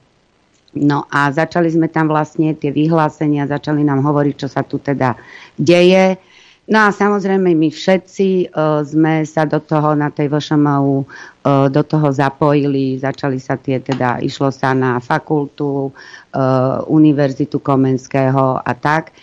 No 0.75 1.07
a 1.07 1.31
začali 1.31 1.71
sme 1.71 1.87
tam 1.87 2.11
vlastne 2.11 2.51
tie 2.51 2.69
vyhlásenia, 2.69 3.47
začali 3.47 3.81
nám 3.87 4.03
hovoriť, 4.03 4.35
čo 4.35 4.47
sa 4.51 4.59
tu 4.61 4.75
teda 4.77 5.15
deje. 5.55 6.19
No 6.65 6.83
a 6.83 6.89
samozrejme 6.89 7.53
my 7.53 7.69
všetci 7.69 8.49
uh, 8.49 8.81
sme 8.81 9.21
sa 9.23 9.45
do 9.45 9.61
toho 9.61 9.93
na 9.93 10.09
tej 10.09 10.33
VŠMU 10.33 11.05
uh, 11.05 11.69
do 11.69 11.81
toho 11.85 12.09
zapojili, 12.09 12.97
začali 12.97 13.37
sa 13.37 13.53
tie 13.53 13.77
teda, 13.77 14.17
išlo 14.17 14.49
sa 14.49 14.73
na 14.73 14.97
fakultu, 14.97 15.93
uh, 15.93 16.81
Univerzitu 16.89 17.61
Komenského 17.61 18.59
a 18.59 18.71
tak. 18.73 19.13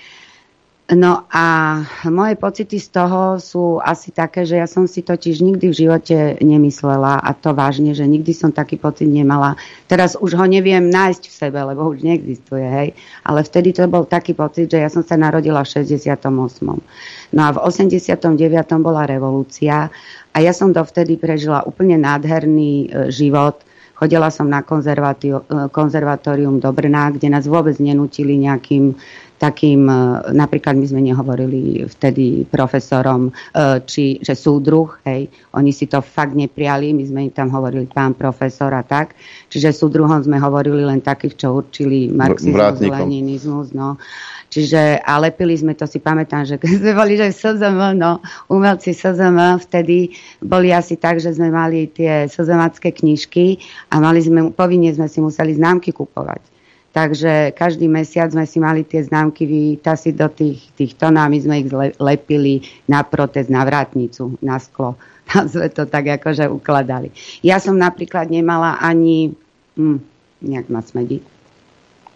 No 0.91 1.25
a 1.31 1.79
moje 2.11 2.35
pocity 2.35 2.77
z 2.77 2.89
toho 2.91 3.39
sú 3.39 3.79
asi 3.79 4.11
také, 4.11 4.43
že 4.43 4.59
ja 4.59 4.67
som 4.67 4.91
si 4.91 5.01
totiž 5.01 5.39
nikdy 5.39 5.71
v 5.71 5.79
živote 5.79 6.17
nemyslela 6.43 7.23
a 7.23 7.31
to 7.39 7.55
vážne, 7.55 7.95
že 7.95 8.03
nikdy 8.03 8.35
som 8.35 8.51
taký 8.51 8.83
pocit 8.83 9.07
nemala. 9.07 9.55
Teraz 9.87 10.19
už 10.19 10.35
ho 10.35 10.45
neviem 10.45 10.91
nájsť 10.91 11.23
v 11.31 11.35
sebe, 11.39 11.59
lebo 11.63 11.87
už 11.87 12.03
neexistuje, 12.03 12.67
hej. 12.67 12.89
Ale 13.23 13.41
vtedy 13.47 13.73
to 13.73 13.87
bol 13.87 14.05
taký 14.05 14.35
pocit, 14.35 14.69
že 14.69 14.83
ja 14.83 14.91
som 14.91 15.07
sa 15.07 15.15
narodila 15.15 15.63
v 15.63 15.87
68. 15.87 16.29
No 17.31 17.41
a 17.41 17.49
v 17.55 17.59
89. 17.63 18.37
bola 18.83 19.07
revolúcia 19.07 19.87
a 20.35 20.37
ja 20.43 20.51
som 20.51 20.75
dovtedy 20.75 21.15
prežila 21.17 21.63
úplne 21.63 21.95
nádherný 21.95 22.73
e, 22.73 22.87
život. 23.09 23.65
Chodila 23.97 24.35
som 24.35 24.51
na 24.51 24.61
e, 24.61 24.67
konzervatórium 25.73 26.59
do 26.59 26.69
Brna, 26.75 27.15
kde 27.15 27.33
nás 27.33 27.47
vôbec 27.47 27.79
nenutili 27.79 28.35
nejakým 28.35 28.99
takým, 29.43 29.91
e, 29.91 30.31
napríklad 30.31 30.79
my 30.79 30.87
sme 30.87 31.03
nehovorili 31.03 31.83
vtedy 31.91 32.47
profesorom, 32.47 33.27
e, 33.27 33.33
či, 33.83 34.23
že 34.23 34.39
súdruh, 34.39 35.03
hej, 35.03 35.27
oni 35.59 35.75
si 35.75 35.91
to 35.91 35.99
fakt 35.99 36.39
nepriali, 36.39 36.95
my 36.95 37.03
sme 37.03 37.21
im 37.27 37.33
tam 37.35 37.51
hovorili 37.51 37.91
pán 37.91 38.15
profesor 38.15 38.71
a 38.71 38.87
tak, 38.87 39.19
čiže 39.51 39.75
súdruhom 39.75 40.23
sme 40.23 40.39
hovorili 40.39 40.87
len 40.87 41.03
takých, 41.03 41.35
čo 41.35 41.59
určili 41.59 42.07
marxizmus, 42.07 42.79
leninizmus, 42.79 43.75
no. 43.75 43.99
Čiže, 44.53 45.01
a 45.01 45.17
lepili 45.17 45.57
sme 45.57 45.73
to, 45.73 45.89
si 45.89 45.97
pamätám, 45.97 46.45
že 46.45 46.55
keď 46.63 46.71
sme 46.79 46.93
boli, 46.95 47.19
že 47.19 47.35
SZM, 47.35 47.99
no, 47.99 48.23
umelci 48.53 48.95
SZM, 48.95 49.59
vtedy 49.59 50.15
boli 50.39 50.71
asi 50.71 51.01
tak, 51.01 51.19
že 51.19 51.35
sme 51.35 51.51
mali 51.51 51.91
tie 51.91 52.31
SZMacké 52.31 52.95
knižky 52.95 53.59
a 53.91 53.99
mali 53.99 54.23
sme, 54.23 54.55
povinne 54.55 54.93
sme 54.95 55.11
si 55.11 55.19
museli 55.19 55.57
známky 55.57 55.91
kupovať. 55.91 56.52
Takže 56.93 57.57
každý 57.57 57.89
mesiac 57.89 58.29
sme 58.29 58.45
si 58.45 58.61
mali 58.61 58.85
tie 58.85 59.01
známky 59.01 59.49
vytasiť 59.49 60.13
do 60.13 60.29
tých, 60.29 60.61
tých 60.77 60.93
tónov 60.93 61.25
a 61.25 61.33
my 61.33 61.39
sme 61.41 61.65
ich 61.65 61.69
lepili 61.97 62.69
na 62.85 63.01
protest, 63.01 63.49
na 63.49 63.65
vrátnicu, 63.65 64.37
na 64.45 64.61
sklo. 64.61 65.01
Tam 65.33 65.49
sme 65.49 65.73
to 65.73 65.89
tak 65.89 66.21
akože 66.21 66.45
ukladali. 66.53 67.09
Ja 67.41 67.57
som 67.57 67.81
napríklad 67.81 68.29
nemala 68.29 68.77
ani... 68.77 69.33
Hm, 69.81 70.05
nejak 70.45 70.69
ma 70.69 70.85
smedí. 70.85 71.25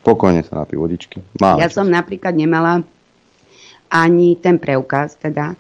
Pokojne 0.05 0.45
sa 0.45 0.61
napí 0.61 0.77
vodičky. 0.77 1.25
Máme 1.41 1.65
ja 1.65 1.73
čas. 1.73 1.81
som 1.81 1.89
napríklad 1.89 2.37
nemala 2.37 2.85
ani 3.89 4.37
ten 4.37 4.61
preukaz, 4.61 5.17
teda. 5.17 5.57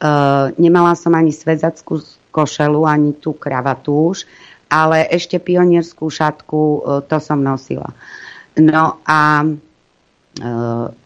Uh, 0.00 0.56
nemala 0.56 0.96
som 0.96 1.12
ani 1.12 1.36
svedzackú 1.36 2.00
košelu, 2.32 2.80
ani 2.88 3.12
tú 3.12 3.36
kravatu 3.36 4.14
už, 4.14 4.24
ale 4.72 5.04
ešte 5.12 5.36
pionierskú 5.36 6.08
šatku, 6.08 6.60
uh, 6.80 7.02
to 7.04 7.18
som 7.20 7.42
nosila. 7.44 7.92
Uh, 7.92 8.23
No 8.54 9.02
a 9.02 9.42
e, 10.38 11.02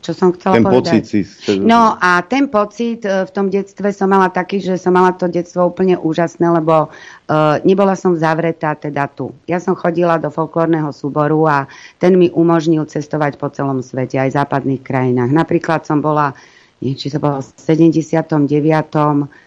čo 0.00 0.12
som 0.16 0.32
chcela 0.32 0.58
ten 0.58 0.64
povedať? 0.64 1.02
Pocit 1.04 1.26
si... 1.28 1.54
No 1.60 1.94
a 2.00 2.24
ten 2.24 2.48
pocit 2.48 3.04
e, 3.04 3.26
v 3.26 3.30
tom 3.30 3.46
detstve 3.52 3.92
som 3.92 4.08
mala 4.10 4.32
taký, 4.32 4.58
že 4.58 4.80
som 4.80 4.96
mala 4.96 5.12
to 5.14 5.28
detstvo 5.28 5.68
úplne 5.68 5.94
úžasné, 6.00 6.46
lebo 6.48 6.88
uh, 6.88 7.60
nebola 7.62 7.94
som 7.94 8.16
zavretá 8.16 8.74
teda 8.74 9.06
tu. 9.12 9.30
Ja 9.44 9.60
som 9.60 9.76
chodila 9.76 10.16
do 10.16 10.32
folklórneho 10.32 10.90
súboru 10.90 11.44
a 11.46 11.70
ten 12.00 12.16
mi 12.16 12.32
umožnil 12.32 12.88
cestovať 12.88 13.36
po 13.36 13.52
celom 13.52 13.84
svete, 13.84 14.16
aj 14.16 14.30
v 14.32 14.38
západných 14.40 14.82
krajinách. 14.82 15.30
Napríklad 15.30 15.84
som 15.84 16.00
bola, 16.00 16.32
či 16.80 17.06
to 17.12 17.20
bolo 17.20 17.44
v 17.44 17.48
79 17.60 18.48
Eh, 18.48 19.43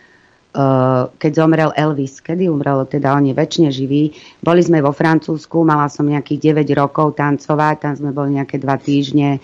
keď 1.21 1.31
zomrel 1.37 1.69
Elvis, 1.77 2.17
kedy 2.17 2.49
umrel, 2.49 2.81
teda 2.89 3.13
on 3.13 3.29
je 3.29 3.37
väčšine 3.37 3.69
živý. 3.69 4.17
Boli 4.41 4.65
sme 4.65 4.81
vo 4.81 4.89
Francúzsku, 4.89 5.61
mala 5.61 5.85
som 5.85 6.09
nejakých 6.09 6.57
9 6.57 6.73
rokov 6.73 7.13
tancovať, 7.13 7.75
tam 7.77 7.93
sme 7.93 8.09
boli 8.09 8.41
nejaké 8.41 8.57
2 8.57 8.65
týždne. 8.81 9.37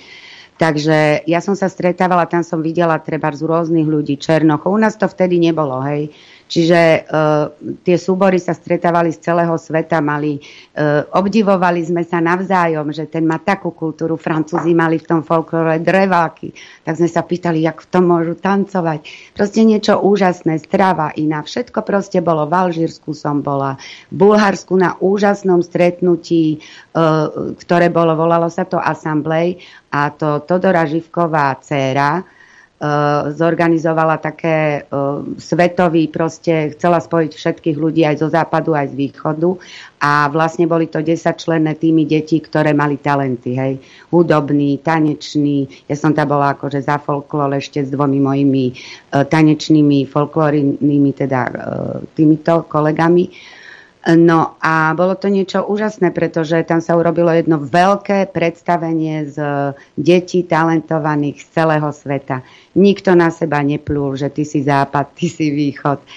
Takže 0.57 1.26
ja 1.30 1.41
som 1.41 1.53
sa 1.53 1.69
stretávala, 1.69 2.30
tam 2.30 2.41
som 2.41 2.61
videla 2.61 2.98
treba 3.02 3.30
z 3.34 3.45
rôznych 3.45 3.85
ľudí, 3.85 4.18
Černochov. 4.18 4.73
U 4.73 4.80
nás 4.81 4.98
to 4.98 5.06
vtedy 5.10 5.38
nebolo, 5.38 5.81
hej. 5.85 6.10
Čiže 6.54 7.10
uh, 7.10 7.50
tie 7.82 7.98
súbory 7.98 8.38
sa 8.38 8.54
stretávali 8.54 9.10
z 9.10 9.26
celého 9.26 9.58
sveta, 9.58 10.06
mali, 10.06 10.38
uh, 10.38 11.02
obdivovali 11.18 11.82
sme 11.82 12.06
sa 12.06 12.22
navzájom, 12.22 12.94
že 12.94 13.10
ten 13.10 13.26
má 13.26 13.42
takú 13.42 13.74
kultúru, 13.74 14.22
Francúzi 14.22 14.78
mali 14.78 15.02
v 15.02 15.10
tom 15.10 15.26
folklore 15.26 15.82
dreváky, 15.82 16.54
tak 16.86 17.02
sme 17.02 17.10
sa 17.10 17.26
pýtali, 17.26 17.66
jak 17.66 17.82
v 17.82 17.90
tom 17.90 18.06
môžu 18.06 18.38
tancovať. 18.38 19.02
Proste 19.34 19.66
niečo 19.66 19.98
úžasné, 19.98 20.62
strava 20.62 21.10
iná, 21.18 21.42
všetko 21.42 21.82
proste 21.82 22.22
bolo. 22.22 22.46
V 22.46 22.54
Alžírsku 22.54 23.18
som 23.18 23.42
bola, 23.42 23.74
v 24.14 24.22
Bulharsku 24.22 24.78
na 24.78 24.94
úžasnom 25.02 25.66
stretnutí, 25.66 26.62
uh, 26.94 27.58
ktoré 27.58 27.90
bolo, 27.90 28.14
volalo 28.14 28.46
sa 28.54 28.70
to 28.70 28.78
Assemblej 28.78 29.58
a 29.90 30.14
to 30.14 30.46
Todora 30.46 30.86
Živková 30.86 31.58
dcéra, 31.66 32.22
zorganizovala 33.32 34.20
také 34.20 34.84
uh, 34.84 35.24
svetový, 35.40 36.12
proste 36.12 36.76
chcela 36.76 37.00
spojiť 37.00 37.32
všetkých 37.32 37.78
ľudí 37.80 38.04
aj 38.04 38.20
zo 38.20 38.28
západu, 38.28 38.76
aj 38.76 38.92
z 38.92 38.96
východu. 39.08 39.50
A 40.04 40.28
vlastne 40.28 40.68
boli 40.68 40.92
to 40.92 41.00
10 41.00 41.16
členné 41.40 41.80
týmy 41.80 42.04
detí, 42.04 42.44
ktoré 42.44 42.76
mali 42.76 43.00
talenty, 43.00 43.56
hej, 43.56 43.80
hudobný, 44.12 44.84
tanečný, 44.84 45.88
ja 45.88 45.96
som 45.96 46.12
tam 46.12 46.28
bola 46.28 46.60
akože 46.60 46.84
za 46.84 47.00
folklor 47.00 47.56
ešte 47.56 47.88
s 47.88 47.90
dvomi 47.90 48.20
mojimi 48.20 48.66
uh, 48.76 49.24
tanečnými, 49.24 50.04
folklórnymi 50.12 51.12
teda 51.16 51.42
týmito 52.12 52.68
kolegami 52.68 53.32
No 54.04 54.60
a 54.60 54.92
bolo 55.00 55.16
to 55.16 55.32
niečo 55.32 55.64
úžasné, 55.64 56.12
pretože 56.12 56.60
tam 56.68 56.84
sa 56.84 57.00
urobilo 57.00 57.32
jedno 57.32 57.56
veľké 57.56 58.36
predstavenie 58.36 59.32
z 59.32 59.38
detí 59.96 60.44
talentovaných 60.44 61.40
z 61.40 61.48
celého 61.56 61.88
sveta. 61.96 62.44
Nikto 62.76 63.16
na 63.16 63.32
seba 63.32 63.64
neplul, 63.64 64.20
že 64.20 64.28
ty 64.28 64.44
si 64.44 64.60
západ, 64.60 65.16
ty 65.16 65.32
si 65.32 65.56
východ. 65.56 66.04
E, 66.04 66.08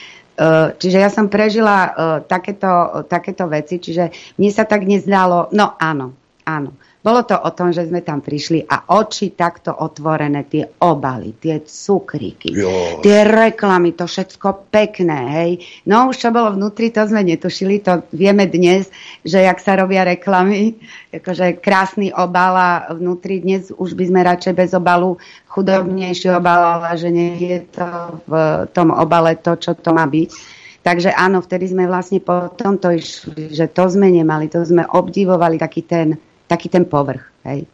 čiže 0.83 0.99
ja 0.99 1.07
som 1.15 1.31
prežila 1.31 1.79
e, 1.87 1.91
takéto, 2.27 3.07
takéto 3.07 3.47
veci, 3.47 3.79
čiže 3.79 4.35
mne 4.35 4.51
sa 4.51 4.67
tak 4.67 4.83
nezdalo, 4.83 5.55
no 5.55 5.79
áno, 5.79 6.11
áno. 6.43 6.75
Bolo 7.07 7.23
to 7.23 7.39
o 7.39 7.51
tom, 7.55 7.70
že 7.70 7.87
sme 7.87 8.03
tam 8.03 8.19
prišli 8.19 8.66
a 8.66 8.91
oči 8.99 9.39
takto 9.39 9.70
otvorené, 9.70 10.43
tie 10.51 10.66
obaly, 10.83 11.39
tie 11.39 11.62
cukríky, 11.62 12.51
jo. 12.51 12.99
tie 12.99 13.23
reklamy, 13.23 13.95
to 13.95 14.11
všetko 14.11 14.66
pekné, 14.74 15.19
hej. 15.39 15.51
No 15.87 16.11
už 16.11 16.19
čo 16.19 16.35
bolo 16.35 16.59
vnútri, 16.59 16.91
to 16.91 17.07
sme 17.07 17.23
netušili, 17.23 17.78
to 17.78 18.03
vieme 18.11 18.51
dnes, 18.51 18.91
že 19.23 19.39
jak 19.47 19.62
sa 19.62 19.78
robia 19.78 20.03
reklamy, 20.03 20.83
akože 21.15 21.62
krásny 21.62 22.11
obal 22.11 22.59
a 22.59 22.70
vnútri 22.91 23.39
dnes 23.39 23.70
už 23.70 23.95
by 23.95 24.11
sme 24.11 24.27
radšej 24.27 24.55
bez 24.59 24.74
obalu 24.74 25.15
chudobnejší 25.47 26.35
obal, 26.35 26.83
ale 26.83 26.99
že 26.99 27.15
nie 27.15 27.39
je 27.39 27.70
to 27.70 27.87
v 28.27 28.33
tom 28.74 28.91
obale 28.91 29.39
to, 29.39 29.55
čo 29.55 29.78
to 29.78 29.95
má 29.95 30.11
byť. 30.11 30.59
Takže 30.83 31.15
áno, 31.15 31.39
vtedy 31.39 31.70
sme 31.70 31.87
vlastne 31.87 32.19
po 32.19 32.51
tomto 32.51 32.91
išli, 32.91 33.55
že 33.55 33.70
to 33.70 33.87
sme 33.87 34.11
nemali, 34.11 34.51
to 34.51 34.59
sme 34.66 34.83
obdivovali 34.91 35.55
taký 35.55 35.87
ten 35.87 36.19
taký 36.47 36.70
ten 36.70 36.86
povrch. 36.86 37.23
Hej. 37.47 37.66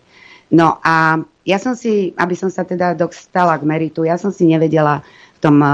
No 0.52 0.76
a 0.84 1.16
ja 1.48 1.56
som 1.56 1.72
si, 1.72 2.12
aby 2.14 2.36
som 2.36 2.52
sa 2.52 2.62
teda 2.62 2.92
dostala 2.92 3.56
k 3.56 3.64
meritu, 3.64 4.04
ja 4.04 4.20
som 4.20 4.28
si 4.28 4.44
nevedela 4.44 5.00
v 5.36 5.38
tom 5.40 5.58
e, 5.64 5.68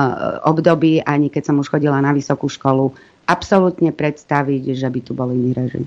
období, 0.46 1.02
ani 1.02 1.28
keď 1.28 1.50
som 1.50 1.56
už 1.58 1.68
chodila 1.68 1.98
na 1.98 2.14
vysokú 2.14 2.46
školu, 2.46 2.94
absolútne 3.28 3.90
predstaviť, 3.92 4.78
že 4.78 4.88
by 4.88 5.00
tu 5.02 5.12
bol 5.12 5.28
iný 5.34 5.52
režim. 5.52 5.84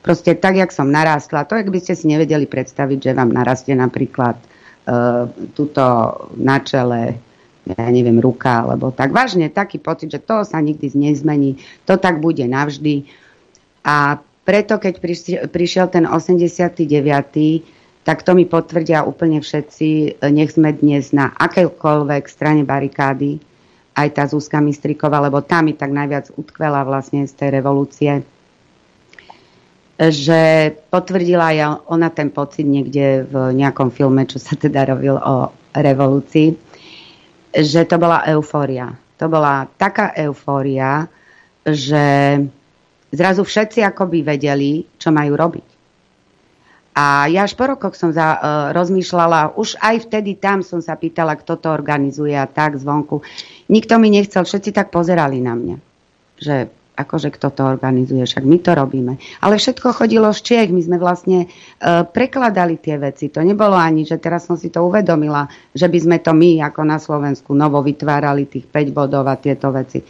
Proste 0.00 0.32
tak, 0.32 0.56
jak 0.56 0.72
som 0.72 0.88
narástla, 0.88 1.44
to, 1.44 1.58
ak 1.58 1.68
by 1.68 1.76
ste 1.76 1.92
si 1.92 2.08
nevedeli 2.08 2.48
predstaviť, 2.48 3.12
že 3.12 3.16
vám 3.18 3.36
narastie 3.36 3.76
napríklad 3.76 4.40
uh, 4.40 5.28
tuto 5.52 5.84
na 6.40 6.56
čele, 6.64 7.20
ja 7.68 7.84
neviem, 7.92 8.16
ruka, 8.16 8.64
alebo 8.64 8.88
tak 8.96 9.12
vážne 9.12 9.52
taký 9.52 9.76
pocit, 9.76 10.08
že 10.08 10.24
to 10.24 10.40
sa 10.48 10.56
nikdy 10.56 10.88
nezmení, 10.96 11.60
to 11.84 12.00
tak 12.00 12.16
bude 12.16 12.40
navždy. 12.40 13.04
A 13.84 14.16
preto, 14.50 14.82
keď 14.82 14.98
prišiel 15.46 15.86
ten 15.94 16.10
89., 16.10 16.90
tak 18.02 18.26
to 18.26 18.34
mi 18.34 18.50
potvrdia 18.50 19.06
úplne 19.06 19.38
všetci, 19.38 20.18
nech 20.26 20.50
sme 20.50 20.74
dnes 20.74 21.14
na 21.14 21.30
akejkoľvek 21.30 22.26
strane 22.26 22.66
barikády, 22.66 23.38
aj 23.94 24.08
tá 24.10 24.26
Zuzka 24.26 24.58
Mistriková, 24.58 25.22
lebo 25.22 25.38
tam 25.46 25.70
mi 25.70 25.78
tak 25.78 25.94
najviac 25.94 26.34
utkvela 26.34 26.82
vlastne 26.82 27.30
z 27.30 27.32
tej 27.38 27.62
revolúcie, 27.62 28.26
že 30.02 30.74
potvrdila 30.90 31.54
ja 31.54 31.78
ona 31.86 32.10
ten 32.10 32.34
pocit 32.34 32.66
niekde 32.66 33.30
v 33.30 33.54
nejakom 33.54 33.94
filme, 33.94 34.26
čo 34.26 34.42
sa 34.42 34.58
teda 34.58 34.82
robil 34.90 35.14
o 35.14 35.54
revolúcii, 35.78 36.58
že 37.54 37.86
to 37.86 38.02
bola 38.02 38.26
eufória. 38.26 38.98
To 39.22 39.30
bola 39.30 39.70
taká 39.78 40.10
eufória, 40.18 41.06
že 41.62 42.02
zrazu 43.10 43.42
všetci 43.42 43.82
akoby 43.82 44.22
vedeli, 44.22 44.86
čo 44.98 45.10
majú 45.10 45.34
robiť. 45.34 45.66
A 46.90 47.30
ja 47.30 47.46
až 47.46 47.54
po 47.54 47.70
rokoch 47.70 47.94
som 47.94 48.10
za, 48.10 48.34
uh, 48.34 48.40
rozmýšľala, 48.74 49.54
už 49.54 49.78
aj 49.78 50.10
vtedy 50.10 50.34
tam 50.34 50.66
som 50.66 50.82
sa 50.82 50.98
pýtala, 50.98 51.38
kto 51.38 51.54
to 51.54 51.70
organizuje 51.70 52.34
a 52.34 52.50
tak 52.50 52.76
zvonku. 52.76 53.22
Nikto 53.70 53.94
mi 54.02 54.10
nechcel, 54.10 54.42
všetci 54.42 54.74
tak 54.74 54.90
pozerali 54.90 55.38
na 55.38 55.54
mňa. 55.54 55.76
Že 56.42 56.56
akože 57.00 57.32
kto 57.32 57.48
to 57.54 57.62
organizuje, 57.64 58.20
však 58.20 58.44
my 58.44 58.58
to 58.60 58.76
robíme. 58.76 59.12
Ale 59.40 59.56
všetko 59.56 59.96
chodilo 59.96 60.28
z 60.36 60.40
Čiech, 60.44 60.68
my 60.68 60.82
sme 60.84 60.98
vlastne 61.00 61.46
e, 61.46 61.48
prekladali 62.04 62.76
tie 62.76 63.00
veci. 63.00 63.32
To 63.32 63.40
nebolo 63.40 63.72
ani, 63.72 64.04
že 64.04 64.20
teraz 64.20 64.44
som 64.44 64.60
si 64.60 64.68
to 64.68 64.84
uvedomila, 64.84 65.48
že 65.72 65.88
by 65.88 65.96
sme 65.96 66.16
to 66.20 66.36
my 66.36 66.60
ako 66.60 66.82
na 66.84 67.00
Slovensku 67.00 67.56
novo 67.56 67.80
vytvárali 67.80 68.44
tých 68.44 68.68
5 68.68 68.92
bodov 68.92 69.24
a 69.24 69.40
tieto 69.40 69.72
veci. 69.72 70.04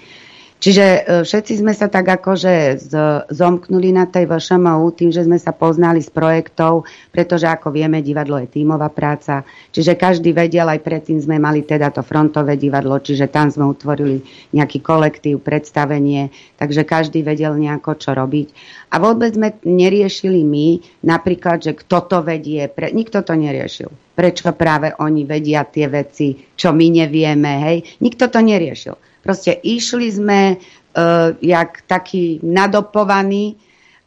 Čiže 0.61 0.85
e, 0.85 1.01
všetci 1.25 1.65
sme 1.65 1.73
sa 1.73 1.89
tak 1.89 2.05
akože 2.21 2.85
zomknuli 3.33 3.97
na 3.97 4.05
tej 4.05 4.29
VŠMU 4.29 4.93
tým, 4.93 5.09
že 5.09 5.25
sme 5.25 5.41
sa 5.41 5.57
poznali 5.57 6.05
s 6.05 6.13
projektov, 6.13 6.85
pretože 7.09 7.49
ako 7.49 7.73
vieme, 7.73 8.05
divadlo 8.05 8.37
je 8.45 8.61
tímová 8.61 8.93
práca. 8.93 9.41
Čiže 9.73 9.97
každý 9.97 10.37
vedel, 10.37 10.69
aj 10.69 10.85
predtým 10.85 11.17
sme 11.17 11.41
mali 11.41 11.65
teda 11.65 11.89
to 11.89 12.05
frontové 12.05 12.61
divadlo, 12.61 13.01
čiže 13.01 13.33
tam 13.33 13.49
sme 13.49 13.73
utvorili 13.73 14.21
nejaký 14.53 14.85
kolektív, 14.85 15.41
predstavenie, 15.41 16.29
takže 16.61 16.85
každý 16.85 17.25
vedel 17.25 17.57
nejako 17.57 17.97
čo 17.97 18.13
robiť. 18.13 18.53
A 18.93 19.01
vôbec 19.01 19.33
sme 19.33 19.57
neriešili 19.65 20.45
my, 20.45 21.01
napríklad, 21.09 21.65
že 21.65 21.73
kto 21.73 22.05
to 22.05 22.19
vedie, 22.21 22.69
pre... 22.69 22.93
nikto 22.93 23.25
to 23.25 23.33
neriešil. 23.33 23.89
Prečo 24.13 24.53
práve 24.53 24.93
oni 25.01 25.25
vedia 25.25 25.65
tie 25.65 25.89
veci, 25.89 26.37
čo 26.53 26.77
my 26.77 27.01
nevieme, 27.01 27.65
hej? 27.65 27.77
Nikto 28.05 28.29
to 28.29 28.45
neriešil 28.45 29.09
Proste 29.21 29.53
išli 29.53 30.09
sme 30.09 30.41
uh, 30.57 31.37
jak 31.39 31.85
taký 31.85 32.41
nadopovaní 32.43 33.57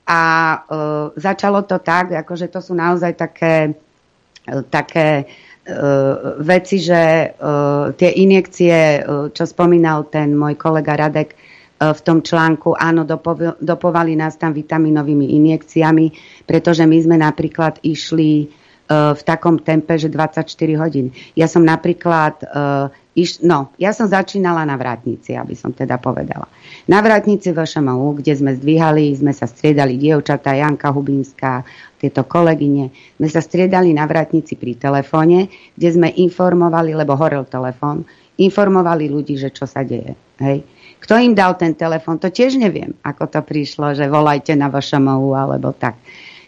a 0.09 0.21
uh, 0.57 1.15
začalo 1.15 1.63
to 1.63 1.79
tak, 1.79 2.11
akože 2.11 2.51
to 2.51 2.59
sú 2.59 2.73
naozaj 2.75 3.15
také, 3.15 3.71
uh, 4.49 4.61
také 4.67 5.25
uh, 5.25 6.41
veci, 6.41 6.81
že 6.81 7.31
uh, 7.31 7.93
tie 7.95 8.11
injekcie, 8.19 8.99
uh, 8.99 9.29
čo 9.31 9.43
spomínal 9.47 10.09
ten 10.11 10.35
môj 10.35 10.57
kolega 10.59 10.97
Radek, 10.97 11.37
v 11.83 11.99
tom 11.99 12.23
článku, 12.23 12.79
áno, 12.79 13.03
dopovali 13.59 14.15
nás 14.15 14.39
tam 14.39 14.55
vitaminovými 14.55 15.35
injekciami, 15.35 16.05
pretože 16.47 16.87
my 16.87 16.97
sme 17.03 17.19
napríklad 17.19 17.83
išli 17.83 18.47
v 18.93 19.21
takom 19.25 19.59
tempe, 19.59 19.99
že 19.99 20.07
24 20.07 20.47
hodín. 20.79 21.11
Ja 21.35 21.49
som 21.51 21.67
napríklad 21.67 22.39
Iš, 23.13 23.45
no, 23.45 23.69
ja 23.77 23.93
som 23.93 24.09
začínala 24.09 24.65
na 24.65 24.73
vrátnici, 24.73 25.37
aby 25.37 25.53
som 25.53 25.69
teda 25.69 26.01
povedala. 26.01 26.49
Na 26.89 26.97
vrátnici 26.97 27.53
VŠMU, 27.53 28.17
kde 28.17 28.33
sme 28.33 28.57
zdvíhali, 28.57 29.13
sme 29.13 29.29
sa 29.29 29.45
striedali 29.45 30.01
dievčatá, 30.01 30.57
Janka 30.57 30.89
Hubinská, 30.89 31.61
tieto 32.01 32.25
kolegyne, 32.25 32.89
sme 33.21 33.29
sa 33.29 33.37
striedali 33.37 33.93
na 33.93 34.09
vrátnici 34.09 34.57
pri 34.57 34.73
telefóne, 34.81 35.45
kde 35.77 35.89
sme 35.93 36.09
informovali, 36.09 36.97
lebo 36.97 37.13
horel 37.13 37.45
telefón, 37.45 38.01
informovali 38.41 39.13
ľudí, 39.13 39.37
že 39.37 39.53
čo 39.53 39.69
sa 39.69 39.85
deje. 39.85 40.17
Hej. 40.41 40.65
Kto 40.97 41.13
im 41.21 41.37
dal 41.37 41.53
ten 41.53 41.77
telefón, 41.77 42.17
to 42.17 42.33
tiež 42.33 42.57
neviem, 42.57 42.97
ako 43.05 43.29
to 43.29 43.39
prišlo, 43.45 43.93
že 43.93 44.09
volajte 44.09 44.57
na 44.57 44.73
VŠMU 44.73 45.37
alebo 45.37 45.69
tak. 45.77 46.01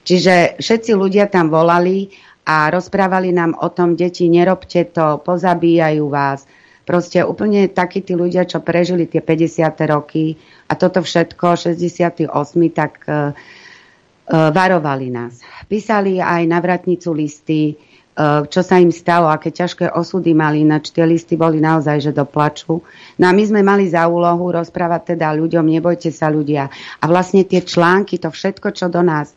Čiže 0.06 0.62
všetci 0.62 0.92
ľudia 0.98 1.30
tam 1.30 1.50
volali 1.50 2.10
a 2.46 2.70
rozprávali 2.70 3.34
nám 3.34 3.58
o 3.58 3.74
tom, 3.74 3.98
deti, 3.98 4.30
nerobte 4.30 4.86
to, 4.86 5.18
pozabíjajú 5.26 6.06
vás. 6.06 6.46
Proste 6.86 7.26
úplne 7.26 7.66
takí 7.66 8.06
tí 8.06 8.14
ľudia, 8.14 8.46
čo 8.46 8.62
prežili 8.62 9.10
tie 9.10 9.18
50. 9.18 9.74
roky 9.90 10.38
a 10.70 10.78
toto 10.78 11.02
všetko, 11.02 11.58
68. 11.58 12.30
tak 12.70 13.02
uh, 13.10 13.34
uh, 13.34 14.54
varovali 14.54 15.10
nás. 15.10 15.42
Písali 15.66 16.22
aj 16.22 16.46
na 16.46 16.62
vratnicu 16.62 17.10
listy, 17.18 17.74
uh, 17.74 18.46
čo 18.46 18.62
sa 18.62 18.78
im 18.78 18.94
stalo, 18.94 19.26
aké 19.34 19.50
ťažké 19.50 19.98
osudy 19.98 20.38
mali, 20.38 20.62
ináč 20.62 20.94
tie 20.94 21.10
listy 21.10 21.34
boli 21.34 21.58
naozaj, 21.58 22.06
že 22.06 22.12
doplaču. 22.14 22.86
No 23.18 23.26
a 23.26 23.34
my 23.34 23.44
sme 23.50 23.66
mali 23.66 23.90
za 23.90 24.06
úlohu 24.06 24.54
rozprávať 24.54 25.18
teda 25.18 25.34
ľuďom, 25.34 25.66
nebojte 25.66 26.14
sa 26.14 26.30
ľudia. 26.30 26.70
A 27.02 27.04
vlastne 27.10 27.42
tie 27.42 27.66
články, 27.66 28.22
to 28.22 28.30
všetko, 28.30 28.78
čo 28.78 28.94
do 28.94 29.02
nás 29.02 29.34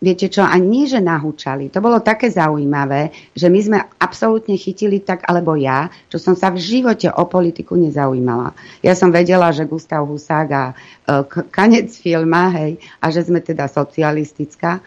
viete 0.00 0.32
čo, 0.32 0.40
ani 0.40 0.66
nie, 0.66 0.84
že 0.88 0.98
nahúčali. 0.98 1.68
To 1.70 1.84
bolo 1.84 2.00
také 2.00 2.32
zaujímavé, 2.32 3.12
že 3.36 3.52
my 3.52 3.60
sme 3.60 3.78
absolútne 4.00 4.56
chytili 4.56 5.04
tak, 5.04 5.28
alebo 5.28 5.54
ja, 5.54 5.92
čo 6.08 6.16
som 6.16 6.32
sa 6.32 6.48
v 6.48 6.58
živote 6.58 7.12
o 7.12 7.28
politiku 7.28 7.76
nezaujímala. 7.76 8.56
Ja 8.80 8.96
som 8.96 9.12
vedela, 9.12 9.52
že 9.52 9.68
Gustav 9.68 10.08
Husák 10.08 10.48
a 10.56 10.64
e, 10.72 10.74
kanec 11.52 11.92
filma, 11.92 12.48
hej, 12.56 12.80
a 13.04 13.12
že 13.12 13.28
sme 13.28 13.44
teda 13.44 13.68
socialistická. 13.68 14.80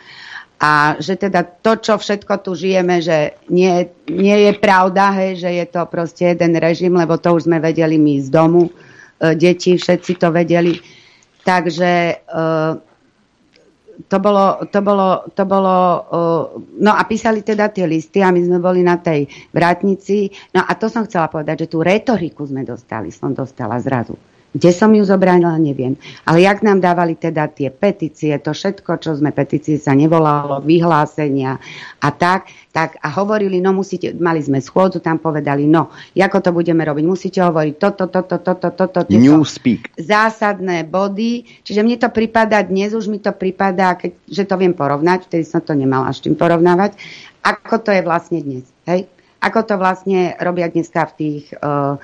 A 0.64 0.95
že 0.98 1.19
teda 1.19 1.45
to, 1.45 1.77
čo 1.77 1.99
všetko 1.99 2.34
tu 2.41 2.57
žijeme, 2.57 3.03
že 3.03 3.38
nie, 3.53 3.69
nie 4.10 4.49
je 4.49 4.53
pravda, 4.57 5.14
hej, 5.14 5.45
že 5.45 5.49
je 5.61 5.65
to 5.69 5.85
proste 5.91 6.26
jeden 6.26 6.57
režim, 6.57 6.95
lebo 6.98 7.22
to 7.22 7.38
už 7.38 7.45
sme 7.45 7.61
vedeli 7.61 8.02
my 8.02 8.18
z 8.18 8.34
domu, 8.34 8.65
e, 8.65 9.38
deti 9.38 9.77
všetci 9.77 10.18
to 10.18 10.34
vedeli. 10.34 10.81
Takže 11.45 11.91
e, 12.10 12.15
to 13.94 14.18
bolo, 14.18 14.65
to 14.74 14.80
bolo, 14.82 15.07
to 15.38 15.44
bolo 15.45 15.76
uh, 16.10 16.44
no 16.82 16.91
a 16.98 17.03
písali 17.06 17.45
teda 17.45 17.70
tie 17.70 17.86
listy 17.86 18.26
a 18.26 18.34
my 18.34 18.41
sme 18.41 18.57
boli 18.57 18.82
na 18.82 18.98
tej 18.98 19.30
vrátnici. 19.53 20.34
No 20.57 20.65
a 20.65 20.74
to 20.74 20.90
som 20.90 21.06
chcela 21.06 21.30
povedať, 21.30 21.65
že 21.65 21.72
tú 21.72 21.86
retoriku 21.86 22.41
sme 22.49 22.65
dostali, 22.65 23.14
som 23.14 23.38
dostala 23.38 23.78
zrazu. 23.78 24.18
Kde 24.53 24.69
som 24.69 24.93
ju 24.93 25.01
zobránila, 25.01 25.57
neviem. 25.57 25.97
Ale 26.30 26.45
jak 26.45 26.61
nám 26.61 26.77
dávali 26.77 27.17
teda 27.17 27.49
tie 27.49 27.73
petície, 27.73 28.38
to 28.38 28.53
všetko, 28.53 29.01
čo 29.01 29.17
sme 29.17 29.34
petície 29.34 29.81
sa 29.81 29.97
nevolalo, 29.97 30.61
vyhlásenia 30.61 31.57
a 31.97 32.09
tak, 32.13 32.53
tak 32.69 33.01
a 33.01 33.09
hovorili, 33.17 33.57
no 33.57 33.73
musíte, 33.73 34.13
mali 34.13 34.45
sme 34.45 34.61
schôdzu, 34.61 35.01
tam 35.01 35.17
povedali, 35.17 35.65
no, 35.65 35.89
ako 36.13 36.38
to 36.38 36.49
budeme 36.53 36.85
robiť, 36.85 37.01
musíte 37.01 37.41
hovoriť 37.41 37.75
toto, 37.81 38.05
toto, 38.05 38.38
toto, 38.38 38.69
toto, 38.69 38.85
toto. 38.93 39.09
Newspeak. 39.09 39.89
Zásadné 39.97 40.85
body, 40.85 41.65
čiže 41.65 41.81
mne 41.81 41.97
to 41.97 42.13
prípada, 42.13 42.61
dnes 42.61 42.93
už 42.93 43.09
mi 43.09 43.17
to 43.17 43.34
prípada, 43.34 43.97
keď, 43.97 44.11
že 44.30 44.43
to 44.45 44.55
viem 44.61 44.77
porovnať, 44.77 45.34
vtedy 45.34 45.49
som 45.49 45.65
to 45.65 45.73
nemala 45.73 46.13
s 46.13 46.21
čím 46.21 46.38
porovnávať, 46.38 46.93
ako 47.41 47.81
to 47.81 47.89
je 47.89 48.01
vlastne 48.05 48.38
dnes, 48.38 48.69
hej? 48.85 49.09
Ako 49.43 49.65
to 49.67 49.75
vlastne 49.75 50.39
robia 50.39 50.71
dneska 50.71 51.03
v 51.11 51.13
tých 51.19 51.43
uh, 51.59 51.99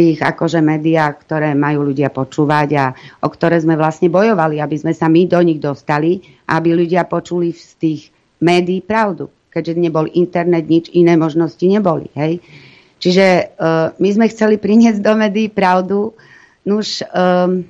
tých 0.00 0.24
akože 0.24 0.64
médiách, 0.64 1.28
ktoré 1.28 1.52
majú 1.52 1.92
ľudia 1.92 2.08
počúvať 2.08 2.68
a 2.80 2.84
o 3.20 3.28
ktoré 3.28 3.60
sme 3.60 3.76
vlastne 3.76 4.08
bojovali, 4.08 4.56
aby 4.56 4.80
sme 4.80 4.96
sa 4.96 5.12
my 5.12 5.28
do 5.28 5.44
nich 5.44 5.60
dostali, 5.60 6.24
aby 6.48 6.72
ľudia 6.72 7.04
počuli 7.04 7.52
z 7.52 7.68
tých 7.76 8.00
médií 8.40 8.80
pravdu. 8.80 9.28
Keďže 9.52 9.76
nebol 9.76 10.08
internet, 10.16 10.64
nič 10.72 10.88
iné 10.96 11.20
možnosti 11.20 11.60
neboli. 11.60 12.08
Hej? 12.16 12.40
Čiže 12.96 13.26
uh, 13.60 13.92
my 14.00 14.08
sme 14.08 14.26
chceli 14.32 14.56
priniesť 14.56 15.04
do 15.04 15.12
médií 15.20 15.52
pravdu. 15.52 16.16
Nuž, 16.64 17.04
um, 17.12 17.68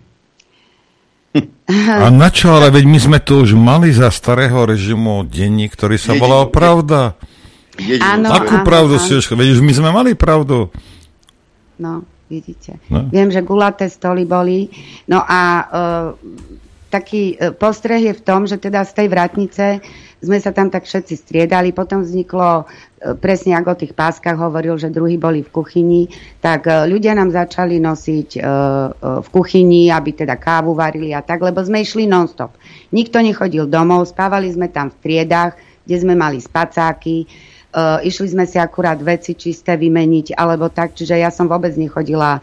a 1.70 2.10
na 2.10 2.28
čo, 2.30 2.54
ale 2.54 2.74
veď 2.74 2.84
my 2.90 2.98
sme 2.98 3.18
tu 3.22 3.42
už 3.42 3.54
mali 3.54 3.94
za 3.94 4.10
starého 4.10 4.66
režimu 4.66 5.22
denní, 5.26 5.70
ktorý 5.70 5.94
sa 5.98 6.14
volal 6.18 6.50
Pravda. 6.50 7.14
Áno, 8.02 8.28
Akú 8.34 8.60
áno, 8.60 8.66
pravdu 8.66 8.98
áno. 8.98 9.04
si 9.06 9.14
už, 9.14 9.30
veď 9.30 9.56
už 9.56 9.62
my 9.62 9.72
sme 9.72 9.90
mali 9.94 10.12
pravdu. 10.18 10.68
No, 11.80 12.04
vidíte. 12.30 12.78
No. 12.86 13.10
Viem, 13.10 13.34
že 13.34 13.42
gulaté 13.42 13.90
stoly 13.90 14.22
boli. 14.22 14.70
No 15.10 15.18
a 15.26 15.42
e, 15.42 15.64
taký 16.90 17.34
e, 17.34 17.50
postreh 17.50 18.06
je 18.06 18.14
v 18.14 18.22
tom, 18.22 18.46
že 18.46 18.58
teda 18.58 18.86
z 18.86 18.92
tej 18.94 19.08
vratnice 19.10 19.66
sme 20.20 20.36
sa 20.36 20.52
tam 20.52 20.68
tak 20.68 20.84
všetci 20.84 21.14
striedali. 21.16 21.74
Potom 21.74 22.06
vzniklo, 22.06 22.62
e, 22.62 23.14
presne 23.18 23.58
ako 23.58 23.68
o 23.74 23.80
tých 23.82 23.94
páskach 23.98 24.38
hovoril, 24.38 24.78
že 24.78 24.94
druhí 24.94 25.18
boli 25.18 25.42
v 25.42 25.50
kuchyni, 25.50 26.02
tak 26.38 26.70
e, 26.70 26.86
ľudia 26.86 27.18
nám 27.18 27.34
začali 27.34 27.82
nosiť 27.82 28.30
v 29.00 29.28
kuchyni, 29.30 29.90
aby 29.90 30.10
teda 30.14 30.38
kávu 30.38 30.74
varili 30.74 31.10
a 31.10 31.22
tak, 31.22 31.42
lebo 31.42 31.58
sme 31.62 31.82
išli 31.82 32.10
non-stop. 32.10 32.54
Nikto 32.94 33.22
nechodil 33.22 33.70
domov, 33.70 34.10
spávali 34.10 34.50
sme 34.50 34.70
tam 34.70 34.90
v 34.94 34.98
triedách, 35.02 35.58
kde 35.86 35.96
sme 35.96 36.14
mali 36.14 36.38
spacáky, 36.38 37.26
Uh, 37.70 38.02
išli 38.02 38.34
sme 38.34 38.50
si 38.50 38.58
akurát 38.58 38.98
veci 38.98 39.38
čisté 39.38 39.78
vymeniť 39.78 40.34
alebo 40.34 40.74
tak, 40.74 40.98
čiže 40.98 41.14
ja 41.14 41.30
som 41.30 41.46
vôbec 41.46 41.70
nechodila 41.78 42.42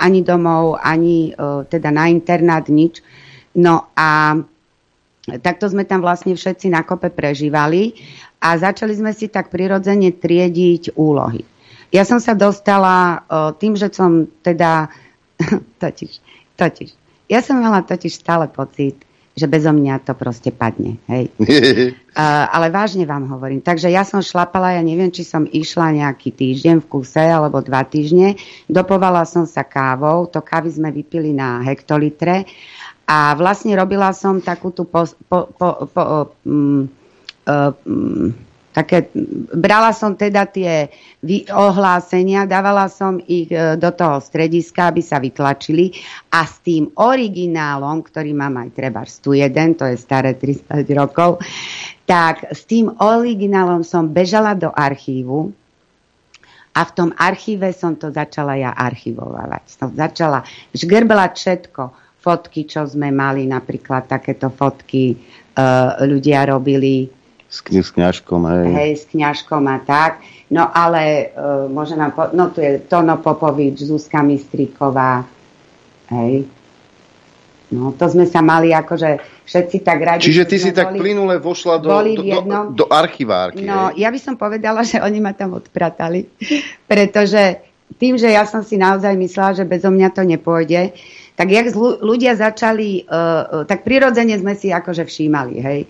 ani 0.00 0.24
domov, 0.24 0.80
ani 0.80 1.36
uh, 1.36 1.68
teda 1.68 1.92
na 1.92 2.08
internát, 2.08 2.64
nič. 2.72 3.04
No 3.52 3.92
a 3.92 4.40
takto 5.44 5.68
sme 5.68 5.84
tam 5.84 6.00
vlastne 6.00 6.32
všetci 6.32 6.72
na 6.72 6.80
kope 6.80 7.12
prežívali 7.12 7.92
a 8.40 8.56
začali 8.56 8.96
sme 8.96 9.12
si 9.12 9.28
tak 9.28 9.52
prirodzene 9.52 10.16
triediť 10.16 10.96
úlohy. 10.96 11.44
Ja 11.92 12.08
som 12.08 12.18
sa 12.18 12.34
dostala 12.34 13.22
tým, 13.62 13.78
že 13.78 13.86
som 13.94 14.26
teda 14.42 14.90
totiž, 15.82 16.12
totiž, 16.58 16.90
ja 17.30 17.40
som 17.40 17.60
mala 17.60 17.80
totiž 17.86 18.12
stále 18.12 18.50
pocit, 18.50 18.98
že 19.34 19.50
bezo 19.50 19.74
mňa 19.74 20.06
to 20.06 20.14
proste 20.14 20.54
padne. 20.54 20.94
Hej. 21.10 21.34
Uh, 21.34 22.46
ale 22.54 22.70
vážne 22.70 23.02
vám 23.02 23.26
hovorím. 23.26 23.58
Takže 23.58 23.90
ja 23.90 24.06
som 24.06 24.22
šlapala, 24.22 24.78
ja 24.78 24.82
neviem, 24.86 25.10
či 25.10 25.26
som 25.26 25.42
išla 25.42 25.90
nejaký 25.90 26.30
týždeň 26.30 26.86
v 26.86 26.86
kuse 26.86 27.22
alebo 27.22 27.58
dva 27.58 27.82
týždne. 27.82 28.38
Dopovala 28.70 29.26
som 29.26 29.42
sa 29.42 29.66
kávou, 29.66 30.30
to 30.30 30.38
kávy 30.38 30.70
sme 30.70 30.94
vypili 30.94 31.34
na 31.34 31.58
hektolitre 31.66 32.46
a 33.04 33.34
vlastne 33.36 33.74
robila 33.76 34.14
som 34.14 34.38
takú 34.40 34.70
tú 34.70 34.86
po, 34.88 35.04
po, 35.28 35.50
po, 35.52 35.68
po, 35.90 36.02
um, 36.46 36.88
um, 37.44 38.32
také, 38.74 39.08
brala 39.54 39.94
som 39.94 40.18
teda 40.18 40.50
tie 40.50 40.90
ohlásenia, 41.54 42.42
dávala 42.42 42.90
som 42.90 43.22
ich 43.22 43.46
e, 43.54 43.78
do 43.78 43.94
toho 43.94 44.18
strediska, 44.18 44.90
aby 44.90 44.98
sa 44.98 45.22
vytlačili 45.22 45.94
a 46.34 46.42
s 46.42 46.58
tým 46.66 46.90
originálom, 46.98 48.02
ktorý 48.02 48.34
mám 48.34 48.58
aj 48.58 48.70
treba 48.74 49.06
tu 49.06 49.38
jeden, 49.38 49.78
to 49.78 49.86
je 49.86 49.94
staré 49.94 50.34
30 50.34 50.82
rokov, 50.98 51.38
tak 52.02 52.50
s 52.50 52.66
tým 52.66 52.90
originálom 52.98 53.86
som 53.86 54.10
bežala 54.10 54.58
do 54.58 54.74
archívu 54.74 55.54
a 56.74 56.80
v 56.82 56.90
tom 56.90 57.10
archíve 57.14 57.70
som 57.70 57.94
to 57.94 58.10
začala 58.10 58.58
ja 58.58 58.74
archivovať. 58.74 59.62
Som 59.70 59.94
začala 59.94 60.42
žgerbala 60.74 61.30
všetko, 61.30 62.02
fotky, 62.24 62.64
čo 62.64 62.88
sme 62.88 63.12
mali, 63.12 63.44
napríklad 63.44 64.08
takéto 64.08 64.48
fotky 64.48 65.12
uh, 65.12 66.00
ľudia 66.08 66.48
robili 66.48 67.04
s, 67.54 67.62
s 67.62 67.90
kňažkom, 67.94 68.42
hej. 68.50 68.66
Hej, 68.74 68.92
s 68.98 69.04
kňažkom 69.14 69.62
a 69.70 69.78
tak. 69.78 70.18
No 70.50 70.66
ale 70.66 71.30
uh, 71.30 71.70
môže 71.70 71.94
nám, 71.94 72.18
po, 72.18 72.26
no 72.34 72.50
tu 72.50 72.58
je 72.58 72.82
Tono 72.82 73.22
Popovič, 73.22 73.86
Zuzka 73.86 74.26
Mistríková, 74.26 75.22
hej. 76.10 76.50
No, 77.74 77.90
to 77.96 78.06
sme 78.06 78.28
sa 78.28 78.38
mali 78.38 78.70
akože 78.70 79.18
všetci 79.46 79.76
tak 79.82 79.98
radi. 79.98 80.22
Čiže 80.22 80.44
ty 80.46 80.56
si 80.60 80.70
boli, 80.70 80.78
tak 80.78 80.86
plynule 80.94 81.42
vošla 81.42 81.82
do, 81.82 81.90
do, 81.90 82.22
do, 82.22 82.58
do 82.70 82.86
archivárky. 82.86 83.66
No, 83.66 83.90
hej? 83.90 84.04
ja 84.04 84.08
by 84.14 84.18
som 84.20 84.34
povedala, 84.34 84.86
že 84.86 85.02
oni 85.02 85.18
ma 85.18 85.34
tam 85.34 85.58
odpratali, 85.58 86.26
pretože 86.90 87.62
tým, 87.98 88.18
že 88.18 88.30
ja 88.30 88.44
som 88.46 88.62
si 88.66 88.78
naozaj 88.78 89.14
myslela, 89.14 89.58
že 89.58 89.64
bezo 89.66 89.90
mňa 89.90 90.08
to 90.10 90.22
nepôjde, 90.26 90.94
tak 91.34 91.50
jak 91.50 91.74
ľudia 92.02 92.38
začali, 92.38 93.06
uh, 93.10 93.66
tak 93.66 93.82
prirodzene 93.82 94.38
sme 94.38 94.54
si 94.54 94.70
akože 94.70 95.02
všímali, 95.02 95.56
hej. 95.58 95.80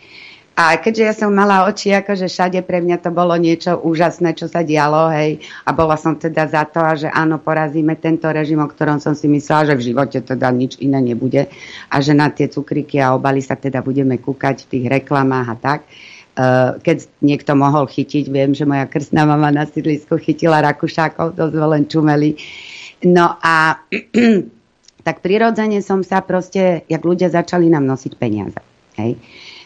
A 0.55 0.79
keďže 0.79 1.03
ja 1.03 1.15
som 1.19 1.35
mala 1.35 1.67
oči, 1.67 1.91
akože 1.91 2.31
všade 2.31 2.63
pre 2.63 2.79
mňa 2.79 3.03
to 3.03 3.11
bolo 3.11 3.35
niečo 3.35 3.75
úžasné, 3.75 4.39
čo 4.39 4.47
sa 4.47 4.63
dialo, 4.63 5.11
hej, 5.11 5.43
a 5.67 5.75
bola 5.75 5.99
som 5.99 6.15
teda 6.15 6.47
za 6.47 6.63
to, 6.71 6.79
že 6.95 7.11
áno, 7.11 7.43
porazíme 7.43 7.99
tento 7.99 8.31
režim, 8.31 8.63
o 8.63 8.71
ktorom 8.71 9.03
som 9.03 9.19
si 9.19 9.27
myslela, 9.27 9.75
že 9.75 9.79
v 9.83 9.87
živote 9.91 10.23
teda 10.23 10.55
nič 10.55 10.79
iné 10.79 11.03
nebude 11.03 11.51
a 11.91 11.97
že 11.99 12.15
na 12.15 12.31
tie 12.31 12.47
cukriky 12.47 13.03
a 13.03 13.19
obaly 13.19 13.43
sa 13.43 13.59
teda 13.59 13.83
budeme 13.83 14.15
kúkať 14.23 14.63
v 14.63 14.71
tých 14.79 14.85
reklamách 14.87 15.49
a 15.51 15.57
tak. 15.59 15.81
Keď 16.87 16.99
niekto 17.19 17.59
mohol 17.59 17.91
chytiť, 17.91 18.31
viem, 18.31 18.55
že 18.55 18.63
moja 18.63 18.87
krstná 18.87 19.27
mama 19.27 19.51
na 19.51 19.67
sídlisku 19.67 20.23
chytila 20.23 20.63
rakušákov, 20.63 21.35
sme 21.35 21.67
len 21.67 21.91
čumeli. 21.91 22.39
No 23.03 23.43
a 23.43 23.83
tak 25.07 25.19
prirodzene 25.19 25.83
som 25.83 26.07
sa 26.07 26.23
proste, 26.23 26.87
jak 26.87 27.03
ľudia 27.03 27.27
začali 27.27 27.67
nám 27.67 27.91
nosiť 27.91 28.13
peniaze. 28.15 28.63
Hej 28.95 29.19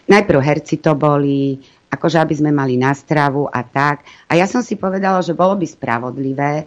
najprv 0.08 0.40
herci 0.40 0.80
to 0.80 0.96
boli, 0.96 1.60
akože 1.92 2.18
aby 2.18 2.34
sme 2.34 2.50
mali 2.50 2.80
na 2.80 2.96
stravu 2.96 3.46
a 3.48 3.60
tak. 3.62 4.04
A 4.26 4.34
ja 4.34 4.48
som 4.48 4.64
si 4.64 4.74
povedala, 4.74 5.20
že 5.20 5.36
bolo 5.36 5.54
by 5.54 5.66
spravodlivé, 5.68 6.64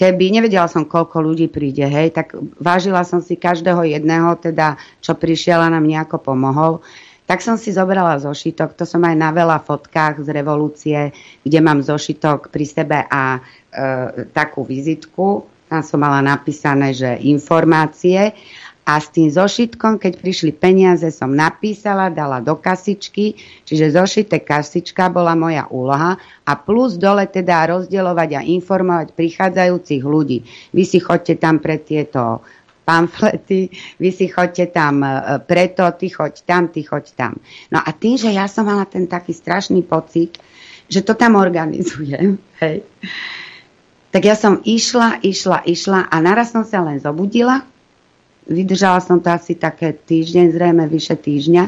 keby, 0.00 0.32
nevedela 0.32 0.64
som, 0.64 0.88
koľko 0.88 1.20
ľudí 1.20 1.52
príde, 1.52 1.84
hej, 1.84 2.16
tak 2.16 2.32
vážila 2.56 3.04
som 3.04 3.20
si 3.20 3.36
každého 3.36 3.84
jedného, 3.84 4.32
teda, 4.40 4.80
čo 5.04 5.12
prišiel 5.12 5.60
a 5.60 5.68
nám 5.68 5.84
nejako 5.84 6.16
pomohol. 6.16 6.80
Tak 7.28 7.44
som 7.46 7.54
si 7.54 7.70
zobrala 7.70 8.18
zošitok, 8.18 8.74
to 8.74 8.82
som 8.82 9.06
aj 9.06 9.14
na 9.14 9.30
veľa 9.30 9.62
fotkách 9.62 10.26
z 10.26 10.28
revolúcie, 10.34 10.98
kde 11.46 11.58
mám 11.62 11.78
zošitok 11.78 12.50
pri 12.50 12.64
sebe 12.66 12.98
a 13.06 13.38
e, 13.38 13.40
takú 14.34 14.66
vizitku. 14.66 15.46
Tam 15.70 15.86
som 15.86 16.02
mala 16.02 16.18
napísané, 16.26 16.90
že 16.90 17.22
informácie 17.22 18.34
a 18.90 18.98
s 18.98 19.06
tým 19.14 19.30
zošitkom, 19.30 20.02
keď 20.02 20.18
prišli 20.18 20.50
peniaze, 20.50 21.06
som 21.14 21.30
napísala, 21.30 22.10
dala 22.10 22.42
do 22.42 22.58
kasičky, 22.58 23.38
čiže 23.62 23.94
zošité 23.94 24.42
kasička 24.42 25.06
bola 25.14 25.38
moja 25.38 25.70
úloha 25.70 26.18
a 26.42 26.52
plus 26.58 26.98
dole 26.98 27.22
teda 27.30 27.70
rozdielovať 27.70 28.30
a 28.34 28.40
informovať 28.42 29.14
prichádzajúcich 29.14 30.02
ľudí. 30.02 30.42
Vy 30.74 30.82
si 30.82 30.98
chodte 30.98 31.38
tam 31.38 31.62
pre 31.62 31.78
tieto 31.78 32.42
pamflety, 32.82 33.70
vy 34.02 34.10
si 34.10 34.26
chodte 34.26 34.66
tam 34.74 35.06
e, 35.06 35.38
preto, 35.46 35.86
ty 35.94 36.10
choď 36.10 36.42
tam, 36.42 36.66
ty 36.74 36.82
choď 36.82 37.14
tam. 37.14 37.38
No 37.70 37.78
a 37.78 37.94
tým, 37.94 38.18
že 38.18 38.34
ja 38.34 38.50
som 38.50 38.66
mala 38.66 38.90
ten 38.90 39.06
taký 39.06 39.30
strašný 39.30 39.86
pocit, 39.86 40.42
že 40.90 41.06
to 41.06 41.14
tam 41.14 41.38
organizujem, 41.38 42.42
hej, 42.66 42.82
tak 44.10 44.26
ja 44.26 44.34
som 44.34 44.58
išla, 44.66 45.22
išla, 45.22 45.62
išla 45.62 46.10
a 46.10 46.16
naraz 46.18 46.50
som 46.50 46.66
sa 46.66 46.82
len 46.82 46.98
zobudila 46.98 47.62
Vydržala 48.50 48.98
som 48.98 49.22
to 49.22 49.30
asi 49.30 49.54
také 49.54 49.94
týždeň, 49.94 50.50
zrejme 50.50 50.84
vyše 50.90 51.14
týždňa. 51.14 51.64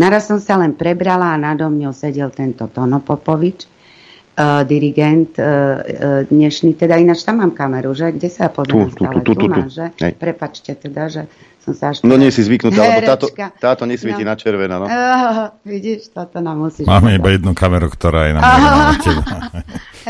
Naraz 0.00 0.26
som 0.26 0.40
sa 0.40 0.56
len 0.56 0.72
prebrala 0.72 1.36
a 1.36 1.38
nado 1.38 1.68
mňou 1.68 1.92
sedel 1.92 2.32
tento 2.32 2.64
Tono 2.72 3.04
Popovič, 3.04 3.68
uh, 3.68 4.64
dirigent 4.64 5.36
uh, 5.36 6.24
dnešný, 6.26 6.74
teda 6.80 6.96
ináč 6.96 7.22
tam 7.22 7.44
mám 7.44 7.52
kameru, 7.52 7.92
že? 7.92 8.10
Kde 8.16 8.28
sa 8.32 8.48
ja 8.48 8.50
pozerám 8.50 8.90
tu, 8.90 8.96
stále? 8.96 9.12
Tu, 9.14 9.20
tu, 9.20 9.32
tu, 9.32 9.32
tu, 9.36 9.46
tu. 9.46 9.62
že? 9.68 9.86
Hej. 10.00 10.12
Prepačte 10.16 10.72
teda, 10.74 11.12
že 11.12 11.22
som 11.62 11.72
sa 11.76 11.92
až... 11.92 12.02
No 12.02 12.16
nie 12.16 12.32
si 12.32 12.40
zvyknutá, 12.40 12.80
lebo 12.88 13.00
táto, 13.04 13.26
táto 13.60 13.84
nesvieti 13.84 14.24
no. 14.26 14.32
na 14.32 14.34
červeno, 14.34 14.74
no. 14.82 14.86
Uh, 14.88 15.52
vidíš, 15.62 16.10
toto 16.10 16.40
nám 16.40 16.58
musíš... 16.58 16.88
Máme 16.88 17.20
iba 17.20 17.30
jednu 17.30 17.52
kameru, 17.52 17.92
ktorá 17.92 18.28
je 18.28 18.32
na, 18.34 18.40
na 18.90 18.96
teba. 18.96 19.24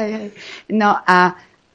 hej, 0.01 0.11
hej. 0.15 0.29
No 0.73 0.95
a 0.95 1.35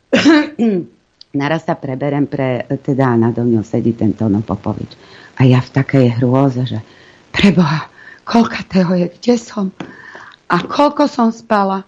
naraz 1.33 1.69
sa 1.69 1.77
preberem 1.77 2.25
pre, 2.25 2.65
teda 2.81 3.13
nado 3.13 3.45
mňou 3.45 3.61
sedí 3.61 3.93
ten 3.93 4.13
Tono 4.17 4.41
Popovič. 4.41 4.97
A 5.37 5.45
ja 5.45 5.61
v 5.61 5.69
takej 5.71 6.05
hrôze, 6.19 6.65
že 6.65 6.79
preboha, 7.31 7.87
koľka 8.25 8.65
je, 8.97 9.07
kde 9.13 9.35
som? 9.37 9.71
A 10.49 10.57
koľko 10.65 11.05
som 11.05 11.29
spala? 11.29 11.85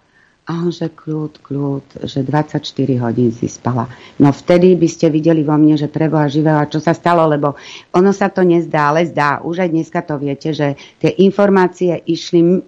A 0.52 0.60
on, 0.60 0.68
že 0.68 0.92
kľud, 0.92 1.40
kľud, 1.40 2.04
že 2.04 2.28
24 2.28 2.60
hodín 3.00 3.32
si 3.32 3.48
spala. 3.48 3.88
No 4.20 4.36
vtedy 4.36 4.76
by 4.76 4.84
ste 4.92 5.08
videli 5.08 5.48
vo 5.48 5.56
mne, 5.56 5.80
že 5.80 5.88
preboha 5.88 6.28
živého, 6.28 6.68
čo 6.68 6.84
sa 6.84 6.92
stalo, 6.92 7.24
lebo 7.24 7.56
ono 7.96 8.12
sa 8.12 8.28
to 8.28 8.44
nezdá, 8.44 8.92
ale 8.92 9.08
zdá. 9.08 9.40
Už 9.48 9.64
aj 9.64 9.72
dneska 9.72 10.04
to 10.04 10.20
viete, 10.20 10.52
že 10.52 10.76
tie 11.00 11.24
informácie 11.24 12.04
išli 12.04 12.60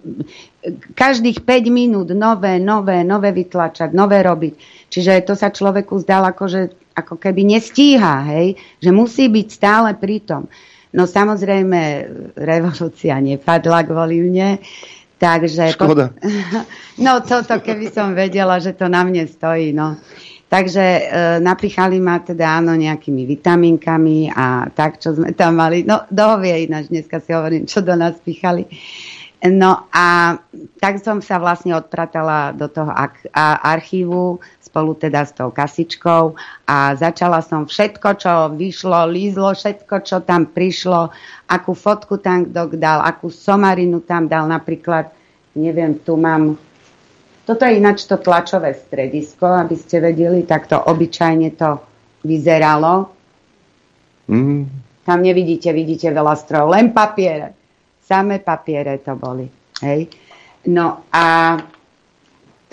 každých 0.96 1.44
5 1.44 1.68
minút 1.68 2.08
nové, 2.16 2.56
nové, 2.56 3.04
nové 3.04 3.36
vytlačať, 3.36 3.92
nové 3.92 4.24
robiť. 4.24 4.54
Čiže 4.88 5.20
to 5.28 5.36
sa 5.36 5.52
človeku 5.52 6.00
zdalo 6.00 6.32
ako, 6.32 6.44
že 6.48 6.60
ako 6.96 7.20
keby 7.20 7.52
nestíha, 7.52 8.24
hej? 8.32 8.56
že 8.80 8.96
musí 8.96 9.28
byť 9.28 9.46
stále 9.52 9.92
pritom. 9.92 10.48
No 10.94 11.10
samozrejme, 11.10 12.06
revolúcia 12.38 13.18
nepadla 13.18 13.82
kvôli 13.82 14.24
mne, 14.30 14.62
takže... 15.18 15.74
Škoda. 15.74 16.10
Po... 16.10 16.28
No 17.04 17.18
toto, 17.26 17.58
keby 17.58 17.90
som 17.90 18.14
vedela, 18.14 18.62
že 18.62 18.70
to 18.70 18.86
na 18.86 19.02
mne 19.02 19.26
stojí, 19.26 19.74
no. 19.74 19.98
Takže 20.46 20.84
e, 20.86 21.02
napichali 21.42 21.98
ma 21.98 22.22
teda 22.22 22.62
áno 22.62 22.78
nejakými 22.78 23.26
vitaminkami 23.26 24.30
a 24.30 24.70
tak, 24.70 25.02
čo 25.02 25.10
sme 25.18 25.34
tam 25.34 25.58
mali. 25.58 25.82
No, 25.82 26.06
dohovie 26.06 26.70
ináč, 26.70 26.94
dneska 26.94 27.18
si 27.18 27.34
hovorím, 27.34 27.66
čo 27.66 27.82
do 27.82 27.98
nás 27.98 28.14
pichali. 28.22 28.62
No 29.44 29.90
a 29.90 30.38
tak 30.78 31.02
som 31.02 31.18
sa 31.18 31.42
vlastne 31.42 31.74
odpratala 31.74 32.54
do 32.54 32.70
toho 32.70 32.88
archívu 33.60 34.40
spolu 34.74 34.98
teda 34.98 35.22
s 35.22 35.30
tou 35.30 35.54
kasičkou 35.54 36.34
a 36.66 36.98
začala 36.98 37.38
som 37.46 37.62
všetko, 37.62 38.08
čo 38.18 38.32
vyšlo, 38.58 39.06
lízlo, 39.06 39.54
všetko, 39.54 40.02
čo 40.02 40.18
tam 40.26 40.50
prišlo, 40.50 41.14
akú 41.46 41.78
fotku 41.78 42.18
tam 42.18 42.50
kto 42.50 42.74
dal, 42.74 43.06
akú 43.06 43.30
somarinu 43.30 44.02
tam 44.02 44.26
dal, 44.26 44.50
napríklad, 44.50 45.14
neviem, 45.54 45.94
tu 46.02 46.18
mám, 46.18 46.58
toto 47.46 47.62
je 47.62 47.78
ináč 47.78 48.10
to 48.10 48.18
tlačové 48.18 48.74
stredisko, 48.74 49.46
aby 49.46 49.78
ste 49.78 50.02
vedeli, 50.02 50.42
tak 50.42 50.66
to 50.66 50.74
obyčajne 50.74 51.54
to 51.54 51.78
vyzeralo. 52.26 53.14
Mm. 54.26 54.66
Tam 55.06 55.22
nevidíte, 55.22 55.70
vidíte 55.70 56.10
veľa 56.10 56.34
strojov, 56.34 56.74
len 56.74 56.90
papiere 56.90 57.62
Samé 58.04 58.44
papiere 58.44 59.00
to 59.00 59.16
boli. 59.16 59.48
Hej. 59.80 60.12
No 60.68 61.08
a 61.08 61.56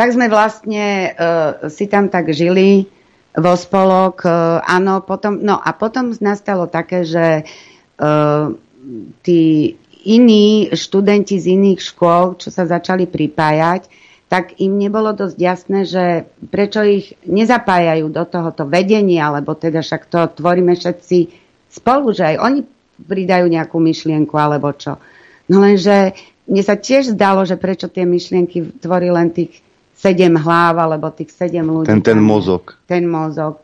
tak 0.01 0.17
sme 0.17 0.33
vlastne 0.33 1.13
uh, 1.13 1.69
si 1.69 1.85
tam 1.85 2.09
tak 2.09 2.33
žili 2.33 2.89
vo 3.37 3.53
spolok. 3.53 4.25
Uh, 4.25 4.57
áno, 4.65 5.05
potom, 5.05 5.37
no 5.37 5.61
a 5.61 5.77
potom 5.77 6.09
nastalo 6.17 6.65
také, 6.65 7.05
že 7.05 7.45
uh, 7.45 8.49
tí 9.21 9.77
iní 10.01 10.73
študenti 10.73 11.37
z 11.37 11.53
iných 11.53 11.85
škôl, 11.85 12.33
čo 12.41 12.49
sa 12.49 12.65
začali 12.65 13.05
pripájať, 13.05 13.85
tak 14.25 14.57
im 14.57 14.81
nebolo 14.81 15.13
dosť 15.13 15.37
jasné, 15.37 15.85
že 15.85 16.25
prečo 16.49 16.81
ich 16.81 17.13
nezapájajú 17.29 18.09
do 18.09 18.25
tohoto 18.25 18.65
vedenia, 18.65 19.29
alebo 19.29 19.53
teda 19.53 19.85
však 19.85 20.09
to 20.09 20.25
tvoríme 20.41 20.73
všetci 20.73 21.17
spolu, 21.69 22.09
že 22.09 22.25
aj 22.25 22.35
oni 22.41 22.59
pridajú 23.05 23.45
nejakú 23.45 23.77
myšlienku 23.77 24.33
alebo 24.33 24.73
čo. 24.73 24.97
No 25.45 25.61
lenže 25.61 26.17
mne 26.49 26.63
sa 26.65 26.73
tiež 26.73 27.13
zdalo, 27.13 27.45
že 27.45 27.53
prečo 27.53 27.85
tie 27.85 28.01
myšlienky 28.01 28.81
tvorí 28.81 29.13
len 29.13 29.29
tých 29.29 29.61
sedem 30.01 30.33
hlav, 30.33 30.81
alebo 30.81 31.13
tých 31.13 31.29
sedem 31.29 31.69
ľudí. 31.69 31.85
Ten, 31.85 32.01
ten 32.01 32.17
mozog. 32.17 32.73
Ten 32.89 33.05
mozog. 33.05 33.61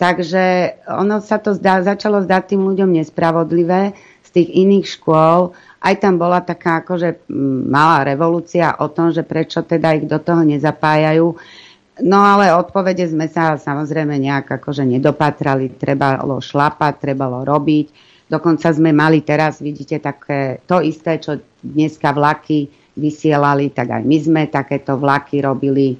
Takže 0.00 0.74
ono 0.88 1.20
sa 1.20 1.36
to 1.36 1.52
zdá, 1.52 1.84
začalo 1.84 2.24
zdať 2.24 2.56
tým 2.56 2.64
ľuďom 2.64 2.96
nespravodlivé, 2.96 3.92
z 4.24 4.30
tých 4.32 4.48
iných 4.50 4.86
škôl, 4.98 5.54
aj 5.84 6.00
tam 6.00 6.16
bola 6.16 6.40
taká 6.40 6.80
akože 6.80 7.28
malá 7.68 8.08
revolúcia 8.08 8.72
o 8.80 8.88
tom, 8.88 9.12
že 9.12 9.20
prečo 9.20 9.60
teda 9.60 10.00
ich 10.00 10.08
do 10.08 10.16
toho 10.16 10.40
nezapájajú. 10.40 11.36
No 12.02 12.18
ale 12.24 12.50
odpovede 12.50 13.06
sme 13.06 13.30
sa 13.30 13.54
samozrejme 13.54 14.18
nejak 14.18 14.58
akože 14.58 14.82
nedopatrali, 14.82 15.76
trebalo 15.76 16.42
šlapať, 16.42 16.94
trebalo 16.98 17.46
robiť. 17.46 17.86
Dokonca 18.26 18.72
sme 18.72 18.90
mali 18.90 19.22
teraz, 19.22 19.60
vidíte, 19.60 20.00
také 20.00 20.64
to 20.64 20.80
isté, 20.80 21.20
čo 21.20 21.38
dneska 21.62 22.10
vlaky 22.10 22.66
vysielali, 22.94 23.74
tak 23.74 23.90
aj 23.90 24.02
my 24.06 24.18
sme 24.22 24.42
takéto 24.46 24.94
vlaky 24.94 25.42
robili, 25.42 25.94
e, 25.94 25.98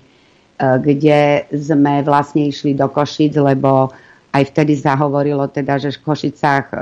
kde 0.59 1.51
sme 1.51 2.03
vlastne 2.07 2.47
išli 2.49 2.75
do 2.75 2.87
Košic, 2.87 3.35
lebo 3.39 3.91
aj 4.35 4.51
vtedy 4.51 4.75
sa 4.75 4.99
hovorilo 4.99 5.47
teda, 5.47 5.79
že 5.79 5.95
v 5.95 6.03
Košicách 6.03 6.67
e, 6.71 6.77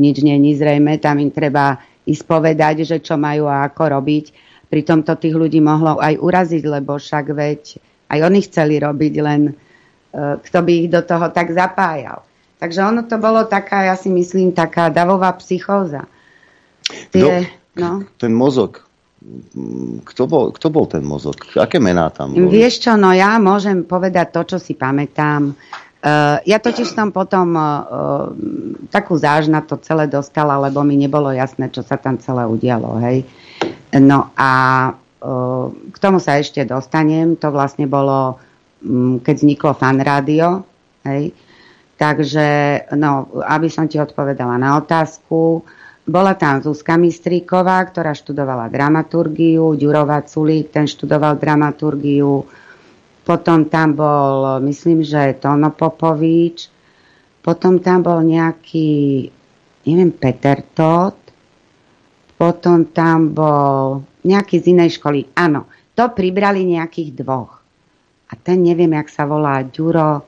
nič 0.00 0.20
není 0.24 0.56
zrejme, 0.56 1.00
tam 1.00 1.20
im 1.20 1.32
treba 1.32 1.80
ísť 2.04 2.24
povedať, 2.26 2.84
že 2.84 2.98
čo 3.00 3.16
majú 3.16 3.48
a 3.48 3.64
ako 3.68 4.00
robiť. 4.00 4.24
Pritom 4.68 5.04
to 5.04 5.16
tých 5.20 5.36
ľudí 5.36 5.60
mohlo 5.60 6.00
aj 6.00 6.16
uraziť, 6.16 6.64
lebo 6.64 6.96
však 6.96 7.24
veď 7.32 7.62
aj 8.12 8.18
oni 8.24 8.40
chceli 8.44 8.76
robiť, 8.80 9.14
len 9.20 9.40
e, 9.48 9.54
kto 10.40 10.58
by 10.64 10.72
ich 10.72 10.88
do 10.92 11.00
toho 11.04 11.28
tak 11.32 11.52
zapájal. 11.52 12.24
Takže 12.62 12.80
ono 12.84 13.02
to 13.08 13.18
bolo 13.18 13.42
taká, 13.48 13.90
ja 13.90 13.96
si 13.98 14.06
myslím, 14.06 14.54
taká 14.54 14.86
davová 14.86 15.34
psychóza. 15.40 16.06
Tie, 17.10 17.48
no. 17.74 18.06
Ten 18.20 18.32
mozog, 18.36 18.86
kto 20.02 20.22
bol, 20.26 20.50
kto 20.50 20.66
bol 20.72 20.86
ten 20.90 21.06
mozog? 21.06 21.38
Aké 21.54 21.78
mená 21.78 22.10
tam 22.10 22.34
boli? 22.34 22.50
Vieš 22.50 22.88
čo, 22.88 22.92
no 22.98 23.14
ja 23.14 23.38
môžem 23.38 23.86
povedať 23.86 24.34
to, 24.34 24.54
čo 24.54 24.56
si 24.58 24.74
pamätám. 24.74 25.54
Uh, 26.02 26.42
ja 26.42 26.58
totiž 26.58 26.90
som 26.90 27.14
potom 27.14 27.54
uh, 27.54 28.34
takú 28.90 29.14
záž 29.14 29.46
na 29.46 29.62
to 29.62 29.78
celé 29.78 30.10
dostala, 30.10 30.58
lebo 30.58 30.82
mi 30.82 30.98
nebolo 30.98 31.30
jasné, 31.30 31.70
čo 31.70 31.86
sa 31.86 31.94
tam 31.94 32.18
celé 32.18 32.42
udialo. 32.42 32.98
Hej. 33.06 33.22
No 33.94 34.34
a 34.34 34.50
k 35.92 35.96
tomu 36.02 36.18
sa 36.18 36.42
ešte 36.42 36.66
dostanem. 36.66 37.38
To 37.38 37.54
vlastne 37.54 37.86
bolo, 37.86 38.42
mm, 38.82 39.22
keď 39.22 39.34
vzniklo 39.38 39.70
fan 39.78 40.02
rádio. 40.02 40.66
Takže, 41.94 42.46
no, 42.98 43.30
aby 43.46 43.70
som 43.70 43.86
ti 43.86 44.02
odpovedala 44.02 44.58
na 44.58 44.82
otázku, 44.82 45.62
bola 46.02 46.34
tam 46.34 46.58
Zuzka 46.58 46.98
Mistríková, 46.98 47.78
ktorá 47.86 48.10
študovala 48.10 48.66
dramaturgiu, 48.66 49.78
Ďurová 49.78 50.26
Culík, 50.26 50.74
ten 50.74 50.90
študoval 50.90 51.38
dramaturgiu, 51.38 52.42
potom 53.22 53.70
tam 53.70 53.94
bol, 53.94 54.58
myslím, 54.66 55.06
že 55.06 55.38
Tono 55.38 55.70
Popovič, 55.70 56.66
potom 57.38 57.78
tam 57.78 58.02
bol 58.02 58.18
nejaký, 58.26 59.30
neviem, 59.86 60.10
Peter 60.10 60.58
Todd, 60.74 61.18
potom 62.34 62.90
tam 62.90 63.30
bol 63.30 64.02
nejaký 64.26 64.58
z 64.58 64.74
inej 64.74 64.98
školy. 64.98 65.30
Áno, 65.38 65.70
to 65.94 66.10
pribrali 66.10 66.66
nejakých 66.66 67.14
dvoch. 67.22 67.62
A 68.26 68.32
ten 68.34 68.58
neviem, 68.58 68.90
jak 68.90 69.06
sa 69.06 69.22
volá, 69.22 69.62
Ďuro, 69.62 70.26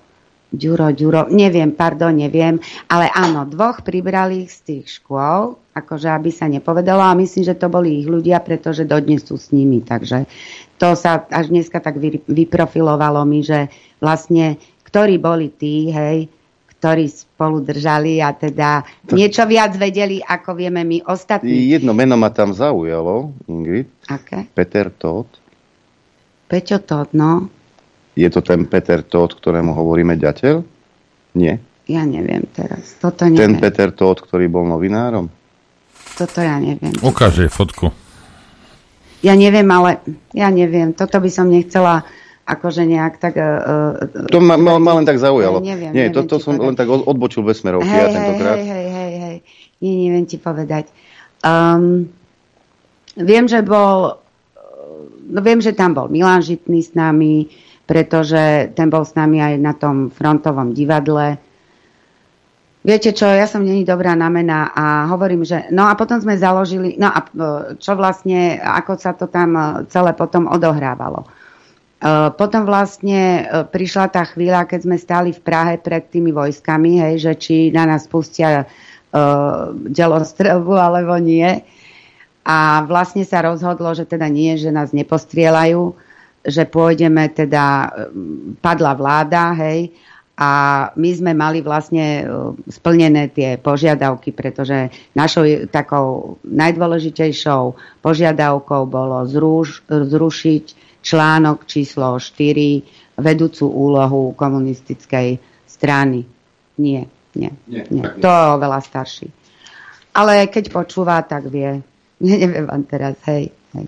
Ďuro, 0.54 0.94
Ďuro, 0.94 1.26
neviem, 1.34 1.74
pardon, 1.74 2.14
neviem, 2.14 2.62
ale 2.86 3.10
áno, 3.10 3.42
dvoch 3.42 3.82
pribrali 3.82 4.46
z 4.46 4.56
tých 4.62 5.02
škôl, 5.02 5.63
akože 5.74 6.06
aby 6.06 6.30
sa 6.30 6.46
nepovedalo 6.46 7.02
a 7.02 7.18
myslím, 7.18 7.42
že 7.42 7.58
to 7.58 7.66
boli 7.66 8.00
ich 8.00 8.08
ľudia, 8.08 8.38
pretože 8.40 8.86
dodnes 8.86 9.26
sú 9.26 9.34
s 9.34 9.50
nimi, 9.50 9.82
takže 9.82 10.24
to 10.78 10.94
sa 10.94 11.26
až 11.28 11.50
dneska 11.50 11.82
tak 11.82 11.98
vyprofilovalo 12.30 13.26
mi, 13.26 13.42
že 13.42 13.66
vlastne, 13.98 14.56
ktorí 14.86 15.18
boli 15.18 15.50
tí, 15.50 15.90
hej, 15.90 16.30
ktorí 16.78 17.08
spolu 17.08 17.64
držali 17.64 18.20
a 18.20 18.36
teda 18.36 18.84
to... 19.08 19.16
niečo 19.18 19.48
viac 19.48 19.74
vedeli, 19.74 20.20
ako 20.22 20.52
vieme 20.52 20.84
my 20.84 21.02
ostatní. 21.08 21.72
Jedno 21.72 21.96
meno 21.96 22.14
ma 22.14 22.30
tam 22.30 22.54
zaujalo, 22.54 23.34
Ingrid. 23.50 23.90
Aké? 24.06 24.46
Peter 24.52 24.92
Todd. 24.92 25.26
Peťo 26.44 26.78
Todd, 26.84 27.10
no. 27.16 27.48
Je 28.14 28.28
to 28.30 28.44
ten 28.44 28.68
Peter 28.68 29.02
Todd, 29.02 29.34
ktorému 29.34 29.74
hovoríme 29.74 30.14
ďateľ? 30.14 30.62
Nie. 31.34 31.58
Ja 31.88 32.06
neviem 32.06 32.46
teraz. 32.52 33.00
Toto 33.00 33.26
neviem. 33.26 33.40
Ten 33.40 33.52
Peter 33.58 33.90
Todd, 33.90 34.22
ktorý 34.22 34.46
bol 34.46 34.68
novinárom? 34.68 35.26
Toto 36.14 36.38
ja 36.38 36.62
neviem. 36.62 36.94
Ukáže 37.02 37.50
fotku. 37.50 37.90
Ja 39.24 39.34
neviem, 39.34 39.66
ale 39.72 40.04
ja 40.36 40.52
neviem. 40.52 40.92
Toto 40.92 41.18
by 41.18 41.30
som 41.32 41.48
nechcela 41.48 42.04
akože 42.44 42.84
nejak 42.84 43.16
tak... 43.16 43.40
Uh, 43.40 44.28
to 44.28 44.38
ma, 44.38 44.60
ma, 44.60 44.76
ma 44.76 44.92
len 45.00 45.08
tak 45.08 45.16
zaujalo. 45.16 45.64
Neviem, 45.64 45.96
Nie, 45.96 46.12
neviem 46.12 46.16
toto 46.16 46.36
som 46.36 46.60
povedať. 46.60 46.66
len 46.68 46.74
tak 46.76 46.88
odbočil 46.92 47.40
bez 47.40 47.64
smerovky 47.64 47.88
hej, 47.88 48.04
ja 48.04 48.08
tentokrát. 48.12 48.56
Hej, 48.60 48.68
hej, 48.68 48.86
hej, 48.92 49.12
hej. 49.16 49.36
Nie, 49.80 49.92
neviem 50.08 50.26
ti 50.28 50.36
povedať. 50.36 50.92
Um, 51.40 52.12
viem, 53.16 53.48
že 53.48 53.64
bol... 53.64 54.20
No 55.24 55.40
viem, 55.40 55.64
že 55.64 55.72
tam 55.72 55.96
bol 55.96 56.12
Milan 56.12 56.44
Žitný 56.44 56.84
s 56.84 56.92
nami, 56.92 57.48
pretože 57.88 58.76
ten 58.76 58.92
bol 58.92 59.08
s 59.08 59.16
nami 59.16 59.40
aj 59.40 59.54
na 59.56 59.72
tom 59.72 60.12
frontovom 60.12 60.76
divadle. 60.76 61.40
Viete 62.84 63.16
čo, 63.16 63.24
ja 63.24 63.48
som 63.48 63.64
není 63.64 63.80
dobrá 63.80 64.12
na 64.12 64.28
mená 64.28 64.68
a 64.76 65.08
hovorím, 65.08 65.40
že... 65.40 65.72
No 65.72 65.88
a 65.88 65.96
potom 65.96 66.20
sme 66.20 66.36
založili... 66.36 67.00
No 67.00 67.08
a 67.08 67.24
čo 67.80 67.96
vlastne, 67.96 68.60
ako 68.60 68.92
sa 69.00 69.16
to 69.16 69.24
tam 69.24 69.56
celé 69.88 70.12
potom 70.12 70.44
odohrávalo. 70.44 71.24
Eh, 72.04 72.30
potom 72.36 72.68
vlastne 72.68 73.48
prišla 73.72 74.12
tá 74.12 74.28
chvíľa, 74.28 74.68
keď 74.68 74.80
sme 74.84 75.00
stali 75.00 75.32
v 75.32 75.40
Prahe 75.40 75.80
pred 75.80 76.04
tými 76.12 76.36
vojskami, 76.36 77.00
hej, 77.00 77.14
že 77.24 77.32
či 77.40 77.56
na 77.72 77.88
nás 77.88 78.04
pustia 78.04 78.68
uh, 78.68 79.72
delostrelbu 79.72 80.76
alebo 80.76 81.16
nie. 81.16 81.64
A 82.44 82.84
vlastne 82.84 83.24
sa 83.24 83.40
rozhodlo, 83.40 83.96
že 83.96 84.04
teda 84.04 84.28
nie, 84.28 84.60
že 84.60 84.68
nás 84.68 84.92
nepostrielajú, 84.92 85.96
že 86.44 86.68
pôjdeme 86.68 87.32
teda, 87.32 87.88
padla 88.60 88.92
vláda, 88.92 89.56
hej, 89.64 89.88
a 90.34 90.50
my 90.98 91.10
sme 91.14 91.30
mali 91.30 91.62
vlastne 91.62 92.26
splnené 92.66 93.30
tie 93.30 93.54
požiadavky, 93.54 94.34
pretože 94.34 94.90
našou 95.14 95.46
takou 95.70 96.38
najdôležitejšou 96.42 97.78
požiadavkou 98.02 98.82
bolo 98.90 99.22
zruš, 99.30 99.86
zrušiť 99.86 100.64
článok 101.06 101.70
číslo 101.70 102.18
4, 102.18 103.22
vedúcu 103.22 103.64
úlohu 103.70 104.34
komunistickej 104.34 105.38
strany. 105.70 106.26
Nie, 106.82 107.06
nie, 107.38 107.54
nie. 107.70 107.82
nie. 107.94 108.02
To 108.18 108.26
je 108.26 108.44
oveľa 108.58 108.80
starší. 108.82 109.30
Ale 110.18 110.50
keď 110.50 110.74
počúva, 110.74 111.22
tak 111.22 111.46
vie. 111.46 111.78
Neviem 112.18 112.66
vám 112.66 112.82
teraz, 112.90 113.14
hej. 113.30 113.54
hej. 113.78 113.86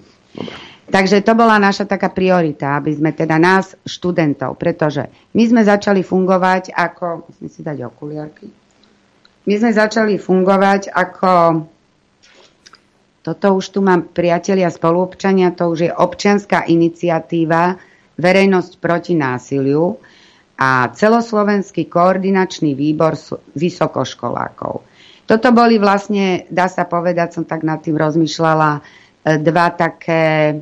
Takže 0.87 1.19
to 1.27 1.35
bola 1.35 1.59
naša 1.59 1.83
taká 1.83 2.15
priorita, 2.15 2.79
aby 2.79 2.95
sme 2.95 3.11
teda 3.11 3.43
nás, 3.43 3.75
študentov, 3.83 4.55
pretože 4.55 5.11
my 5.35 5.43
sme 5.43 5.63
začali 5.67 6.07
fungovať 6.07 6.71
ako, 6.71 7.27
musím 7.27 7.49
si 7.51 7.61
dať 7.67 7.91
okuliarky, 7.91 8.47
my 9.47 9.55
sme 9.59 9.71
začali 9.75 10.15
fungovať 10.19 10.95
ako 10.95 11.33
toto 13.27 13.59
už 13.59 13.75
tu 13.75 13.83
mám 13.83 14.07
priatelia 14.15 14.71
spoluobčania, 14.71 15.51
to 15.51 15.75
už 15.75 15.91
je 15.91 15.91
občianská 15.91 16.71
iniciatíva 16.71 17.75
Verejnosť 18.17 18.81
proti 18.81 19.13
násiliu 19.13 19.99
a 20.57 20.89
celoslovenský 20.89 21.85
koordinačný 21.85 22.73
výbor 22.73 23.13
vysokoškolákov. 23.53 24.81
Toto 25.29 25.49
boli 25.53 25.77
vlastne, 25.77 26.49
dá 26.49 26.71
sa 26.71 26.89
povedať, 26.89 27.37
som 27.37 27.45
tak 27.45 27.61
nad 27.61 27.83
tým 27.85 27.99
rozmýšľala, 27.99 28.71
e, 28.73 28.81
dva 29.43 29.69
také, 29.75 30.55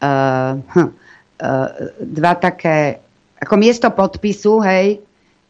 uh, 0.00 0.52
uh, 0.64 1.68
dva 2.00 2.32
také, 2.36 3.00
ako 3.40 3.54
miesto 3.60 3.88
podpisu, 3.92 4.60
hej, 4.64 5.00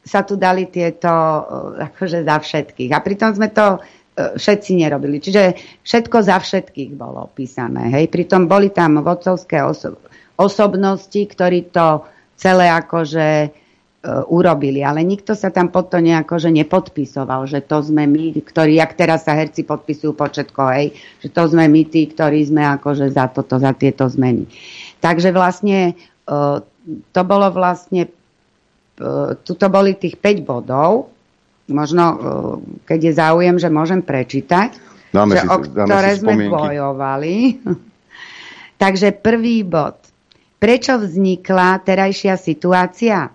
sa 0.04 0.26
tu 0.26 0.34
dali 0.36 0.68
tieto 0.68 1.10
uh, 1.10 1.80
akože 1.90 2.26
za 2.26 2.36
všetkých. 2.38 2.90
A 2.92 2.98
pritom 3.00 3.32
sme 3.32 3.50
to 3.50 3.80
všetci 4.20 4.76
nerobili. 4.76 5.16
Čiže 5.16 5.56
všetko 5.80 6.16
za 6.20 6.36
všetkých 6.36 6.92
bolo 6.92 7.32
písané. 7.32 7.88
Hej. 7.88 8.12
Pritom 8.12 8.44
boli 8.44 8.68
tam 8.68 9.00
vodcovské 9.00 9.64
oso- 9.64 9.96
osobnosti, 10.36 11.16
ktorí 11.16 11.72
to 11.72 12.04
celé 12.36 12.68
akože 12.68 13.48
urobili, 14.08 14.80
ale 14.80 15.04
nikto 15.04 15.36
sa 15.36 15.52
tam 15.52 15.68
pod 15.68 15.92
to 15.92 16.00
nejako 16.00 16.40
že 16.40 16.48
nepodpisoval, 16.48 17.44
že 17.44 17.60
to 17.60 17.84
sme 17.84 18.08
my, 18.08 18.32
ktorí, 18.32 18.80
jak 18.80 18.96
teraz 18.96 19.28
sa 19.28 19.36
herci 19.36 19.68
podpisujú 19.68 20.16
početko, 20.16 20.72
hej, 20.72 20.96
že 21.20 21.28
to 21.28 21.52
sme 21.52 21.68
my 21.68 21.84
tí, 21.84 22.08
ktorí 22.08 22.40
sme 22.48 22.64
akože 22.80 23.12
za 23.12 23.28
toto, 23.28 23.60
za 23.60 23.76
tieto 23.76 24.08
zmeny. 24.08 24.48
Takže 25.04 25.36
vlastne 25.36 25.92
e, 25.92 25.94
to 27.12 27.22
bolo 27.28 27.52
vlastne, 27.52 28.08
e, 28.08 29.10
tuto 29.44 29.68
boli 29.68 29.92
tých 29.92 30.16
5 30.16 30.48
bodov, 30.48 31.12
možno, 31.68 32.04
e, 32.04 32.16
keď 32.88 33.00
je 33.04 33.12
záujem, 33.12 33.56
že 33.60 33.68
môžem 33.68 34.00
prečítať, 34.00 34.80
dáme 35.12 35.36
že, 35.36 35.44
si, 35.44 35.48
o 35.48 35.56
ktoré 35.60 36.10
sme 36.16 36.48
bojovali. 36.48 37.36
Takže 38.82 39.12
prvý 39.20 39.60
bod. 39.60 40.00
Prečo 40.60 40.96
vznikla 41.00 41.84
terajšia 41.84 42.36
situácia? 42.36 43.28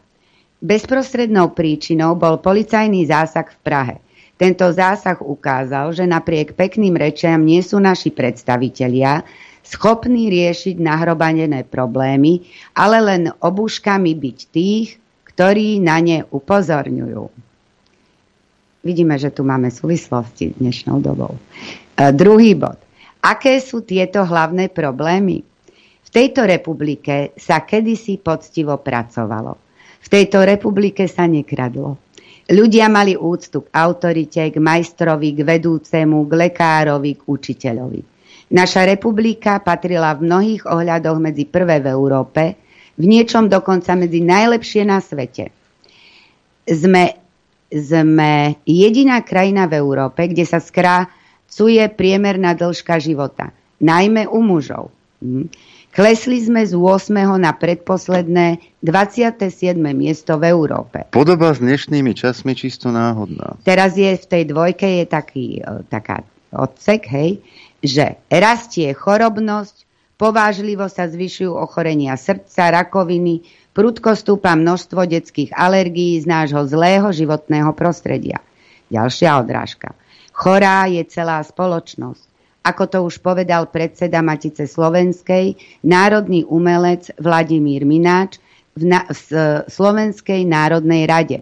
Bezprostrednou 0.66 1.54
príčinou 1.54 2.18
bol 2.18 2.42
policajný 2.42 3.06
zásah 3.06 3.46
v 3.46 3.58
Prahe. 3.62 3.96
Tento 4.34 4.66
zásah 4.74 5.22
ukázal, 5.22 5.94
že 5.94 6.10
napriek 6.10 6.58
pekným 6.58 6.98
rečiam 6.98 7.38
nie 7.38 7.62
sú 7.62 7.78
naši 7.78 8.10
predstavitelia 8.10 9.22
schopní 9.62 10.26
riešiť 10.34 10.82
nahrobanené 10.82 11.70
problémy, 11.70 12.50
ale 12.74 12.98
len 12.98 13.24
obuškami 13.30 14.18
byť 14.18 14.38
tých, 14.50 14.98
ktorí 15.30 15.78
na 15.86 16.02
ne 16.02 16.26
upozorňujú. 16.34 17.24
Vidíme, 18.82 19.22
že 19.22 19.30
tu 19.30 19.46
máme 19.46 19.70
súvislosti 19.70 20.50
s 20.50 20.58
dnešnou 20.58 20.98
dobou. 20.98 21.38
E, 21.94 22.10
druhý 22.10 22.58
bod. 22.58 22.82
Aké 23.22 23.62
sú 23.62 23.86
tieto 23.86 24.26
hlavné 24.26 24.74
problémy? 24.74 25.46
V 26.06 26.10
tejto 26.10 26.46
republike 26.46 27.38
sa 27.38 27.62
kedysi 27.62 28.18
poctivo 28.18 28.82
pracovalo. 28.82 29.65
V 30.06 30.08
tejto 30.14 30.46
republike 30.46 31.10
sa 31.10 31.26
nekradlo. 31.26 31.98
Ľudia 32.46 32.86
mali 32.94 33.18
úctu 33.18 33.66
k 33.66 33.74
autorite, 33.74 34.54
k 34.54 34.62
majstrovi, 34.62 35.34
k 35.34 35.42
vedúcemu, 35.42 36.30
k 36.30 36.32
lekárovi, 36.46 37.12
k 37.18 37.22
učiteľovi. 37.26 38.02
Naša 38.54 38.86
republika 38.86 39.58
patrila 39.58 40.14
v 40.14 40.30
mnohých 40.30 40.70
ohľadoch 40.70 41.18
medzi 41.18 41.50
prvé 41.50 41.82
v 41.82 41.90
Európe, 41.90 42.54
v 42.94 43.04
niečom 43.10 43.50
dokonca 43.50 43.98
medzi 43.98 44.22
najlepšie 44.22 44.86
na 44.86 45.02
svete. 45.02 45.50
Sme, 46.70 47.18
sme 47.74 48.62
jediná 48.62 49.26
krajina 49.26 49.66
v 49.66 49.82
Európe, 49.82 50.30
kde 50.30 50.46
sa 50.46 50.62
skrácuje 50.62 51.82
priemerná 51.98 52.54
dĺžka 52.54 53.02
života, 53.02 53.50
najmä 53.82 54.30
u 54.30 54.40
mužov. 54.46 54.94
Hm. 55.26 55.50
Klesli 55.96 56.44
sme 56.44 56.68
z 56.68 56.76
8. 56.76 57.40
na 57.40 57.56
predposledné 57.56 58.60
27. 58.84 59.80
miesto 59.96 60.36
v 60.36 60.52
Európe. 60.52 61.08
Podoba 61.16 61.56
s 61.56 61.64
dnešnými 61.64 62.12
časmi 62.12 62.52
čisto 62.52 62.92
náhodná. 62.92 63.56
Teraz 63.64 63.96
je 63.96 64.12
v 64.12 64.26
tej 64.28 64.44
dvojke 64.52 64.84
je 64.84 65.06
taký, 65.08 65.64
e, 65.64 65.88
taká 65.88 66.28
odsek, 66.52 67.08
hej, 67.08 67.40
že 67.80 68.20
rastie 68.28 68.92
chorobnosť, 68.92 69.88
povážlivo 70.20 70.92
sa 70.92 71.08
zvyšujú 71.08 71.56
ochorenia 71.56 72.20
srdca, 72.20 72.76
rakoviny, 72.76 73.48
prudko 73.72 74.20
stúpa 74.20 74.52
množstvo 74.52 75.00
detských 75.08 75.56
alergií 75.56 76.20
z 76.20 76.28
nášho 76.28 76.68
zlého 76.68 77.08
životného 77.16 77.72
prostredia. 77.72 78.44
Ďalšia 78.92 79.40
odrážka. 79.40 79.96
Chorá 80.36 80.92
je 80.92 81.08
celá 81.08 81.40
spoločnosť 81.40 82.35
ako 82.66 82.84
to 82.90 83.00
už 83.06 83.22
povedal 83.22 83.70
predseda 83.70 84.26
Matice 84.26 84.66
Slovenskej, 84.66 85.54
národný 85.86 86.42
umelec 86.50 87.14
Vladimír 87.22 87.86
Mináč 87.86 88.42
v, 88.74 88.90
na, 88.90 89.06
v 89.06 89.62
Slovenskej 89.70 90.42
národnej 90.50 91.06
rade. 91.06 91.38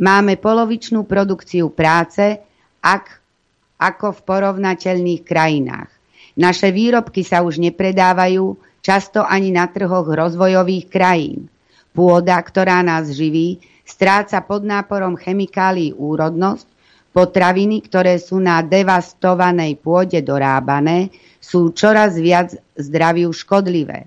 Máme 0.00 0.40
polovičnú 0.40 1.04
produkciu 1.04 1.68
práce, 1.68 2.40
ak, 2.80 3.20
ako 3.76 4.16
v 4.16 4.20
porovnateľných 4.24 5.22
krajinách. 5.28 5.92
Naše 6.36 6.72
výrobky 6.72 7.20
sa 7.24 7.44
už 7.44 7.60
nepredávajú 7.60 8.56
často 8.80 9.24
ani 9.24 9.52
na 9.52 9.68
trhoch 9.68 10.08
rozvojových 10.08 10.86
krajín. 10.88 11.48
Pôda, 11.96 12.36
ktorá 12.40 12.84
nás 12.84 13.08
živí, 13.12 13.60
stráca 13.88 14.44
pod 14.44 14.64
náporom 14.64 15.16
chemikálií 15.16 15.96
úrodnosť, 15.96 16.75
Potraviny, 17.16 17.80
ktoré 17.80 18.20
sú 18.20 18.36
na 18.36 18.60
devastovanej 18.60 19.80
pôde 19.80 20.20
dorábané, 20.20 21.08
sú 21.40 21.72
čoraz 21.72 22.20
viac 22.20 22.52
zdraviu 22.76 23.32
škodlivé. 23.32 24.04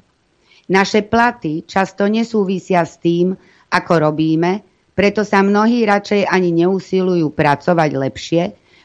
Naše 0.69 1.09
platy 1.09 1.65
často 1.65 2.05
nesúvisia 2.05 2.85
s 2.85 3.01
tým, 3.01 3.33
ako 3.73 3.93
robíme, 4.05 4.61
preto 4.93 5.25
sa 5.25 5.41
mnohí 5.41 5.89
radšej 5.89 6.29
ani 6.29 6.53
neusilujú 6.53 7.33
pracovať 7.33 7.91
lepšie, 7.97 8.43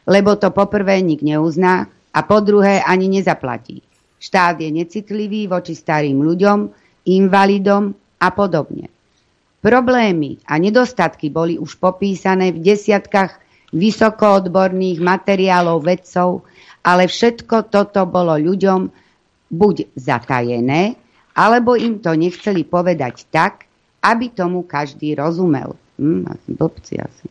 lebo 0.09 0.33
to 0.41 0.49
poprvé 0.49 1.05
nik 1.05 1.21
neuzná 1.21 1.85
a 2.09 2.19
po 2.25 2.41
druhé 2.41 2.81
ani 2.81 3.05
nezaplatí. 3.21 3.85
Štát 4.17 4.57
je 4.57 4.73
necitlivý 4.73 5.45
voči 5.45 5.77
starým 5.77 6.25
ľuďom, 6.25 6.73
invalidom 7.13 7.93
a 8.17 8.33
podobne. 8.33 8.89
Problémy 9.61 10.41
a 10.49 10.57
nedostatky 10.57 11.29
boli 11.29 11.61
už 11.61 11.77
popísané 11.77 12.49
v 12.49 12.73
desiatkách 12.73 13.44
vysokoodborných 13.73 14.99
materiálov 15.01 15.81
vedcov, 15.81 16.45
ale 16.85 17.09
všetko 17.09 17.71
toto 17.73 18.05
bolo 18.05 18.37
ľuďom 18.37 18.81
buď 19.49 19.75
zatajené, 19.97 20.97
alebo 21.35 21.73
im 21.73 21.99
to 21.99 22.13
nechceli 22.13 22.63
povedať 22.63 23.25
tak, 23.33 23.65
aby 24.05 24.29
tomu 24.29 24.63
každý 24.63 25.17
rozumel. 25.17 25.73
Hm, 25.97 26.29
asi 26.29 26.49
blbci 26.53 26.93
asi. 27.01 27.25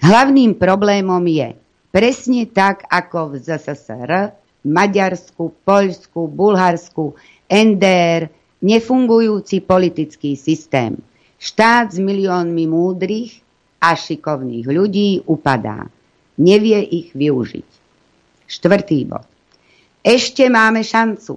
Hlavným 0.00 0.56
problémom 0.56 1.20
je 1.28 1.52
presne 1.92 2.48
tak, 2.48 2.88
ako 2.88 3.36
v 3.36 3.44
ZSSR, 3.44 4.32
Maďarsku, 4.64 5.52
Poľsku, 5.62 6.24
Bulharsku, 6.32 7.12
NDR, 7.44 8.32
nefungujúci 8.64 9.60
politický 9.60 10.40
systém. 10.40 10.96
Štát 11.36 11.92
s 11.92 12.00
miliónmi 12.00 12.64
múdrych 12.64 13.43
a 13.84 13.92
šikovných 13.92 14.64
ľudí 14.64 15.28
upadá. 15.28 15.84
Nevie 16.40 16.80
ich 16.80 17.12
využiť. 17.12 17.68
Štvrtý 18.48 18.98
bod. 19.04 19.28
Ešte 20.00 20.48
máme 20.48 20.80
šancu. 20.80 21.36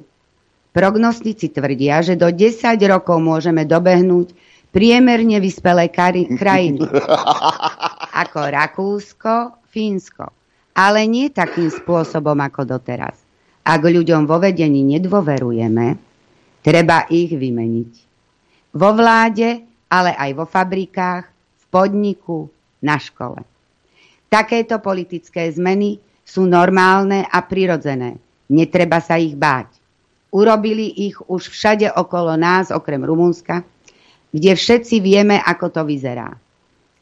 Prognostici 0.71 1.51
tvrdia, 1.51 1.99
že 1.99 2.15
do 2.15 2.31
10 2.31 2.77
rokov 2.87 3.19
môžeme 3.19 3.67
dobehnúť 3.67 4.31
priemerne 4.71 5.43
vyspelé 5.43 5.91
krajiny. 6.39 6.87
Ako 8.15 8.39
Rakúsko, 8.47 9.59
Fínsko. 9.67 10.31
Ale 10.77 11.03
nie 11.09 11.33
takým 11.33 11.67
spôsobom 11.73 12.37
ako 12.37 12.77
doteraz. 12.77 13.17
Ak 13.67 13.81
ľuďom 13.83 14.29
vo 14.29 14.39
vedení 14.39 14.85
nedôverujeme, 14.85 15.99
treba 16.61 17.09
ich 17.11 17.33
vymeniť. 17.33 17.91
Vo 18.77 18.93
vláde, 18.93 19.65
ale 19.89 20.13
aj 20.13 20.31
vo 20.37 20.45
fabrikách, 20.45 21.36
podniku, 21.71 22.51
na 22.81 23.01
škole. 23.01 23.41
Takéto 24.27 24.77
politické 24.83 25.49
zmeny 25.49 25.97
sú 26.21 26.43
normálne 26.43 27.23
a 27.25 27.39
prirodzené. 27.41 28.19
Netreba 28.51 28.99
sa 28.99 29.15
ich 29.15 29.33
báť. 29.33 29.79
Urobili 30.35 30.91
ich 31.07 31.15
už 31.23 31.47
všade 31.47 31.87
okolo 31.95 32.35
nás, 32.35 32.69
okrem 32.69 32.99
Rumunska, 32.99 33.63
kde 34.35 34.51
všetci 34.53 34.99
vieme, 34.99 35.39
ako 35.39 35.71
to 35.71 35.81
vyzerá. 35.87 36.35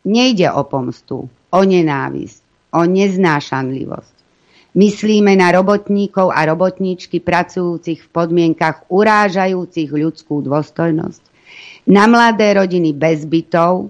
Nejde 0.05 0.53
o 0.53 0.61
pomstu, 0.69 1.25
o 1.49 1.61
nenávisť, 1.65 2.71
o 2.77 2.85
neznášanlivosť. 2.85 4.15
Myslíme 4.77 5.33
na 5.39 5.49
robotníkov 5.55 6.29
a 6.29 6.45
robotníčky 6.45 7.23
pracujúcich 7.23 8.05
v 8.05 8.11
podmienkach 8.11 8.85
urážajúcich 8.93 9.89
ľudskú 9.89 10.45
dôstojnosť, 10.45 11.23
na 11.89 12.05
mladé 12.05 12.53
rodiny 12.59 12.93
bez 12.93 13.25
bytov, 13.25 13.89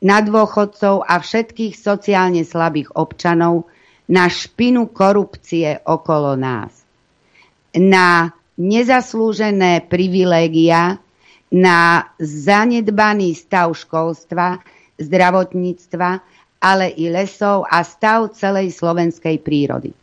na 0.00 0.24
dôchodcov 0.24 1.04
a 1.04 1.20
všetkých 1.20 1.76
sociálne 1.76 2.44
slabých 2.44 2.96
občanov, 2.96 3.68
na 4.10 4.26
špinu 4.26 4.90
korupcie 4.90 5.78
okolo 5.86 6.34
nás, 6.34 6.74
na 7.78 8.34
nezaslúžené 8.58 9.86
privilégia, 9.86 10.98
na 11.50 12.10
zanedbaný 12.18 13.38
stav 13.38 13.70
školstva, 13.70 14.58
zdravotníctva, 14.98 16.10
ale 16.60 16.92
i 16.92 17.08
lesov 17.08 17.64
a 17.70 17.80
stav 17.86 18.34
celej 18.36 18.74
slovenskej 18.76 19.40
prírody. 19.40 19.94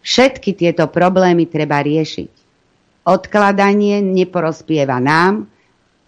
Všetky 0.00 0.56
tieto 0.56 0.88
problémy 0.88 1.44
treba 1.44 1.84
riešiť. 1.84 2.32
Odkladanie 3.04 4.00
neporospieva 4.00 4.96
nám, 4.96 5.44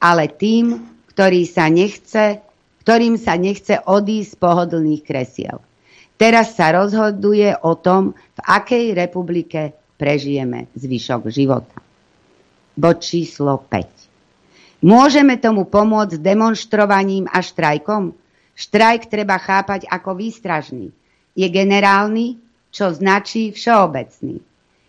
ale 0.00 0.32
tým, 0.32 0.80
ktorý 1.12 1.44
sa 1.44 1.68
nechce 1.68 2.40
ktorým 2.82 3.14
sa 3.14 3.38
nechce 3.38 3.78
odísť 3.78 4.34
z 4.34 4.40
pohodlných 4.42 5.02
kresiel. 5.06 5.62
Teraz 6.18 6.58
sa 6.58 6.74
rozhoduje 6.74 7.54
o 7.62 7.78
tom, 7.78 8.18
v 8.18 8.40
akej 8.42 8.90
republike 8.98 9.70
prežijeme 9.94 10.66
zvyšok 10.74 11.30
života. 11.30 11.78
Bod 12.74 12.98
číslo 12.98 13.62
5. 13.70 14.82
Môžeme 14.82 15.38
tomu 15.38 15.62
pomôcť 15.62 16.18
demonstrovaním 16.18 17.30
a 17.30 17.38
štrajkom? 17.38 18.18
Štrajk 18.58 19.06
treba 19.06 19.38
chápať 19.38 19.86
ako 19.86 20.18
výstražný. 20.18 20.90
Je 21.38 21.46
generálny, 21.46 22.42
čo 22.74 22.90
značí 22.90 23.54
všeobecný. 23.54 24.42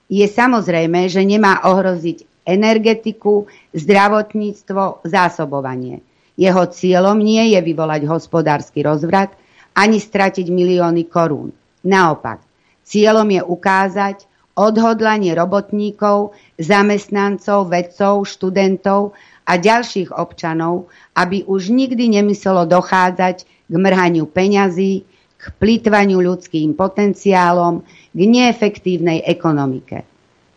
Je 0.09 0.25
samozrejme, 0.25 1.05
že 1.13 1.21
nemá 1.21 1.61
ohroziť 1.61 2.25
energetiku, 2.41 3.45
zdravotníctvo, 3.77 5.05
zásobovanie– 5.05 6.01
jeho 6.33 6.63
cieľom 6.65 7.21
nie 7.21 7.53
je 7.53 7.59
vyvolať 7.61 8.09
hospodársky 8.09 8.81
rozvrat 8.81 9.33
ani 9.73 9.97
stratiť 9.97 10.49
milióny 10.49 11.09
korún. 11.09 11.53
Naopak, 11.85 12.41
cieľom 12.85 13.27
je 13.29 13.41
ukázať 13.41 14.17
odhodlanie 14.53 15.33
robotníkov, 15.33 16.37
zamestnancov, 16.61 17.73
vedcov, 17.73 18.29
študentov 18.29 19.17
a 19.49 19.57
ďalších 19.57 20.13
občanov, 20.13 20.93
aby 21.17 21.41
už 21.49 21.73
nikdy 21.73 22.21
nemyselo 22.21 22.69
dochádzať 22.69 23.37
k 23.43 23.73
mrhaniu 23.73 24.29
peňazí, 24.29 25.03
k 25.37 25.43
plýtvaniu 25.59 26.21
ľudským 26.21 26.77
potenciálom, 26.77 27.83
k 28.13 28.19
neefektívnej 28.21 29.25
ekonomike. 29.25 30.05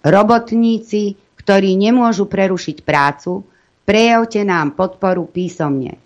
Robotníci, 0.07 1.19
ktorí 1.43 1.75
nemôžu 1.75 2.31
prerušiť 2.31 2.87
prácu, 2.87 3.43
prejavte 3.87 4.43
nám 4.43 4.75
podporu 4.75 5.31
písomne. 5.31 5.97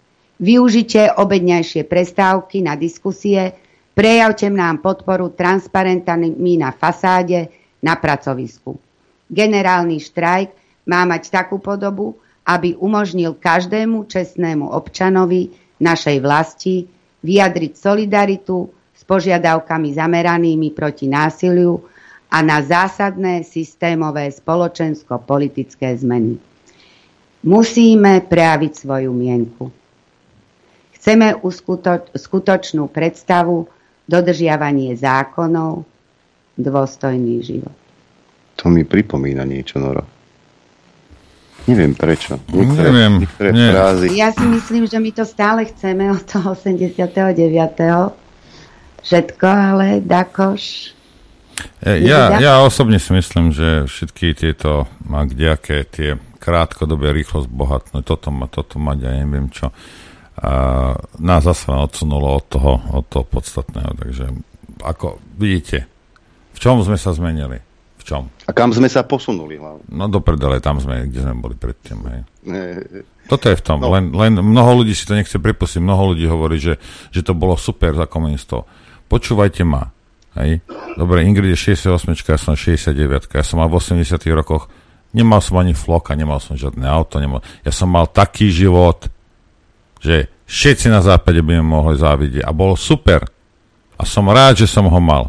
Využite 0.40 1.16
obedňajšie 1.16 1.88
prestávky 1.88 2.60
na 2.60 2.76
diskusie, 2.76 3.56
prejavte 3.96 4.52
nám 4.52 4.84
podporu 4.84 5.32
transparentami 5.32 6.32
na 6.60 6.70
fasáde, 6.70 7.48
na 7.80 7.96
pracovisku. 7.96 8.76
Generálny 9.28 9.96
štrajk 10.00 10.48
má 10.88 11.08
mať 11.08 11.32
takú 11.32 11.56
podobu, 11.60 12.20
aby 12.44 12.76
umožnil 12.76 13.36
každému 13.36 14.08
čestnému 14.08 14.68
občanovi 14.68 15.52
našej 15.80 16.16
vlasti 16.20 16.88
vyjadriť 17.24 17.72
solidaritu 17.76 18.68
s 18.96 19.02
požiadavkami 19.04 19.96
zameranými 19.96 20.72
proti 20.72 21.08
násiliu 21.08 21.80
a 22.32 22.40
na 22.44 22.60
zásadné 22.64 23.44
systémové 23.44 24.28
spoločensko-politické 24.32 25.96
zmeny. 26.00 26.49
Musíme 27.40 28.20
prejaviť 28.20 28.72
svoju 28.76 29.10
mienku. 29.10 29.72
Chceme 30.92 31.32
uskutoč- 31.40 32.12
skutočnú 32.12 32.84
predstavu, 32.86 33.64
dodržiavanie 34.04 34.92
zákonov, 34.92 35.88
dôstojný 36.54 37.40
život. 37.40 37.72
To 38.58 38.68
mi 38.68 38.84
pripomína 38.84 39.48
niečo, 39.48 39.80
Noro. 39.80 40.04
Neviem 41.64 41.92
prečo. 41.92 42.36
Niektoré, 42.50 42.88
Neviem, 42.92 43.12
niektoré 43.20 43.48
nie. 43.52 43.68
frázy. 43.70 44.06
Ja 44.12 44.32
si 44.32 44.44
myslím, 44.44 44.84
že 44.84 44.98
my 44.98 45.10
to 45.12 45.24
stále 45.24 45.64
chceme 45.64 46.12
od 46.12 46.20
toho 46.24 46.52
89. 46.58 47.16
Všetko, 49.00 49.46
ale 49.46 49.86
Dakoš... 50.04 50.92
E, 51.82 52.04
Ja, 52.04 52.36
ja 52.40 52.52
osobne 52.60 52.98
si 52.98 53.12
myslím, 53.12 53.50
že 53.50 53.84
všetky 53.86 54.34
tieto 54.34 54.84
a 55.10 55.20
kdejaké 55.26 55.84
tie 55.84 56.16
krátkodobé 56.40 57.12
rýchlosť 57.12 57.48
bohatnúť, 57.50 58.04
toto 58.04 58.28
ma, 58.32 58.48
toto 58.48 58.80
mať, 58.80 58.98
ja 59.04 59.12
neviem 59.20 59.52
čo, 59.52 59.68
a 60.40 60.50
nás 61.20 61.44
zase 61.44 61.68
odsunulo 61.68 62.40
od 62.40 62.44
toho, 62.48 62.72
od 62.96 63.04
toho 63.12 63.28
podstatného. 63.28 63.92
Takže 63.92 64.24
ako 64.80 65.20
vidíte, 65.36 65.84
v 66.56 66.58
čom 66.58 66.80
sme 66.80 66.96
sa 66.96 67.12
zmenili? 67.12 67.60
V 68.00 68.02
čom? 68.08 68.32
A 68.48 68.56
kam 68.56 68.72
sme 68.72 68.88
sa 68.88 69.04
posunuli 69.04 69.60
hlavne? 69.60 69.84
No 69.92 70.08
do 70.08 70.24
prdele, 70.24 70.56
tam 70.64 70.80
sme, 70.80 71.04
kde 71.12 71.20
sme 71.20 71.36
boli 71.36 71.52
predtým. 71.52 71.98
Hej. 72.08 72.20
E, 72.48 73.04
Toto 73.28 73.52
je 73.52 73.60
v 73.60 73.64
tom. 73.64 73.84
No. 73.84 73.92
Len, 73.92 74.08
len 74.08 74.40
mnoho 74.40 74.80
ľudí 74.80 74.96
si 74.96 75.04
to 75.04 75.12
nechce 75.12 75.36
pripustiť. 75.36 75.84
Mnoho 75.84 76.16
ľudí 76.16 76.24
hovorí, 76.24 76.56
že, 76.56 76.80
že 77.12 77.20
to 77.20 77.36
bolo 77.36 77.60
super 77.60 77.92
za 77.92 78.08
komunistov. 78.08 78.64
Počúvajte 79.12 79.68
ma. 79.68 79.92
Hej. 80.38 80.62
Dobre, 80.94 81.26
Ingrid 81.26 81.58
je 81.58 81.74
68, 81.74 82.14
ja 82.26 82.38
som 82.38 82.54
69, 82.54 83.26
ja 83.34 83.42
som 83.42 83.58
mal 83.58 83.66
v 83.66 83.82
80 83.82 84.06
rokoch, 84.30 84.70
nemal 85.10 85.42
som 85.42 85.58
ani 85.58 85.74
floka, 85.74 86.14
nemal 86.14 86.38
som 86.38 86.54
žiadne 86.54 86.86
auto, 86.86 87.18
nemal, 87.18 87.42
ja 87.66 87.74
som 87.74 87.90
mal 87.90 88.06
taký 88.06 88.50
život, 88.50 89.10
že 89.98 90.30
všetci 90.46 90.86
na 90.86 91.02
západe 91.02 91.42
by 91.42 91.58
mi 91.58 91.64
mohli 91.66 91.98
závidieť 91.98 92.46
a 92.46 92.50
bolo 92.54 92.78
super. 92.78 93.26
A 94.00 94.02
som 94.08 94.24
rád, 94.32 94.64
že 94.64 94.66
som 94.70 94.88
ho 94.88 95.00
mal. 95.02 95.28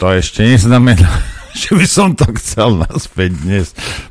To 0.00 0.08
ešte 0.08 0.40
neznamená, 0.40 1.10
že 1.60 1.76
by 1.76 1.86
som 1.86 2.16
to 2.16 2.24
chcel 2.40 2.78
naspäť 2.78 3.36
dnes. 3.36 3.66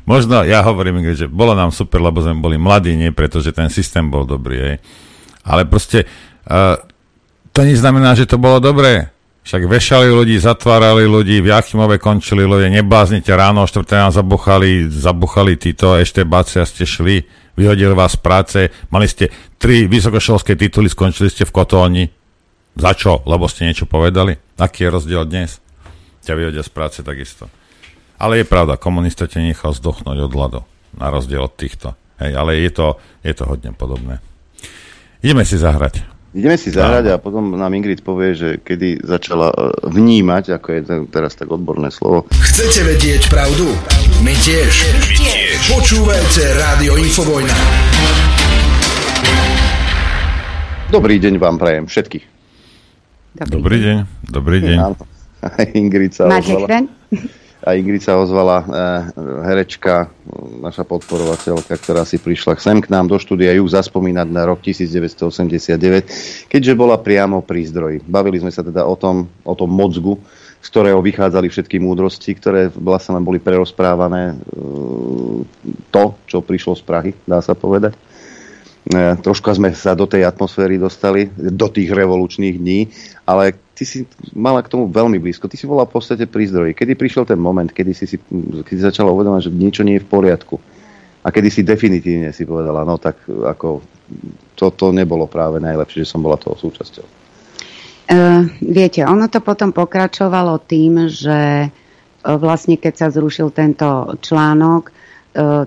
Možno, 0.06 0.46
ja 0.46 0.62
hovorím, 0.62 1.02
že 1.16 1.26
bolo 1.26 1.56
nám 1.56 1.74
super, 1.74 1.98
lebo 1.98 2.22
sme 2.22 2.38
boli 2.38 2.60
mladí, 2.60 2.94
nie 2.94 3.10
preto, 3.10 3.42
že 3.42 3.50
ten 3.50 3.72
systém 3.72 4.06
bol 4.06 4.22
dobrý. 4.22 4.56
Hej. 4.60 4.76
Ale 5.46 5.66
proste 5.66 6.06
uh, 6.46 6.78
to 7.50 7.64
neznamená, 7.64 8.14
že 8.14 8.28
to 8.28 8.38
bolo 8.38 8.62
dobré. 8.62 9.15
Však 9.46 9.62
vešali 9.62 10.10
ľudí, 10.10 10.42
zatvárali 10.42 11.06
ľudí, 11.06 11.38
v 11.38 11.54
Jachimove 11.54 12.02
končili 12.02 12.42
ľudia, 12.42 12.66
nebláznite, 12.66 13.30
ráno 13.30 13.62
o 13.62 13.70
4. 13.70 13.86
nás 13.94 14.18
zabuchali, 14.18 14.90
zabuchali 14.90 15.54
títo 15.54 15.94
ešte 15.94 16.26
báci 16.26 16.58
a 16.58 16.66
ste 16.66 16.82
šli, 16.82 17.22
vyhodili 17.54 17.94
vás 17.94 18.18
z 18.18 18.26
práce, 18.26 18.60
mali 18.90 19.06
ste 19.06 19.30
tri 19.54 19.86
vysokoškolské 19.86 20.58
tituly, 20.58 20.90
skončili 20.90 21.30
ste 21.30 21.46
v 21.46 21.54
kotolni. 21.54 22.04
Za 22.74 22.90
čo? 22.98 23.22
Lebo 23.22 23.46
ste 23.46 23.70
niečo 23.70 23.86
povedali? 23.86 24.34
Aký 24.58 24.82
je 24.82 24.90
rozdiel 24.90 25.22
dnes? 25.22 25.62
Ťa 26.26 26.34
vyhodia 26.34 26.66
z 26.66 26.70
práce 26.74 26.98
takisto. 27.06 27.46
Ale 28.18 28.42
je 28.42 28.50
pravda, 28.50 28.74
komunista 28.74 29.30
ťa 29.30 29.46
nechal 29.46 29.70
zdochnúť 29.70 30.26
od 30.26 30.32
hladu, 30.34 30.60
na 30.98 31.06
rozdiel 31.14 31.46
od 31.46 31.54
týchto. 31.54 31.94
Hej, 32.18 32.34
ale 32.34 32.58
je 32.66 32.74
to, 32.74 32.98
je 33.22 33.30
to 33.30 33.46
hodne 33.46 33.70
podobné. 33.78 34.18
Ideme 35.22 35.46
si 35.46 35.54
zahrať. 35.54 36.15
Ideme 36.36 36.60
si 36.60 36.68
zahrať 36.68 37.04
a 37.08 37.16
potom 37.16 37.56
nám 37.56 37.72
Ingrid 37.72 38.04
povie, 38.04 38.36
že 38.36 38.48
kedy 38.60 39.00
začala 39.00 39.48
e, 39.56 39.88
vnímať, 39.88 40.60
ako 40.60 40.68
je 40.68 40.80
te- 40.84 41.06
teraz 41.08 41.32
tak 41.32 41.48
odborné 41.48 41.88
slovo. 41.88 42.28
Chcete 42.28 42.84
vedieť 42.84 43.32
pravdu? 43.32 43.72
My 44.20 44.36
tiež. 44.36 44.68
My 44.68 45.16
tiež. 45.16 45.56
Počúvajte 45.72 46.42
Rádio 46.60 47.00
Infovojna. 47.00 47.56
Dobrý 50.92 51.16
deň 51.16 51.40
vám 51.40 51.56
prajem 51.56 51.88
všetkých. 51.88 52.24
Dobrý 53.48 53.80
deň, 53.80 53.96
dobrý 54.28 54.58
deň. 54.60 54.76
Áno. 54.76 54.96
A 55.40 55.48
Ingrid 55.80 56.12
sa 56.12 56.28
Máte? 56.28 56.52
A 57.66 57.74
Ingrid 57.74 57.98
sa 57.98 58.14
ozvala, 58.14 58.62
e, 58.62 58.66
herečka, 59.42 60.06
naša 60.62 60.86
podporovateľka, 60.86 61.74
ktorá 61.74 62.06
si 62.06 62.22
prišla 62.22 62.62
sem 62.62 62.78
k 62.78 62.86
nám 62.86 63.10
do 63.10 63.18
štúdia 63.18 63.50
ju 63.58 63.66
zaspomínať 63.66 64.28
na 64.30 64.46
rok 64.46 64.62
1989, 64.62 66.46
keďže 66.46 66.72
bola 66.78 66.94
priamo 66.94 67.42
pri 67.42 67.66
zdroji. 67.66 67.98
Bavili 68.06 68.38
sme 68.38 68.54
sa 68.54 68.62
teda 68.62 68.86
o 68.86 68.94
tom, 68.94 69.26
o 69.42 69.54
tom 69.58 69.66
mozgu, 69.66 70.14
z 70.62 70.68
ktorého 70.70 71.02
vychádzali 71.02 71.50
všetky 71.50 71.82
múdrosti, 71.82 72.38
ktoré 72.38 72.70
vlastne 72.70 73.18
len 73.18 73.26
boli 73.26 73.42
prerozprávané 73.42 74.22
e, 74.30 74.34
to, 75.90 76.14
čo 76.30 76.46
prišlo 76.46 76.78
z 76.78 76.82
Prahy, 76.86 77.10
dá 77.26 77.42
sa 77.42 77.58
povedať. 77.58 77.98
E, 78.94 79.18
troška 79.18 79.50
sme 79.58 79.74
sa 79.74 79.98
do 79.98 80.06
tej 80.06 80.22
atmosféry 80.22 80.78
dostali, 80.78 81.34
do 81.34 81.66
tých 81.66 81.90
revolučných 81.90 82.62
dní, 82.62 82.94
ale 83.26 83.65
ty 83.76 83.84
si 83.84 84.08
mala 84.32 84.64
k 84.64 84.72
tomu 84.72 84.88
veľmi 84.88 85.20
blízko. 85.20 85.52
Ty 85.52 85.60
si 85.60 85.68
bola 85.68 85.84
v 85.84 86.00
podstate 86.00 86.24
pri 86.24 86.48
zdroji. 86.48 86.72
Kedy 86.72 86.96
prišiel 86.96 87.28
ten 87.28 87.36
moment, 87.36 87.68
kedy 87.68 87.92
si, 87.92 88.08
si 88.08 88.16
kedy 88.64 88.80
začala 88.80 89.12
uvedomať, 89.12 89.46
že 89.46 89.52
niečo 89.52 89.84
nie 89.84 90.00
je 90.00 90.04
v 90.04 90.08
poriadku? 90.08 90.56
A 91.20 91.28
kedy 91.28 91.48
si 91.52 91.60
definitívne 91.60 92.32
si 92.32 92.48
povedala, 92.48 92.88
no 92.88 92.96
tak 92.96 93.20
ako 93.28 93.84
to, 94.56 94.72
to 94.72 94.86
nebolo 94.96 95.28
práve 95.28 95.60
najlepšie, 95.60 96.08
že 96.08 96.10
som 96.16 96.24
bola 96.24 96.40
toho 96.40 96.56
súčasťou. 96.56 97.06
Uh, 98.06 98.46
viete, 98.62 99.02
ono 99.02 99.26
to 99.26 99.42
potom 99.42 99.74
pokračovalo 99.74 100.62
tým, 100.62 101.10
že 101.10 101.66
uh, 101.66 102.38
vlastne 102.38 102.78
keď 102.78 102.94
sa 102.94 103.06
zrušil 103.10 103.50
tento 103.50 104.14
článok, 104.22 104.94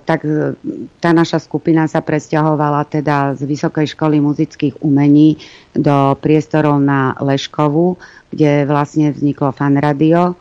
tak 0.01 0.25
uh, 0.25 0.57
tá 0.97 1.13
naša 1.13 1.37
skupina 1.37 1.85
sa 1.85 2.01
presťahovala 2.01 2.89
teda 2.89 3.37
z 3.37 3.45
Vysokej 3.45 3.93
školy 3.93 4.17
muzických 4.17 4.81
umení 4.81 5.37
do 5.77 6.17
priestorov 6.17 6.81
na 6.81 7.13
Leškovu, 7.21 8.01
kde 8.33 8.65
vlastne 8.65 9.13
vzniklo 9.13 9.53
fan 9.53 9.77
radio. 9.77 10.33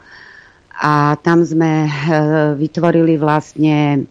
A 0.79 1.19
tam 1.21 1.45
sme 1.45 1.87
uh, 1.87 1.93
vytvorili 2.57 3.21
vlastne 3.21 4.09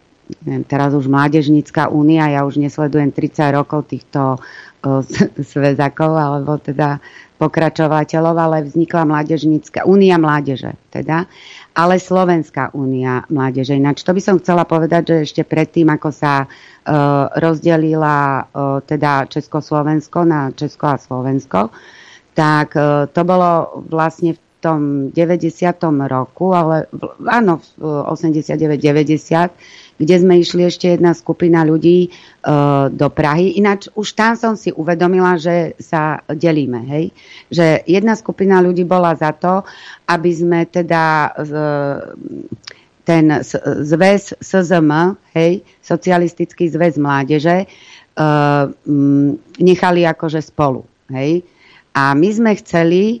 teraz 0.68 0.92
už 0.92 1.08
Mládežnícka 1.08 1.88
únia, 1.88 2.28
ja 2.28 2.44
už 2.44 2.60
nesledujem 2.60 3.08
30 3.08 3.48
rokov 3.56 3.88
týchto 3.88 4.36
svezakov, 5.50 6.14
alebo 6.14 6.60
teda 6.60 7.02
pokračovateľov, 7.38 8.34
ale 8.34 8.56
vznikla 8.66 9.06
Mládežnícka 9.06 9.86
únia 9.86 10.18
mládeže, 10.18 10.74
teda, 10.90 11.26
ale 11.78 12.02
Slovenská 12.02 12.74
únia 12.74 13.22
mládeže. 13.30 13.78
Ináč 13.78 14.02
to 14.02 14.10
by 14.10 14.18
som 14.18 14.42
chcela 14.42 14.66
povedať, 14.66 15.14
že 15.14 15.16
ešte 15.30 15.42
predtým, 15.46 15.86
ako 15.94 16.10
sa 16.10 16.42
uh, 16.42 17.30
rozdelila 17.38 18.42
uh, 18.50 18.82
teda 18.82 19.30
Československo 19.30 20.26
na 20.26 20.50
Česko 20.50 20.90
a 20.90 20.98
Slovensko, 20.98 21.70
tak 22.34 22.74
uh, 22.74 23.06
to 23.06 23.22
bolo 23.22 23.78
vlastne 23.86 24.34
v 24.34 24.40
tom 24.58 25.10
90. 25.14 25.54
roku, 26.10 26.50
ale 26.50 26.90
áno, 27.26 27.62
v 27.78 27.84
89-90, 28.10 29.98
kde 29.98 30.14
sme 30.14 30.38
išli 30.38 30.62
ešte 30.66 30.94
jedna 30.94 31.10
skupina 31.10 31.66
ľudí 31.66 32.06
e, 32.06 32.08
do 32.90 33.08
Prahy. 33.10 33.58
Ináč 33.58 33.90
už 33.98 34.14
tam 34.14 34.38
som 34.38 34.54
si 34.54 34.70
uvedomila, 34.70 35.34
že 35.38 35.74
sa 35.82 36.22
delíme. 36.30 36.86
Hej? 36.86 37.04
Že 37.50 37.66
jedna 37.86 38.14
skupina 38.14 38.62
ľudí 38.62 38.86
bola 38.86 39.14
za 39.18 39.34
to, 39.34 39.66
aby 40.06 40.30
sme 40.30 40.66
teda 40.70 41.34
e, 41.34 41.50
ten 43.02 43.24
zväz 43.82 44.36
SZM, 44.38 45.16
hej, 45.32 45.64
Socialistický 45.80 46.70
zväz 46.70 46.94
mládeže, 47.00 47.64
e, 47.64 47.66
m, 48.86 49.34
nechali 49.58 50.06
akože 50.06 50.44
spolu. 50.46 50.86
Hej? 51.10 51.42
A 51.98 52.14
my 52.14 52.28
sme 52.30 52.52
chceli, 52.62 53.18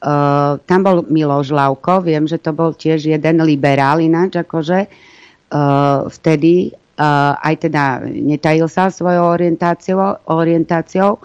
Uh, 0.00 0.56
tam 0.64 0.80
bol 0.80 1.04
Miloš 1.04 1.52
Lavko, 1.52 2.00
viem, 2.00 2.24
že 2.24 2.40
to 2.40 2.56
bol 2.56 2.72
tiež 2.72 3.04
jeden 3.12 3.36
liberál 3.44 4.00
ináč, 4.00 4.40
akože 4.40 4.88
uh, 4.88 6.08
vtedy 6.08 6.72
uh, 6.96 7.36
aj 7.36 7.68
teda 7.68 7.84
netajil 8.08 8.64
sa 8.64 8.88
svojou 8.88 9.28
orientáciou, 9.36 10.24
orientáciou 10.24 11.20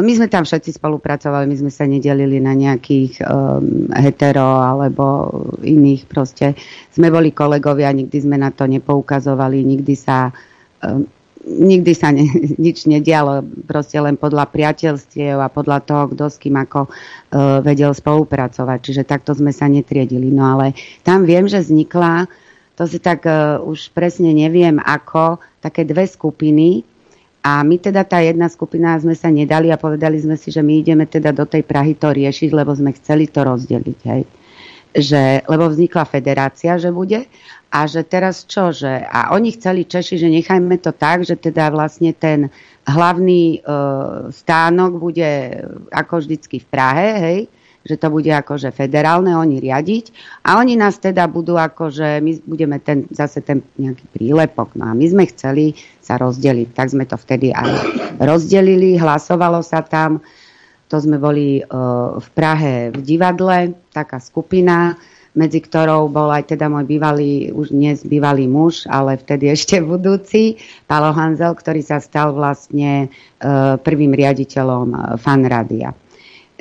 my 0.00 0.12
sme 0.16 0.24
tam 0.32 0.48
všetci 0.48 0.80
spolupracovali, 0.80 1.44
my 1.44 1.56
sme 1.60 1.68
sa 1.68 1.84
nedelili 1.84 2.40
na 2.40 2.56
nejakých 2.56 3.20
um, 3.28 3.92
hetero 3.92 4.64
alebo 4.64 5.28
iných 5.60 6.08
proste. 6.08 6.56
Sme 6.88 7.12
boli 7.12 7.36
kolegovia, 7.36 7.92
nikdy 7.92 8.16
sme 8.24 8.40
na 8.40 8.48
to 8.48 8.64
nepoukazovali, 8.64 9.60
nikdy 9.60 9.92
sa 9.92 10.32
um, 10.80 11.04
nikdy 11.46 11.92
sa 11.92 12.14
ne, 12.14 12.26
nič 12.64 12.86
nedialo, 12.86 13.42
proste 13.66 13.98
len 13.98 14.14
podľa 14.14 14.48
priateľstiev 14.50 15.38
a 15.38 15.52
podľa 15.52 15.78
toho, 15.82 16.02
kto 16.14 16.24
s 16.30 16.36
kým 16.38 16.56
ako 16.58 16.88
uh, 16.88 17.60
vedel 17.60 17.92
spolupracovať. 17.92 18.78
Čiže 18.78 19.02
takto 19.08 19.34
sme 19.34 19.50
sa 19.50 19.66
netriedili. 19.66 20.30
No 20.30 20.58
ale 20.58 20.74
tam 21.02 21.26
viem, 21.26 21.46
že 21.50 21.62
vznikla, 21.62 22.30
to 22.78 22.86
si 22.86 23.02
tak 23.02 23.26
uh, 23.26 23.58
už 23.62 23.90
presne 23.92 24.30
neviem 24.32 24.78
ako, 24.78 25.42
také 25.60 25.86
dve 25.86 26.06
skupiny, 26.06 26.86
a 27.42 27.66
my 27.66 27.74
teda 27.74 28.06
tá 28.06 28.22
jedna 28.22 28.46
skupina 28.46 28.94
sme 29.02 29.18
sa 29.18 29.26
nedali 29.26 29.74
a 29.74 29.80
povedali 29.80 30.14
sme 30.14 30.38
si, 30.38 30.54
že 30.54 30.62
my 30.62 30.78
ideme 30.78 31.10
teda 31.10 31.34
do 31.34 31.42
tej 31.42 31.66
Prahy 31.66 31.98
to 31.98 32.14
riešiť, 32.14 32.54
lebo 32.54 32.70
sme 32.70 32.94
chceli 32.94 33.26
to 33.26 33.42
rozdeliť. 33.42 33.98
Hej. 34.06 34.22
Že, 34.94 35.22
lebo 35.50 35.66
vznikla 35.66 36.06
federácia, 36.06 36.78
že 36.78 36.94
bude 36.94 37.26
a 37.72 37.88
že 37.88 38.04
teraz 38.04 38.44
čo, 38.44 38.68
že? 38.68 39.00
A 39.08 39.32
oni 39.32 39.56
chceli 39.56 39.88
Češi, 39.88 40.20
že 40.20 40.28
nechajme 40.28 40.76
to 40.76 40.92
tak, 40.92 41.24
že 41.24 41.40
teda 41.40 41.72
vlastne 41.72 42.12
ten 42.12 42.52
hlavný 42.84 43.56
e, 43.56 43.58
stánok 44.28 45.00
bude 45.00 45.56
ako 45.88 46.20
vždycky 46.20 46.60
v 46.60 46.66
Prahe, 46.68 47.08
hej, 47.16 47.38
že 47.88 47.96
to 47.96 48.12
bude 48.12 48.28
akože 48.28 48.76
federálne 48.76 49.32
oni 49.32 49.56
riadiť. 49.56 50.04
A 50.44 50.60
oni 50.60 50.76
nás 50.76 51.00
teda 51.00 51.24
budú 51.32 51.56
akože, 51.56 52.20
my 52.20 52.44
budeme 52.44 52.76
ten, 52.76 53.08
zase 53.08 53.40
ten 53.40 53.64
nejaký 53.80 54.04
prílepok. 54.12 54.76
No 54.76 54.90
a 54.90 54.92
my 54.92 55.08
sme 55.08 55.24
chceli 55.32 55.72
sa 56.04 56.20
rozdeliť, 56.20 56.76
tak 56.76 56.92
sme 56.92 57.08
to 57.08 57.16
vtedy 57.16 57.56
aj 57.56 57.72
rozdelili, 58.20 59.00
hlasovalo 59.00 59.64
sa 59.64 59.80
tam, 59.80 60.20
to 60.92 61.00
sme 61.00 61.16
boli 61.16 61.64
uh, 61.64 62.20
v 62.20 62.28
Prahe 62.36 62.92
v 62.92 63.00
divadle, 63.00 63.72
taká 63.96 64.20
skupina, 64.20 64.92
medzi 65.32 65.64
ktorou 65.64 66.12
bol 66.12 66.28
aj 66.28 66.52
teda 66.52 66.68
môj 66.68 66.84
bývalý, 66.84 67.48
už 67.52 67.72
dnes 67.72 68.04
bývalý 68.04 68.44
muž, 68.44 68.84
ale 68.84 69.16
vtedy 69.16 69.48
ešte 69.48 69.80
budúci, 69.80 70.60
Palo 70.84 71.12
Hanzel, 71.12 71.56
ktorý 71.56 71.80
sa 71.80 72.04
stal 72.04 72.36
vlastne 72.36 73.08
uh, 73.08 73.80
prvým 73.80 74.12
riaditeľom 74.12 74.88
uh, 74.92 75.00
fanrádia. 75.16 75.96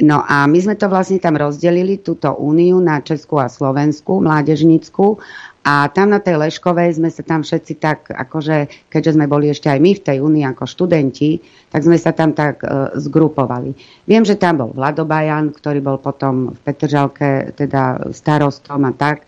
No 0.02 0.23
a 0.23 0.48
my 0.48 0.57
sme 0.57 0.80
to 0.80 0.88
vlastne 0.88 1.19
tam 1.19 1.35
rozdelili, 1.35 1.99
túto 1.99 2.31
úniu 2.34 2.80
na 2.80 3.03
Česku 3.03 3.38
a 3.38 3.52
Slovensku, 3.52 4.23
mládežnickú. 4.23 5.19
A 5.62 5.94
tam 5.94 6.10
na 6.10 6.18
tej 6.18 6.42
Leškovej 6.42 6.98
sme 6.98 7.14
sa 7.14 7.22
tam 7.22 7.46
všetci 7.46 7.74
tak, 7.78 8.10
akože, 8.10 8.90
keďže 8.90 9.14
sme 9.14 9.30
boli 9.30 9.54
ešte 9.54 9.70
aj 9.70 9.78
my 9.78 9.92
v 9.94 10.06
tej 10.10 10.18
únii 10.18 10.46
ako 10.50 10.66
študenti, 10.66 11.38
tak 11.70 11.86
sme 11.86 12.02
sa 12.02 12.18
tam 12.18 12.34
tak 12.34 12.66
e, 12.66 12.98
zgrupovali. 12.98 13.78
Viem, 14.10 14.26
že 14.26 14.42
tam 14.42 14.58
bol 14.58 14.74
Vladobajan, 14.74 15.54
ktorý 15.54 15.86
bol 15.86 16.02
potom 16.02 16.58
v 16.58 16.60
Petržalke 16.66 17.54
teda 17.54 18.10
starostom 18.10 18.90
a 18.90 18.94
tak. 18.98 19.22
E, 19.22 19.28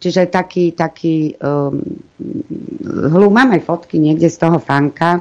čiže 0.00 0.32
taký, 0.32 0.72
taký, 0.72 1.36
e, 1.36 1.54
hlu, 3.12 3.28
mám 3.28 3.52
aj 3.52 3.68
fotky 3.68 4.00
niekde 4.00 4.32
z 4.32 4.40
toho 4.40 4.56
fanka, 4.56 5.20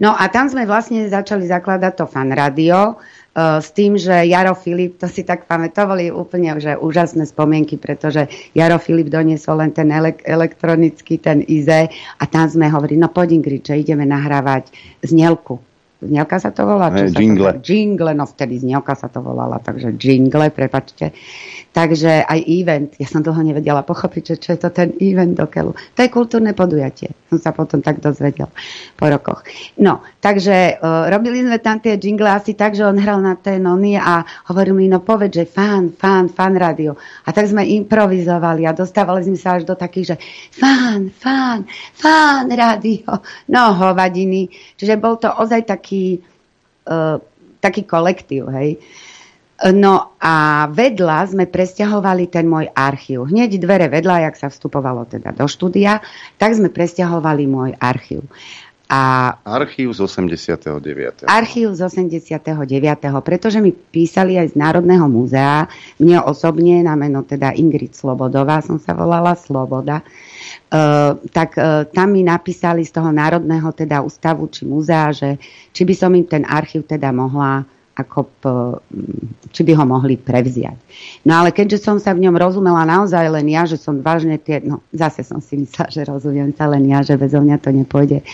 No 0.00 0.16
a 0.16 0.32
tam 0.32 0.48
sme 0.48 0.64
vlastne 0.64 1.12
začali 1.12 1.44
zakladať 1.44 1.92
to 1.92 2.06
fan 2.08 2.32
radio, 2.32 2.96
s 3.36 3.70
tým, 3.70 3.94
že 3.94 4.26
Jaro 4.26 4.58
Filip, 4.58 4.98
to 4.98 5.06
si 5.06 5.22
tak 5.22 5.46
pamätovali 5.46 6.10
úplne 6.10 6.50
že 6.58 6.74
úžasné 6.74 7.30
spomienky, 7.30 7.78
pretože 7.78 8.26
Jaro 8.58 8.82
Filip 8.82 9.06
doniesol 9.06 9.62
len 9.62 9.70
ten 9.70 9.86
ele- 9.94 10.18
elektronický, 10.26 11.22
ten 11.22 11.46
IZE 11.46 11.86
a 12.18 12.24
tam 12.26 12.50
sme 12.50 12.66
hovorili, 12.66 12.98
no 12.98 13.06
poď 13.06 13.38
Ingrid, 13.38 13.62
že 13.62 13.78
ideme 13.78 14.02
nahrávať 14.02 14.74
znielku. 15.06 15.62
Znielka 16.00 16.40
sa 16.40 16.48
to 16.48 16.64
volá? 16.64 16.88
Hey, 16.88 17.12
jingle. 17.12 17.52
To, 17.52 17.60
jingle, 17.60 18.16
no 18.16 18.24
vtedy 18.24 18.56
znielka 18.56 18.96
sa 18.96 19.12
to 19.12 19.20
volala, 19.20 19.60
takže 19.60 19.92
jingle, 20.00 20.48
prepačte. 20.48 21.12
Takže 21.70 22.26
aj 22.26 22.40
event, 22.50 22.90
ja 22.98 23.06
som 23.06 23.22
dlho 23.22 23.46
nevedela 23.46 23.86
pochopiť, 23.86 24.34
že 24.34 24.36
čo 24.42 24.48
je 24.58 24.58
to 24.58 24.74
ten 24.74 24.90
event 24.98 25.38
do 25.38 25.46
keľu. 25.46 25.78
To 25.94 26.02
je 26.02 26.10
kultúrne 26.10 26.50
podujatie, 26.50 27.14
som 27.30 27.38
sa 27.38 27.54
potom 27.54 27.78
tak 27.78 28.02
dozvedel 28.02 28.50
po 28.98 29.06
rokoch. 29.06 29.46
No, 29.78 30.02
takže 30.18 30.82
uh, 30.82 31.06
robili 31.06 31.46
sme 31.46 31.62
tam 31.62 31.78
tie 31.78 31.94
jingle 31.94 32.26
asi 32.26 32.58
tak, 32.58 32.74
že 32.74 32.82
on 32.82 32.98
hral 32.98 33.22
na 33.22 33.38
tej 33.38 33.62
nony 33.62 33.94
a 33.94 34.26
hovoril 34.50 34.74
mi, 34.74 34.90
no 34.90 34.98
povedz, 34.98 35.38
že 35.38 35.46
fan, 35.46 35.94
fan, 35.94 36.26
fan 36.26 36.58
radio. 36.58 36.98
A 37.22 37.30
tak 37.30 37.46
sme 37.46 37.62
improvizovali 37.62 38.66
a 38.66 38.74
dostávali 38.74 39.22
sme 39.30 39.38
sa 39.38 39.54
až 39.54 39.62
do 39.62 39.78
takých, 39.78 40.14
že 40.14 40.16
fan, 40.50 41.06
fan, 41.14 41.70
fan 41.94 42.50
radio. 42.50 43.14
No, 43.46 43.78
hovadiny. 43.78 44.50
Čiže 44.74 44.98
bol 44.98 45.22
to 45.22 45.30
ozaj 45.30 45.70
taký, 45.70 46.18
uh, 46.90 47.22
taký 47.62 47.86
kolektív, 47.86 48.50
hej. 48.50 48.74
Uh, 48.74 49.09
No 49.60 50.16
a 50.16 50.64
vedľa 50.72 51.36
sme 51.36 51.44
presťahovali 51.44 52.32
ten 52.32 52.48
môj 52.48 52.72
archív. 52.72 53.28
Hneď 53.28 53.60
dvere 53.60 53.92
vedľa, 53.92 54.32
jak 54.32 54.36
sa 54.40 54.48
vstupovalo 54.48 55.04
teda 55.04 55.36
do 55.36 55.44
štúdia, 55.44 56.00
tak 56.40 56.56
sme 56.56 56.72
presťahovali 56.72 57.44
môj 57.44 57.70
archív. 57.76 58.24
A 58.90 59.30
archív 59.46 59.94
z 59.94 60.02
89. 60.02 61.28
Archív 61.28 61.76
z 61.76 61.80
89. 61.86 62.42
Pretože 63.22 63.62
mi 63.62 63.70
písali 63.70 64.34
aj 64.34 64.50
z 64.50 64.58
Národného 64.58 65.06
múzea, 65.06 65.70
mne 66.02 66.24
osobne 66.26 66.82
na 66.82 66.98
meno 66.98 67.22
teda 67.22 67.54
Ingrid 67.54 67.94
Slobodová, 67.94 68.64
som 68.64 68.80
sa 68.80 68.96
volala 68.96 69.36
Sloboda, 69.36 70.02
Uh, 70.70 71.18
tak 71.34 71.58
uh, 71.58 71.82
tam 71.90 72.14
mi 72.14 72.22
napísali 72.22 72.86
z 72.86 72.94
toho 72.94 73.10
Národného 73.10 73.74
teda 73.74 74.06
ústavu 74.06 74.46
či 74.46 74.62
múzea, 74.62 75.10
že 75.10 75.34
či 75.74 75.82
by 75.82 75.94
som 75.98 76.14
im 76.14 76.22
ten 76.22 76.46
archív 76.46 76.86
teda 76.86 77.10
mohla 77.10 77.66
ako 78.00 78.20
p, 78.40 78.42
či 79.52 79.62
by 79.62 79.72
ho 79.76 79.84
mohli 79.84 80.16
prevziať. 80.16 80.78
No 81.28 81.40
ale 81.40 81.52
keďže 81.52 81.84
som 81.84 82.00
sa 82.00 82.16
v 82.16 82.24
ňom 82.24 82.36
rozumela 82.36 82.88
naozaj 82.88 83.28
len 83.28 83.46
ja, 83.52 83.68
že 83.68 83.76
som 83.76 84.00
vážne 84.00 84.40
tie, 84.40 84.64
no 84.64 84.80
zase 84.90 85.20
som 85.20 85.38
si 85.38 85.60
myslela, 85.60 85.92
že 85.92 86.02
rozumiem 86.08 86.50
sa 86.56 86.66
len 86.66 86.88
ja, 86.88 87.04
že 87.04 87.20
bez 87.20 87.36
mňa 87.36 87.56
to 87.60 87.70
nepôjde. 87.70 88.24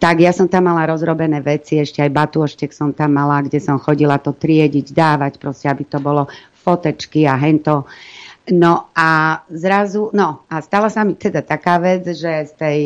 Tak 0.00 0.22
ja 0.22 0.32
som 0.32 0.48
tam 0.48 0.70
mala 0.70 0.88
rozrobené 0.88 1.42
veci, 1.44 1.76
ešte 1.76 2.00
aj 2.00 2.14
batúštek 2.14 2.70
som 2.72 2.94
tam 2.94 3.18
mala, 3.18 3.44
kde 3.44 3.60
som 3.60 3.76
chodila 3.76 4.16
to 4.16 4.32
triediť, 4.32 4.94
dávať, 4.94 5.36
proste, 5.36 5.68
aby 5.68 5.84
to 5.84 6.00
bolo 6.00 6.30
fotečky 6.60 7.28
a 7.28 7.36
hento. 7.36 7.84
No 8.50 8.90
a 8.96 9.42
zrazu, 9.52 10.10
no 10.16 10.48
a 10.50 10.58
stala 10.64 10.90
sa 10.90 11.04
mi 11.04 11.14
teda 11.14 11.44
taká 11.44 11.78
vec, 11.78 12.02
že 12.08 12.50
z 12.50 12.52
tej 12.56 12.78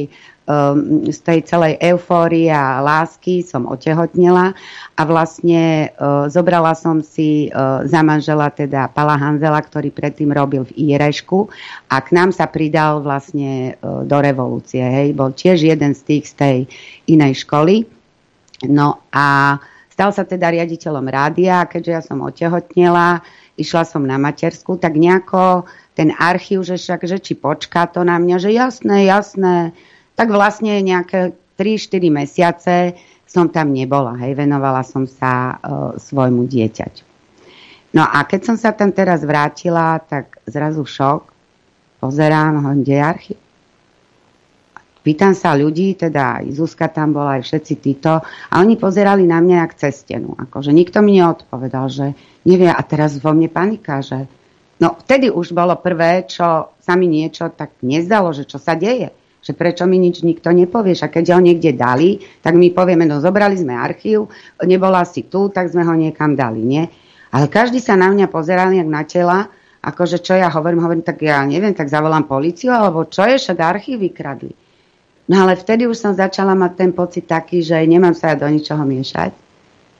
um, 0.44 1.04
z 1.08 1.18
tej 1.24 1.40
celej 1.44 1.80
eufórie 1.80 2.52
a 2.52 2.80
lásky 2.80 3.44
som 3.44 3.68
otehotnela 3.68 4.52
a 4.94 5.02
vlastne 5.04 5.92
uh, 5.96 6.28
zobrala 6.28 6.76
som 6.76 7.00
si 7.00 7.48
uh, 7.50 7.84
za 7.88 8.00
manžela 8.04 8.52
teda 8.52 8.92
Pala 8.92 9.16
Hanzela, 9.16 9.60
ktorý 9.60 9.90
predtým 9.90 10.32
robil 10.32 10.68
v 10.68 10.94
Irešku 10.94 11.48
a 11.88 12.00
k 12.00 12.08
nám 12.12 12.32
sa 12.32 12.48
pridal 12.48 13.00
vlastne 13.00 13.76
uh, 13.80 14.04
do 14.04 14.18
revolúcie. 14.20 14.84
Hej. 14.84 15.16
Bol 15.16 15.32
tiež 15.32 15.64
jeden 15.64 15.92
z 15.96 16.02
tých 16.04 16.24
z 16.30 16.34
tej 16.36 16.56
inej 17.08 17.44
školy. 17.44 17.84
No 18.68 19.04
a 19.12 19.58
stal 19.92 20.10
sa 20.10 20.24
teda 20.24 20.50
riaditeľom 20.50 21.06
rádia, 21.06 21.68
keďže 21.68 21.92
ja 21.92 22.02
som 22.02 22.24
otehotnela, 22.24 23.20
išla 23.54 23.86
som 23.86 24.02
na 24.02 24.18
matersku, 24.18 24.80
tak 24.80 24.98
nejako 24.98 25.68
ten 25.94 26.10
archív, 26.10 26.66
že 26.66 26.74
však, 26.74 27.06
že 27.06 27.22
či 27.22 27.38
počká 27.38 27.86
to 27.86 28.02
na 28.02 28.18
mňa, 28.18 28.36
že 28.42 28.50
jasné, 28.50 29.06
jasné, 29.06 29.70
tak 30.14 30.30
vlastne 30.30 30.78
nejaké 30.82 31.34
3-4 31.58 32.10
mesiace 32.10 32.76
som 33.26 33.50
tam 33.50 33.74
nebola. 33.74 34.14
Hej, 34.22 34.38
venovala 34.38 34.86
som 34.86 35.06
sa 35.10 35.58
uh, 35.58 35.94
svojmu 35.98 36.46
dieťaťu. 36.46 37.04
No 37.94 38.02
a 38.02 38.26
keď 38.26 38.40
som 38.42 38.56
sa 38.58 38.74
tam 38.74 38.90
teraz 38.90 39.22
vrátila, 39.22 40.02
tak 40.02 40.38
zrazu 40.46 40.82
šok. 40.82 41.30
Pozerám, 42.02 42.82
kde 42.82 42.94
je 42.94 43.02
archív. 43.02 43.38
Pýtam 45.04 45.36
sa 45.36 45.52
ľudí, 45.52 46.00
teda 46.00 46.40
aj 46.40 46.56
Zuzka 46.56 46.88
tam 46.88 47.12
bola, 47.12 47.36
aj 47.36 47.44
všetci 47.44 47.74
títo, 47.76 48.24
a 48.24 48.54
oni 48.56 48.80
pozerali 48.80 49.28
na 49.28 49.36
mňa 49.44 49.56
jak 49.60 49.72
cez 49.76 50.00
stenu. 50.00 50.32
Akože 50.32 50.72
nikto 50.72 51.04
mi 51.04 51.20
neodpovedal, 51.20 51.92
že 51.92 52.16
nevie, 52.48 52.72
a 52.72 52.80
teraz 52.80 53.20
vo 53.20 53.36
mne 53.36 53.52
panika, 53.52 54.00
že 54.00 54.24
no 54.80 54.96
vtedy 55.04 55.28
už 55.28 55.52
bolo 55.52 55.76
prvé, 55.76 56.24
čo 56.24 56.72
sa 56.80 56.96
mi 56.96 57.04
niečo 57.04 57.52
tak 57.52 57.76
nezdalo, 57.84 58.32
že 58.32 58.48
čo 58.48 58.56
sa 58.56 58.72
deje 58.80 59.12
že 59.44 59.52
prečo 59.52 59.84
mi 59.84 60.00
nič 60.00 60.24
nikto 60.24 60.48
nepovie, 60.56 60.96
a 60.96 61.12
keď 61.12 61.36
ho 61.36 61.40
niekde 61.44 61.76
dali, 61.76 62.16
tak 62.40 62.56
my 62.56 62.72
povieme, 62.72 63.04
no 63.04 63.20
zobrali 63.20 63.60
sme 63.60 63.76
archív, 63.76 64.32
nebola 64.64 65.04
si 65.04 65.28
tu, 65.28 65.52
tak 65.52 65.68
sme 65.68 65.84
ho 65.84 65.92
niekam 65.92 66.32
dali, 66.32 66.64
nie? 66.64 66.88
Ale 67.28 67.52
každý 67.52 67.76
sa 67.76 67.92
na 67.92 68.08
mňa 68.08 68.32
pozeral 68.32 68.72
jak 68.72 68.88
na 68.88 69.04
tela, 69.04 69.52
akože 69.84 70.24
čo 70.24 70.32
ja 70.32 70.48
hovorím, 70.48 70.80
hovorím, 70.80 71.04
tak 71.04 71.20
ja 71.20 71.44
neviem, 71.44 71.76
tak 71.76 71.92
zavolám 71.92 72.24
policiu, 72.24 72.72
alebo 72.72 73.04
čo 73.04 73.28
je, 73.28 73.36
však 73.36 73.58
archív 73.60 74.00
vykradli. 74.00 74.56
No 75.28 75.44
ale 75.44 75.60
vtedy 75.60 75.84
už 75.84 75.96
som 75.96 76.12
začala 76.16 76.56
mať 76.56 76.72
ten 76.76 76.90
pocit 76.96 77.28
taký, 77.28 77.60
že 77.60 77.76
nemám 77.84 78.16
sa 78.16 78.32
ja 78.32 78.36
do 78.40 78.48
ničoho 78.48 78.84
miešať. 78.84 79.32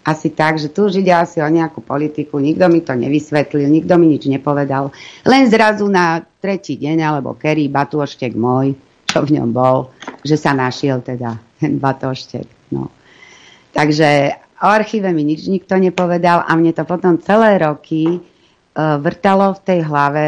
Asi 0.05 0.29
tak, 0.37 0.61
že 0.61 0.69
tu 0.69 0.85
už 0.85 1.01
ide 1.01 1.17
asi 1.17 1.41
o 1.41 1.49
nejakú 1.49 1.81
politiku, 1.81 2.37
nikto 2.37 2.69
mi 2.69 2.85
to 2.85 2.93
nevysvetlil, 2.93 3.65
nikto 3.73 3.97
mi 3.97 4.13
nič 4.13 4.29
nepovedal. 4.29 4.93
Len 5.25 5.49
zrazu 5.49 5.89
na 5.89 6.21
tretí 6.21 6.77
deň, 6.77 7.01
alebo 7.01 7.33
kerý 7.41 7.73
batúštek 7.73 8.37
môj, 8.37 8.77
čo 9.15 9.23
v 9.23 9.39
ňom 9.39 9.55
bol, 9.55 9.95
že 10.27 10.35
sa 10.35 10.51
našiel 10.51 10.99
teda 11.07 11.39
ten 11.63 11.79
batoštek. 11.79 12.75
No. 12.75 12.91
Takže 13.71 14.35
o 14.59 14.67
archíve 14.67 15.15
mi 15.15 15.23
nič 15.23 15.47
nikto 15.47 15.79
nepovedal 15.79 16.43
a 16.43 16.51
mne 16.59 16.75
to 16.75 16.83
potom 16.83 17.23
celé 17.23 17.63
roky 17.63 18.19
uh, 18.19 18.99
vrtalo 18.99 19.55
v 19.55 19.61
tej 19.63 19.81
hlave 19.87 20.27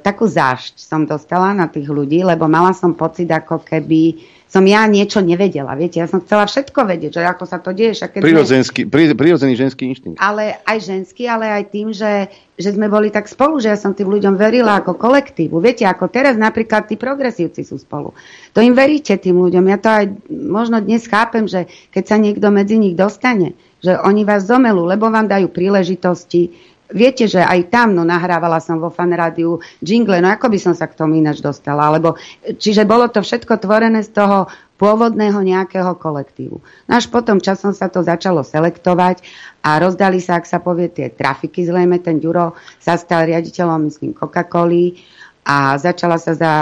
takú 0.00 0.24
zášť 0.24 0.80
som 0.80 1.04
dostala 1.04 1.52
na 1.52 1.68
tých 1.68 1.88
ľudí, 1.88 2.24
lebo 2.24 2.48
mala 2.48 2.72
som 2.72 2.96
pocit, 2.96 3.28
ako 3.28 3.60
keby 3.60 4.16
som 4.50 4.66
ja 4.66 4.82
niečo 4.90 5.22
nevedela. 5.22 5.78
Viete, 5.78 6.02
ja 6.02 6.10
som 6.10 6.18
chcela 6.18 6.42
všetko 6.42 6.82
vedieť, 6.82 7.22
že 7.22 7.22
ako 7.22 7.44
sa 7.46 7.62
to 7.62 7.70
deje. 7.70 7.94
Keď 7.94 8.18
Prirodzenský, 8.18 8.82
sme... 8.82 9.14
prirodzený 9.14 9.54
ženský 9.54 9.86
inštinkt. 9.94 10.18
Ale 10.18 10.58
aj 10.66 10.78
ženský, 10.82 11.30
ale 11.30 11.46
aj 11.54 11.70
tým, 11.70 11.94
že, 11.94 12.26
že 12.58 12.74
sme 12.74 12.90
boli 12.90 13.14
tak 13.14 13.30
spolu, 13.30 13.62
že 13.62 13.70
ja 13.70 13.78
som 13.78 13.94
tým 13.94 14.10
ľuďom 14.10 14.34
verila 14.34 14.82
ako 14.82 14.98
kolektívu. 14.98 15.62
Viete, 15.62 15.86
ako 15.86 16.10
teraz 16.10 16.34
napríklad 16.34 16.90
tí 16.90 16.98
progresívci 16.98 17.62
sú 17.62 17.78
spolu. 17.78 18.10
To 18.50 18.58
im 18.58 18.74
veríte 18.74 19.14
tým 19.22 19.38
ľuďom. 19.38 19.70
Ja 19.70 19.78
to 19.78 19.86
aj 19.86 20.04
možno 20.34 20.82
dnes 20.82 21.06
chápem, 21.06 21.46
že 21.46 21.70
keď 21.94 22.04
sa 22.10 22.16
niekto 22.18 22.50
medzi 22.50 22.74
nich 22.74 22.98
dostane, 22.98 23.54
že 23.78 23.94
oni 24.02 24.26
vás 24.26 24.50
zomelú, 24.50 24.82
lebo 24.82 25.14
vám 25.14 25.30
dajú 25.30 25.46
príležitosti, 25.46 26.50
Viete, 26.90 27.30
že 27.30 27.38
aj 27.38 27.70
tam, 27.70 27.94
no 27.94 28.02
nahrávala 28.02 28.58
som 28.58 28.82
vo 28.82 28.90
fan 28.90 29.14
rádiu 29.14 29.62
jingle, 29.78 30.18
no 30.18 30.30
ako 30.30 30.50
by 30.50 30.58
som 30.58 30.74
sa 30.74 30.90
k 30.90 30.98
tomu 30.98 31.22
ináč 31.22 31.38
dostala, 31.38 31.86
alebo, 31.86 32.18
čiže 32.42 32.82
bolo 32.82 33.06
to 33.06 33.22
všetko 33.22 33.62
tvorené 33.62 34.02
z 34.02 34.10
toho 34.10 34.50
pôvodného 34.80 35.36
nejakého 35.44 35.92
kolektívu. 36.00 36.56
No 36.88 36.92
až 36.96 37.12
potom 37.12 37.36
časom 37.36 37.76
sa 37.76 37.92
to 37.92 38.00
začalo 38.00 38.40
selektovať 38.40 39.20
a 39.60 39.76
rozdali 39.76 40.18
sa, 40.24 40.40
ak 40.40 40.48
sa 40.48 40.56
povie, 40.56 40.88
tie 40.88 41.12
trafiky 41.12 41.68
zrejme, 41.68 42.00
ten 42.00 42.16
Ďuro 42.16 42.56
sa 42.80 42.96
stal 42.96 43.28
riaditeľom, 43.28 43.92
myslím, 43.92 44.16
Coca-Coly 44.16 44.96
a 45.44 45.76
začala 45.76 46.16
sa 46.16 46.32
za, 46.32 46.52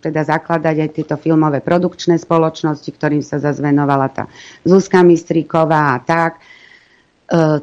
teda 0.00 0.24
zakladať 0.24 0.76
aj 0.80 0.90
tieto 0.96 1.16
filmové 1.20 1.60
produkčné 1.60 2.16
spoločnosti, 2.16 2.88
ktorým 2.88 3.20
sa 3.20 3.36
zazvenovala 3.36 4.08
tá 4.10 4.24
Zuzka 4.64 5.04
Mistríková 5.04 5.96
a 5.96 6.00
tak 6.00 6.40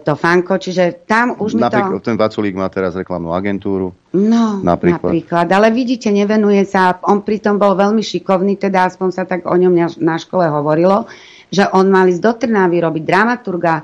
to 0.05 0.13
fanko, 0.13 0.61
čiže 0.61 1.09
tam 1.09 1.41
už 1.41 1.57
mi 1.57 1.65
napríklad, 1.65 1.97
to... 1.97 2.13
Ten 2.13 2.21
Vaculík 2.21 2.53
má 2.53 2.69
teraz 2.69 2.93
reklamnú 2.93 3.33
agentúru. 3.33 3.97
No, 4.13 4.61
napríklad. 4.61 5.09
napríklad. 5.09 5.47
Ale 5.49 5.73
vidíte, 5.73 6.13
nevenuje 6.13 6.61
sa, 6.69 7.01
on 7.01 7.25
pritom 7.25 7.57
bol 7.57 7.73
veľmi 7.73 8.05
šikovný, 8.05 8.61
teda 8.61 8.85
aspoň 8.93 9.09
sa 9.09 9.25
tak 9.25 9.49
o 9.49 9.55
ňom 9.57 9.73
na 10.05 10.21
škole 10.21 10.45
hovorilo, 10.45 11.09
že 11.49 11.65
on 11.73 11.89
mal 11.89 12.05
ísť 12.05 12.21
do 12.21 12.33
Trnávy 12.37 12.77
robiť 12.77 13.03
dramaturga, 13.09 13.81
e, 13.81 13.83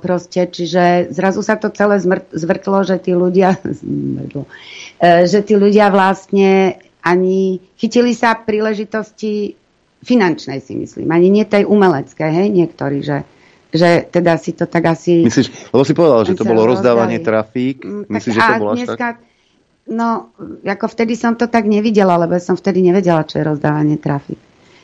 proste, 0.00 0.48
čiže 0.48 1.12
zrazu 1.12 1.44
sa 1.44 1.60
to 1.60 1.68
celé 1.68 2.00
zvrtlo, 2.32 2.80
že 2.80 2.96
tí 2.96 3.12
ľudia 3.12 3.52
e, 3.60 5.28
že 5.28 5.44
tí 5.44 5.60
ľudia 5.60 5.92
vlastne 5.92 6.80
ani 7.04 7.60
chytili 7.76 8.16
sa 8.16 8.32
príležitosti 8.32 9.60
finančnej 10.00 10.64
si 10.64 10.72
myslím, 10.72 11.12
ani 11.12 11.28
nie 11.28 11.44
tej 11.44 11.68
umeleckej, 11.68 12.30
hej, 12.32 12.48
niektorí, 12.48 13.04
že 13.04 13.28
že 13.72 14.04
teda 14.12 14.36
si 14.36 14.52
to 14.52 14.68
tak 14.68 14.84
asi... 14.92 15.24
Myslíš, 15.24 15.72
lebo 15.72 15.82
si 15.82 15.96
povedal, 15.96 16.28
že 16.28 16.36
to 16.36 16.44
bolo 16.44 16.68
rozdávanie 16.68 17.18
rozdali. 17.18 17.28
trafík. 17.32 17.76
Mm, 17.80 18.04
Myslíš, 18.12 18.32
že 18.36 18.40
to 18.44 18.54
bolo 18.60 18.72
až 18.76 18.84
tak? 18.94 19.16
No, 19.82 20.30
ako 20.62 20.86
vtedy 20.86 21.18
som 21.18 21.34
to 21.34 21.50
tak 21.50 21.66
nevidela, 21.66 22.14
lebo 22.14 22.38
som 22.38 22.54
vtedy 22.54 22.86
nevedela, 22.86 23.26
čo 23.26 23.42
je 23.42 23.48
rozdávanie 23.48 23.98
trafík. 23.98 24.38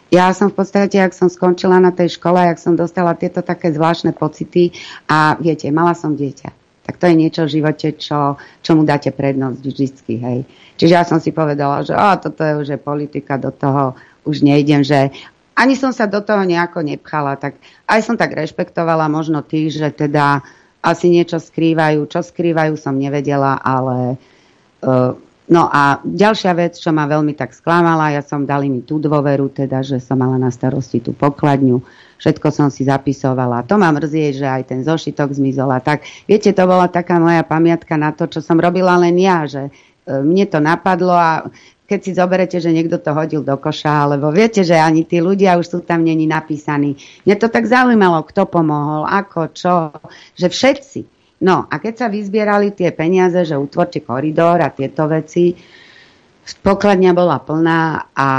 Ja 0.09 0.33
som 0.33 0.49
v 0.49 0.57
podstate, 0.65 0.97
ak 1.05 1.13
som 1.13 1.29
skončila 1.29 1.77
na 1.77 1.93
tej 1.93 2.17
škole, 2.17 2.41
ak 2.41 2.57
som 2.57 2.73
dostala 2.73 3.13
tieto 3.13 3.45
také 3.45 3.69
zvláštne 3.71 4.17
pocity 4.17 4.73
a 5.05 5.37
viete, 5.37 5.69
mala 5.69 5.93
som 5.93 6.17
dieťa. 6.17 6.49
Tak 6.89 6.97
to 6.97 7.05
je 7.13 7.15
niečo 7.21 7.45
v 7.45 7.61
živote, 7.61 7.93
čo, 8.01 8.41
čomu 8.65 8.89
dáte 8.89 9.13
prednosť 9.13 9.61
vždycky, 9.61 10.15
hej. 10.17 10.39
Čiže 10.81 10.93
ja 10.97 11.05
som 11.05 11.21
si 11.21 11.37
povedala, 11.37 11.85
že 11.85 11.93
a, 11.93 12.17
toto 12.17 12.41
je 12.41 12.53
už 12.57 12.69
je 12.73 12.79
politika, 12.81 13.37
do 13.37 13.53
toho 13.53 13.93
už 14.25 14.41
nejdem, 14.41 14.81
že 14.81 15.13
ani 15.59 15.75
som 15.75 15.91
sa 15.91 16.07
do 16.07 16.23
toho 16.23 16.47
nejako 16.47 16.87
nepchala, 16.87 17.35
tak 17.35 17.59
aj 17.91 18.01
som 18.07 18.15
tak 18.15 18.39
rešpektovala 18.39 19.11
možno 19.11 19.43
tých, 19.43 19.75
že 19.75 19.91
teda 19.91 20.47
asi 20.79 21.11
niečo 21.11 21.43
skrývajú. 21.43 22.07
Čo 22.07 22.23
skrývajú 22.23 22.79
som 22.79 22.95
nevedela, 22.95 23.59
ale 23.59 24.15
uh, 24.87 25.19
no 25.51 25.63
a 25.67 25.99
ďalšia 26.07 26.55
vec, 26.55 26.79
čo 26.79 26.95
ma 26.95 27.11
veľmi 27.11 27.35
tak 27.35 27.51
sklamala, 27.51 28.15
ja 28.15 28.23
som 28.23 28.47
dali 28.47 28.71
mi 28.71 28.87
tú 28.87 29.03
dôveru, 29.03 29.51
teda, 29.51 29.83
že 29.83 29.99
som 29.99 30.23
mala 30.23 30.39
na 30.39 30.55
starosti 30.55 31.03
tú 31.03 31.11
pokladňu, 31.11 31.83
všetko 32.23 32.49
som 32.55 32.69
si 32.71 32.87
zapisovala. 32.87 33.67
To 33.67 33.75
ma 33.75 33.91
mrzí, 33.91 34.39
že 34.39 34.47
aj 34.47 34.63
ten 34.71 34.81
zošitok 34.87 35.35
zmizol 35.35 35.75
a 35.75 35.83
tak. 35.83 36.07
Viete, 36.31 36.55
to 36.55 36.63
bola 36.71 36.87
taká 36.87 37.19
moja 37.19 37.43
pamiatka 37.43 37.99
na 37.99 38.15
to, 38.15 38.31
čo 38.31 38.39
som 38.39 38.63
robila 38.63 38.95
len 39.03 39.19
ja, 39.19 39.43
že 39.51 39.67
e, 39.67 39.73
mne 40.23 40.47
to 40.47 40.63
napadlo 40.63 41.15
a 41.15 41.51
keď 41.89 42.01
si 42.05 42.13
zoberete, 42.13 42.61
že 42.61 42.69
niekto 42.69 43.01
to 43.01 43.17
hodil 43.17 43.41
do 43.41 43.57
koša, 43.57 44.05
alebo 44.05 44.29
viete, 44.29 44.61
že 44.61 44.77
ani 44.77 45.09
tí 45.09 45.25
ľudia 45.25 45.57
už 45.57 45.67
sú 45.67 45.79
tam 45.81 46.05
není 46.05 46.29
napísaní. 46.29 47.01
Mne 47.25 47.35
to 47.41 47.49
tak 47.49 47.65
zaujímalo, 47.65 48.29
kto 48.29 48.45
pomohol, 48.45 49.09
ako, 49.09 49.41
čo, 49.57 49.73
že 50.37 50.53
všetci. 50.53 51.01
No 51.41 51.65
a 51.65 51.75
keď 51.81 51.95
sa 52.05 52.07
vyzbierali 52.13 52.77
tie 52.77 52.93
peniaze, 52.93 53.41
že 53.41 53.57
utvorte 53.57 54.05
koridor 54.05 54.61
a 54.61 54.69
tieto 54.69 55.09
veci, 55.09 55.57
pokladňa 56.61 57.13
bola 57.17 57.41
plná 57.41 58.13
a 58.13 58.31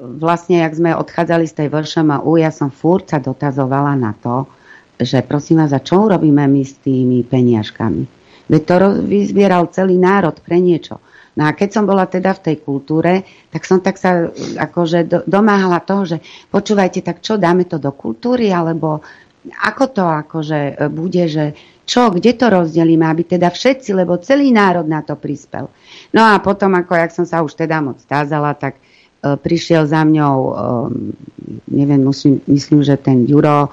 vlastne, 0.00 0.64
jak 0.64 0.72
sme 0.80 0.96
odchádzali 0.96 1.44
z 1.44 1.52
tej 1.52 1.68
VŠMU, 1.68 2.32
ja 2.40 2.48
som 2.48 2.72
furt 2.72 3.12
sa 3.12 3.20
dotazovala 3.20 3.92
na 3.92 4.16
to, 4.16 4.48
že 4.96 5.20
prosím 5.20 5.60
vás, 5.60 5.76
a 5.76 5.84
čo 5.84 6.08
urobíme 6.08 6.48
my 6.48 6.62
s 6.64 6.80
tými 6.80 7.20
peniažkami? 7.28 8.08
Veď 8.48 8.62
to 8.64 8.74
vyzbieral 9.04 9.68
celý 9.68 10.00
národ 10.00 10.38
pre 10.40 10.62
niečo. 10.62 11.02
No 11.36 11.44
a 11.44 11.52
keď 11.52 11.68
som 11.68 11.84
bola 11.84 12.08
teda 12.08 12.32
v 12.32 12.44
tej 12.48 12.56
kultúre, 12.64 13.20
tak 13.52 13.68
som 13.68 13.84
tak 13.84 14.00
sa 14.00 14.32
akože 14.56 14.98
do, 15.04 15.18
domáhala 15.28 15.84
toho, 15.84 16.08
že 16.08 16.18
počúvajte, 16.48 17.04
tak 17.04 17.20
čo, 17.20 17.36
dáme 17.36 17.68
to 17.68 17.76
do 17.76 17.92
kultúry, 17.92 18.48
alebo 18.48 19.04
ako 19.52 19.84
to 19.92 20.04
akože 20.04 20.60
e, 20.80 20.88
bude, 20.88 21.24
že 21.28 21.52
čo, 21.86 22.10
kde 22.10 22.34
to 22.34 22.50
rozdelíme, 22.50 23.04
aby 23.04 23.28
teda 23.28 23.52
všetci, 23.52 23.94
lebo 23.94 24.18
celý 24.18 24.50
národ 24.50 24.88
na 24.88 25.04
to 25.04 25.14
prispel. 25.14 25.70
No 26.10 26.24
a 26.24 26.40
potom, 26.40 26.74
ako 26.74 26.96
jak 26.98 27.12
som 27.12 27.28
sa 27.28 27.44
už 27.44 27.54
teda 27.54 27.84
moc 27.84 28.00
stázala, 28.00 28.56
tak 28.56 28.80
e, 28.80 29.36
prišiel 29.36 29.84
za 29.84 30.02
mňou, 30.08 30.36
e, 30.40 30.52
neviem, 31.68 32.00
musím, 32.00 32.40
myslím, 32.48 32.80
že 32.80 32.96
ten 32.96 33.28
Juro, 33.28 33.70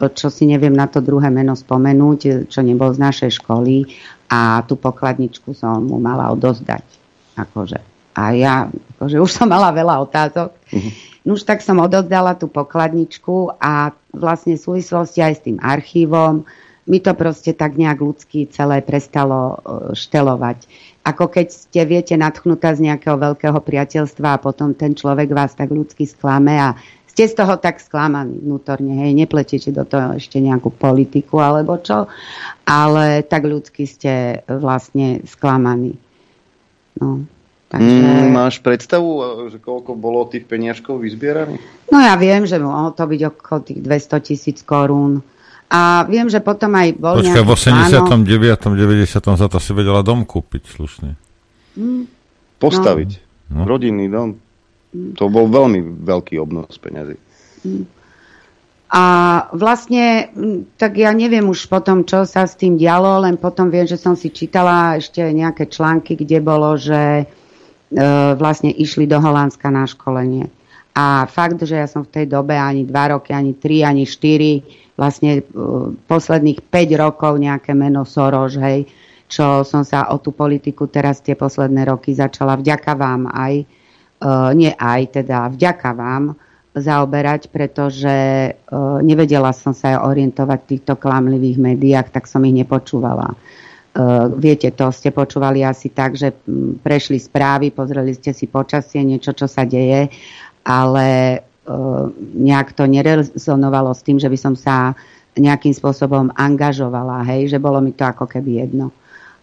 čo 0.00 0.32
si 0.32 0.48
neviem 0.48 0.72
na 0.72 0.88
to 0.88 1.04
druhé 1.04 1.28
meno 1.28 1.52
spomenúť, 1.52 2.48
čo 2.48 2.64
nebol 2.64 2.94
z 2.94 3.02
našej 3.04 3.30
školy 3.42 3.84
a 4.32 4.64
tú 4.64 4.78
pokladničku 4.80 5.52
som 5.52 5.84
mu 5.84 6.00
mala 6.00 6.32
odozdať. 6.32 6.99
Akože. 7.40 7.80
A 8.12 8.36
ja 8.36 8.68
akože 8.98 9.16
už 9.16 9.30
som 9.30 9.48
mala 9.48 9.72
veľa 9.72 10.02
otázok. 10.04 10.50
Uh-huh. 10.52 10.92
No 11.24 11.36
už 11.36 11.44
tak 11.44 11.64
som 11.64 11.80
odozdala 11.80 12.36
tú 12.36 12.48
pokladničku 12.48 13.56
a 13.60 13.92
vlastne 14.12 14.56
v 14.56 14.64
súvislosti 14.64 15.20
aj 15.24 15.34
s 15.36 15.44
tým 15.44 15.58
archívom 15.60 16.44
mi 16.90 16.98
to 16.98 17.14
proste 17.14 17.54
tak 17.54 17.78
nejak 17.78 18.02
ľudsky 18.02 18.50
celé 18.50 18.82
prestalo 18.82 19.54
e, 19.54 19.56
štelovať. 19.94 20.66
Ako 21.06 21.30
keď 21.30 21.46
ste, 21.54 21.80
viete, 21.86 22.18
natchnutá 22.18 22.74
z 22.74 22.90
nejakého 22.90 23.14
veľkého 23.14 23.62
priateľstva 23.62 24.34
a 24.34 24.42
potom 24.42 24.74
ten 24.74 24.98
človek 24.98 25.30
vás 25.30 25.54
tak 25.54 25.70
ľudsky 25.70 26.08
sklame 26.08 26.58
a 26.58 26.74
ste 27.06 27.30
z 27.30 27.38
toho 27.38 27.58
tak 27.62 27.78
sklamaní 27.78 28.42
vnútorne, 28.42 29.06
hej, 29.06 29.14
nepletete 29.14 29.70
do 29.70 29.86
toho 29.86 30.18
ešte 30.18 30.42
nejakú 30.42 30.74
politiku 30.74 31.38
alebo 31.38 31.78
čo, 31.78 32.10
ale 32.66 33.22
tak 33.22 33.46
ľudsky 33.46 33.86
ste 33.86 34.42
vlastne 34.46 35.22
sklamaní. 35.26 35.94
No, 37.00 37.24
takže... 37.72 37.96
mm, 38.04 38.28
máš 38.30 38.60
predstavu, 38.60 39.10
že 39.48 39.58
koľko 39.58 39.96
bolo 39.96 40.28
tých 40.28 40.44
peniažkov 40.44 41.00
vyzbieraných? 41.00 41.64
No 41.88 41.98
ja 41.98 42.14
viem, 42.20 42.44
že 42.44 42.60
mohlo 42.60 42.92
to 42.92 43.08
byť 43.08 43.20
okolo 43.32 43.58
tých 43.64 43.80
200 43.80 44.26
tisíc 44.28 44.58
korún. 44.62 45.24
A 45.70 46.02
viem, 46.10 46.26
že 46.26 46.42
potom 46.42 46.74
aj 46.74 46.98
bol 46.98 47.22
Počkaj, 47.22 47.46
v 47.46 47.50
89. 47.54 48.74
90. 48.74 49.38
za 49.38 49.46
to 49.46 49.58
si 49.62 49.70
vedela 49.70 50.02
dom 50.02 50.26
kúpiť 50.26 50.66
slušne. 50.66 51.14
Mm. 51.78 52.10
Postaviť. 52.58 53.10
No. 53.54 53.70
Rodinný 53.70 54.10
dom. 54.10 54.34
Mm. 54.90 55.14
To 55.14 55.30
bol 55.30 55.46
veľmi 55.46 56.02
veľký 56.02 56.42
obnos 56.42 56.74
peniazy. 56.74 57.14
Mm. 57.62 57.86
A 58.90 59.04
vlastne, 59.54 60.34
tak 60.74 60.98
ja 60.98 61.14
neviem 61.14 61.46
už 61.46 61.70
potom, 61.70 62.02
čo 62.02 62.26
sa 62.26 62.42
s 62.42 62.58
tým 62.58 62.74
dialo, 62.74 63.22
len 63.22 63.38
potom 63.38 63.70
viem, 63.70 63.86
že 63.86 63.94
som 63.94 64.18
si 64.18 64.34
čítala 64.34 64.98
ešte 64.98 65.22
nejaké 65.22 65.70
články, 65.70 66.18
kde 66.18 66.42
bolo, 66.42 66.74
že 66.74 67.22
e, 67.22 67.24
vlastne 68.34 68.74
išli 68.74 69.06
do 69.06 69.22
Holandska 69.22 69.70
na 69.70 69.86
školenie. 69.86 70.50
A 70.90 71.22
fakt, 71.30 71.62
že 71.62 71.78
ja 71.78 71.86
som 71.86 72.02
v 72.02 72.18
tej 72.18 72.26
dobe 72.26 72.58
ani 72.58 72.82
dva 72.82 73.14
roky, 73.14 73.30
ani 73.30 73.54
tri, 73.54 73.86
ani 73.86 74.02
štyri, 74.02 74.58
vlastne 74.98 75.38
e, 75.38 75.42
posledných 76.10 76.66
5 76.66 76.98
rokov 76.98 77.38
nejaké 77.38 77.78
meno 77.78 78.02
Soros, 78.02 78.58
hej, 78.58 78.90
čo 79.30 79.62
som 79.62 79.86
sa 79.86 80.10
o 80.10 80.18
tú 80.18 80.34
politiku 80.34 80.90
teraz 80.90 81.22
tie 81.22 81.38
posledné 81.38 81.86
roky 81.86 82.10
začala 82.10 82.58
vďaka 82.58 82.98
vám 82.98 83.30
aj, 83.30 83.54
e, 83.62 83.66
nie 84.58 84.74
aj, 84.74 85.22
teda 85.22 85.46
vďaka 85.54 85.90
vám, 85.94 86.34
zaoberať, 86.74 87.50
pretože 87.50 88.14
e, 88.14 88.50
nevedela 89.02 89.50
som 89.50 89.74
sa 89.74 90.06
orientovať 90.06 90.58
v 90.62 90.70
týchto 90.76 90.94
klamlivých 90.94 91.58
médiách, 91.58 92.14
tak 92.14 92.30
som 92.30 92.46
ich 92.46 92.54
nepočúvala. 92.54 93.34
E, 93.34 93.36
viete, 94.38 94.70
to 94.70 94.94
ste 94.94 95.10
počúvali 95.10 95.66
asi 95.66 95.90
tak, 95.90 96.14
že 96.14 96.30
prešli 96.82 97.18
správy, 97.18 97.74
pozreli 97.74 98.14
ste 98.14 98.30
si 98.30 98.46
počasie, 98.46 99.02
niečo, 99.02 99.34
čo 99.34 99.50
sa 99.50 99.66
deje, 99.66 100.14
ale 100.62 101.08
e, 101.34 101.38
nejak 102.38 102.78
to 102.78 102.86
nerezonovalo 102.86 103.90
s 103.90 104.06
tým, 104.06 104.22
že 104.22 104.30
by 104.30 104.38
som 104.38 104.54
sa 104.54 104.94
nejakým 105.34 105.74
spôsobom 105.74 106.30
angažovala, 106.38 107.26
hej, 107.26 107.50
že 107.50 107.58
bolo 107.58 107.82
mi 107.82 107.90
to 107.90 108.06
ako 108.06 108.30
keby 108.30 108.62
jedno. 108.62 108.94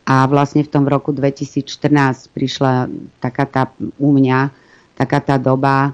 A 0.07 0.23
vlastne 0.23 0.63
v 0.63 0.71
tom 0.71 0.87
roku 0.87 1.11
2014 1.11 2.31
prišla 2.31 2.87
taká 3.19 3.43
tá 3.43 3.67
u 3.99 4.15
mňa, 4.15 4.47
taká 4.95 5.19
tá 5.19 5.35
doba, 5.35 5.91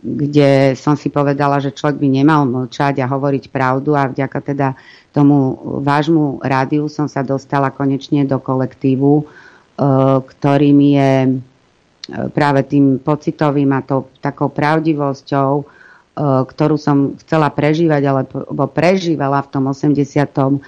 kde 0.00 0.72
som 0.80 0.96
si 0.96 1.12
povedala, 1.12 1.60
že 1.60 1.76
človek 1.76 2.00
by 2.00 2.08
nemal 2.08 2.48
mlčať 2.48 3.04
a 3.04 3.10
hovoriť 3.10 3.52
pravdu 3.52 3.92
a 3.92 4.08
vďaka 4.08 4.38
teda 4.40 4.68
tomu 5.12 5.60
vášmu 5.84 6.40
rádiu 6.40 6.88
som 6.88 7.04
sa 7.04 7.20
dostala 7.20 7.68
konečne 7.68 8.24
do 8.24 8.40
kolektívu, 8.40 9.12
e, 9.20 9.24
ktorým 10.24 10.78
je 10.80 11.12
e, 11.20 11.30
práve 12.32 12.64
tým 12.64 12.96
pocitovým 12.96 13.76
a 13.76 13.84
tou 13.84 14.08
takou 14.24 14.48
pravdivosťou, 14.48 15.50
e, 15.60 15.64
ktorú 16.48 16.80
som 16.80 17.12
chcela 17.20 17.52
prežívať, 17.52 18.02
alebo 18.08 18.64
prežívala 18.72 19.44
v 19.44 19.50
tom 19.52 19.68
89. 19.68 20.64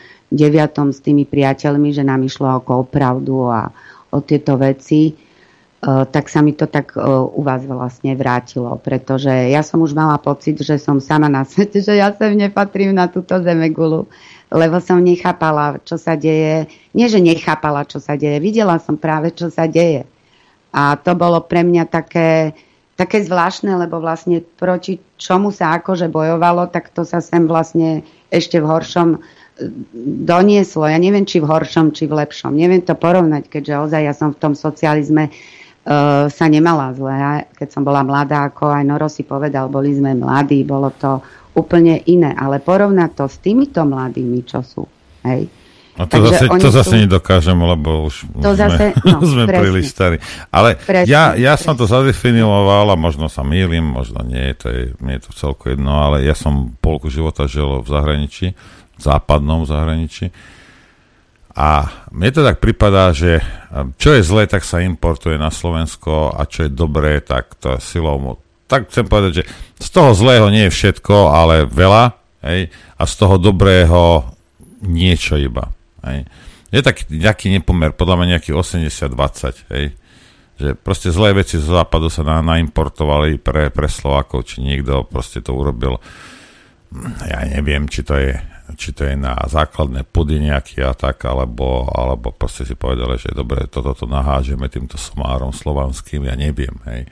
s 0.92 1.00
tými 1.00 1.24
priateľmi, 1.24 1.88
že 1.88 2.04
nám 2.04 2.20
išlo 2.20 2.52
o 2.52 2.84
pravdu 2.84 3.48
a 3.48 3.72
o 4.12 4.20
tieto 4.20 4.60
veci 4.60 5.31
tak 5.82 6.30
sa 6.30 6.46
mi 6.46 6.54
to 6.54 6.70
tak 6.70 6.94
u 6.94 7.42
vás 7.42 7.66
vlastne 7.66 8.14
vrátilo, 8.14 8.78
pretože 8.78 9.50
ja 9.50 9.66
som 9.66 9.82
už 9.82 9.98
mala 9.98 10.14
pocit, 10.14 10.62
že 10.62 10.78
som 10.78 11.02
sama 11.02 11.26
na 11.26 11.42
svete, 11.48 11.82
že 11.82 11.98
ja 11.98 12.14
sem 12.14 12.38
nepatrím 12.38 12.94
na 12.94 13.10
túto 13.10 13.34
zemegulu, 13.42 14.06
lebo 14.54 14.78
som 14.78 15.02
nechápala, 15.02 15.82
čo 15.82 15.98
sa 15.98 16.14
deje. 16.14 16.70
Nie, 16.94 17.10
že 17.10 17.18
nechápala, 17.18 17.82
čo 17.82 17.98
sa 17.98 18.14
deje, 18.14 18.38
videla 18.38 18.78
som 18.78 18.94
práve, 18.94 19.34
čo 19.34 19.50
sa 19.50 19.66
deje. 19.66 20.06
A 20.70 20.94
to 20.94 21.18
bolo 21.18 21.42
pre 21.42 21.66
mňa 21.66 21.90
také, 21.90 22.54
také 22.94 23.18
zvláštne, 23.26 23.74
lebo 23.74 23.98
vlastne 23.98 24.38
proti 24.56 25.02
čomu 25.18 25.50
sa 25.50 25.82
akože 25.82 26.06
bojovalo, 26.06 26.70
tak 26.70 26.94
to 26.94 27.02
sa 27.02 27.18
sem 27.18 27.50
vlastne 27.50 28.06
ešte 28.30 28.62
v 28.62 28.70
horšom 28.70 29.08
donieslo. 30.24 30.86
Ja 30.86 30.96
neviem, 30.96 31.26
či 31.26 31.42
v 31.42 31.50
horšom, 31.50 31.90
či 31.90 32.06
v 32.06 32.22
lepšom. 32.22 32.54
Neviem 32.54 32.86
to 32.86 32.94
porovnať, 32.94 33.50
keďže 33.50 33.74
ozaj 33.90 34.02
ja 34.06 34.14
som 34.14 34.30
v 34.32 34.40
tom 34.40 34.54
socializme 34.54 35.28
sa 36.30 36.46
nemala 36.46 36.94
zle. 36.94 37.42
Keď 37.58 37.68
som 37.74 37.82
bola 37.82 38.06
mladá, 38.06 38.46
ako 38.46 38.70
aj 38.70 38.84
Noro 38.86 39.10
si 39.10 39.26
povedal, 39.26 39.66
boli 39.66 39.90
sme 39.90 40.14
mladí, 40.14 40.62
bolo 40.62 40.94
to 40.94 41.18
úplne 41.58 41.98
iné. 42.06 42.30
Ale 42.38 42.62
porovnať 42.62 43.10
to 43.18 43.24
s 43.26 43.36
týmito 43.42 43.82
mladými, 43.82 44.46
čo 44.46 44.62
sú. 44.62 44.86
Hej. 45.26 45.50
A 45.92 46.08
to 46.08 46.24
Takže 46.24 46.30
zase, 46.32 46.46
to 46.56 46.70
zase 46.72 46.94
sú... 46.96 47.02
nedokážem, 47.04 47.58
lebo 47.60 48.08
už 48.08 48.24
to 48.40 48.56
sme, 48.56 48.64
zase, 48.64 48.84
no, 49.12 49.20
sme 49.28 49.44
príliš 49.44 49.92
starí. 49.92 50.16
Ale 50.48 50.80
presne, 50.80 51.04
ja, 51.04 51.36
ja 51.36 51.52
presne. 51.52 51.64
som 51.68 51.74
to 51.76 51.84
zadefinoval 51.84 52.88
a 52.88 52.96
možno 52.96 53.28
sa 53.28 53.44
mýlim, 53.44 53.84
možno 53.84 54.24
nie, 54.24 54.56
to 54.56 54.72
je, 54.72 54.96
mne 55.04 55.20
je 55.20 55.22
to 55.28 55.30
celko 55.36 55.68
jedno, 55.68 55.92
ale 55.92 56.24
ja 56.24 56.32
som 56.32 56.72
polku 56.80 57.12
života 57.12 57.44
žil 57.44 57.84
v 57.84 57.88
zahraničí, 57.92 58.56
v 58.96 59.00
západnom 59.04 59.68
zahraničí 59.68 60.32
a 61.52 61.92
mne 62.08 62.30
to 62.32 62.40
tak 62.40 62.64
pripadá, 62.64 63.12
že 63.12 63.44
čo 64.00 64.16
je 64.16 64.24
zlé, 64.24 64.48
tak 64.48 64.64
sa 64.64 64.80
importuje 64.80 65.36
na 65.36 65.52
Slovensko 65.52 66.32
a 66.32 66.48
čo 66.48 66.64
je 66.64 66.70
dobré, 66.72 67.20
tak 67.20 67.56
to 67.60 67.76
silou. 67.76 68.40
Tak 68.68 68.88
chcem 68.88 69.04
povedať, 69.04 69.44
že 69.44 69.44
z 69.76 69.88
toho 69.92 70.16
zlého 70.16 70.48
nie 70.48 70.68
je 70.68 70.72
všetko, 70.72 71.28
ale 71.28 71.68
veľa, 71.68 72.16
hej, 72.48 72.72
a 72.72 73.02
z 73.04 73.14
toho 73.20 73.36
dobrého 73.36 74.32
niečo 74.80 75.36
iba. 75.36 75.68
Hej. 76.08 76.24
Je 76.72 76.80
taký 76.80 77.04
nejaký 77.20 77.52
nepomer, 77.52 77.92
podľa 77.92 78.16
mňa 78.16 78.26
nejaký 78.40 78.56
80-20, 78.56 79.72
hej. 79.76 79.92
Že 80.56 80.68
proste 80.80 81.12
zlé 81.12 81.36
veci 81.36 81.60
zo 81.60 81.76
západu 81.76 82.08
sa 82.08 82.24
na, 82.24 82.40
naimportovali 82.40 83.36
pre, 83.36 83.68
pre 83.68 83.92
Slovákov, 83.92 84.48
či 84.48 84.64
niekto 84.64 85.04
proste 85.04 85.44
to 85.44 85.52
urobil. 85.52 86.00
Ja 87.28 87.44
neviem, 87.44 87.88
či 87.92 88.00
to 88.04 88.16
je 88.16 88.40
či 88.78 88.94
to 88.94 89.04
je 89.04 89.18
na 89.18 89.34
základné 89.36 90.06
pudy 90.08 90.38
nejaký 90.38 90.86
a 90.86 90.94
tak, 90.94 91.26
alebo, 91.26 91.90
alebo 91.90 92.30
proste 92.30 92.62
si 92.62 92.78
povedali, 92.78 93.18
že 93.18 93.34
dobre, 93.34 93.66
toto 93.66 93.92
to 93.92 94.06
nahážeme 94.06 94.70
týmto 94.70 94.96
somárom 94.96 95.50
slovanským, 95.50 96.24
ja 96.26 96.34
neviem, 96.38 96.72
hej. 96.88 97.10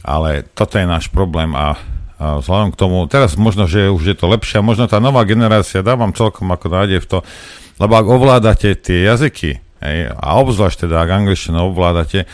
Ale 0.00 0.44
toto 0.56 0.80
je 0.80 0.86
náš 0.88 1.12
problém 1.12 1.52
a, 1.52 1.76
a 2.20 2.40
vzhľadom 2.40 2.72
k 2.72 2.80
tomu, 2.80 3.04
teraz 3.08 3.36
možno, 3.36 3.68
že 3.68 3.92
už 3.92 4.12
je 4.12 4.16
to 4.16 4.28
lepšie 4.28 4.60
a 4.60 4.66
možno 4.66 4.88
tá 4.88 4.96
nová 5.00 5.24
generácia, 5.28 5.84
dávam 5.84 6.12
celkom 6.12 6.48
ako 6.52 6.66
nádej 6.72 7.00
v 7.04 7.08
to, 7.08 7.18
lebo 7.80 7.92
ak 7.96 8.06
ovládate 8.06 8.76
tie 8.76 9.08
jazyky, 9.08 9.50
hej, 9.84 9.98
a 10.12 10.28
obzvlášť 10.40 10.88
teda, 10.88 11.04
ak 11.04 11.10
angličtinu 11.24 11.72
ovládate, 11.72 12.28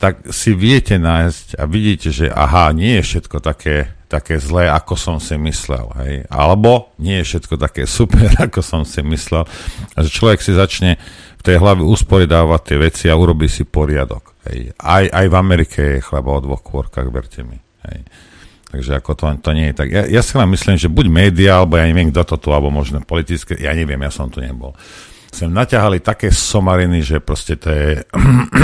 tak 0.00 0.32
si 0.32 0.56
viete 0.56 0.96
nájsť 0.96 1.60
a 1.60 1.64
vidíte, 1.68 2.08
že 2.08 2.32
aha, 2.32 2.72
nie 2.72 3.00
je 3.00 3.04
všetko 3.04 3.36
také 3.44 3.99
také 4.10 4.42
zlé, 4.42 4.66
ako 4.66 4.98
som 4.98 5.16
si 5.22 5.38
myslel. 5.38 5.86
Hej? 6.02 6.14
Alebo 6.26 6.90
nie 6.98 7.22
je 7.22 7.28
všetko 7.30 7.54
také 7.54 7.86
super, 7.86 8.26
ako 8.50 8.58
som 8.58 8.82
si 8.82 8.98
myslel. 9.06 9.46
A 9.94 9.98
že 10.02 10.10
človek 10.10 10.42
si 10.42 10.50
začne 10.50 10.98
v 11.38 11.42
tej 11.46 11.62
hlave 11.62 11.86
usporiadávať 11.86 12.60
tie 12.66 12.76
veci 12.82 13.04
a 13.06 13.14
urobí 13.14 13.46
si 13.46 13.62
poriadok. 13.62 14.34
Hej? 14.50 14.74
Aj, 14.82 15.06
aj 15.06 15.26
v 15.30 15.34
Amerike 15.38 15.80
je 15.96 16.04
chleba 16.04 16.34
o 16.34 16.42
dvoch 16.42 16.66
kôrkach, 16.66 17.06
verte 17.06 17.46
mi. 17.46 17.56
Hej? 17.86 18.02
Takže 18.70 18.98
ako 18.98 19.10
to, 19.14 19.24
to 19.38 19.50
nie 19.54 19.70
je 19.70 19.74
tak. 19.78 19.88
Ja, 19.90 20.02
ja 20.06 20.22
si 20.22 20.34
len 20.34 20.50
myslím, 20.50 20.74
že 20.78 20.90
buď 20.90 21.06
média, 21.10 21.62
alebo 21.62 21.78
ja 21.78 21.86
neviem, 21.86 22.10
kto 22.10 22.34
to 22.34 22.36
tu, 22.38 22.48
alebo 22.50 22.70
možno 22.70 23.02
politické, 23.02 23.58
ja 23.58 23.74
neviem, 23.74 23.98
ja 23.98 24.10
som 24.10 24.30
tu 24.30 24.42
nebol. 24.42 24.74
Sem 25.30 25.50
naťahali 25.50 26.02
také 26.02 26.34
somariny, 26.34 27.02
že 27.02 27.22
proste 27.22 27.54
to 27.58 27.70
je 27.70 28.02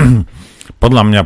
podľa 0.83 1.03
mňa 1.07 1.21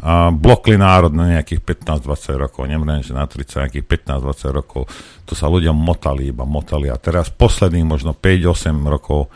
a 0.00 0.32
blokli 0.32 0.80
národ 0.80 1.12
na 1.12 1.36
nejakých 1.36 1.60
15-20 1.84 2.40
rokov, 2.40 2.64
neviem, 2.64 3.04
že 3.04 3.12
na 3.12 3.28
30, 3.28 3.68
nejakých 3.68 3.86
15-20 4.08 4.58
rokov, 4.58 4.82
to 5.28 5.36
sa 5.36 5.52
ľudia 5.52 5.76
motali, 5.76 6.32
iba 6.32 6.48
motali. 6.48 6.88
A 6.88 6.96
teraz 6.96 7.28
posledných 7.28 7.84
možno 7.84 8.16
5-8 8.16 8.80
rokov 8.88 9.28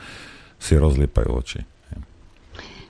si 0.57 0.81
rozlípajú 0.81 1.29
oči. 1.29 1.74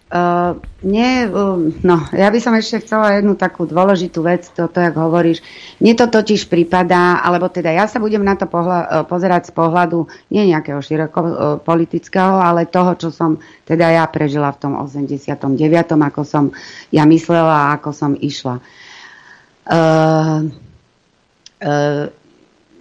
Uh, 0.04 0.60
nie, 0.84 1.26
uh, 1.26 1.58
no, 1.80 1.96
ja 2.12 2.28
by 2.28 2.38
som 2.38 2.52
ešte 2.54 2.84
chcela 2.84 3.16
jednu 3.16 3.34
takú 3.40 3.64
dôležitú 3.64 4.20
vec, 4.20 4.46
toto, 4.52 4.76
jak 4.76 4.92
hovoríš. 4.94 5.40
Mne 5.80 5.96
to 5.96 6.06
totiž 6.06 6.46
prípada, 6.46 7.18
alebo 7.24 7.48
teda 7.48 7.72
ja 7.72 7.88
sa 7.88 7.98
budem 7.98 8.20
na 8.20 8.36
to 8.36 8.44
pohľa, 8.44 8.78
uh, 8.84 8.88
pozerať 9.08 9.50
z 9.50 9.52
pohľadu 9.56 10.06
nie 10.28 10.52
nejakého 10.52 10.78
široko 10.84 11.18
uh, 11.18 11.32
politického, 11.56 12.36
ale 12.36 12.68
toho, 12.68 12.94
čo 13.00 13.08
som 13.08 13.40
teda 13.64 13.90
ja 13.96 14.04
prežila 14.06 14.52
v 14.52 14.60
tom 14.60 14.72
89., 14.76 15.56
ako 15.96 16.22
som 16.22 16.52
ja 16.92 17.08
myslela 17.08 17.72
a 17.72 17.80
ako 17.80 17.90
som 17.90 18.12
išla. 18.14 18.60
Uh, 19.64 20.52
uh, 21.64 22.06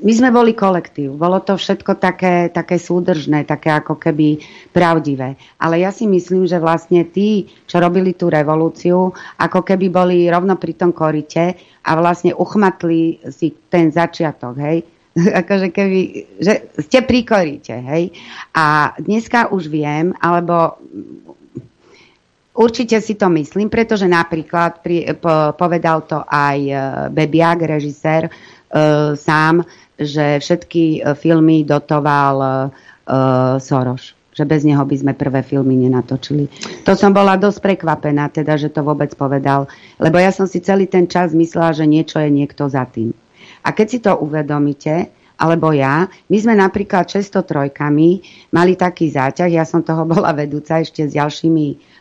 my 0.04 0.12
sme 0.12 0.30
boli 0.36 0.52
kolektív, 0.52 1.16
bolo 1.16 1.40
to 1.40 1.56
všetko 1.56 1.96
také, 1.96 2.52
také 2.52 2.76
súdržné, 2.76 3.48
také 3.48 3.72
ako 3.72 3.96
keby 3.96 4.44
pravdivé. 4.76 5.40
Ale 5.56 5.80
ja 5.80 5.96
si 5.96 6.04
myslím, 6.06 6.44
že 6.44 6.60
vlastne 6.60 7.08
tí, 7.08 7.48
čo 7.64 7.80
robili 7.80 8.12
tú 8.12 8.28
revolúciu, 8.28 9.16
ako 9.40 9.60
keby 9.64 9.88
boli 9.88 10.28
rovno 10.28 10.60
pri 10.60 10.76
tom 10.76 10.92
korite 10.92 11.56
a 11.88 11.92
vlastne 11.96 12.36
uchmatli 12.36 13.24
si 13.32 13.56
ten 13.72 13.96
začiatok, 13.96 14.56
hej. 14.60 14.78
akože 15.42 15.72
keby, 15.72 16.00
že 16.42 16.54
ste 16.84 17.00
pri 17.08 17.24
korite, 17.24 17.76
hej. 17.80 18.12
A 18.52 18.92
dneska 19.00 19.56
už 19.56 19.72
viem, 19.72 20.12
alebo 20.20 20.84
Určite 22.54 23.02
si 23.02 23.18
to 23.18 23.34
myslím, 23.34 23.66
pretože 23.66 24.06
napríklad 24.06 24.86
pri, 24.86 25.18
po, 25.18 25.58
povedal 25.58 26.06
to 26.06 26.22
aj 26.22 26.58
e, 26.62 26.74
Bebiak, 27.10 27.66
režisér, 27.66 28.30
e, 28.30 28.32
sám, 29.18 29.66
že 29.98 30.42
všetky 30.42 30.84
e, 31.06 31.14
filmy 31.14 31.62
dotoval 31.64 32.36
uh, 32.42 33.56
Soros 33.62 34.18
že 34.34 34.50
bez 34.50 34.66
neho 34.66 34.82
by 34.82 34.96
sme 34.98 35.14
prvé 35.14 35.46
filmy 35.46 35.78
nenatočili. 35.78 36.50
To 36.90 36.98
som 36.98 37.14
bola 37.14 37.38
dosť 37.38 37.62
prekvapená, 37.62 38.34
teda, 38.34 38.58
že 38.58 38.74
to 38.74 38.82
vôbec 38.82 39.14
povedal, 39.14 39.70
lebo 40.02 40.18
ja 40.18 40.34
som 40.34 40.50
si 40.50 40.58
celý 40.58 40.90
ten 40.90 41.06
čas 41.06 41.38
myslela, 41.38 41.78
že 41.78 41.86
niečo 41.86 42.18
je 42.18 42.34
niekto 42.34 42.66
za 42.66 42.82
tým. 42.90 43.14
A 43.62 43.72
keď 43.72 43.88
si 43.88 44.02
to 44.02 44.18
uvedomíte, 44.18 45.14
alebo 45.38 45.70
ja, 45.74 46.10
my 46.30 46.38
sme 46.38 46.54
napríklad 46.58 47.10
603 47.10 47.78
mali 48.54 48.74
taký 48.74 49.14
záťah, 49.14 49.50
ja 49.50 49.64
som 49.70 49.86
toho 49.86 50.04
bola 50.14 50.34
vedúca 50.34 50.82
ešte 50.82 51.06
s 51.06 51.14
ďalšími 51.14 51.94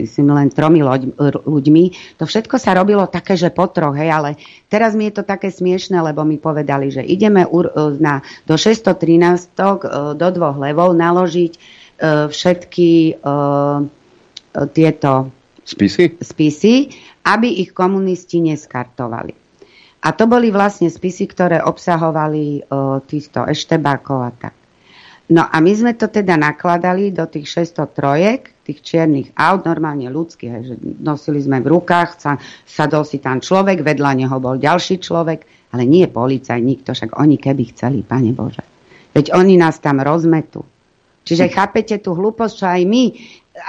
myslím 0.00 0.32
len 0.32 0.48
tromi 0.48 0.80
ľuďmi. 0.80 1.84
To 2.16 2.24
všetko 2.24 2.56
sa 2.56 2.72
robilo 2.72 3.04
také, 3.04 3.36
že 3.36 3.52
po 3.52 3.68
troch, 3.68 3.92
hej, 3.92 4.08
ale 4.08 4.40
teraz 4.72 4.96
mi 4.96 5.12
je 5.12 5.20
to 5.20 5.24
také 5.28 5.52
smiešne, 5.52 6.00
lebo 6.00 6.24
mi 6.24 6.40
povedali, 6.40 6.88
že 6.88 7.04
ideme 7.04 7.44
uh, 7.44 7.92
na, 8.00 8.24
do 8.48 8.56
613 8.56 9.52
uh, 9.60 10.16
do 10.16 10.28
dvoch 10.32 10.56
levov 10.56 10.96
naložiť 10.96 11.80
všetky 12.00 13.20
tieto 14.72 15.12
spisy? 15.68 16.04
spisy, 16.16 16.74
aby 17.28 17.60
ich 17.60 17.76
komunisti 17.76 18.40
neskartovali. 18.40 19.36
A 20.00 20.16
to 20.16 20.24
boli 20.24 20.48
vlastne 20.48 20.88
spisy, 20.88 21.28
ktoré 21.28 21.60
obsahovali 21.60 22.64
týchto 23.04 23.44
eštebákov 23.44 24.18
a 24.24 24.32
tak. 24.32 24.59
No 25.30 25.46
a 25.46 25.62
my 25.62 25.72
sme 25.72 25.92
to 25.94 26.10
teda 26.10 26.34
nakladali 26.34 27.14
do 27.14 27.22
tých 27.30 27.62
603, 27.70 28.66
tých 28.66 28.78
čiernych 28.82 29.30
aut, 29.38 29.62
normálne 29.62 30.10
ľudských, 30.10 30.50
že 30.66 30.74
nosili 30.98 31.38
sme 31.38 31.62
v 31.62 31.70
rukách, 31.70 32.08
sa, 32.18 32.32
sadol 32.66 33.06
si 33.06 33.22
tam 33.22 33.38
človek, 33.38 33.86
vedľa 33.86 34.10
neho 34.26 34.36
bol 34.42 34.58
ďalší 34.58 34.98
človek, 34.98 35.46
Ale 35.70 35.86
nie 35.86 36.10
policaj, 36.10 36.58
nikto, 36.58 36.90
však 36.90 37.14
oni 37.14 37.38
keby 37.38 37.62
chceli, 37.70 38.02
pane 38.02 38.34
Bože. 38.34 38.66
Veď 39.14 39.38
oni 39.38 39.54
nás 39.54 39.78
tam 39.78 40.02
rozmetú. 40.02 40.66
Čiže 41.22 41.46
chápete 41.46 42.02
tú 42.02 42.18
hlúposť, 42.18 42.54
čo 42.58 42.66
aj 42.66 42.82
my, 42.90 43.04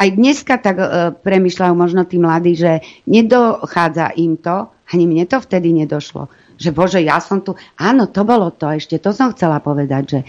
aj 0.01 0.09
dneska 0.17 0.57
tak 0.57 0.81
e, 0.81 0.87
premyšľajú 1.13 1.73
možno 1.77 2.01
tí 2.09 2.17
mladí, 2.17 2.57
že 2.57 2.81
nedochádza 3.05 4.17
im 4.17 4.33
to, 4.41 4.73
ani 4.89 5.05
mne 5.05 5.29
to 5.29 5.37
vtedy 5.37 5.69
nedošlo. 5.77 6.25
Že 6.61 6.69
bože, 6.77 6.99
ja 7.01 7.17
som 7.17 7.41
tu, 7.41 7.57
áno, 7.81 8.05
to 8.05 8.21
bolo 8.21 8.53
to 8.53 8.69
ešte, 8.69 9.01
to 9.01 9.09
som 9.09 9.33
chcela 9.33 9.57
povedať, 9.57 10.03
že 10.05 10.19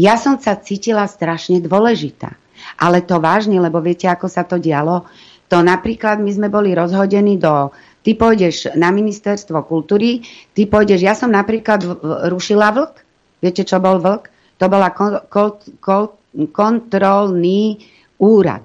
ja 0.00 0.16
som 0.16 0.40
sa 0.40 0.56
cítila 0.56 1.04
strašne 1.04 1.60
dôležitá. 1.60 2.32
Ale 2.80 3.04
to 3.04 3.20
vážne, 3.20 3.60
lebo 3.60 3.84
viete, 3.84 4.08
ako 4.08 4.24
sa 4.32 4.48
to 4.48 4.56
dialo? 4.56 5.04
To 5.52 5.60
napríklad 5.60 6.24
my 6.24 6.32
sme 6.32 6.48
boli 6.48 6.72
rozhodení 6.72 7.36
do 7.36 7.68
ty 8.04 8.12
pôjdeš 8.12 8.76
na 8.76 8.92
ministerstvo 8.92 9.64
kultúry, 9.64 10.20
ty 10.52 10.68
pôjdeš, 10.68 11.00
ja 11.00 11.16
som 11.16 11.32
napríklad 11.32 11.80
rušila 12.28 12.68
vlk, 12.76 12.94
viete, 13.40 13.64
čo 13.64 13.80
bol 13.80 13.98
vlk? 13.98 14.28
To 14.60 14.64
bola 14.68 14.92
kon, 14.92 15.18
kon, 15.32 15.56
kon, 15.80 16.12
kontrolný 16.52 17.80
úrad. 18.20 18.62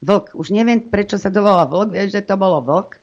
Vlk. 0.00 0.32
Už 0.32 0.54
neviem, 0.54 0.80
prečo 0.80 1.20
sa 1.20 1.28
to 1.28 1.42
volalo 1.42 1.68
vlk, 1.68 1.90
vieš, 1.92 2.08
že 2.14 2.22
to 2.24 2.38
bolo 2.38 2.62
vlk, 2.62 2.99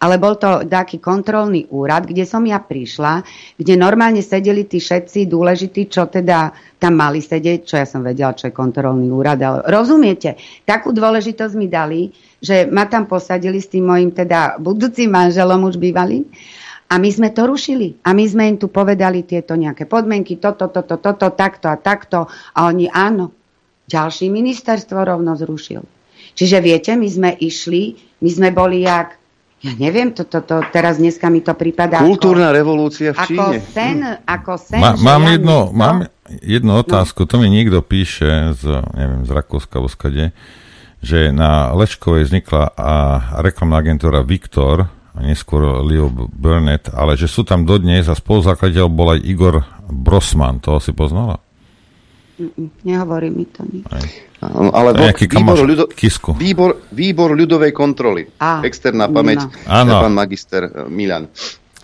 ale 0.00 0.18
bol 0.20 0.36
to 0.36 0.66
taký 0.66 0.98
kontrolný 0.98 1.70
úrad, 1.70 2.04
kde 2.04 2.26
som 2.26 2.42
ja 2.44 2.60
prišla, 2.60 3.24
kde 3.56 3.74
normálne 3.78 4.20
sedeli 4.20 4.66
tí 4.66 4.82
všetci 4.82 5.30
dôležití, 5.30 5.88
čo 5.88 6.10
teda 6.10 6.52
tam 6.76 6.98
mali 6.98 7.24
sedieť, 7.24 7.58
čo 7.64 7.74
ja 7.80 7.86
som 7.88 8.04
vedela, 8.04 8.36
čo 8.36 8.50
je 8.50 8.54
kontrolný 8.54 9.08
úrad. 9.08 9.40
Ale 9.40 9.64
rozumiete, 9.70 10.36
takú 10.68 10.92
dôležitosť 10.92 11.54
mi 11.56 11.66
dali, 11.70 12.12
že 12.42 12.68
ma 12.68 12.84
tam 12.84 13.08
posadili 13.08 13.62
s 13.62 13.72
tým 13.72 13.88
mojim 13.88 14.12
teda 14.12 14.60
budúcim 14.60 15.08
manželom 15.08 15.64
už 15.70 15.80
bývalým. 15.80 16.28
A 16.92 17.00
my 17.00 17.08
sme 17.08 17.32
to 17.32 17.48
rušili. 17.48 17.96
A 18.04 18.12
my 18.12 18.24
sme 18.28 18.44
im 18.54 18.56
tu 18.60 18.68
povedali 18.68 19.24
tieto 19.24 19.56
nejaké 19.56 19.88
podmienky, 19.88 20.36
toto, 20.36 20.68
toto, 20.68 21.00
toto, 21.00 21.32
takto 21.32 21.72
a 21.72 21.80
takto. 21.80 22.28
A 22.28 22.68
oni 22.68 22.92
áno. 22.92 23.32
Ďalší 23.84 24.28
ministerstvo 24.32 24.96
rovno 25.00 25.36
zrušil. 25.36 25.80
Čiže 26.34 26.58
viete, 26.60 26.92
my 26.96 27.08
sme 27.08 27.30
išli, 27.36 27.96
my 28.20 28.30
sme 28.30 28.48
boli 28.50 28.84
jak, 28.84 29.16
ja 29.64 29.72
neviem, 29.80 30.12
to, 30.12 30.28
to, 30.28 30.44
to, 30.44 30.60
teraz 30.68 31.00
dneska 31.00 31.32
mi 31.32 31.40
to 31.40 31.56
prípada 31.56 32.04
Kultúrna 32.04 32.52
ako, 32.52 32.58
revolúcia 32.60 33.16
v 33.16 33.18
Číne. 33.24 33.40
Ako 33.40 33.72
sen, 33.72 33.98
ako 34.28 34.52
sen. 34.60 34.80
Ma, 34.84 34.92
mám, 35.00 35.24
ja 35.24 35.40
jedno, 35.40 35.56
no, 35.56 35.72
mám 35.72 35.96
jednu 36.44 36.72
otázku, 36.84 37.24
no. 37.24 37.28
to 37.32 37.36
mi 37.40 37.48
niekto 37.48 37.80
píše 37.80 38.52
z, 38.60 38.84
neviem, 38.92 39.24
z 39.24 39.30
Rakúska, 39.32 39.80
skade, 39.88 40.36
že 41.00 41.32
na 41.32 41.72
Lečkovej 41.72 42.28
vznikla 42.28 42.76
a 42.76 42.92
reklamná 43.40 43.80
agentúra 43.80 44.20
Viktor, 44.20 44.92
a 45.14 45.18
neskôr 45.22 45.62
Leo 45.86 46.10
Burnett, 46.10 46.90
ale 46.90 47.14
že 47.14 47.30
sú 47.30 47.46
tam 47.46 47.62
dodnes 47.62 48.10
a 48.10 48.18
spoluzakladateľ 48.18 48.86
bol 48.90 49.14
aj 49.14 49.20
Igor 49.22 49.62
Brosman, 49.86 50.58
to 50.58 50.82
si 50.82 50.90
poznala? 50.90 51.38
Nehovorí 52.82 53.30
mi 53.30 53.46
to 53.46 53.62
nič. 53.62 53.86
Ale 54.52 54.90
výbor, 55.16 55.58
ľudo, 55.64 55.84
výbor, 56.36 56.70
výbor 56.92 57.30
ľudovej 57.32 57.72
kontroly. 57.72 58.28
A, 58.38 58.60
Externá 58.60 59.08
pamäť. 59.08 59.48
No. 59.64 60.04
Pán 60.04 60.14
magister 60.14 60.68
eh, 60.68 60.84
Milan. 60.90 61.30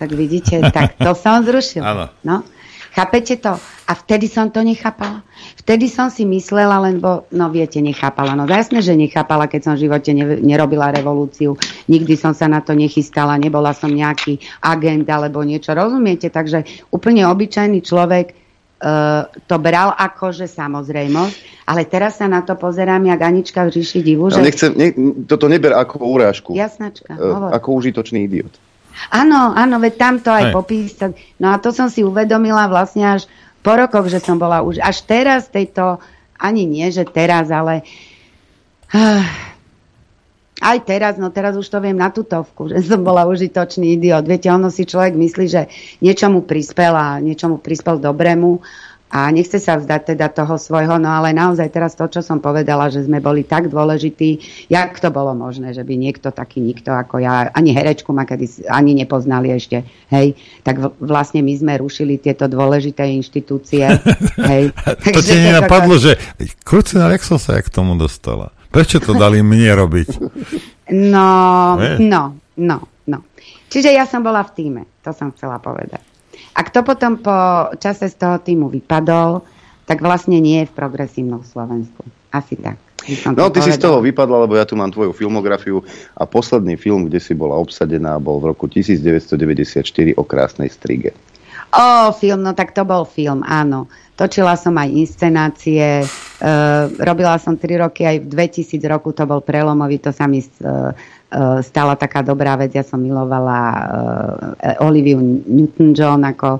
Tak 0.00 0.16
vidíte, 0.16 0.64
tak 0.72 0.96
to 0.96 1.12
som 1.12 1.44
zrušil. 1.44 1.84
Áno. 1.90 2.08
No. 2.24 2.44
Chápete 2.90 3.38
to? 3.38 3.54
A 3.86 3.92
vtedy 3.94 4.26
som 4.26 4.50
to 4.50 4.66
nechápala. 4.66 5.22
Vtedy 5.62 5.86
som 5.86 6.10
si 6.10 6.26
myslela, 6.26 6.82
lebo, 6.82 7.22
no 7.30 7.46
viete, 7.46 7.78
nechápala. 7.78 8.34
No 8.34 8.50
jasné, 8.50 8.82
že 8.82 8.98
nechápala, 8.98 9.46
keď 9.46 9.60
som 9.62 9.74
v 9.78 9.86
živote 9.86 10.10
ne, 10.10 10.42
nerobila 10.42 10.90
revolúciu. 10.90 11.54
Nikdy 11.86 12.18
som 12.18 12.34
sa 12.34 12.50
na 12.50 12.58
to 12.58 12.74
nechystala, 12.74 13.38
nebola 13.38 13.70
som 13.78 13.94
nejaký 13.94 14.42
agent 14.58 15.06
alebo 15.06 15.46
niečo. 15.46 15.70
Rozumiete? 15.70 16.34
Takže 16.34 16.90
úplne 16.90 17.30
obyčajný 17.30 17.78
človek 17.86 18.34
to 19.44 19.56
bral 19.60 19.92
ako, 19.92 20.32
že 20.32 20.48
samozrejmosť, 20.48 21.68
ale 21.68 21.84
teraz 21.84 22.16
sa 22.16 22.26
na 22.26 22.40
to 22.40 22.56
pozerám, 22.56 23.04
jak 23.04 23.20
Anička 23.20 23.68
v 23.68 23.76
ríši 23.76 24.00
divu. 24.00 24.32
Že... 24.32 24.40
nechcem, 24.40 24.70
ne, 24.72 24.88
toto 25.28 25.52
neber 25.52 25.76
ako 25.76 26.00
urážku. 26.00 26.50
Jasnačka. 26.56 27.12
Uh, 27.12 27.52
ako 27.52 27.76
užitočný 27.76 28.24
idiot. 28.24 28.56
Áno, 29.12 29.52
áno, 29.52 29.76
veď 29.80 29.94
tam 30.00 30.14
to 30.20 30.32
aj 30.32 30.52
popísať. 30.56 31.12
No 31.40 31.52
a 31.52 31.60
to 31.60 31.76
som 31.76 31.92
si 31.92 32.00
uvedomila 32.00 32.68
vlastne 32.72 33.20
až 33.20 33.28
po 33.60 33.76
rokoch, 33.76 34.08
že 34.08 34.20
som 34.20 34.40
bola 34.40 34.64
už 34.64 34.80
až 34.80 35.04
teraz 35.04 35.52
tejto, 35.52 36.00
ani 36.40 36.64
nie, 36.64 36.88
že 36.88 37.04
teraz, 37.04 37.52
ale 37.52 37.84
uh, 38.96 39.24
aj 40.60 40.78
teraz, 40.84 41.14
no 41.16 41.32
teraz 41.32 41.56
už 41.56 41.66
to 41.66 41.80
viem 41.80 41.96
na 41.96 42.12
tutovku, 42.12 42.68
že 42.68 42.84
som 42.84 43.00
bola 43.00 43.24
užitočný 43.24 43.96
idiot. 43.96 44.28
Viete, 44.28 44.52
ono 44.52 44.68
si 44.68 44.84
človek 44.84 45.16
myslí, 45.16 45.46
že 45.48 45.72
niečomu 46.04 46.44
prispel 46.44 46.92
a 46.92 47.16
niečomu 47.18 47.56
prispel 47.58 47.96
dobrému 47.96 48.60
a 49.10 49.26
nechce 49.34 49.58
sa 49.58 49.74
vzdať 49.74 50.14
teda 50.14 50.30
toho 50.30 50.54
svojho, 50.54 50.94
no 51.02 51.10
ale 51.10 51.34
naozaj 51.34 51.66
teraz 51.74 51.98
to, 51.98 52.06
čo 52.06 52.22
som 52.22 52.38
povedala, 52.38 52.86
že 52.94 53.02
sme 53.02 53.18
boli 53.18 53.42
tak 53.42 53.66
dôležití, 53.66 54.38
jak 54.70 55.02
to 55.02 55.10
bolo 55.10 55.34
možné, 55.34 55.74
že 55.74 55.82
by 55.82 55.98
niekto 55.98 56.30
taký 56.30 56.62
nikto 56.62 56.94
ako 56.94 57.18
ja, 57.18 57.50
ani 57.50 57.74
herečku 57.74 58.14
ma 58.14 58.22
kedy 58.22 58.70
ani 58.70 58.94
nepoznali 58.94 59.50
ešte, 59.50 59.82
hej, 60.14 60.38
tak 60.62 60.94
vlastne 61.02 61.42
my 61.42 61.52
sme 61.58 61.72
rušili 61.82 62.22
tieto 62.22 62.46
dôležité 62.46 63.10
inštitúcie, 63.18 63.82
hej. 64.50 64.70
to 65.02 65.20
ti 65.26 65.34
nenapadlo, 65.42 65.98
že 65.98 66.14
krucina, 66.62 67.10
jak 67.10 67.26
som 67.26 67.42
sa 67.42 67.58
k 67.58 67.66
tomu 67.66 67.98
dostala? 67.98 68.54
Prečo 68.70 69.02
to 69.02 69.18
dali 69.18 69.42
mne 69.42 69.70
robiť? 69.74 70.08
No, 70.90 71.30
no, 71.98 72.22
no, 72.58 72.76
no. 73.06 73.18
Čiže 73.70 73.94
ja 73.94 74.06
som 74.06 74.22
bola 74.22 74.42
v 74.46 74.50
týme, 74.54 74.82
to 75.02 75.14
som 75.14 75.34
chcela 75.34 75.58
povedať. 75.62 76.02
A 76.54 76.66
kto 76.66 76.82
potom 76.82 77.18
po 77.22 77.70
čase 77.78 78.10
z 78.10 78.16
toho 78.18 78.42
týmu 78.42 78.66
vypadol, 78.70 79.42
tak 79.86 80.02
vlastne 80.02 80.38
nie 80.38 80.62
je 80.62 80.70
v 80.70 80.76
progresívnom 80.76 81.42
Slovensku. 81.46 82.06
Asi 82.30 82.54
tak. 82.58 82.78
No, 83.32 83.48
ty 83.48 83.58
povedal. 83.58 83.66
si 83.66 83.70
z 83.74 83.80
toho 83.80 83.98
vypadla, 84.04 84.44
lebo 84.44 84.54
ja 84.54 84.68
tu 84.68 84.76
mám 84.76 84.92
tvoju 84.92 85.16
filmografiu 85.16 85.80
a 86.12 86.28
posledný 86.28 86.76
film, 86.76 87.08
kde 87.08 87.18
si 87.18 87.32
bola 87.32 87.56
obsadená, 87.56 88.20
bol 88.20 88.38
v 88.38 88.52
roku 88.52 88.68
1994 88.68 89.82
o 90.14 90.22
krásnej 90.22 90.68
strige. 90.68 91.16
O, 91.70 92.12
film, 92.12 92.44
no 92.44 92.52
tak 92.52 92.74
to 92.76 92.82
bol 92.84 93.06
film, 93.08 93.40
áno. 93.46 93.88
Točila 94.18 94.58
som 94.58 94.76
aj 94.76 94.90
inscenácie, 94.90 96.04
robila 96.96 97.36
som 97.36 97.52
3 97.52 97.84
roky, 97.84 98.08
aj 98.08 98.16
v 98.24 98.26
2000 98.32 98.80
roku 98.88 99.12
to 99.12 99.28
bol 99.28 99.44
prelomový, 99.44 100.00
to 100.00 100.08
sa 100.08 100.24
mi 100.24 100.40
e, 100.40 100.48
Eh, 101.30 101.62
stala 101.62 101.94
taká 101.94 102.26
dobrá 102.26 102.58
vec. 102.58 102.74
Ja 102.74 102.82
som 102.82 102.98
milovala 102.98 103.58
Oliviu 104.82 105.22
Newton-John 105.46 106.26
ako 106.26 106.58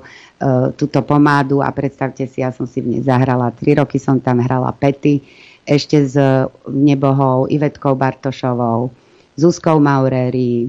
túto 0.73 1.05
pomádu 1.05 1.61
a 1.61 1.69
predstavte 1.69 2.25
si, 2.25 2.41
ja 2.41 2.49
som 2.49 2.65
si 2.65 2.81
v 2.81 2.97
nej 2.97 3.01
zahrala 3.05 3.53
tri 3.53 3.77
roky, 3.77 4.01
som 4.01 4.17
tam 4.17 4.41
hrala 4.41 4.73
Pety, 4.73 5.21
ešte 5.69 6.01
s 6.01 6.17
nebohou 6.65 7.45
Ivetkou 7.45 7.93
Bartošovou, 7.93 8.89
Zuzkou 9.37 9.77
Maureri, 9.77 10.65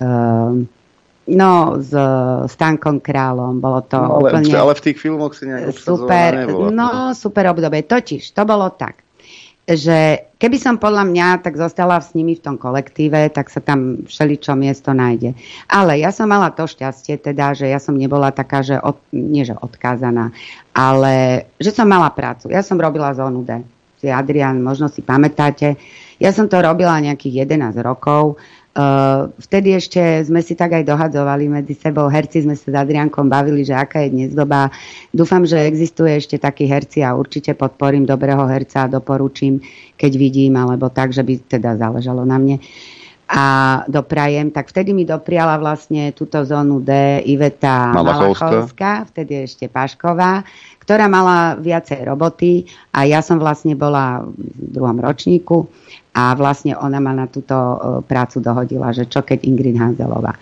uh, 0.00 0.64
no 1.30 1.78
s 1.78 1.92
Stankom 2.50 2.98
Králom, 2.98 3.62
bolo 3.62 3.84
to 3.86 3.98
no, 4.00 4.18
ale, 4.18 4.34
úplne... 4.34 4.50
Ale 4.54 4.74
v 4.74 4.82
tých 4.90 4.98
filmoch 4.98 5.36
si 5.38 5.46
nejak 5.46 5.76
super, 5.78 6.50
No, 6.72 7.14
super 7.14 7.50
obdobie. 7.52 7.86
Totiž, 7.86 8.34
to 8.34 8.42
bolo 8.42 8.72
tak 8.74 9.02
že 9.62 10.26
keby 10.42 10.58
som 10.58 10.74
podľa 10.74 11.06
mňa 11.06 11.26
tak 11.46 11.54
zostala 11.54 12.02
s 12.02 12.18
nimi 12.18 12.34
v 12.34 12.42
tom 12.42 12.56
kolektíve, 12.58 13.30
tak 13.30 13.46
sa 13.46 13.62
tam 13.62 14.02
všeličo 14.10 14.58
miesto 14.58 14.90
nájde. 14.90 15.38
Ale 15.70 16.02
ja 16.02 16.10
som 16.10 16.26
mala 16.26 16.50
to 16.50 16.66
šťastie 16.66 17.22
teda, 17.22 17.54
že 17.54 17.70
ja 17.70 17.78
som 17.78 17.94
nebola 17.94 18.34
taká, 18.34 18.66
že 18.66 18.74
od, 18.82 18.98
nie 19.14 19.46
že 19.46 19.54
odkázaná, 19.54 20.34
ale 20.74 21.46
že 21.62 21.70
som 21.70 21.86
mala 21.86 22.10
prácu. 22.10 22.50
Ja 22.50 22.66
som 22.66 22.74
robila 22.74 23.14
zónu 23.14 23.46
D. 23.46 23.62
Adrian, 24.02 24.58
možno 24.58 24.90
si 24.90 24.98
pamätáte. 24.98 25.78
Ja 26.18 26.34
som 26.34 26.50
to 26.50 26.58
robila 26.58 26.98
nejakých 26.98 27.46
11 27.46 27.78
rokov 27.86 28.42
vtedy 29.36 29.76
ešte 29.76 30.00
sme 30.24 30.40
si 30.40 30.56
tak 30.56 30.72
aj 30.72 30.88
dohadzovali 30.88 31.44
medzi 31.44 31.76
sebou. 31.76 32.08
Herci 32.08 32.48
sme 32.48 32.56
sa 32.56 32.72
s 32.72 32.76
Adriankom 32.76 33.28
bavili, 33.28 33.68
že 33.68 33.76
aká 33.76 34.00
je 34.08 34.10
dnes 34.16 34.30
doba. 34.32 34.72
Dúfam, 35.12 35.44
že 35.44 35.60
existuje 35.60 36.16
ešte 36.16 36.40
takí 36.40 36.64
herci 36.64 37.04
a 37.04 37.12
určite 37.12 37.52
podporím 37.52 38.08
dobrého 38.08 38.48
herca 38.48 38.88
a 38.88 38.92
doporučím, 38.92 39.60
keď 40.00 40.12
vidím, 40.16 40.56
alebo 40.56 40.88
tak, 40.88 41.12
že 41.12 41.20
by 41.20 41.52
teda 41.52 41.76
záležalo 41.76 42.24
na 42.24 42.40
mne. 42.40 42.56
A 43.32 43.44
doprajem, 43.88 44.52
tak 44.52 44.68
vtedy 44.68 44.92
mi 44.92 45.08
dopriala 45.08 45.56
vlastne 45.56 46.12
túto 46.12 46.44
zónu 46.44 46.84
D 46.84 47.24
Iveta 47.24 47.88
Malachovská 47.96 49.08
vtedy 49.08 49.48
ešte 49.48 49.72
Pašková, 49.72 50.44
ktorá 50.82 51.06
mala 51.06 51.54
viacej 51.56 52.02
roboty 52.02 52.66
a 52.90 53.06
ja 53.06 53.22
som 53.22 53.38
vlastne 53.38 53.78
bola 53.78 54.26
v 54.26 54.66
druhom 54.74 54.98
ročníku 54.98 55.70
a 56.12 56.36
vlastne 56.36 56.76
ona 56.76 57.00
ma 57.00 57.16
na 57.16 57.24
túto 57.30 57.56
e, 57.56 57.76
prácu 58.04 58.44
dohodila, 58.44 58.92
že 58.92 59.08
čo 59.08 59.24
keď 59.24 59.48
Ingrid 59.48 59.80
Hanzelová. 59.80 60.36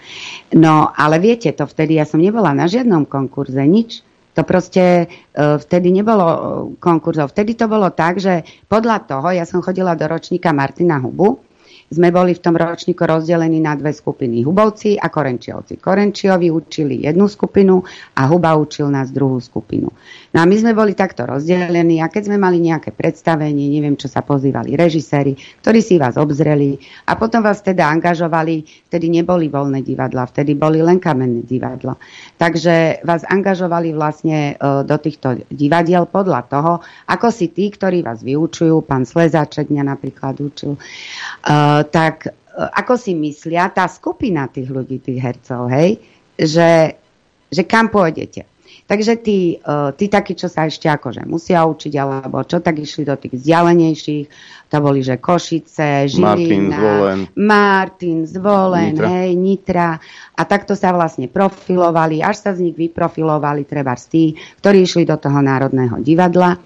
No, 0.59 0.91
ale 0.91 1.23
viete, 1.23 1.55
to 1.55 1.63
vtedy 1.69 2.01
ja 2.01 2.09
som 2.09 2.19
nebola 2.19 2.51
na 2.51 2.67
žiadnom 2.67 3.07
konkurze, 3.07 3.63
nič. 3.63 4.03
To 4.35 4.43
proste 4.43 5.07
e, 5.07 5.37
vtedy 5.39 5.95
nebolo 5.95 6.27
e, 6.27 6.39
konkurzov. 6.83 7.31
Vtedy 7.31 7.55
to 7.55 7.71
bolo 7.71 7.87
tak, 7.95 8.19
že 8.19 8.43
podľa 8.67 9.07
toho, 9.07 9.31
ja 9.31 9.47
som 9.47 9.63
chodila 9.63 9.95
do 9.95 10.11
ročníka 10.11 10.51
Martina 10.51 10.99
Hubu, 10.99 11.50
sme 11.91 12.15
boli 12.15 12.39
v 12.39 12.43
tom 12.43 12.55
ročníku 12.55 13.03
rozdelení 13.03 13.59
na 13.59 13.75
dve 13.75 13.91
skupiny. 13.91 14.47
Hubovci 14.47 14.95
a 14.95 15.11
Korenčiovci. 15.11 15.83
Korenčiovi 15.83 16.47
učili 16.47 17.03
jednu 17.03 17.27
skupinu 17.27 17.83
a 18.15 18.31
Huba 18.31 18.55
učil 18.55 18.87
nás 18.95 19.11
druhú 19.11 19.43
skupinu. 19.43 19.91
No 20.31 20.39
a 20.39 20.47
my 20.47 20.55
sme 20.55 20.71
boli 20.71 20.95
takto 20.95 21.27
rozdelení 21.27 21.99
a 21.99 22.07
keď 22.07 22.31
sme 22.31 22.39
mali 22.39 22.63
nejaké 22.63 22.95
predstavenie, 22.95 23.67
neviem, 23.75 23.99
čo 23.99 24.07
sa 24.07 24.23
pozývali 24.23 24.79
režiséri, 24.79 25.35
ktorí 25.67 25.83
si 25.83 25.99
vás 25.99 26.15
obzreli 26.15 26.79
a 27.11 27.19
potom 27.19 27.43
vás 27.43 27.59
teda 27.59 27.91
angažovali, 27.91 28.87
vtedy 28.87 29.11
neboli 29.11 29.51
voľné 29.51 29.83
divadla, 29.83 30.31
vtedy 30.31 30.55
boli 30.55 30.79
len 30.79 31.03
kamenné 31.03 31.43
divadla. 31.43 31.99
Takže 32.39 33.03
vás 33.03 33.27
angažovali 33.27 33.91
vlastne 33.91 34.55
e, 34.55 34.87
do 34.87 34.97
týchto 35.03 35.43
divadiel 35.51 36.07
podľa 36.07 36.41
toho, 36.47 36.73
ako 37.11 37.35
si 37.35 37.51
tí, 37.51 37.75
ktorí 37.75 38.07
vás 38.07 38.23
vyučujú, 38.23 38.87
pán 38.87 39.03
Slezáček 39.03 39.67
mňa 39.75 39.85
napríklad 39.91 40.39
učil, 40.39 40.79
uh, 40.79 41.80
tak 41.89 42.29
e, 42.29 42.31
ako 42.57 42.99
si 42.99 43.17
myslia 43.17 43.71
tá 43.73 43.89
skupina 43.89 44.51
tých 44.51 44.69
ľudí, 44.69 45.01
tých 45.01 45.21
hercov, 45.21 45.71
hej, 45.73 46.01
že, 46.37 47.01
že 47.49 47.63
kam 47.65 47.89
pôjdete. 47.89 48.51
Takže 48.91 49.23
tí, 49.23 49.55
uh, 49.63 49.95
tí 49.95 50.11
takí, 50.11 50.35
čo 50.35 50.51
sa 50.51 50.67
ešte 50.67 50.91
akože 50.91 51.23
musia 51.23 51.63
učiť, 51.63 51.95
alebo 51.95 52.43
čo 52.43 52.59
tak 52.59 52.83
išli 52.83 53.07
do 53.07 53.15
tých 53.15 53.39
vzdialenejších, 53.39 54.27
to 54.67 54.77
boli, 54.83 54.99
že 54.99 55.23
Košice, 55.23 56.11
Žilina, 56.11 56.35
Martin 56.35 56.67
Zvolen, 56.75 57.21
Martin, 57.39 58.19
Zvolen 58.27 58.91
Nitra. 58.99 59.07
hej, 59.15 59.31
Nitra. 59.39 59.91
A 60.35 60.43
takto 60.43 60.75
sa 60.75 60.91
vlastne 60.91 61.31
profilovali, 61.31 62.19
až 62.19 62.43
sa 62.43 62.51
z 62.51 62.67
nich 62.67 62.75
vyprofilovali 62.75 63.63
treba 63.63 63.95
z 63.95 64.05
tí, 64.11 64.25
ktorí 64.59 64.83
išli 64.83 65.07
do 65.07 65.15
toho 65.23 65.39
Národného 65.39 66.03
divadla. 66.03 66.59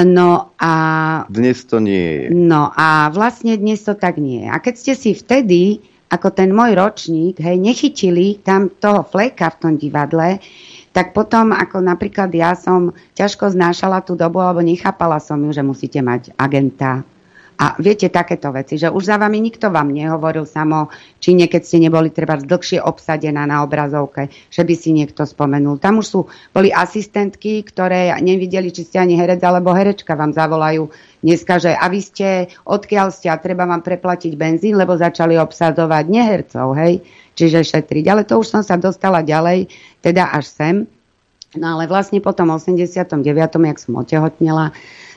No 0.00 0.56
a... 0.56 0.72
Dnes 1.28 1.68
to 1.68 1.76
nie 1.76 2.00
je. 2.00 2.24
No 2.32 2.72
a 2.72 3.12
vlastne 3.12 3.60
dnes 3.60 3.84
to 3.84 3.92
tak 3.92 4.16
nie 4.16 4.44
je. 4.44 4.48
A 4.48 4.56
keď 4.56 4.74
ste 4.80 4.92
si 4.96 5.10
vtedy, 5.12 5.84
ako 6.08 6.32
ten 6.32 6.52
môj 6.52 6.72
ročník, 6.76 7.36
hej, 7.40 7.60
nechytili 7.60 8.40
tam 8.40 8.72
toho 8.72 9.04
fleka 9.04 9.52
v 9.52 9.60
tom 9.60 9.72
divadle, 9.76 10.40
tak 10.92 11.16
potom, 11.16 11.56
ako 11.56 11.80
napríklad 11.80 12.28
ja 12.32 12.52
som 12.52 12.92
ťažko 13.16 13.52
znášala 13.52 14.04
tú 14.04 14.12
dobu, 14.12 14.40
alebo 14.40 14.60
nechápala 14.60 15.16
som 15.20 15.40
ju, 15.40 15.52
že 15.52 15.64
musíte 15.64 16.00
mať 16.04 16.36
agenta, 16.36 17.00
a 17.62 17.78
viete 17.78 18.10
takéto 18.10 18.50
veci, 18.50 18.74
že 18.74 18.90
už 18.90 19.06
za 19.06 19.22
vami 19.22 19.38
nikto 19.38 19.70
vám 19.70 19.94
nehovoril 19.94 20.42
samo, 20.50 20.90
či 21.22 21.38
niekedy 21.38 21.62
ste 21.62 21.78
neboli 21.78 22.10
treba 22.10 22.34
dlhšie 22.34 22.82
obsadená 22.82 23.46
na 23.46 23.62
obrazovke, 23.62 24.34
že 24.50 24.66
by 24.66 24.74
si 24.74 24.90
niekto 24.90 25.22
spomenul. 25.22 25.78
Tam 25.78 26.02
už 26.02 26.06
sú, 26.10 26.20
boli 26.50 26.74
asistentky, 26.74 27.62
ktoré 27.62 28.18
nevideli, 28.18 28.74
či 28.74 28.82
ste 28.82 28.98
ani 28.98 29.14
herec 29.14 29.38
alebo 29.46 29.70
herečka 29.70 30.18
vám 30.18 30.34
zavolajú 30.34 30.90
dneska, 31.22 31.62
že 31.62 31.70
a 31.78 31.86
vy 31.86 32.02
ste, 32.02 32.50
odkiaľ 32.66 33.14
ste 33.14 33.30
a 33.30 33.38
treba 33.38 33.62
vám 33.62 33.86
preplatiť 33.86 34.34
benzín, 34.34 34.74
lebo 34.74 34.98
začali 34.98 35.38
obsadzovať 35.38 36.04
nehercov, 36.10 36.74
hej, 36.74 36.98
čiže 37.38 37.62
šetriť. 37.62 38.04
Ale 38.10 38.26
to 38.26 38.42
už 38.42 38.58
som 38.58 38.66
sa 38.66 38.74
dostala 38.74 39.22
ďalej, 39.22 39.70
teda 40.02 40.34
až 40.34 40.50
sem. 40.50 40.76
No 41.54 41.78
ale 41.78 41.86
vlastne 41.86 42.18
potom 42.18 42.50
89., 42.50 43.22
jak 43.22 43.78
som 43.78 43.92
otehotnela, 44.02 44.74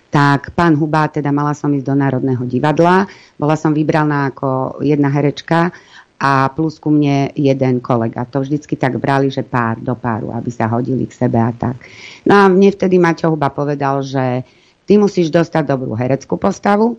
tak 0.10 0.56
pán 0.56 0.80
Huba, 0.80 1.11
teda 1.11 1.30
mala 1.34 1.52
som 1.52 1.72
ísť 1.73 1.86
do 1.86 1.95
Národného 1.95 2.44
divadla, 2.48 3.10
bola 3.36 3.56
som 3.60 3.76
vybraná 3.76 4.32
ako 4.32 4.80
jedna 4.80 5.11
herečka 5.11 5.76
a 6.15 6.48
plus 6.56 6.80
ku 6.80 6.88
mne 6.88 7.36
jeden 7.36 7.84
kolega. 7.84 8.23
To 8.32 8.40
vždycky 8.40 8.80
tak 8.80 8.95
brali, 8.98 9.27
že 9.27 9.44
pár 9.44 9.76
do 9.84 9.94
páru, 9.99 10.32
aby 10.32 10.48
sa 10.48 10.72
hodili 10.72 11.03
k 11.03 11.18
sebe 11.27 11.36
a 11.36 11.52
tak. 11.52 11.76
No 12.23 12.34
a 12.34 12.44
mne 12.48 12.72
vtedy 12.72 12.95
Maťo 12.95 13.36
Huba 13.36 13.52
povedal, 13.52 13.99
že 13.99 14.48
ty 14.88 14.95
musíš 14.95 15.27
dostať 15.34 15.68
dobrú 15.68 15.91
hereckú 15.98 16.40
postavu 16.40 16.95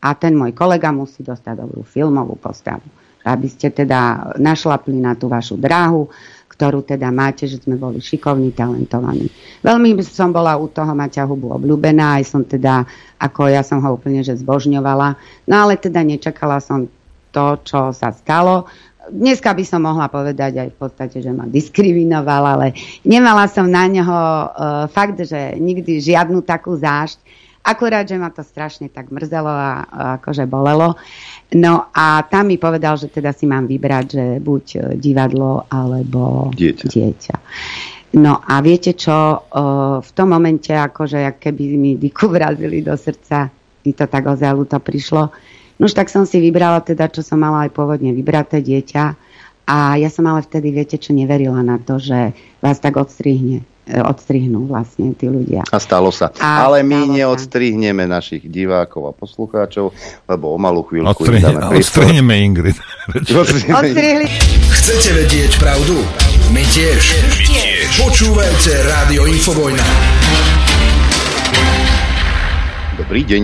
a 0.00 0.16
ten 0.16 0.32
môj 0.32 0.56
kolega 0.56 0.88
musí 0.94 1.20
dostať 1.20 1.54
dobrú 1.60 1.84
filmovú 1.84 2.40
postavu. 2.40 2.86
Aby 3.26 3.50
ste 3.50 3.74
teda 3.74 4.32
našlapli 4.38 4.96
na 4.96 5.18
tú 5.18 5.26
vašu 5.26 5.58
dráhu 5.58 6.06
ktorú 6.56 6.88
teda 6.88 7.12
máte, 7.12 7.44
že 7.44 7.60
sme 7.60 7.76
boli 7.76 8.00
šikovní, 8.00 8.56
talentovaní. 8.56 9.28
Veľmi 9.60 10.00
som 10.00 10.32
bola 10.32 10.56
u 10.56 10.72
toho 10.72 10.96
Maťa 10.96 11.28
Hubu 11.28 11.52
obľúbená, 11.52 12.16
aj 12.16 12.24
som 12.24 12.42
teda, 12.48 12.88
ako 13.20 13.52
ja 13.52 13.60
som 13.60 13.84
ho 13.84 13.92
úplne 13.92 14.24
že 14.24 14.40
zbožňovala, 14.40 15.20
no 15.46 15.54
ale 15.54 15.76
teda 15.76 16.00
nečakala 16.00 16.64
som 16.64 16.88
to, 17.28 17.60
čo 17.60 17.92
sa 17.92 18.16
stalo. 18.16 18.64
Dneska 19.06 19.52
by 19.52 19.64
som 19.68 19.84
mohla 19.84 20.08
povedať 20.08 20.66
aj 20.66 20.68
v 20.72 20.76
podstate, 20.80 21.16
že 21.20 21.30
ma 21.30 21.44
diskriminoval, 21.46 22.58
ale 22.58 22.66
nemala 23.04 23.46
som 23.46 23.68
na 23.68 23.86
neho 23.86 24.10
uh, 24.10 24.88
fakt, 24.90 25.20
že 25.20 25.54
nikdy 25.60 26.00
žiadnu 26.00 26.42
takú 26.42 26.74
zášť. 26.74 27.45
Akurát, 27.66 28.06
že 28.06 28.14
ma 28.14 28.30
to 28.30 28.46
strašne 28.46 28.86
tak 28.86 29.10
mrzelo 29.10 29.50
a, 29.50 29.82
a 29.82 30.02
akože 30.22 30.46
bolelo. 30.46 30.94
No 31.58 31.90
a 31.90 32.22
tam 32.22 32.46
mi 32.46 32.62
povedal, 32.62 32.94
že 32.94 33.10
teda 33.10 33.34
si 33.34 33.42
mám 33.50 33.66
vybrať, 33.66 34.06
že 34.06 34.24
buď 34.38 34.64
e, 34.70 34.78
divadlo 34.94 35.66
alebo 35.66 36.54
dieťa. 36.54 36.86
dieťa. 36.86 37.36
No 38.16 38.38
a 38.38 38.62
viete 38.64 38.96
čo, 38.96 39.44
v 40.00 40.10
tom 40.16 40.28
momente, 40.32 40.72
akože 40.72 41.36
keby 41.36 41.64
mi 41.76 41.92
diku 42.00 42.32
vrazili 42.32 42.80
do 42.80 42.96
srdca, 42.96 43.52
mi 43.84 43.92
to 43.92 44.08
tak 44.08 44.24
ozaj 44.24 44.56
to 44.70 44.78
prišlo. 44.80 45.28
No 45.76 45.82
už 45.84 45.92
tak 45.92 46.08
som 46.08 46.24
si 46.24 46.40
vybrala 46.40 46.80
teda, 46.80 47.12
čo 47.12 47.20
som 47.20 47.36
mala 47.36 47.68
aj 47.68 47.76
pôvodne 47.76 48.16
vybraté 48.16 48.64
dieťa. 48.64 49.04
A 49.68 50.00
ja 50.00 50.08
som 50.08 50.24
ale 50.24 50.46
vtedy, 50.46 50.72
viete 50.72 50.96
čo, 50.96 51.12
neverila 51.12 51.60
na 51.60 51.76
to, 51.76 52.00
že 52.00 52.32
vás 52.64 52.80
tak 52.80 52.96
odstrihne 52.96 53.66
odstrihnú 53.86 54.66
vlastne 54.66 55.14
tí 55.14 55.30
ľudia. 55.30 55.62
A 55.70 55.78
stalo 55.78 56.10
sa. 56.10 56.34
A 56.42 56.66
Ale 56.66 56.82
my 56.82 57.06
neodstrihneme 57.06 58.02
sa. 58.10 58.18
našich 58.18 58.42
divákov 58.44 59.06
a 59.06 59.12
poslucháčov, 59.14 59.94
lebo 60.26 60.44
o 60.50 60.58
malú 60.58 60.82
chvíľku 60.82 61.22
Odstrihne, 61.22 61.70
odstrihneme 61.78 62.34
Ingrid. 62.42 62.76
Odstrihli. 63.14 64.26
Chcete 64.74 65.08
vedieť 65.14 65.52
pravdu? 65.62 66.02
My 66.50 66.62
tiež. 66.66 67.02
My 67.30 67.42
tiež. 67.46 67.86
Počúvajte 68.02 68.72
Rádio 68.86 69.22
Infovojna. 69.30 69.86
Dobrý 72.98 73.22
deň. 73.22 73.42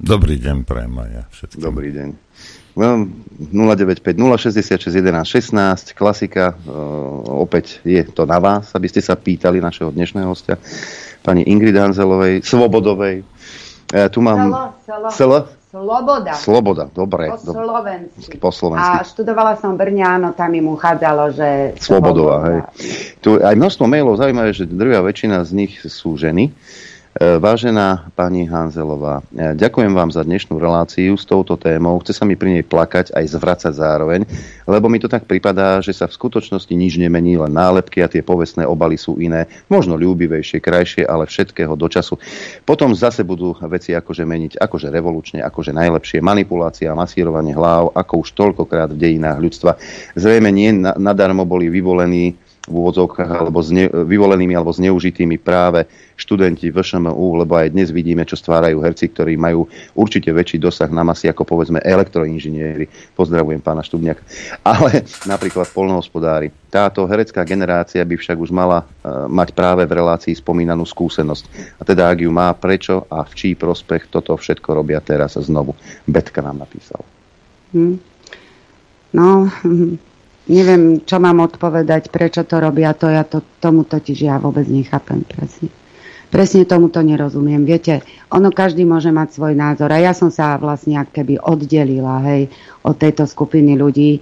Dobrý 0.00 0.36
deň, 0.40 0.64
prajem 0.64 0.94
aj 0.96 1.10
ja 1.12 1.24
všetkým. 1.28 1.60
Dobrý 1.60 1.88
deň. 1.92 2.08
095 2.80 4.00
066 4.16 4.94
11 4.96 5.28
16, 5.28 5.92
klasika, 5.92 6.56
uh, 6.56 7.44
opäť 7.44 7.84
je 7.84 8.00
to 8.08 8.24
na 8.24 8.40
vás, 8.40 8.72
aby 8.72 8.88
ste 8.88 9.04
sa 9.04 9.20
pýtali 9.20 9.60
našeho 9.60 9.92
dnešného 9.92 10.28
hostia, 10.28 10.56
pani 11.20 11.44
Ingrid 11.44 11.76
Hanzelovej, 11.76 12.40
Svobodovej. 12.40 13.20
Uh, 13.92 14.08
tu 14.08 14.24
mám... 14.24 14.72
Selo, 14.84 15.08
selo. 15.12 15.38
Sloboda. 15.70 16.34
Sloboda, 16.34 16.90
dobre. 16.90 17.30
Po 17.30 17.38
slovensky. 17.38 18.36
Po 18.42 18.50
slovensky. 18.50 18.90
A 18.90 19.06
študovala 19.06 19.54
som 19.54 19.78
Brne, 19.78 20.02
áno, 20.02 20.34
tam 20.34 20.50
im 20.50 20.66
uchádzalo, 20.66 21.30
že... 21.30 21.78
Slobodová, 21.78 22.36
hej. 22.50 22.60
Tu 23.22 23.38
aj 23.38 23.54
množstvo 23.54 23.86
mailov, 23.86 24.18
zaujímavé, 24.18 24.50
že 24.50 24.66
drvia 24.66 24.98
väčšina 24.98 25.46
z 25.46 25.50
nich 25.54 25.78
sú 25.78 26.18
ženy. 26.18 26.50
E, 26.50 26.52
vážená 27.18 28.06
pani 28.14 28.46
Hanzelová, 28.46 29.18
e, 29.34 29.58
ďakujem 29.58 29.90
vám 29.90 30.14
za 30.14 30.22
dnešnú 30.22 30.62
reláciu 30.62 31.18
s 31.18 31.26
touto 31.26 31.58
témou. 31.58 31.98
Chce 31.98 32.22
sa 32.22 32.22
mi 32.22 32.38
pri 32.38 32.54
nej 32.54 32.62
plakať 32.62 33.10
aj 33.10 33.24
zvracať 33.34 33.72
zároveň, 33.74 34.22
lebo 34.62 34.86
mi 34.86 35.02
to 35.02 35.10
tak 35.10 35.26
pripadá, 35.26 35.82
že 35.82 35.90
sa 35.90 36.06
v 36.06 36.14
skutočnosti 36.14 36.70
nič 36.70 37.02
nemení, 37.02 37.34
len 37.34 37.50
nálepky 37.50 37.98
a 37.98 38.06
tie 38.06 38.22
povestné 38.22 38.62
obaly 38.62 38.94
sú 38.94 39.18
iné, 39.18 39.50
možno 39.66 39.98
ľúbivejšie, 39.98 40.62
krajšie, 40.62 41.02
ale 41.02 41.26
všetkého 41.26 41.74
do 41.74 41.90
času. 41.90 42.14
Potom 42.62 42.94
zase 42.94 43.26
budú 43.26 43.58
veci 43.66 43.90
akože 43.90 44.22
meniť, 44.22 44.52
akože 44.62 44.86
revolučne, 44.94 45.42
akože 45.42 45.74
najlepšie, 45.74 46.22
manipulácia, 46.22 46.94
masírovanie 46.94 47.58
hlav, 47.58 47.90
ako 47.90 48.22
už 48.22 48.38
toľkokrát 48.38 48.94
v 48.94 49.02
dejinách 49.02 49.42
ľudstva. 49.42 49.74
Zrejme 50.14 50.54
nie 50.54 50.70
nadarmo 50.78 51.42
boli 51.42 51.66
vyvolení 51.66 52.38
v 52.68 52.74
úvodzovkách 52.76 53.30
alebo 53.30 53.64
zne, 53.64 53.88
vyvolenými 53.88 54.52
alebo 54.52 54.68
zneužitými 54.68 55.40
práve 55.40 55.88
študenti 56.20 56.68
VŠMU, 56.68 57.40
lebo 57.40 57.56
aj 57.56 57.72
dnes 57.72 57.88
vidíme, 57.88 58.28
čo 58.28 58.36
stvárajú 58.36 58.84
herci, 58.84 59.08
ktorí 59.08 59.40
majú 59.40 59.64
určite 59.96 60.28
väčší 60.28 60.60
dosah 60.60 60.92
na 60.92 61.00
masy 61.00 61.32
ako 61.32 61.48
povedzme 61.48 61.80
elektroinžinieri. 61.80 63.16
Pozdravujem 63.16 63.64
pána 63.64 63.80
Štubňaka. 63.80 64.20
Ale 64.60 65.08
napríklad 65.24 65.72
polnohospodári. 65.72 66.52
Táto 66.68 67.08
herecká 67.08 67.40
generácia 67.48 68.04
by 68.04 68.14
však 68.20 68.36
už 68.36 68.52
mala 68.52 68.84
uh, 68.84 69.24
mať 69.24 69.56
práve 69.56 69.88
v 69.88 69.96
relácii 69.96 70.36
spomínanú 70.36 70.84
skúsenosť. 70.84 71.44
A 71.80 71.82
teda 71.88 72.12
ak 72.12 72.20
ju 72.20 72.30
má, 72.30 72.52
prečo 72.52 73.08
a 73.08 73.24
v 73.24 73.32
čí 73.32 73.48
prospech 73.56 74.12
toto 74.12 74.36
všetko 74.36 74.76
robia 74.76 75.00
teraz 75.00 75.40
znovu. 75.40 75.72
Betka 76.04 76.44
nám 76.44 76.60
napísal. 76.60 77.00
Hmm. 77.72 77.96
No, 79.10 79.50
neviem, 80.50 81.06
čo 81.06 81.22
mám 81.22 81.46
odpovedať, 81.46 82.10
prečo 82.10 82.42
to 82.42 82.58
robia 82.58 82.90
to, 82.92 83.06
ja 83.06 83.22
to, 83.22 83.40
tomu 83.62 83.86
totiž 83.86 84.18
ja 84.26 84.36
vôbec 84.42 84.66
nechápem 84.66 85.22
presne. 85.22 85.70
Presne 86.30 86.62
tomu 86.62 86.86
to 86.94 87.02
nerozumiem. 87.02 87.66
Viete, 87.66 88.06
ono 88.30 88.54
každý 88.54 88.86
môže 88.86 89.10
mať 89.10 89.34
svoj 89.34 89.54
názor. 89.58 89.90
A 89.90 89.98
ja 89.98 90.14
som 90.14 90.30
sa 90.30 90.54
vlastne 90.62 90.94
ak 90.94 91.10
keby 91.10 91.42
oddelila 91.42 92.22
hej, 92.22 92.46
od 92.86 92.94
tejto 92.94 93.26
skupiny 93.26 93.74
ľudí, 93.74 94.10
e, 94.14 94.20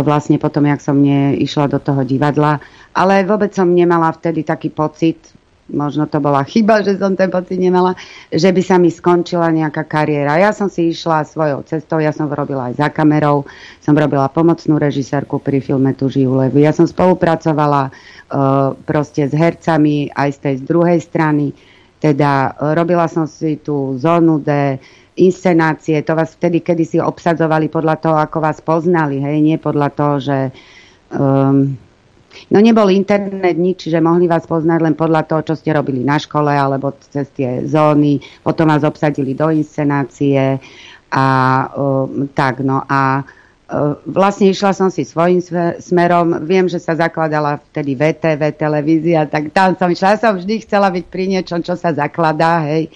vlastne 0.00 0.40
potom, 0.40 0.64
jak 0.64 0.80
som 0.80 0.96
išla 1.36 1.68
do 1.68 1.76
toho 1.76 2.08
divadla. 2.08 2.56
Ale 2.96 3.28
vôbec 3.28 3.52
som 3.52 3.68
nemala 3.68 4.08
vtedy 4.16 4.48
taký 4.48 4.72
pocit, 4.72 5.20
možno 5.70 6.10
to 6.10 6.18
bola 6.18 6.42
chyba, 6.42 6.82
že 6.82 6.98
som 6.98 7.14
ten 7.14 7.30
pocit 7.30 7.60
nemala, 7.60 7.94
že 8.28 8.50
by 8.50 8.62
sa 8.62 8.76
mi 8.82 8.90
skončila 8.90 9.48
nejaká 9.54 9.86
kariéra. 9.86 10.38
Ja 10.38 10.50
som 10.50 10.66
si 10.66 10.90
išla 10.90 11.22
svojou 11.22 11.62
cestou, 11.62 12.02
ja 12.02 12.10
som 12.10 12.26
robila 12.26 12.70
aj 12.70 12.82
za 12.82 12.88
kamerou, 12.90 13.46
som 13.78 13.94
robila 13.94 14.26
pomocnú 14.26 14.76
režisérku 14.76 15.38
pri 15.38 15.62
filme 15.62 15.94
Tu 15.94 16.10
žijú 16.10 16.34
levy. 16.34 16.66
Ja 16.66 16.74
som 16.74 16.90
spolupracovala 16.90 17.88
uh, 17.88 18.74
proste 18.82 19.30
s 19.30 19.32
hercami 19.32 20.10
aj 20.10 20.28
z 20.34 20.38
tej 20.42 20.54
z 20.60 20.62
druhej 20.66 20.98
strany, 20.98 21.54
teda 22.02 22.58
uh, 22.58 22.74
robila 22.74 23.06
som 23.06 23.30
si 23.30 23.62
tú 23.62 23.94
zónu 23.96 24.42
D, 24.42 24.78
inscenácie, 25.12 26.00
to 26.00 26.16
vás 26.16 26.32
vtedy, 26.32 26.64
kedy 26.64 26.84
si 26.88 26.96
obsadzovali 26.96 27.68
podľa 27.68 27.96
toho, 28.00 28.16
ako 28.16 28.38
vás 28.40 28.64
poznali, 28.64 29.20
hej, 29.20 29.44
nie 29.44 29.60
podľa 29.60 29.88
toho, 29.92 30.14
že 30.16 30.38
um, 31.12 31.76
No 32.52 32.60
nebol 32.60 32.88
internet 32.92 33.56
nič, 33.56 33.88
že 33.88 34.00
mohli 34.00 34.28
vás 34.28 34.44
poznať 34.48 34.80
len 34.80 34.94
podľa 34.96 35.24
toho, 35.28 35.40
čo 35.52 35.54
ste 35.56 35.72
robili 35.72 36.04
na 36.04 36.16
škole 36.16 36.52
alebo 36.52 36.92
cez 37.12 37.28
tie 37.32 37.64
zóny. 37.64 38.20
Potom 38.40 38.68
vás 38.68 38.84
obsadili 38.84 39.36
do 39.36 39.52
inscenácie 39.52 40.60
a 41.12 41.26
uh, 41.68 42.08
tak 42.32 42.64
no 42.64 42.80
a 42.88 43.20
uh, 43.20 43.94
vlastne 44.08 44.48
išla 44.48 44.72
som 44.72 44.88
si 44.88 45.04
svojím 45.04 45.44
smerom. 45.76 46.44
Viem, 46.48 46.72
že 46.72 46.80
sa 46.80 46.96
zakladala 46.96 47.60
vtedy 47.72 47.92
VTV 47.96 48.56
televízia, 48.56 49.28
tak 49.28 49.52
tam 49.52 49.76
som 49.76 49.92
išla. 49.92 50.16
Ja 50.16 50.20
som 50.20 50.32
vždy 50.40 50.64
chcela 50.64 50.88
byť 50.88 51.04
pri 51.12 51.24
niečom, 51.28 51.60
čo 51.60 51.76
sa 51.76 51.92
zakladá, 51.92 52.64
hej. 52.68 52.88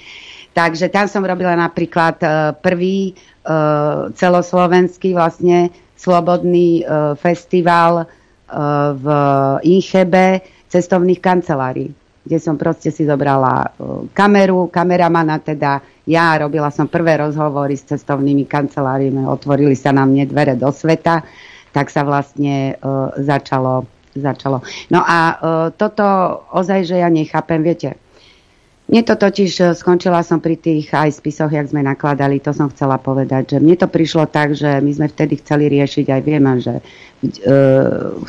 Takže 0.57 0.89
tam 0.89 1.05
som 1.05 1.21
robila 1.21 1.53
napríklad 1.53 2.17
uh, 2.25 2.57
prvý 2.57 3.13
uh, 3.45 4.09
celoslovenský 4.17 5.13
vlastne 5.13 5.69
slobodný 5.97 6.85
uh, 6.85 7.13
festival 7.21 8.09
v 8.97 9.07
Inchebe 9.67 10.41
cestovných 10.71 11.19
kancelárií, 11.19 11.91
kde 12.23 12.39
som 12.39 12.55
proste 12.55 12.95
si 12.95 13.07
zobrala 13.07 13.67
e, 13.67 13.69
kameru, 14.15 14.71
kameramana 14.71 15.43
teda 15.43 15.83
ja, 16.07 16.39
robila 16.39 16.71
som 16.71 16.87
prvé 16.87 17.19
rozhovory 17.19 17.75
s 17.75 17.91
cestovnými 17.91 18.47
kanceláriami, 18.47 19.27
otvorili 19.27 19.75
sa 19.75 19.91
na 19.91 20.07
mne 20.07 20.31
dvere 20.31 20.55
do 20.55 20.71
sveta, 20.71 21.27
tak 21.75 21.91
sa 21.91 22.07
vlastne 22.07 22.79
uh, 22.79 23.11
začalo, 23.21 23.85
začalo. 24.15 24.63
No 24.89 25.03
a 25.03 25.19
toto 25.75 26.07
ozaj, 26.55 26.89
že 26.89 27.03
ja 27.03 27.11
nechápem, 27.11 27.61
viete, 27.61 27.99
mne 28.87 29.03
to 29.03 29.19
totiž, 29.19 29.53
e, 29.59 29.65
skončila 29.75 30.23
som 30.23 30.39
pri 30.39 30.55
tých 30.55 30.95
aj 30.95 31.19
spisoch, 31.19 31.51
jak 31.51 31.67
sme 31.67 31.83
nakladali, 31.83 32.39
to 32.39 32.55
som 32.55 32.71
chcela 32.71 33.03
povedať, 33.03 33.57
že 33.57 33.59
mne 33.59 33.75
to 33.75 33.91
prišlo 33.91 34.31
tak, 34.31 34.55
že 34.55 34.79
my 34.79 34.91
sme 34.95 35.07
vtedy 35.11 35.43
chceli 35.43 35.67
riešiť, 35.67 36.07
aj 36.07 36.23
vieme, 36.23 36.53
že 36.63 36.79
e, 36.79 36.83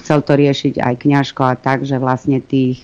chcel 0.02 0.20
to 0.26 0.34
riešiť 0.34 0.82
aj 0.82 0.94
kňažko 0.98 1.42
a 1.46 1.54
tak, 1.54 1.86
že 1.86 2.02
vlastne 2.02 2.42
tých, 2.42 2.82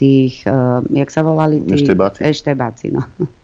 tých 0.00 0.40
e, 0.48 0.56
jak 0.88 1.12
sa 1.12 1.20
volali? 1.20 1.60
Tých, 1.60 1.84
eštebáci. 1.84 2.18
Eštebáci, 2.24 2.86
no. 2.96 3.04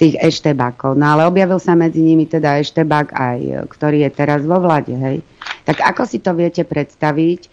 tých 0.00 0.18
eštebákov. 0.18 0.98
No 0.98 1.14
ale 1.14 1.30
objavil 1.30 1.62
sa 1.62 1.78
medzi 1.78 2.02
nimi 2.02 2.26
teda 2.26 2.58
eštebák 2.58 3.14
aj, 3.14 3.38
e, 3.40 3.54
ktorý 3.70 4.02
je 4.04 4.10
teraz 4.10 4.42
vo 4.42 4.58
vlade, 4.58 4.94
hej. 4.94 5.22
Tak 5.62 5.86
ako 5.86 6.02
si 6.02 6.18
to 6.18 6.34
viete 6.34 6.66
predstaviť, 6.66 7.40
e, 7.46 7.48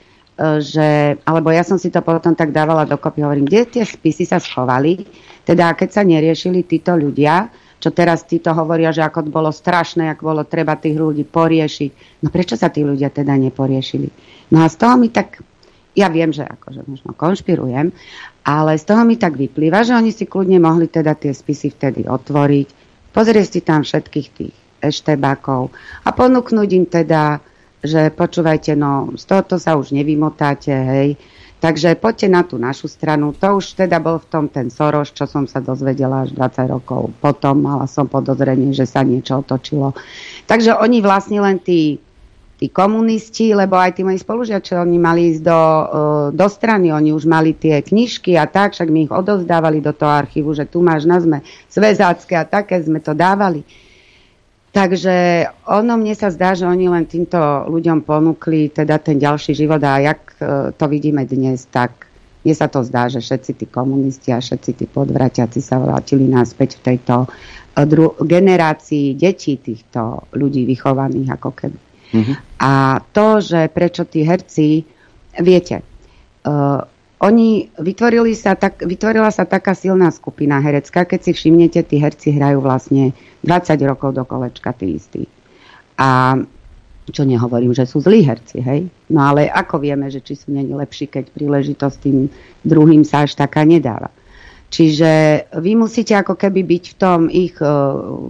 že, 0.57 1.21
alebo 1.21 1.53
ja 1.53 1.61
som 1.61 1.77
si 1.77 1.93
to 1.93 2.01
potom 2.01 2.33
tak 2.33 2.49
dávala 2.49 2.89
dokopy, 2.89 3.21
hovorím, 3.21 3.45
kde 3.45 3.77
tie 3.77 3.83
spisy 3.85 4.25
sa 4.25 4.41
schovali, 4.41 5.05
teda 5.45 5.73
keď 5.73 5.89
sa 5.89 6.01
neriešili 6.05 6.63
títo 6.65 6.93
ľudia, 6.93 7.49
čo 7.81 7.89
teraz 7.89 8.29
títo 8.29 8.53
hovoria, 8.53 8.93
že 8.93 9.01
ako 9.01 9.25
bolo 9.33 9.49
strašné, 9.49 10.13
ako 10.13 10.21
bolo 10.21 10.43
treba 10.45 10.77
tých 10.77 10.93
ľudí 11.01 11.25
poriešiť. 11.25 12.21
No 12.21 12.29
prečo 12.29 12.53
sa 12.53 12.69
tí 12.69 12.85
ľudia 12.85 13.09
teda 13.09 13.33
neporiešili? 13.33 14.07
No 14.53 14.61
a 14.61 14.69
z 14.69 14.75
toho 14.77 15.01
mi 15.01 15.09
tak, 15.09 15.41
ja 15.97 16.05
viem, 16.13 16.29
že 16.29 16.45
akože 16.45 16.85
možno 16.85 17.17
konšpirujem, 17.17 17.89
ale 18.45 18.71
z 18.77 18.85
toho 18.85 19.01
mi 19.01 19.17
tak 19.17 19.33
vyplýva, 19.33 19.81
že 19.81 19.97
oni 19.97 20.13
si 20.13 20.29
kľudne 20.29 20.61
mohli 20.61 20.85
teda 20.85 21.17
tie 21.17 21.33
spisy 21.33 21.73
vtedy 21.73 22.05
otvoriť, 22.05 22.67
pozrieť 23.09 23.47
si 23.49 23.61
tam 23.65 23.81
všetkých 23.81 24.27
tých 24.37 24.55
eštebákov 24.81 25.73
a 26.05 26.09
ponúknuť 26.13 26.69
im 26.77 26.85
teda, 26.85 27.41
že 27.81 28.13
počúvajte, 28.13 28.77
no 28.77 29.13
z 29.17 29.25
tohoto 29.25 29.57
sa 29.57 29.73
už 29.73 29.93
nevymotáte, 29.93 30.73
hej, 30.73 31.09
Takže 31.61 31.93
poďte 32.01 32.27
na 32.27 32.41
tú 32.41 32.57
našu 32.57 32.89
stranu. 32.89 33.37
To 33.37 33.61
už 33.61 33.77
teda 33.77 34.01
bol 34.01 34.17
v 34.17 34.27
tom 34.33 34.45
ten 34.49 34.73
Soros, 34.73 35.13
čo 35.13 35.29
som 35.29 35.45
sa 35.45 35.61
dozvedela 35.61 36.25
až 36.25 36.33
20 36.33 36.73
rokov 36.73 37.13
potom. 37.21 37.61
Mala 37.61 37.85
som 37.85 38.09
podozrenie, 38.09 38.73
že 38.73 38.89
sa 38.89 39.05
niečo 39.05 39.45
otočilo. 39.45 39.93
Takže 40.49 40.81
oni 40.81 41.05
vlastne 41.05 41.37
len 41.37 41.61
tí, 41.61 42.01
tí 42.57 42.65
komunisti, 42.65 43.53
lebo 43.53 43.77
aj 43.77 43.93
tí 43.93 44.01
moji 44.01 44.17
spolužiači, 44.17 44.73
oni 44.73 44.97
mali 44.97 45.37
ísť 45.37 45.41
do, 45.45 45.61
e, 45.61 45.83
do 46.33 46.47
strany, 46.49 46.89
oni 46.89 47.13
už 47.13 47.29
mali 47.29 47.53
tie 47.53 47.85
knižky 47.85 48.41
a 48.41 48.49
tak, 48.49 48.73
však 48.73 48.89
my 48.89 49.05
ich 49.05 49.13
odovzdávali 49.13 49.85
do 49.85 49.93
toho 49.93 50.17
archívu, 50.17 50.57
že 50.57 50.65
tu 50.65 50.81
máš 50.81 51.05
na 51.05 51.21
sme 51.21 51.45
svezácké 51.69 52.41
a 52.41 52.45
také 52.45 52.81
sme 52.81 52.97
to 52.97 53.13
dávali. 53.13 53.61
Takže 54.71 55.47
ono 55.67 55.99
mne 55.99 56.15
sa 56.15 56.31
zdá, 56.31 56.55
že 56.55 56.63
oni 56.63 56.87
len 56.87 57.03
týmto 57.03 57.67
ľuďom 57.67 58.07
ponúkli 58.07 58.71
teda 58.71 59.03
ten 59.03 59.19
ďalší 59.19 59.51
život 59.51 59.83
a 59.83 59.99
jak 59.99 60.21
e, 60.39 60.71
to 60.71 60.85
vidíme 60.87 61.27
dnes, 61.27 61.67
tak 61.67 62.07
mne 62.47 62.55
sa 62.55 62.71
to 62.71 62.79
zdá, 62.87 63.11
že 63.11 63.19
všetci 63.19 63.51
tí 63.59 63.65
komunisti 63.67 64.31
a 64.31 64.39
všetci 64.39 64.71
tí 64.79 64.85
podvratiaci 64.87 65.59
sa 65.59 65.75
vrátili 65.75 66.23
náspäť 66.23 66.79
v 66.79 66.81
tejto 66.87 67.27
e, 67.27 67.83
dru- 67.83 68.15
generácii 68.15 69.19
detí 69.19 69.59
týchto 69.59 70.31
ľudí 70.39 70.63
vychovaných 70.63 71.35
ako 71.35 71.49
keby. 71.51 71.79
Mm-hmm. 72.11 72.35
A 72.63 73.03
to, 73.11 73.43
že 73.43 73.67
prečo 73.67 74.07
tí 74.07 74.23
herci, 74.23 74.83
viete, 75.39 75.79
uh, 76.43 76.83
oni 77.21 77.69
vytvorili 77.77 78.33
sa 78.33 78.57
tak, 78.57 78.81
vytvorila 78.81 79.29
sa 79.29 79.45
taká 79.45 79.77
silná 79.77 80.09
skupina 80.09 80.57
herecká, 80.57 81.05
keď 81.05 81.29
si 81.29 81.31
všimnete, 81.37 81.85
tí 81.85 82.01
herci 82.01 82.33
hrajú 82.33 82.65
vlastne 82.65 83.13
20 83.45 83.77
rokov 83.85 84.17
do 84.17 84.25
kolečka 84.25 84.73
tí 84.73 84.97
istí. 84.97 85.29
A 86.01 86.41
čo 87.11 87.21
nehovorím, 87.21 87.77
že 87.77 87.85
sú 87.85 88.01
zlí 88.01 88.25
herci, 88.25 88.57
hej? 88.65 88.89
No 89.13 89.21
ale 89.21 89.53
ako 89.53 89.85
vieme, 89.85 90.09
že 90.09 90.23
či 90.23 90.33
sú 90.33 90.49
není 90.49 90.73
lepší, 90.73 91.05
keď 91.13 91.29
príležitosť 91.29 91.97
tým 92.01 92.25
druhým 92.65 93.05
sa 93.05 93.29
až 93.29 93.37
taká 93.37 93.67
nedáva. 93.69 94.09
Čiže 94.71 95.11
vy 95.59 95.75
musíte 95.75 96.15
ako 96.15 96.39
keby 96.39 96.63
byť 96.63 96.83
v 96.87 96.95
tom 96.95 97.19
ich 97.27 97.59
uh, 97.59 97.67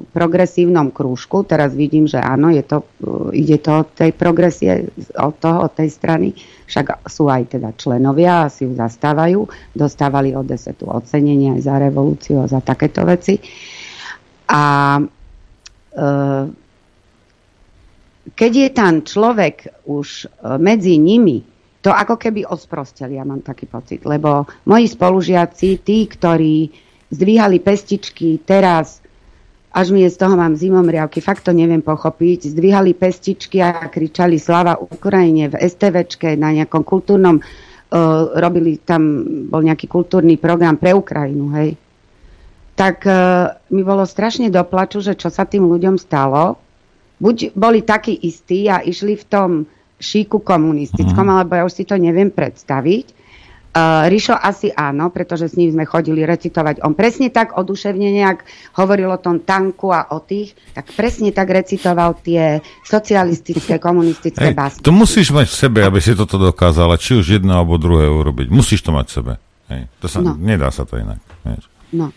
progresívnom 0.10 0.90
krúžku. 0.90 1.46
Teraz 1.46 1.78
vidím, 1.78 2.10
že 2.10 2.18
áno, 2.18 2.50
je 2.50 2.66
to, 2.66 2.82
uh, 2.82 3.30
ide 3.30 3.62
to 3.62 3.86
od 3.86 3.94
tej 3.94 4.10
progresie, 4.10 4.90
od 5.22 5.38
toho, 5.38 5.70
od 5.70 5.74
tej 5.78 5.94
strany. 5.94 6.34
Však 6.66 7.06
sú 7.06 7.30
aj 7.30 7.46
teda 7.46 7.78
členovia, 7.78 8.50
asi 8.50 8.66
ju 8.66 8.74
zastávajú. 8.74 9.46
Dostávali 9.78 10.34
od 10.34 10.50
desetu 10.50 10.90
ocenenia 10.90 11.54
aj 11.54 11.62
za 11.62 11.76
revolúciu 11.78 12.42
a 12.42 12.50
za 12.50 12.58
takéto 12.58 13.06
veci. 13.06 13.38
A 14.50 14.98
uh, 14.98 16.44
keď 18.34 18.52
je 18.58 18.70
tam 18.74 18.94
človek 19.06 19.86
už 19.86 20.26
medzi 20.58 20.98
nimi, 20.98 21.51
to 21.82 21.90
ako 21.90 22.16
keby 22.22 22.46
osprosteli, 22.46 23.18
ja 23.18 23.26
mám 23.26 23.42
taký 23.42 23.66
pocit. 23.66 24.06
Lebo 24.06 24.46
moji 24.70 24.86
spolužiaci, 24.86 25.82
tí, 25.82 26.06
ktorí 26.06 26.70
zdvíhali 27.10 27.58
pestičky 27.58 28.38
teraz, 28.46 29.02
až 29.74 29.90
mi 29.90 30.06
je 30.06 30.14
z 30.14 30.18
toho 30.22 30.38
mám 30.38 30.54
zimomriavky, 30.54 31.20
fakt 31.20 31.48
to 31.48 31.52
neviem 31.52 31.82
pochopiť, 31.82 32.54
zdvíhali 32.54 32.94
pestičky 32.94 33.64
a 33.64 33.90
kričali 33.90 34.38
slava 34.38 34.78
Ukrajine 34.78 35.50
v 35.50 35.58
STVčke 35.58 36.38
na 36.38 36.54
nejakom 36.54 36.86
kultúrnom, 36.86 37.42
uh, 37.42 37.44
robili 38.38 38.78
tam, 38.84 39.26
bol 39.50 39.66
nejaký 39.66 39.90
kultúrny 39.90 40.38
program 40.38 40.78
pre 40.78 40.94
Ukrajinu, 40.94 41.50
hej. 41.58 41.76
Tak 42.78 42.98
uh, 43.10 43.58
mi 43.74 43.82
bolo 43.82 44.06
strašne 44.06 44.54
doplaču, 44.54 45.02
že 45.02 45.18
čo 45.18 45.34
sa 45.34 45.48
tým 45.48 45.66
ľuďom 45.66 45.98
stalo. 46.00 46.62
Buď 47.22 47.54
boli 47.54 47.86
takí 47.86 48.18
istí 48.18 48.66
a 48.68 48.82
išli 48.82 49.14
v 49.18 49.26
tom 49.28 49.50
šíku 50.02 50.42
komunistickom, 50.42 51.26
mm. 51.30 51.34
alebo 51.38 51.54
ja 51.56 51.64
už 51.64 51.74
si 51.78 51.84
to 51.86 51.96
neviem 51.96 52.34
predstaviť. 52.34 53.22
Uh, 53.72 54.04
Rišo 54.12 54.36
asi 54.36 54.68
áno, 54.68 55.16
pretože 55.16 55.48
s 55.48 55.56
ním 55.56 55.72
sme 55.72 55.88
chodili 55.88 56.28
recitovať. 56.28 56.84
On 56.84 56.92
presne 56.92 57.32
tak 57.32 57.56
oduševne 57.56 58.04
nejak 58.20 58.44
hovoril 58.76 59.08
o 59.08 59.16
tom 59.16 59.40
tanku 59.40 59.96
a 59.96 60.12
o 60.12 60.20
tých, 60.20 60.52
tak 60.76 60.92
presne 60.92 61.32
tak 61.32 61.48
recitoval 61.48 62.20
tie 62.20 62.60
socialistické, 62.84 63.80
komunistické 63.80 64.52
hey, 64.52 64.58
básky. 64.60 64.84
To 64.84 64.92
musíš 64.92 65.32
mať 65.32 65.48
v 65.48 65.56
sebe, 65.56 65.80
aby 65.88 66.04
si 66.04 66.12
toto 66.20 66.36
dokázala, 66.36 67.00
či 67.00 67.16
už 67.16 67.40
jedno 67.40 67.56
alebo 67.56 67.80
druhé 67.80 68.12
urobiť. 68.12 68.52
Musíš 68.52 68.84
to 68.84 68.92
mať 68.92 69.08
v 69.08 69.14
sebe. 69.16 69.34
Hej. 69.72 69.88
To 70.04 70.08
sa, 70.12 70.20
no. 70.20 70.36
Nedá 70.36 70.68
sa 70.68 70.84
to 70.84 71.00
inak. 71.00 71.24
Vieš. 71.48 71.72
No. 71.96 72.12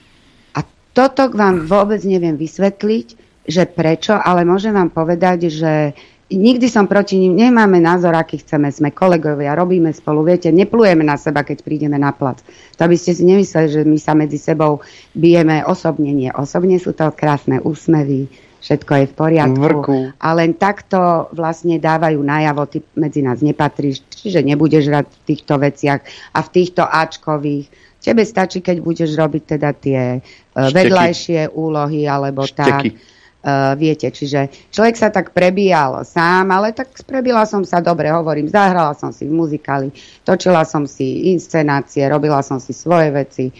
A 0.59 0.61
toto 0.91 1.31
vám 1.31 1.71
vôbec 1.71 2.03
neviem 2.03 2.35
vysvetliť, 2.35 3.07
že 3.47 3.63
prečo, 3.71 4.19
ale 4.19 4.43
môžem 4.43 4.75
vám 4.75 4.91
povedať, 4.91 5.55
že 5.55 5.95
nikdy 6.37 6.67
som 6.71 6.91
proti 6.91 7.19
ním, 7.19 7.39
nemáme 7.39 7.81
názor, 7.81 8.15
aký 8.15 8.43
chceme, 8.43 8.71
sme 8.71 8.91
kolegovia, 8.91 9.57
robíme 9.57 9.91
spolu, 9.95 10.27
viete, 10.27 10.51
neplujeme 10.51 11.03
na 11.07 11.19
seba, 11.19 11.47
keď 11.47 11.63
prídeme 11.63 11.97
na 11.97 12.13
plac. 12.15 12.43
To 12.79 12.85
by 12.85 12.97
ste 12.99 13.15
si 13.15 13.23
nemysleli, 13.23 13.69
že 13.71 13.83
my 13.83 13.99
sa 13.99 14.13
medzi 14.13 14.39
sebou 14.39 14.83
bijeme 15.15 15.65
osobne, 15.65 16.11
nie. 16.13 16.31
Osobne 16.35 16.77
sú 16.83 16.93
to 16.93 17.09
krásne 17.15 17.59
úsmevy, 17.63 18.29
všetko 18.63 18.93
je 18.95 19.05
v 19.11 19.15
poriadku. 19.15 19.61
Vrku. 19.61 19.99
A 20.19 20.29
len 20.37 20.57
takto 20.57 21.29
vlastne 21.33 21.81
dávajú 21.81 22.21
najavo, 22.21 22.63
ty 22.67 22.79
medzi 22.97 23.21
nás 23.25 23.45
nepatríš, 23.45 24.05
čiže 24.09 24.41
nebudeš 24.43 24.91
rád 24.91 25.07
v 25.09 25.35
týchto 25.35 25.61
veciach 25.61 26.01
a 26.35 26.39
v 26.41 26.49
týchto 26.53 26.83
Ačkových 26.85 27.95
Tebe 28.05 28.21
stačí, 28.29 28.61
keď 28.61 28.85
budeš 28.85 29.17
robiť 29.17 29.57
teda 29.57 29.73
tie 29.73 30.21
uh, 30.21 30.69
vedľajšie 30.69 31.57
úlohy 31.57 32.05
alebo 32.05 32.45
Šteky. 32.45 32.93
tak. 32.93 33.01
Uh, 33.45 33.77
viete, 33.77 34.09
čiže 34.09 34.49
človek 34.73 34.97
sa 34.97 35.13
tak 35.13 35.37
prebíjal 35.37 36.01
sám, 36.09 36.49
ale 36.49 36.73
tak 36.73 36.97
prebila 37.05 37.45
som 37.45 37.61
sa 37.61 37.85
dobre, 37.85 38.09
hovorím, 38.09 38.49
zahrala 38.49 38.97
som 38.97 39.13
si 39.13 39.29
v 39.29 39.37
muzikáli, 39.37 39.93
točila 40.25 40.65
som 40.65 40.89
si 40.89 41.29
inscenácie, 41.29 42.09
robila 42.09 42.41
som 42.41 42.57
si 42.57 42.73
svoje 42.73 43.13
veci 43.13 43.53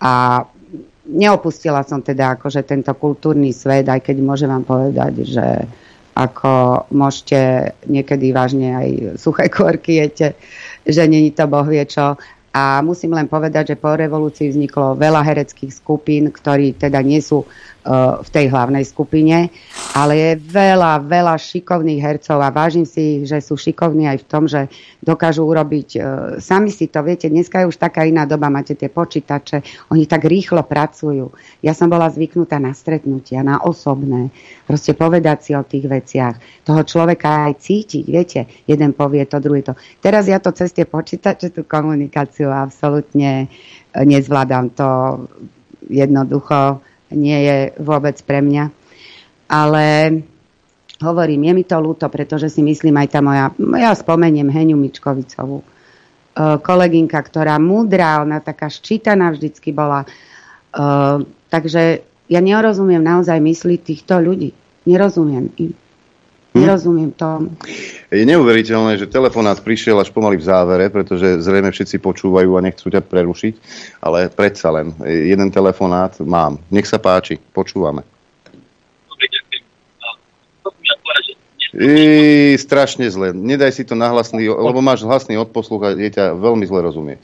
a 0.00 0.40
neopustila 1.08 1.84
som 1.84 2.00
teda 2.00 2.40
akože 2.40 2.64
tento 2.64 2.92
kultúrny 2.96 3.52
svet, 3.52 3.88
aj 3.92 4.00
keď 4.00 4.16
môžem 4.20 4.48
vám 4.48 4.64
povedať, 4.64 5.24
že 5.28 5.44
ako 6.18 6.84
môžete 6.90 7.72
niekedy 7.86 8.34
vážne 8.34 8.74
aj 8.74 8.88
suché 9.22 9.46
korky 9.52 10.02
jete, 10.02 10.34
že 10.82 11.06
není 11.06 11.30
to 11.30 11.46
boh 11.46 11.68
vie 11.68 11.86
čo. 11.86 12.18
A 12.48 12.82
musím 12.82 13.14
len 13.14 13.30
povedať, 13.30 13.76
že 13.76 13.76
po 13.78 13.94
revolúcii 13.94 14.50
vzniklo 14.50 14.98
veľa 14.98 15.22
hereckých 15.22 15.70
skupín, 15.70 16.32
ktorí 16.32 16.74
teda 16.74 16.98
nie 17.06 17.22
sú 17.22 17.46
v 18.20 18.28
tej 18.28 18.52
hlavnej 18.52 18.84
skupine, 18.84 19.48
ale 19.96 20.12
je 20.12 20.30
veľa, 20.44 21.08
veľa 21.08 21.40
šikovných 21.40 22.04
hercov 22.04 22.36
a 22.36 22.52
vážim 22.52 22.84
si 22.84 23.22
ich, 23.22 23.32
že 23.32 23.40
sú 23.40 23.56
šikovní 23.56 24.04
aj 24.04 24.18
v 24.20 24.28
tom, 24.28 24.44
že 24.44 24.68
dokážu 25.00 25.48
urobiť, 25.48 25.88
uh, 25.96 26.02
sami 26.36 26.68
si 26.68 26.92
to 26.92 27.00
viete, 27.00 27.32
dneska 27.32 27.64
je 27.64 27.70
už 27.72 27.80
taká 27.80 28.04
iná 28.04 28.28
doba, 28.28 28.52
máte 28.52 28.76
tie 28.76 28.92
počítače, 28.92 29.88
oni 29.88 30.04
tak 30.04 30.28
rýchlo 30.28 30.68
pracujú. 30.68 31.32
Ja 31.64 31.72
som 31.72 31.88
bola 31.88 32.12
zvyknutá 32.12 32.60
na 32.60 32.76
stretnutia, 32.76 33.40
na 33.40 33.64
osobné, 33.64 34.28
proste 34.68 34.92
povedať 34.92 35.38
si 35.40 35.52
o 35.56 35.64
tých 35.64 35.88
veciach, 35.88 36.66
toho 36.68 36.84
človeka 36.84 37.48
aj 37.48 37.64
cítiť, 37.64 38.04
viete, 38.04 38.40
jeden 38.68 38.92
povie 38.92 39.24
to, 39.24 39.40
druhý 39.40 39.64
to. 39.64 39.72
Teraz 40.04 40.28
ja 40.28 40.36
to 40.36 40.52
cez 40.52 40.76
tie 40.76 40.84
počítače, 40.84 41.56
tú 41.56 41.64
komunikáciu 41.64 42.52
absolútne 42.52 43.46
e, 43.46 44.04
nezvládam 44.04 44.76
to 44.76 44.88
jednoducho 45.88 46.84
nie 47.12 47.38
je 47.44 47.56
vôbec 47.80 48.16
pre 48.24 48.44
mňa. 48.44 48.64
Ale 49.48 49.84
hovorím, 51.00 51.48
je 51.48 51.52
mi 51.56 51.64
to 51.64 51.76
ľúto, 51.80 52.06
pretože 52.12 52.52
si 52.52 52.60
myslím 52.60 53.00
aj 53.00 53.08
tá 53.08 53.20
moja, 53.24 53.54
ja 53.56 53.92
spomeniem 53.96 54.52
Heniu 54.52 54.76
Mičkovicovú, 54.76 55.62
e, 55.62 55.66
kolegynka, 56.60 57.16
ktorá 57.16 57.56
múdra, 57.56 58.20
ona 58.20 58.44
taká 58.44 58.68
ščítaná 58.68 59.32
vždycky 59.32 59.72
bola. 59.72 60.04
E, 60.04 60.08
takže 61.48 62.04
ja 62.28 62.40
nerozumiem 62.44 63.00
naozaj 63.00 63.40
mysli 63.40 63.80
týchto 63.80 64.20
ľudí. 64.20 64.52
Nerozumiem 64.84 65.48
im. 65.56 65.72
Nerozumiem 66.56 67.12
tomu. 67.12 67.52
Je 68.08 68.24
neuveriteľné, 68.24 68.96
že 68.96 69.06
telefonát 69.06 69.60
prišiel 69.60 70.00
až 70.00 70.08
pomaly 70.08 70.40
v 70.40 70.48
závere, 70.48 70.88
pretože 70.88 71.44
zrejme 71.44 71.68
všetci 71.68 72.00
počúvajú 72.00 72.56
a 72.56 72.64
nechcú 72.64 72.88
ťa 72.88 73.04
prerušiť, 73.04 73.54
ale 74.00 74.32
predsa 74.32 74.72
len 74.72 74.96
e, 75.04 75.28
jeden 75.28 75.52
telefonát 75.52 76.16
mám. 76.24 76.56
Nech 76.72 76.88
sa 76.88 76.96
páči, 76.96 77.36
počúvame. 77.52 78.02
I, 81.78 82.56
strašne 82.56 83.06
zle. 83.12 83.36
Nedaj 83.36 83.76
si 83.76 83.84
to 83.84 83.92
na 83.92 84.08
hlasný, 84.08 84.48
lebo 84.48 84.80
máš 84.80 85.04
hlasný 85.04 85.36
odposluch 85.36 85.84
a 85.84 85.94
je 85.94 86.10
ťa 86.10 86.32
veľmi 86.34 86.64
zle 86.64 86.80
rozumieť. 86.80 87.20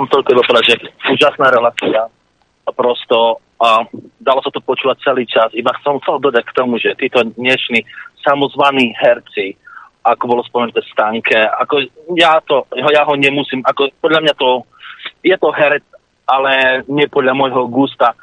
Mám 0.00 0.08
toľko 0.10 0.42
že 0.64 0.74
úžasná 1.12 1.52
relácia. 1.52 2.08
A 2.66 2.70
prosto 2.74 3.38
a 3.56 3.88
dalo 4.20 4.40
sa 4.44 4.52
to 4.52 4.60
počúvať 4.60 5.00
celý 5.00 5.24
čas. 5.24 5.48
Iba 5.56 5.72
som 5.80 5.96
chcel 6.04 6.20
dodať 6.20 6.44
k 6.44 6.56
tomu, 6.56 6.76
že 6.76 6.96
títo 6.96 7.24
dnešní 7.24 7.84
samozvaní 8.20 8.92
herci, 9.00 9.56
ako 10.04 10.22
bolo 10.28 10.42
spomenuté 10.46 10.84
v 10.84 10.92
stánke, 10.92 11.34
ako 11.34 11.88
ja 12.14 12.38
to, 12.46 12.68
ja 12.76 13.02
ho 13.02 13.14
nemusím, 13.18 13.64
ako 13.66 13.90
podľa 13.98 14.20
mňa 14.22 14.34
to, 14.38 14.62
je 15.24 15.36
to 15.38 15.48
herec, 15.50 15.82
ale 16.26 16.82
nie 16.86 17.06
podľa 17.10 17.34
môjho 17.34 17.66
gusta. 17.70 18.14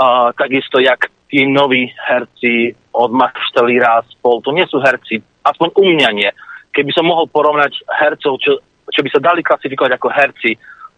Uh, 0.00 0.32
takisto, 0.32 0.80
jak 0.80 1.12
tí 1.28 1.44
noví 1.44 1.92
herci 2.08 2.72
od 2.96 3.12
Maštelíra 3.12 4.00
spol, 4.16 4.40
to 4.40 4.50
nie 4.50 4.64
sú 4.66 4.80
herci, 4.80 5.20
aspoň 5.44 5.68
u 5.76 5.84
mňa 5.92 6.08
nie. 6.16 6.30
Keby 6.72 6.90
som 6.96 7.06
mohol 7.06 7.28
porovnať 7.28 7.84
hercov, 7.88 8.40
čo, 8.40 8.58
čo 8.88 9.00
by 9.04 9.08
sa 9.12 9.20
dali 9.20 9.44
klasifikovať 9.44 9.92
ako 9.96 10.08
herci, 10.08 10.50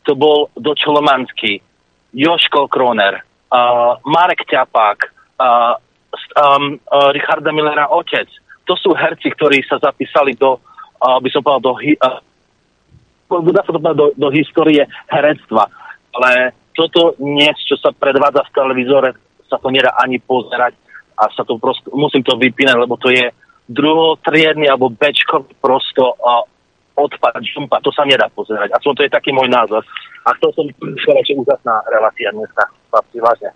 to 0.06 0.14
bol 0.14 0.50
Dočolomanský, 0.54 1.60
Joško 2.14 2.70
Kroner, 2.70 3.22
Marek 4.08 4.48
Ťapák, 4.48 4.98
uh, 5.36 5.76
um, 6.40 6.80
uh, 6.88 7.12
Richarda 7.12 7.52
Millera 7.52 7.88
otec. 7.92 8.28
To 8.64 8.74
sú 8.78 8.96
herci, 8.96 9.28
ktorí 9.32 9.60
sa 9.68 9.76
zapísali 9.76 10.32
do, 10.38 10.56
uh, 10.56 11.18
by 11.20 11.28
som 11.28 11.44
povedal, 11.44 11.60
do, 11.60 11.74
hi- 11.76 12.00
uh, 12.00 12.20
to 13.28 13.76
povedať 13.76 13.96
do, 13.96 14.06
do 14.16 14.28
histórie 14.32 14.88
herectva. 15.08 15.68
Ale 16.16 16.56
toto 16.72 17.16
dnes, 17.20 17.56
čo 17.68 17.76
sa 17.76 17.92
predvádza 17.92 18.48
v 18.48 18.54
televízore, 18.56 19.10
sa 19.48 19.60
to 19.60 19.68
nedá 19.68 19.92
ani 20.00 20.16
pozerať 20.16 20.72
a 21.20 21.28
sa 21.32 21.44
to 21.44 21.60
prosto, 21.60 21.92
musím 21.92 22.24
to 22.24 22.40
vypínať, 22.40 22.76
lebo 22.80 22.96
to 22.96 23.12
je 23.12 23.28
druhotriedny 23.68 24.64
alebo 24.68 24.92
bečkový 24.92 25.52
prosto 25.60 26.16
uh, 26.16 26.44
odpad, 26.96 27.40
žumpa, 27.42 27.80
to 27.80 27.90
sa 27.92 28.04
nedá 28.04 28.28
pozerať. 28.32 28.72
Aspoň 28.76 28.92
to 28.96 29.02
je 29.06 29.12
taký 29.12 29.30
môj 29.32 29.48
názor. 29.48 29.82
A 30.24 30.32
to 30.38 30.52
som 30.54 30.68
povedal, 30.78 31.36
úžasná 31.38 31.74
relácia 31.90 32.30
dneska. 32.30 32.64
Chlapci, 32.92 33.18
vážne. 33.18 33.50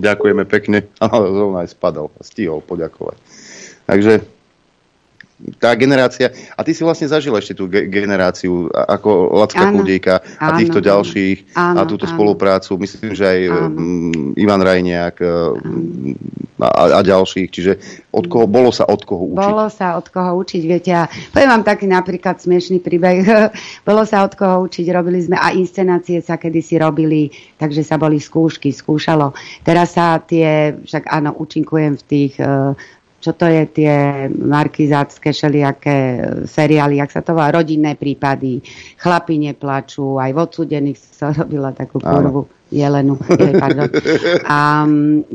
Ďakujeme 0.00 0.44
pekne. 0.48 0.78
Ale 1.04 1.26
zrovna 1.30 1.66
aj 1.66 1.74
spadol 1.74 2.08
stihol 2.24 2.64
poďakovať. 2.64 3.18
Takže 3.84 4.33
tá 5.58 5.74
generácia, 5.74 6.30
a 6.54 6.62
ty 6.62 6.70
si 6.70 6.86
vlastne 6.86 7.10
zažil 7.10 7.34
ešte 7.34 7.58
tú 7.58 7.66
ge- 7.66 7.90
generáciu 7.90 8.70
ako 8.70 9.34
Lacka 9.34 9.66
Áno. 9.66 9.82
A 9.82 10.18
Áno, 10.38 10.56
týchto 10.62 10.78
áno. 10.78 10.86
ďalších 10.86 11.38
Áno, 11.58 11.76
a 11.78 11.82
túto 11.84 12.06
áno. 12.06 12.14
spoluprácu, 12.14 12.78
myslím, 12.78 13.12
že 13.18 13.24
aj 13.26 13.40
um, 13.50 14.32
Ivan 14.38 14.62
Rajniak 14.62 15.18
um, 15.20 16.14
a, 16.62 16.96
a 16.96 17.00
ďalších, 17.02 17.48
čiže 17.50 17.72
od 18.14 18.30
koho, 18.30 18.46
bolo 18.46 18.70
sa 18.70 18.86
od 18.86 19.02
koho 19.02 19.34
učiť. 19.34 19.42
Bolo 19.42 19.66
sa 19.68 19.98
od 19.98 20.06
koho 20.06 20.38
učiť, 20.38 20.62
viete. 20.64 20.94
A 20.94 21.10
poviem 21.10 21.50
vám 21.50 21.66
taký 21.66 21.90
napríklad 21.90 22.38
smiešný 22.38 22.78
príbeh. 22.78 23.26
Bolo 23.88 24.06
sa 24.06 24.22
od 24.22 24.38
koho 24.38 24.62
učiť, 24.70 24.86
robili 24.94 25.18
sme 25.18 25.34
a 25.34 25.50
inscenácie 25.50 26.22
sa 26.22 26.38
kedysi 26.38 26.78
robili, 26.78 27.28
takže 27.58 27.82
sa 27.82 27.98
boli 27.98 28.22
skúšky, 28.22 28.70
skúšalo. 28.70 29.34
Teraz 29.66 29.98
sa 29.98 30.22
tie, 30.22 30.78
však 30.78 31.10
áno, 31.10 31.34
účinkujem 31.34 31.98
v 31.98 32.04
tých 32.06 32.38
eh, 32.38 32.72
čo 33.24 33.32
to 33.32 33.48
je 33.48 33.64
tie 33.72 33.94
markizácké 34.28 35.32
všelijaké 35.32 35.96
eh, 35.96 36.20
seriály, 36.44 37.00
jak 37.00 37.08
sa 37.08 37.24
to 37.24 37.32
volá, 37.32 37.48
rodinné 37.48 37.96
prípady, 37.96 38.60
chlapi 39.00 39.40
neplačú, 39.40 40.20
aj 40.20 40.30
v 40.36 40.38
odsudených 40.44 40.98
som 41.00 41.32
robila 41.40 41.72
takú 41.72 42.04
Áno. 42.04 42.12
kurvu 42.12 42.42
jelenu. 42.74 43.14
Je, 43.38 43.54
pardon. 43.54 43.86
A, 44.50 44.82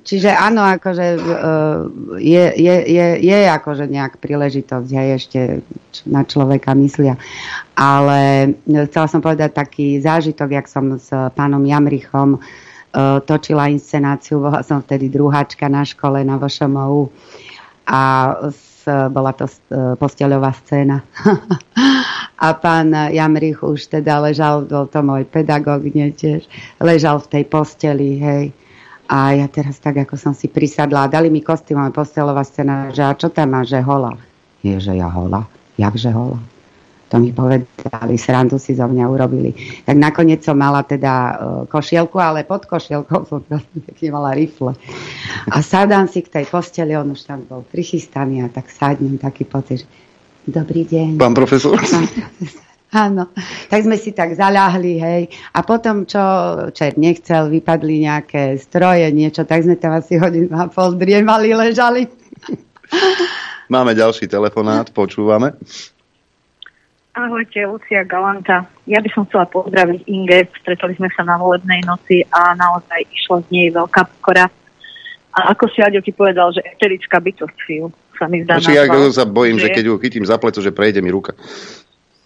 čiže 0.04 0.30
áno, 0.30 0.62
akože 0.62 1.06
eh, 1.18 1.78
je, 2.22 2.44
je, 2.54 2.76
je, 2.86 3.08
je 3.26 3.40
akože 3.50 3.90
nejak 3.90 4.22
príležitosť 4.22 4.90
aj 4.94 5.08
ešte 5.18 5.40
na 6.06 6.22
človeka 6.22 6.78
myslia. 6.78 7.18
Ale 7.74 8.54
eh, 8.54 8.86
chcela 8.86 9.10
som 9.10 9.26
povedať 9.26 9.58
taký 9.58 9.98
zážitok, 9.98 10.62
jak 10.62 10.68
som 10.70 10.94
s 11.02 11.10
pánom 11.34 11.66
Jamrichom 11.66 12.38
točila 13.30 13.70
inscenáciu, 13.70 14.42
bola 14.42 14.66
som 14.66 14.82
vtedy 14.82 15.14
druháčka 15.14 15.70
na 15.70 15.86
škole 15.86 16.26
na 16.26 16.42
VŠMU 16.42 17.14
a 17.90 18.02
s, 18.54 18.86
bola 19.10 19.34
to 19.34 19.50
eh, 19.50 19.98
posteľová 19.98 20.54
scéna. 20.54 21.02
A 22.40 22.56
pán 22.56 22.96
Jamrich 22.96 23.60
už 23.60 23.92
teda 23.92 24.24
ležal, 24.24 24.64
bol 24.64 24.88
to 24.88 25.04
môj 25.04 25.28
pedagóg, 25.28 25.84
nie 25.92 26.08
tiež, 26.16 26.48
ležal 26.80 27.20
v 27.20 27.28
tej 27.36 27.44
posteli, 27.52 28.16
hej. 28.16 28.56
A 29.12 29.36
ja 29.36 29.50
teraz 29.52 29.82
tak, 29.84 30.00
ako 30.08 30.16
som 30.16 30.32
si 30.32 30.48
prisadla, 30.48 31.12
dali 31.12 31.28
mi 31.28 31.44
kostým, 31.44 31.76
ale 31.82 31.92
postelová 31.92 32.46
scéna, 32.48 32.96
že 32.96 33.04
a 33.04 33.12
čo 33.12 33.28
tam 33.28 33.58
má, 33.58 33.68
že 33.68 33.84
hola? 33.84 34.16
Je, 34.64 34.78
že 34.80 34.96
ja 34.96 35.12
hola? 35.12 35.50
Jakže 35.76 36.16
hola? 36.16 36.40
To 37.10 37.18
mi 37.18 37.34
povedali, 37.34 38.22
srandu 38.22 38.62
si 38.62 38.78
zo 38.78 38.86
mňa 38.86 39.06
urobili. 39.10 39.52
Tak 39.82 39.98
nakoniec 39.98 40.46
som 40.46 40.54
mala 40.54 40.86
teda 40.86 41.14
e, 41.14 41.34
košielku, 41.66 42.22
ale 42.22 42.46
pod 42.46 42.70
košielkou 42.70 43.26
som 43.26 43.42
veľmi 43.42 43.80
pekne 43.90 44.10
mala 44.16 44.38
rifle. 44.38 44.78
A 45.50 45.66
sadám 45.66 46.06
si 46.06 46.22
k 46.22 46.30
tej 46.30 46.46
posteli, 46.46 46.94
on 46.94 47.10
už 47.18 47.26
tam 47.26 47.42
bol 47.50 47.66
prichystaný 47.66 48.46
a 48.46 48.48
tak 48.54 48.70
sadnem 48.70 49.18
taký 49.18 49.50
pocit, 49.50 49.82
že 49.82 49.88
dobrý 50.46 50.86
deň. 50.86 51.18
Pán 51.18 51.34
profesor? 51.34 51.82
Áno, 52.90 53.30
tak 53.70 53.86
sme 53.86 54.02
si 54.02 54.14
tak 54.14 54.34
zaľahli, 54.34 54.94
hej. 54.98 55.24
A 55.54 55.62
potom, 55.62 56.10
čo 56.10 56.22
čert 56.74 56.98
nechcel, 56.98 57.50
vypadli 57.50 58.06
nejaké 58.06 58.58
stroje, 58.58 59.06
niečo, 59.14 59.46
tak 59.46 59.62
sme 59.62 59.78
tam 59.78 59.94
asi 59.94 60.18
hodinu 60.18 60.50
a 60.58 60.66
pol 60.70 60.98
driemali, 60.98 61.54
ležali. 61.54 62.10
Máme 63.70 63.94
ďalší 63.94 64.26
telefonát, 64.26 64.90
počúvame. 64.90 65.54
Ahojte, 67.20 67.60
Lucia 67.68 68.08
Galanta. 68.08 68.64
Ja 68.88 69.04
by 69.04 69.10
som 69.12 69.28
chcela 69.28 69.44
pozdraviť 69.52 70.08
Inge. 70.08 70.48
Stretli 70.64 70.96
sme 70.96 71.12
sa 71.12 71.28
na 71.28 71.36
volebnej 71.36 71.84
noci 71.84 72.24
a 72.32 72.56
naozaj 72.56 73.04
išla 73.12 73.44
z 73.44 73.48
nej 73.52 73.68
veľká 73.76 74.08
pokora. 74.08 74.48
A 75.36 75.52
ako 75.52 75.68
si 75.68 75.84
Aďo 75.84 76.00
ti 76.00 76.16
povedal, 76.16 76.56
že 76.56 76.64
eterická 76.64 77.20
bytosť 77.20 77.58
Fiu 77.68 77.92
sa 78.16 78.32
mi 78.32 78.48
zdá 78.48 78.64
Znači, 78.64 78.72
ja 78.72 78.88
sa 79.12 79.28
bojím, 79.28 79.60
že 79.60 79.68
je- 79.68 79.76
keď 79.76 79.84
ju 79.92 80.00
chytím 80.00 80.24
za 80.24 80.40
pleco, 80.40 80.64
že 80.64 80.72
prejde 80.72 81.04
mi 81.04 81.12
ruka. 81.12 81.36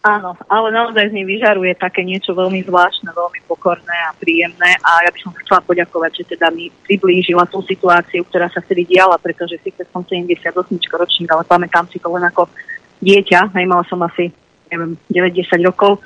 Áno, 0.04 0.36
ale 0.52 0.68
naozaj 0.76 1.10
z 1.10 1.16
nej 1.16 1.26
vyžaruje 1.26 1.74
také 1.80 2.04
niečo 2.04 2.36
veľmi 2.36 2.62
zvláštne, 2.68 3.16
veľmi 3.16 3.40
pokorné 3.48 3.98
a 4.04 4.12
príjemné 4.20 4.76
a 4.84 5.08
ja 5.08 5.10
by 5.10 5.20
som 5.24 5.32
chcela 5.42 5.64
poďakovať, 5.64 6.12
že 6.22 6.24
teda 6.36 6.52
mi 6.52 6.68
priblížila 6.84 7.48
tú 7.48 7.64
situáciu, 7.64 8.28
ktorá 8.28 8.52
sa 8.52 8.60
vtedy 8.60 8.84
diala, 8.84 9.16
pretože 9.16 9.56
síce 9.64 9.88
som 9.96 10.04
78 10.04 10.92
ročník, 10.92 11.32
ale 11.32 11.48
pamätám 11.48 11.88
si 11.88 12.04
to 12.04 12.12
len 12.12 12.28
ako 12.28 12.52
dieťa, 13.00 13.56
mala 13.64 13.88
som 13.88 14.04
asi 14.04 14.36
neviem, 14.74 14.98
9-10 15.14 15.69
rokov 15.69 16.02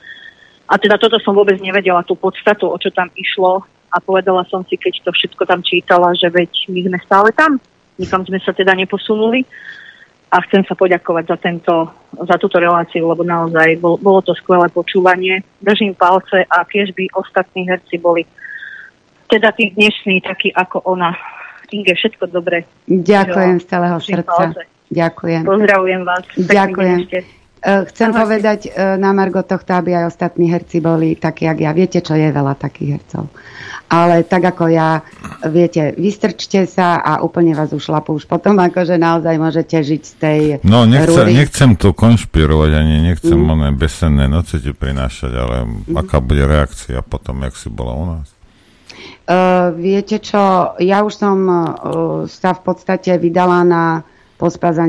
a 0.67 0.75
teda 0.75 0.99
toto 0.99 1.15
som 1.23 1.31
vôbec 1.31 1.55
nevedela, 1.63 2.03
tú 2.03 2.19
podstatu, 2.19 2.67
o 2.67 2.75
čo 2.75 2.91
tam 2.91 3.07
išlo 3.15 3.63
a 3.87 3.97
povedala 4.03 4.43
som 4.51 4.67
si, 4.67 4.75
keď 4.75 5.07
to 5.07 5.11
všetko 5.15 5.47
tam 5.47 5.63
čítala, 5.63 6.11
že 6.11 6.27
veď 6.27 6.51
my 6.67 6.79
sme 6.91 6.99
stále 7.07 7.31
tam, 7.31 7.55
nikam 7.95 8.27
sme 8.27 8.35
sa 8.43 8.51
teda 8.51 8.75
neposunuli 8.75 9.47
a 10.27 10.43
chcem 10.43 10.67
sa 10.67 10.75
poďakovať 10.75 11.23
za, 11.23 11.37
tento, 11.39 11.75
za 12.19 12.35
túto 12.35 12.59
reláciu, 12.59 13.07
lebo 13.07 13.23
naozaj 13.23 13.79
bol, 13.79 13.95
bolo 13.95 14.19
to 14.19 14.35
skvelé 14.35 14.67
počúvanie. 14.67 15.39
Držím 15.63 15.95
palce 15.95 16.43
a 16.43 16.67
tiež 16.67 16.91
by 16.91 17.15
ostatní 17.15 17.63
herci 17.63 17.95
boli 17.95 18.27
teda 19.31 19.55
tí 19.55 19.71
dnešní, 19.71 20.19
takí 20.19 20.51
ako 20.51 20.83
ona. 20.83 21.15
Inge, 21.71 21.95
všetko 21.95 22.31
dobre. 22.31 22.63
Ďakujem 22.87 23.59
z 23.59 23.65
celého 23.67 23.97
srdca. 23.99 24.23
Palce. 24.23 24.63
Ďakujem. 24.87 25.43
Pozdravujem 25.43 26.01
vás. 26.03 26.23
Ďakujem. 26.35 27.36
Eh, 27.57 27.83
chcem 27.89 28.13
Ahoj. 28.13 28.19
povedať 28.25 28.59
eh, 28.69 28.97
na 29.01 29.13
Margo 29.13 29.41
tohto, 29.41 29.73
aby 29.73 29.97
aj 29.97 30.13
ostatní 30.13 30.49
herci 30.49 30.77
boli 30.77 31.17
takí, 31.17 31.49
jak 31.49 31.57
ja. 31.57 31.71
Viete, 31.73 31.99
čo 32.05 32.13
je 32.13 32.29
veľa 32.29 32.53
takých 32.57 33.01
hercov 33.01 33.29
ale 33.87 34.27
tak 34.27 34.43
ako 34.43 34.67
ja, 34.67 34.99
viete, 35.47 35.95
vystrčte 35.95 36.67
sa 36.67 36.99
a 36.99 37.23
úplne 37.23 37.55
vás 37.55 37.71
ušlapú 37.71 38.19
už 38.19 38.27
potom, 38.27 38.59
akože 38.59 38.99
naozaj 38.99 39.35
môžete 39.39 39.79
žiť 39.79 40.01
z 40.03 40.13
tej 40.19 40.39
No, 40.67 40.83
nechce, 40.83 41.23
nechcem 41.23 41.79
tu 41.79 41.95
konšpirovať, 41.95 42.71
ani 42.75 42.95
nechcem 43.07 43.39
mm. 43.39 43.47
oné 43.47 43.69
besenné 43.71 44.27
noci 44.27 44.59
ti 44.59 44.75
prinášať, 44.75 45.31
ale 45.31 45.55
mm. 45.63 45.95
aká 45.95 46.19
bude 46.19 46.43
reakcia 46.43 46.99
potom, 46.99 47.47
jak 47.47 47.55
si 47.55 47.71
bola 47.71 47.93
u 47.95 48.05
nás? 48.11 48.27
Uh, 49.27 49.75
viete 49.75 50.19
čo, 50.19 50.75
ja 50.79 51.03
už 51.03 51.13
som 51.15 51.37
uh, 51.47 51.57
sa 52.27 52.55
v 52.55 52.61
podstate 52.63 53.15
vydala 53.19 53.63
na 53.63 53.83
pospas 54.35 54.75
a 54.79 54.87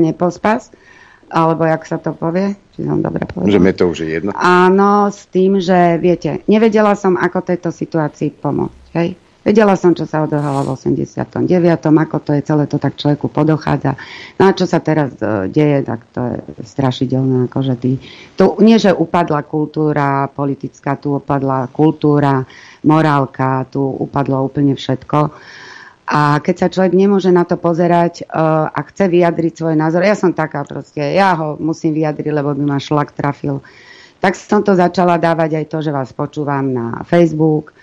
alebo 1.29 1.63
jak 1.65 1.85
sa 1.85 2.01
to 2.01 2.11
povie, 2.11 2.57
či 2.73 2.83
som 2.83 2.99
dobre 2.99 3.23
povedala. 3.29 3.53
Že 3.53 3.61
mi 3.61 3.73
to 3.73 3.83
už 3.89 3.97
je 4.03 4.09
jedno. 4.19 4.31
Áno, 4.35 5.13
s 5.13 5.29
tým, 5.29 5.61
že 5.61 5.97
viete, 6.01 6.41
nevedela 6.49 6.97
som, 6.97 7.15
ako 7.15 7.45
tejto 7.45 7.69
situácii 7.69 8.33
pomôcť. 8.33 8.81
Hej. 8.97 9.09
Vedela 9.39 9.79
som, 9.79 9.95
čo 9.95 10.03
sa 10.03 10.27
odohralo 10.27 10.61
v 10.61 10.75
89. 10.75 11.47
ako 11.79 12.17
to 12.19 12.35
je 12.35 12.41
celé 12.43 12.67
to 12.67 12.75
tak 12.75 12.99
človeku 12.99 13.31
podochádza. 13.31 13.95
No 14.35 14.45
a 14.45 14.53
čo 14.53 14.67
sa 14.67 14.83
teraz 14.83 15.15
uh, 15.23 15.47
deje, 15.47 15.87
tak 15.87 16.03
to 16.11 16.21
je 16.21 16.37
strašidelné. 16.67 17.47
Akože 17.47 17.73
tý, 17.79 18.03
to, 18.35 18.59
nie, 18.59 18.75
že 18.75 18.91
upadla 18.91 19.47
kultúra 19.47 20.27
politická, 20.27 20.99
tu 20.99 21.17
upadla 21.17 21.71
kultúra, 21.71 22.43
morálka, 22.83 23.63
tu 23.71 23.79
upadlo 23.79 24.43
úplne 24.43 24.75
všetko. 24.75 25.31
A 26.09 26.41
keď 26.41 26.55
sa 26.57 26.67
človek 26.73 26.97
nemôže 26.97 27.29
na 27.29 27.45
to 27.45 27.53
pozerať 27.53 28.25
uh, 28.25 28.65
a 28.73 28.79
chce 28.89 29.05
vyjadriť 29.13 29.53
svoj 29.61 29.75
názor, 29.77 30.01
ja 30.01 30.17
som 30.17 30.33
taká 30.33 30.65
proste, 30.65 30.97
ja 30.97 31.37
ho 31.37 31.53
musím 31.61 31.93
vyjadriť, 31.93 32.33
lebo 32.33 32.57
by 32.57 32.63
ma 32.65 32.81
šlak 32.81 33.13
trafil. 33.13 33.61
Tak 34.17 34.33
som 34.33 34.65
to 34.65 34.73
začala 34.73 35.21
dávať 35.21 35.61
aj 35.61 35.65
to, 35.69 35.77
že 35.85 35.93
vás 35.93 36.09
počúvam 36.09 36.65
na 36.73 37.05
Facebook, 37.05 37.77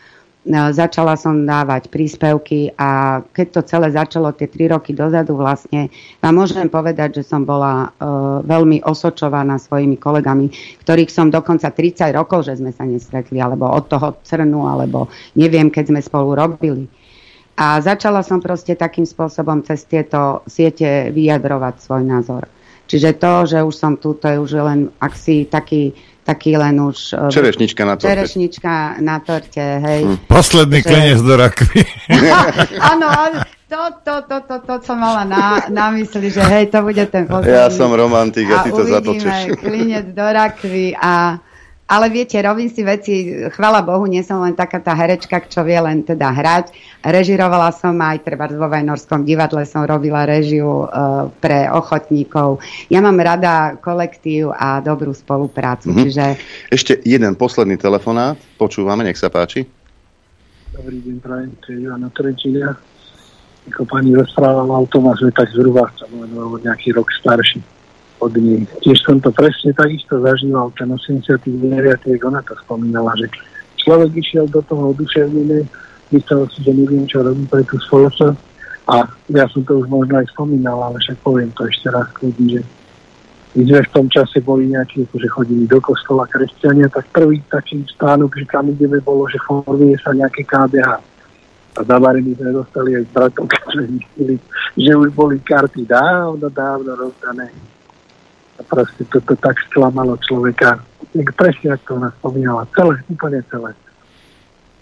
No, 0.47 0.71
začala 0.71 1.19
som 1.19 1.43
dávať 1.43 1.91
príspevky 1.91 2.71
a 2.79 3.19
keď 3.35 3.47
to 3.51 3.61
celé 3.67 3.91
začalo 3.91 4.31
tie 4.31 4.47
tri 4.47 4.71
roky 4.71 4.95
dozadu 4.95 5.35
vlastne, 5.35 5.91
vám 6.23 6.39
môžem 6.39 6.71
povedať, 6.71 7.19
že 7.19 7.27
som 7.27 7.43
bola 7.43 7.91
uh, 7.91 8.47
veľmi 8.47 8.79
osočovaná 8.87 9.59
svojimi 9.59 9.99
kolegami, 9.99 10.47
ktorých 10.87 11.11
som 11.11 11.35
dokonca 11.35 11.75
30 11.75 12.15
rokov, 12.15 12.47
že 12.47 12.63
sme 12.63 12.71
sa 12.71 12.87
nestretli, 12.87 13.43
alebo 13.43 13.67
od 13.67 13.91
toho 13.91 14.23
crnu, 14.23 14.71
alebo 14.71 15.11
neviem, 15.35 15.67
keď 15.67 15.91
sme 15.91 15.99
spolu 15.99 16.39
robili. 16.39 16.87
A 17.57 17.81
začala 17.81 18.21
som 18.21 18.37
proste 18.39 18.77
takým 18.77 19.09
spôsobom 19.09 19.65
cez 19.65 19.89
tieto 19.89 20.45
siete 20.45 21.09
vyjadrovať 21.09 21.75
svoj 21.81 22.03
názor. 22.05 22.45
Čiže 22.87 23.19
to, 23.19 23.33
že 23.49 23.59
už 23.65 23.75
som 23.75 23.93
tu, 23.97 24.15
to 24.15 24.29
je 24.29 24.37
už 24.39 24.51
len 24.61 24.93
ak 25.01 25.13
si 25.17 25.49
taký 25.49 25.97
taký 26.27 26.59
len 26.59 26.75
už... 26.83 27.15
E, 27.15 27.31
čerešnička 27.31 27.87
na 27.87 27.95
torte. 27.95 28.11
Čerešnička 28.11 28.73
na 28.99 29.17
torte, 29.23 29.63
hej. 29.63 30.03
Hm. 30.03 30.19
Posledný 30.27 30.83
že... 30.83 30.87
klinec 30.91 31.21
do 31.23 31.35
rakvy. 31.39 31.83
Áno, 32.91 33.07
to, 33.71 33.81
to, 34.03 34.15
to, 34.27 34.37
to, 34.43 34.57
to 34.67 34.75
som 34.83 34.99
mala 34.99 35.23
na, 35.23 35.71
na 35.71 35.95
mysli, 35.95 36.35
že 36.35 36.43
hej, 36.43 36.67
to 36.75 36.83
bude 36.83 37.07
ten 37.15 37.31
posledný. 37.31 37.55
Ja 37.55 37.71
som 37.71 37.95
romantik 37.95 38.51
a 38.51 38.67
ty 38.67 38.75
to 38.75 38.83
zatočíš. 38.83 39.55
klinec 39.63 40.11
do 40.11 40.27
rakvy 40.27 40.99
a 40.99 41.39
ale 41.87 42.11
viete, 42.11 42.35
robím 42.43 42.67
si 42.67 42.83
veci, 42.83 43.47
chvala 43.55 43.79
Bohu, 43.79 44.11
nie 44.11 44.19
som 44.27 44.43
len 44.43 44.59
taká 44.59 44.83
tá 44.83 44.91
herečka, 44.91 45.39
čo 45.47 45.63
vie 45.63 45.79
len 45.79 46.03
teda 46.03 46.35
hrať. 46.35 46.75
Režirovala 47.07 47.71
som 47.71 47.95
aj, 48.03 48.27
treba 48.27 48.51
vo 48.51 48.67
Vajnorskom 48.67 49.23
divadle 49.23 49.63
som 49.63 49.87
robila 49.87 50.27
režiu 50.27 50.83
e, 50.83 50.87
pre 51.39 51.71
ochotníkov. 51.71 52.59
Ja 52.91 52.99
mám 52.99 53.15
rada 53.23 53.79
kolektív 53.79 54.51
a 54.59 54.83
dobrú 54.83 55.15
spoluprácu. 55.15 55.95
Mm-hmm. 55.95 56.03
Čiže... 56.03 56.25
Ešte 56.75 56.93
jeden 57.07 57.39
posledný 57.39 57.79
telefonát. 57.79 58.35
Počúvame, 58.59 59.07
nech 59.07 59.23
sa 59.23 59.31
páči. 59.31 59.63
Dobrý 60.75 60.99
deň, 61.07 61.17
prajem, 61.23 61.51
to 61.63 61.71
je 61.71 61.87
Ivana 61.87 62.11
Trenčília. 62.11 62.75
Ako 63.71 63.87
pani 63.87 64.11
rozprávala 64.11 64.83
o 64.83 64.87
tom, 64.91 65.07
že 65.15 65.31
tak 65.31 65.55
zhruba 65.55 65.87
sa 65.95 66.11
nejaký 66.67 66.99
rok 66.99 67.07
starší 67.15 67.76
od 68.21 68.33
nej. 68.37 68.65
Tiež 68.83 69.03
som 69.05 69.21
to 69.21 69.31
presne 69.33 69.77
takisto 69.77 70.21
zažíval, 70.21 70.73
ten 70.75 70.89
89. 70.89 71.45
ona 72.25 72.41
to 72.43 72.55
spomínala, 72.65 73.13
že 73.21 73.29
človek 73.81 74.11
išiel 74.17 74.49
do 74.49 74.61
toho 74.65 74.97
oduševnené, 74.97 75.69
myslel 76.11 76.49
si, 76.51 76.59
že 76.65 76.73
neviem, 76.73 77.05
čo 77.07 77.23
robí 77.23 77.45
pre 77.47 77.63
tú 77.67 77.77
spoločnosť 77.79 78.39
a 78.87 79.03
ja 79.35 79.45
som 79.51 79.67
to 79.67 79.83
už 79.83 79.87
možno 79.91 80.23
aj 80.23 80.31
spomínal, 80.31 80.79
ale 80.79 81.03
však 81.03 81.19
poviem 81.27 81.51
to 81.59 81.67
ešte 81.67 81.91
raz 81.91 82.07
kľudne, 82.15 82.47
že 82.59 82.63
my 83.57 83.63
sme 83.65 83.81
v 83.83 83.95
tom 83.97 84.07
čase 84.13 84.39
boli 84.45 84.69
nejakí, 84.69 85.09
že 85.09 85.29
chodili 85.33 85.65
do 85.65 85.81
kostola 85.81 86.29
kresťania, 86.29 86.93
tak 86.93 87.09
prvý 87.09 87.41
taký 87.49 87.83
stánok, 87.89 88.37
že 88.37 88.45
kam 88.45 88.69
ideme, 88.69 89.01
bolo, 89.01 89.25
že 89.33 89.41
formuje 89.49 89.97
sa 89.99 90.13
nejaké 90.13 90.45
KDH. 90.45 90.91
A 91.77 91.81
zavarení 91.85 92.37
sme 92.37 92.53
dostali 92.53 93.01
aj 93.01 93.05
s 93.05 93.11
bratom, 93.17 93.49
že 93.49 93.83
zistili, 93.89 94.37
že 94.77 94.93
už 94.93 95.09
boli 95.13 95.41
karty 95.41 95.89
dávno, 95.89 96.49
dávno 96.53 96.97
rozdané 96.97 97.49
proste 98.65 99.05
toto 99.13 99.37
tak 99.37 99.61
sklamalo 99.69 100.17
človeka. 100.25 100.81
Presne, 101.37 101.77
ako 101.77 101.85
to 101.85 101.93
ona 101.97 102.11
spomínala. 102.21 102.63
Celé, 102.73 102.95
úplne 103.09 103.41
celé. 103.53 103.71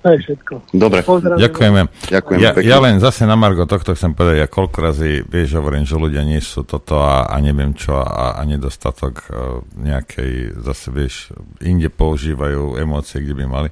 To 0.05 0.12
je 0.12 0.19
všetko. 0.20 0.55
Dobre, 0.77 1.01
ďakujeme. 1.41 1.89
Ďakujem 2.12 2.36
ja, 2.36 2.53
ja 2.61 2.77
len 2.77 3.01
zase 3.01 3.25
na 3.25 3.41
Margo 3.41 3.65
tohto 3.65 3.97
chcem 3.97 4.12
povedať, 4.12 4.44
ja 4.44 4.49
koľko 4.53 4.78
razy, 4.85 5.25
vieš, 5.25 5.57
hovorím, 5.57 5.89
že 5.89 5.97
ľudia 5.97 6.20
nie 6.28 6.44
sú 6.44 6.69
toto 6.69 7.01
a, 7.01 7.25
a 7.25 7.36
neviem 7.41 7.73
čo 7.73 7.97
a, 7.97 8.36
a 8.36 8.41
nedostatok 8.44 9.25
uh, 9.33 9.65
nejakej, 9.81 10.61
zase 10.61 10.93
vieš, 10.93 11.33
inde 11.65 11.89
používajú 11.89 12.77
emócie, 12.77 13.25
kde 13.25 13.33
by 13.33 13.44
mali. 13.49 13.69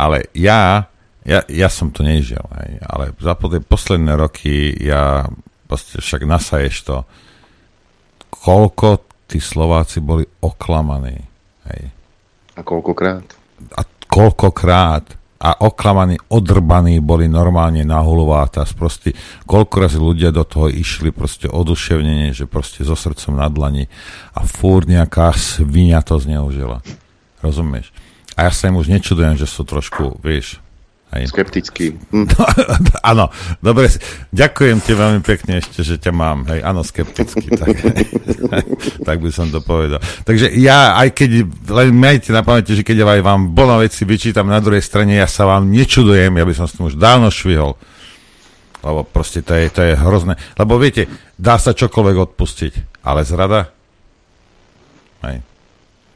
Ale 0.00 0.32
ja, 0.32 0.88
ja, 1.28 1.44
ja 1.44 1.68
som 1.68 1.92
to 1.92 2.00
nežil, 2.00 2.40
hej, 2.64 2.80
ale 2.80 3.12
za 3.20 3.36
posledné 3.36 4.16
roky 4.16 4.72
ja 4.80 5.28
proste 5.68 6.00
však 6.00 6.24
nasaješ 6.24 6.88
to, 6.88 6.96
koľko 8.44 9.08
tí 9.24 9.40
Slováci 9.40 10.04
boli 10.04 10.28
oklamaní. 10.44 11.16
Hej. 11.72 11.82
A 12.54 12.60
koľkokrát? 12.60 13.24
A 13.72 13.80
koľkokrát. 14.04 15.24
A 15.44 15.60
oklamaní, 15.60 16.16
odrbaní 16.32 17.04
boli 17.04 17.28
normálne 17.28 17.84
na 17.84 18.00
hulváta. 18.00 18.64
Proste, 18.72 19.12
koľko 19.44 19.74
razy 19.76 20.00
ľudia 20.00 20.32
do 20.32 20.40
toho 20.44 20.72
išli 20.72 21.12
proste 21.12 21.52
oduševnenie, 21.52 22.32
že 22.32 22.48
proste 22.48 22.80
so 22.80 22.96
srdcom 22.96 23.36
na 23.36 23.48
dlani 23.52 23.84
a 24.32 24.40
fúr 24.44 24.88
nejaká 24.88 25.36
svinia 25.36 26.00
to 26.00 26.16
zneužila. 26.16 26.80
Rozumieš? 27.44 27.92
A 28.40 28.48
ja 28.48 28.52
sa 28.56 28.72
im 28.72 28.80
už 28.80 28.88
nečudujem, 28.88 29.36
že 29.36 29.44
sú 29.44 29.68
trošku, 29.68 30.16
vieš, 30.24 30.63
Hej. 31.14 31.30
Skeptický. 31.30 31.94
Hm. 32.10 32.26
No, 32.26 32.42
áno, 33.14 33.24
dobre. 33.62 33.86
Ďakujem 34.34 34.82
ti 34.82 34.92
veľmi 34.98 35.22
pekne 35.22 35.62
ešte, 35.62 35.86
že 35.86 35.94
ťa 36.02 36.10
mám. 36.10 36.42
Hej, 36.50 36.66
áno, 36.66 36.82
skeptický. 36.82 37.54
tak, 37.54 37.70
tak 39.06 39.16
by 39.22 39.30
som 39.30 39.46
to 39.54 39.62
povedal. 39.62 40.02
Takže 40.26 40.50
ja, 40.58 40.98
aj 40.98 41.14
keď, 41.14 41.46
len 41.70 41.94
majte 41.94 42.34
na 42.34 42.42
pamäti, 42.42 42.74
že 42.74 42.82
keď 42.82 43.06
aj 43.06 43.22
vám 43.22 43.54
bolo 43.54 43.78
veci 43.78 44.02
vyčítam 44.02 44.50
na 44.50 44.58
druhej 44.58 44.82
strane, 44.82 45.14
ja 45.14 45.30
sa 45.30 45.46
vám 45.46 45.70
nečudujem, 45.70 46.34
ja 46.34 46.42
by 46.42 46.54
som 46.58 46.66
s 46.66 46.74
tým 46.74 46.90
už 46.90 46.98
dávno 46.98 47.30
švihol. 47.30 47.78
Lebo 48.82 49.06
proste 49.06 49.40
to 49.46 49.54
je, 49.54 49.70
to 49.70 49.86
je 49.86 49.94
hrozné. 49.94 50.34
Lebo 50.58 50.82
viete, 50.82 51.06
dá 51.38 51.62
sa 51.62 51.78
čokoľvek 51.78 52.16
odpustiť, 52.34 53.06
ale 53.06 53.22
zrada? 53.22 53.70
Hej. 55.22 55.46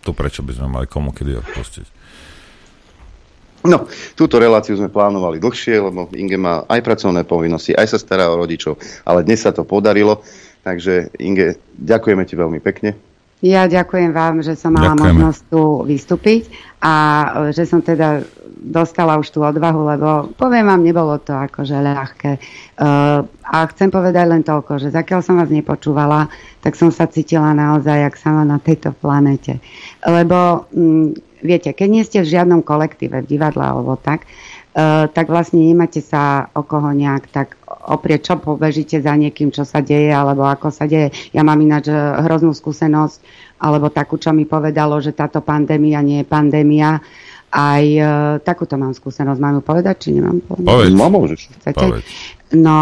Tu 0.02 0.10
prečo 0.10 0.42
by 0.42 0.52
sme 0.58 0.66
mali 0.66 0.86
komu 0.90 1.14
kedy 1.14 1.38
odpustiť? 1.38 1.97
No, 3.66 3.90
túto 4.14 4.38
reláciu 4.38 4.78
sme 4.78 4.86
plánovali 4.86 5.42
dlhšie, 5.42 5.82
lebo 5.82 6.06
Inge 6.14 6.38
má 6.38 6.62
aj 6.70 6.78
pracovné 6.78 7.26
povinnosti, 7.26 7.74
aj 7.74 7.90
sa 7.90 7.98
stará 7.98 8.30
o 8.30 8.38
rodičov, 8.38 8.78
ale 9.02 9.26
dnes 9.26 9.42
sa 9.42 9.50
to 9.50 9.66
podarilo. 9.66 10.22
Takže 10.62 11.10
Inge, 11.18 11.58
ďakujeme 11.74 12.22
ti 12.22 12.34
veľmi 12.38 12.62
pekne. 12.62 12.94
Ja 13.38 13.70
ďakujem 13.70 14.10
vám, 14.10 14.42
že 14.42 14.58
som 14.58 14.74
mala 14.74 14.98
Ďakujeme. 14.98 15.14
možnosť 15.14 15.40
tu 15.46 15.62
vystúpiť 15.86 16.50
a 16.82 16.94
e, 17.46 17.54
že 17.54 17.70
som 17.70 17.78
teda 17.78 18.26
dostala 18.58 19.16
už 19.16 19.30
tú 19.30 19.40
odvahu, 19.46 19.80
lebo 19.94 20.08
poviem 20.34 20.66
vám, 20.66 20.82
nebolo 20.82 21.16
to 21.22 21.30
akože 21.30 21.78
ľahké. 21.78 22.30
E, 22.36 22.40
a 23.24 23.56
chcem 23.70 23.88
povedať 23.88 24.26
len 24.26 24.42
toľko, 24.42 24.82
že 24.82 24.92
zakiaľ 24.92 25.20
som 25.22 25.38
vás 25.38 25.48
nepočúvala, 25.48 26.26
tak 26.60 26.74
som 26.74 26.90
sa 26.90 27.06
cítila 27.06 27.54
naozaj 27.54 28.10
jak 28.10 28.16
sama 28.18 28.42
na 28.42 28.58
tejto 28.58 28.90
planete. 28.92 29.62
Lebo 30.02 30.66
mm, 30.74 31.40
viete, 31.46 31.70
keď 31.70 31.88
nie 31.88 32.02
ste 32.02 32.18
v 32.20 32.30
žiadnom 32.34 32.66
kolektíve, 32.66 33.22
v 33.22 33.30
divadle 33.30 33.62
alebo 33.62 33.94
tak, 33.94 34.26
e, 34.74 35.06
tak 35.06 35.26
vlastne 35.30 35.62
nemáte 35.62 36.02
sa 36.02 36.50
o 36.52 36.66
koho 36.66 36.90
nejak 36.90 37.30
tak 37.30 37.54
oprieť, 37.88 38.20
čo 38.28 38.34
pobežíte 38.36 39.00
za 39.00 39.16
niekým, 39.16 39.48
čo 39.48 39.64
sa 39.64 39.80
deje, 39.80 40.12
alebo 40.12 40.44
ako 40.44 40.68
sa 40.68 40.84
deje. 40.84 41.14
Ja 41.32 41.40
mám 41.40 41.62
ináč 41.62 41.88
e, 41.88 41.96
hroznú 41.96 42.52
skúsenosť, 42.52 43.48
alebo 43.58 43.90
takú, 43.90 44.20
čo 44.20 44.30
mi 44.30 44.44
povedalo, 44.46 45.00
že 45.02 45.16
táto 45.16 45.42
pandémia 45.42 46.04
nie 46.04 46.22
je 46.22 46.26
pandémia. 46.28 47.00
Aj 47.48 47.84
e, 47.84 48.04
takúto 48.44 48.76
mám 48.76 48.92
skúsenosť. 48.92 49.40
Mám 49.40 49.54
ju 49.58 49.62
povedať, 49.64 49.94
či 50.04 50.08
nemám 50.16 50.44
povedať? 50.44 50.68
Povedz. 50.68 50.92
No, 50.92 51.06
môžeš. 51.08 51.40
Chcete? 51.60 51.80
Povedz. 51.80 52.08
No, 52.52 52.78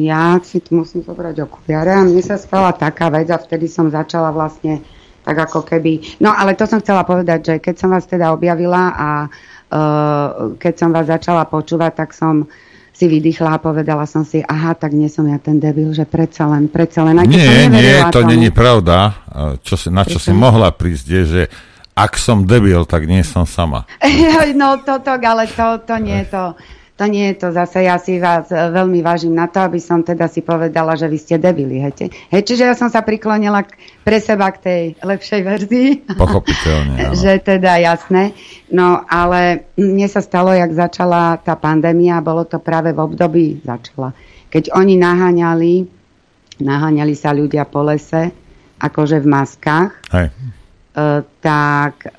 ja 0.00 0.36
si 0.44 0.60
tu 0.60 0.76
musím 0.76 1.00
zobrať 1.00 1.36
okuliare 1.44 1.96
a 1.96 2.04
mne 2.04 2.20
sa 2.20 2.36
stala 2.36 2.76
taká 2.76 3.08
vec 3.08 3.28
a 3.32 3.40
vtedy 3.40 3.68
som 3.68 3.88
začala 3.88 4.32
vlastne 4.32 4.84
tak 5.20 5.36
ako 5.36 5.64
keby... 5.64 6.20
No, 6.20 6.32
ale 6.32 6.56
to 6.56 6.64
som 6.64 6.80
chcela 6.80 7.04
povedať, 7.04 7.40
že 7.44 7.54
keď 7.60 7.74
som 7.76 7.92
vás 7.92 8.08
teda 8.08 8.32
objavila 8.32 8.92
a 8.96 9.10
uh, 9.28 10.56
keď 10.56 10.74
som 10.80 10.90
vás 10.96 11.12
začala 11.12 11.44
počúvať, 11.44 11.92
tak 11.92 12.16
som 12.16 12.48
si 13.00 13.08
vydýchla 13.08 13.56
a 13.56 13.62
povedala 13.62 14.04
som 14.04 14.28
si, 14.28 14.44
aha, 14.44 14.76
tak 14.76 14.92
nie 14.92 15.08
som 15.08 15.24
ja 15.24 15.40
ten 15.40 15.56
debil, 15.56 15.88
že 15.96 16.04
predsa 16.04 16.44
len, 16.44 16.68
predsa 16.68 17.00
len. 17.00 17.16
Aj 17.16 17.24
keď 17.24 17.40
som 17.40 17.52
Nie, 17.52 17.68
nie, 17.72 17.96
to 18.12 18.20
tomu. 18.20 18.30
není 18.32 18.48
pravda. 18.52 19.16
Čo 19.64 19.80
si, 19.80 19.88
na 19.88 20.04
čo 20.04 20.20
si 20.20 20.36
Prečo? 20.36 20.40
mohla 20.40 20.68
prísť 20.68 21.06
je, 21.08 21.22
že 21.24 21.42
ak 22.00 22.16
som 22.16 22.48
debil, 22.48 22.88
tak 22.88 23.04
nie 23.04 23.20
som 23.20 23.44
sama. 23.44 23.84
No 24.56 24.80
toto, 24.80 25.12
ale 25.20 25.44
to, 25.46 25.84
to 25.84 25.94
nie 26.00 26.24
je 26.24 26.32
to. 26.32 26.44
To 27.00 27.08
nie 27.08 27.32
je 27.32 27.40
to 27.40 27.48
zase, 27.56 27.80
ja 27.80 27.96
si 27.96 28.20
vás 28.20 28.52
e, 28.52 28.60
veľmi 28.60 29.00
vážim 29.00 29.32
na 29.32 29.48
to, 29.48 29.64
aby 29.64 29.80
som 29.80 30.04
teda 30.04 30.28
si 30.28 30.44
povedala, 30.44 31.00
že 31.00 31.08
vy 31.08 31.16
ste 31.16 31.40
debili. 31.40 31.80
Hej, 31.80 32.12
hej, 32.28 32.42
čiže 32.44 32.68
ja 32.68 32.76
som 32.76 32.92
sa 32.92 33.00
priklonila 33.00 33.64
k, 33.64 33.72
pre 34.04 34.20
seba 34.20 34.52
k 34.52 34.60
tej 34.60 34.82
lepšej 35.00 35.40
verzii. 35.40 35.88
Pochopiteľne, 36.20 37.08
áno. 37.08 37.16
že 37.16 37.40
teda 37.40 37.80
jasné. 37.80 38.36
No 38.68 39.00
ale 39.08 39.72
mne 39.80 40.12
sa 40.12 40.20
stalo, 40.20 40.52
jak 40.52 40.76
začala 40.76 41.40
tá 41.40 41.56
pandémia, 41.56 42.20
bolo 42.20 42.44
to 42.44 42.60
práve 42.60 42.92
v 42.92 43.00
období 43.00 43.64
začala. 43.64 44.12
Keď 44.52 44.68
oni 44.76 45.00
naháňali, 45.00 45.88
naháňali 46.60 47.14
sa 47.16 47.32
ľudia 47.32 47.64
po 47.64 47.80
lese, 47.80 48.28
akože 48.76 49.24
v 49.24 49.26
maskách, 49.40 49.90
Hej. 50.12 50.59
E, 51.00 51.24
tak 51.40 52.04
e, 52.04 52.10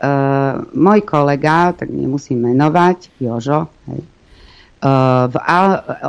môj 0.74 1.06
kolega, 1.06 1.78
tak 1.78 1.94
nemusím 1.94 2.50
menovať, 2.50 3.14
Jožo, 3.22 3.70
hej, 3.86 4.02
e, 4.02 4.08
v, 5.30 5.36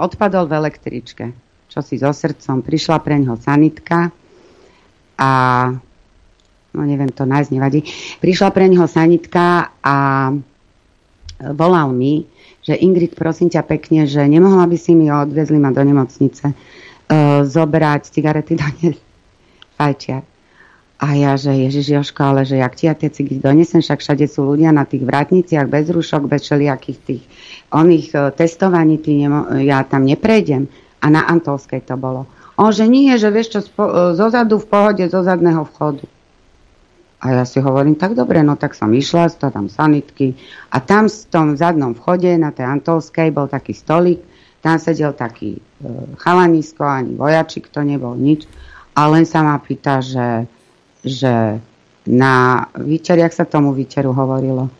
odpadol 0.01 0.49
v 0.49 0.57
električke. 0.57 1.25
Čo 1.68 1.81
si 1.84 2.01
so 2.01 2.12
srdcom, 2.12 2.65
prišla 2.65 3.01
pre 3.01 3.20
ňoho 3.20 3.36
sanitka 3.41 4.12
a 5.17 5.31
no 6.73 6.81
neviem 6.84 7.12
to 7.12 7.28
nájsť, 7.28 7.51
nevadí. 7.52 7.81
Prišla 8.20 8.49
pre 8.52 8.68
neho 8.68 8.89
sanitka 8.89 9.73
a 9.84 9.97
volal 11.51 11.92
mi, 11.92 12.25
že 12.62 12.78
Ingrid, 12.78 13.18
prosím 13.18 13.51
ťa 13.51 13.62
pekne, 13.67 14.07
že 14.07 14.23
nemohla 14.23 14.65
by 14.70 14.76
si 14.78 14.94
mi 14.94 15.10
odvezli 15.10 15.59
ma 15.59 15.75
do 15.75 15.83
nemocnice 15.83 16.52
e, 16.52 16.55
zobrať 17.42 18.02
cigarety 18.15 18.55
doniesť 18.55 19.01
fajčiar. 19.75 20.31
A 21.02 21.18
ja, 21.18 21.34
že 21.34 21.50
Ježiš 21.50 21.98
Joško, 21.98 22.22
ale 22.22 22.47
že 22.47 22.62
jak 22.62 22.78
ti 22.78 22.86
ja 22.86 22.94
tie 22.94 23.10
cigy 23.10 23.42
donesem, 23.42 23.82
však 23.82 23.98
všade 23.98 24.22
sú 24.31 24.47
ľudia 24.55 24.70
na 24.70 24.86
tých 24.86 25.02
vratniciach 25.02 25.66
bez 25.66 25.90
rúšok, 25.90 26.31
bez 26.31 26.47
všelijakých 26.47 26.98
tých 27.02 27.22
oných 27.74 28.06
e, 28.14 28.18
testovaní, 28.39 29.02
ty 29.02 29.18
nemo, 29.18 29.50
ja 29.58 29.82
tam 29.82 30.06
neprejdem. 30.06 30.70
A 31.02 31.10
na 31.10 31.26
Antolskej 31.26 31.82
to 31.82 31.98
bolo. 31.98 32.31
On, 32.55 32.70
že 32.70 32.86
nie, 32.86 33.10
že 33.18 33.34
vieš 33.34 33.58
čo, 33.58 33.60
spo, 33.66 33.82
e, 33.90 33.92
zozadu 34.14 34.62
v 34.62 34.66
pohode, 34.70 35.02
zo 35.10 35.26
zadného 35.26 35.66
vchodu. 35.74 36.06
A 37.22 37.42
ja 37.42 37.44
si 37.50 37.58
hovorím, 37.58 37.98
tak 37.98 38.14
dobre, 38.14 38.39
no 38.47 38.55
tak 38.55 38.78
som 38.78 38.94
išla, 38.94 39.26
to 39.34 39.50
tam 39.50 39.66
sanitky 39.66 40.39
a 40.70 40.78
tam 40.78 41.10
v 41.10 41.18
tom 41.31 41.58
zadnom 41.58 41.98
vchode 41.98 42.31
na 42.39 42.55
tej 42.55 42.78
Antolskej 42.78 43.34
bol 43.34 43.50
taký 43.50 43.74
stolík, 43.74 44.22
tam 44.62 44.78
sedel 44.78 45.18
taký 45.18 45.58
e, 45.58 45.62
chalanisko, 46.22 46.86
ani 46.86 47.18
vojačik 47.18 47.74
to 47.74 47.82
nebol 47.82 48.14
nič 48.14 48.47
a 48.94 49.10
len 49.10 49.26
sa 49.26 49.42
ma 49.42 49.58
pýta, 49.58 49.98
že, 49.98 50.47
že 51.02 51.58
na 52.06 52.66
výčer, 52.78 53.18
jak 53.18 53.34
sa 53.34 53.47
tomu 53.47 53.74
výčeru 53.74 54.10
hovorilo? 54.10 54.70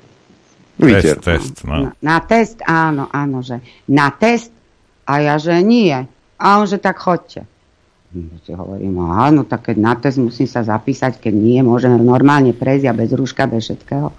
Test, 0.83 1.23
test, 1.23 1.55
no. 1.63 1.75
Na, 1.79 1.91
na 2.01 2.19
test, 2.25 2.59
áno, 2.67 3.07
áno, 3.13 3.45
že 3.45 3.63
na 3.87 4.11
test 4.11 4.51
a 5.07 5.23
ja, 5.23 5.37
že 5.39 5.63
nie. 5.63 5.95
A 6.43 6.47
on, 6.59 6.67
že 6.67 6.83
tak 6.83 6.99
chodte. 6.99 7.47
Hm, 8.11 8.43
Si 8.43 8.51
hovorím, 8.51 8.99
no 8.99 9.15
áno, 9.15 9.47
tak 9.47 9.71
keď 9.71 9.77
na 9.79 9.95
test 9.95 10.19
musím 10.19 10.51
sa 10.51 10.67
zapísať, 10.67 11.23
keď 11.23 11.35
nie, 11.35 11.61
môžem 11.63 11.95
normálne 12.03 12.51
prejsť 12.51 12.85
a 12.91 12.97
bez 12.97 13.11
rúška, 13.15 13.47
bez 13.47 13.71
všetkého. 13.71 14.11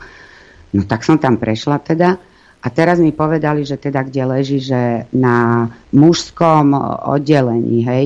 No 0.73 0.81
tak 0.87 1.03
som 1.03 1.19
tam 1.19 1.35
prešla 1.35 1.83
teda 1.83 2.15
a 2.63 2.67
teraz 2.71 2.97
mi 3.03 3.11
povedali, 3.11 3.67
že 3.67 3.75
teda 3.75 4.07
kde 4.07 4.23
leží, 4.23 4.57
že 4.63 5.03
na 5.11 5.67
mužskom 5.91 6.71
oddelení, 7.11 7.83
hej. 7.83 8.05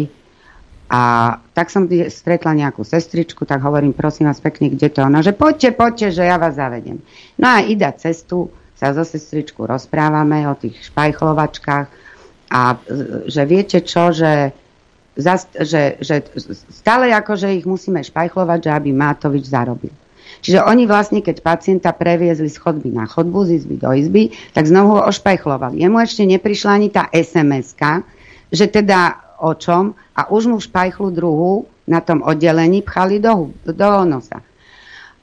A 0.88 1.36
tak 1.52 1.68
som 1.68 1.84
stretla 1.88 2.56
nejakú 2.56 2.80
sestričku, 2.88 3.44
tak 3.44 3.60
hovorím, 3.60 3.92
prosím 3.92 4.32
vás 4.32 4.40
pekne, 4.40 4.72
kde 4.72 4.88
to 4.88 5.04
ona, 5.04 5.20
že 5.20 5.36
poďte, 5.36 5.76
poďte, 5.76 6.08
že 6.16 6.24
ja 6.24 6.40
vás 6.40 6.56
zavedem. 6.56 7.04
No 7.36 7.48
a 7.52 7.60
ida 7.60 7.92
cestu 7.92 8.48
sa 8.80 8.96
so 8.96 9.04
sestričku 9.04 9.68
rozprávame 9.68 10.48
o 10.48 10.56
tých 10.56 10.80
špajchlovačkách 10.88 11.88
a 12.48 12.62
že 13.28 13.44
viete 13.44 13.84
čo, 13.84 14.16
že, 14.16 14.56
že, 15.60 16.00
že 16.00 16.16
stále 16.72 17.12
akože 17.12 17.52
ich 17.52 17.68
musíme 17.68 18.00
špajchlovať, 18.00 18.60
že 18.64 18.72
aby 18.72 18.90
Mátovič 18.96 19.52
zarobil. 19.52 19.92
Čiže 20.40 20.64
oni 20.64 20.88
vlastne, 20.88 21.20
keď 21.20 21.44
pacienta 21.44 21.92
previezli 21.92 22.48
z 22.48 22.56
chodby 22.62 22.96
na 22.96 23.10
chodbu, 23.10 23.44
z 23.44 23.60
izby 23.60 23.76
do 23.76 23.92
izby, 23.92 24.32
tak 24.56 24.70
znovu 24.70 25.02
ho 25.02 25.10
ošpajchlovali. 25.10 25.84
Jemu 25.84 26.00
ešte 26.00 26.24
neprišla 26.24 26.72
ani 26.80 26.88
tá 26.94 27.12
sms 27.12 27.76
že 28.48 28.72
teda 28.72 29.27
o 29.42 29.52
čom 29.54 29.94
a 30.18 30.30
už 30.30 30.50
mu 30.50 30.58
špajchlu 30.58 31.14
druhú 31.14 31.66
na 31.88 32.04
tom 32.04 32.26
oddelení 32.26 32.84
pchali 32.84 33.22
do, 33.22 33.54
do 33.64 33.90
nosa. 34.04 34.44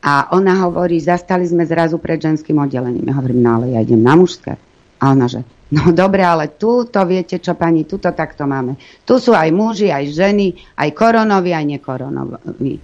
A 0.05 0.29
ona 0.37 0.61
hovorí, 0.69 1.01
zastali 1.01 1.49
sme 1.49 1.65
zrazu 1.65 1.97
pred 1.97 2.21
ženským 2.21 2.61
oddelením. 2.61 3.09
Ja 3.09 3.17
hovorím, 3.17 3.41
no 3.41 3.51
ale 3.57 3.67
ja 3.73 3.81
idem 3.81 4.05
na 4.05 4.13
mužské. 4.13 4.61
A 5.01 5.13
ona, 5.17 5.29
že 5.29 5.41
no 5.73 5.97
dobre, 5.97 6.21
ale 6.21 6.61
tu 6.61 6.85
to 6.85 7.01
viete 7.09 7.41
čo, 7.41 7.57
pani, 7.57 7.89
tu 7.89 7.97
to 7.97 8.13
takto 8.13 8.45
máme. 8.45 8.77
Tu 9.09 9.17
sú 9.17 9.33
aj 9.33 9.49
muži, 9.49 9.89
aj 9.89 10.13
ženy, 10.13 10.77
aj 10.77 10.89
koronoví, 10.93 11.57
aj 11.57 11.65
nekoronoví. 11.65 12.75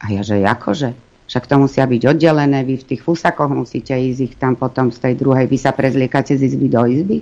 A 0.00 0.04
ja, 0.12 0.24
že 0.24 0.40
akože? 0.40 1.06
Však 1.26 1.44
to 1.50 1.58
musia 1.58 1.84
byť 1.84 2.02
oddelené, 2.06 2.62
vy 2.62 2.78
v 2.78 2.88
tých 2.94 3.02
fusakoch 3.02 3.50
musíte 3.50 3.92
ísť 3.92 4.20
ich 4.22 4.34
tam 4.38 4.54
potom 4.54 4.94
z 4.94 5.02
tej 5.02 5.14
druhej, 5.18 5.50
vy 5.50 5.58
sa 5.58 5.74
prezliekate 5.74 6.38
z 6.38 6.46
izby 6.46 6.70
do 6.70 6.86
izby. 6.86 7.18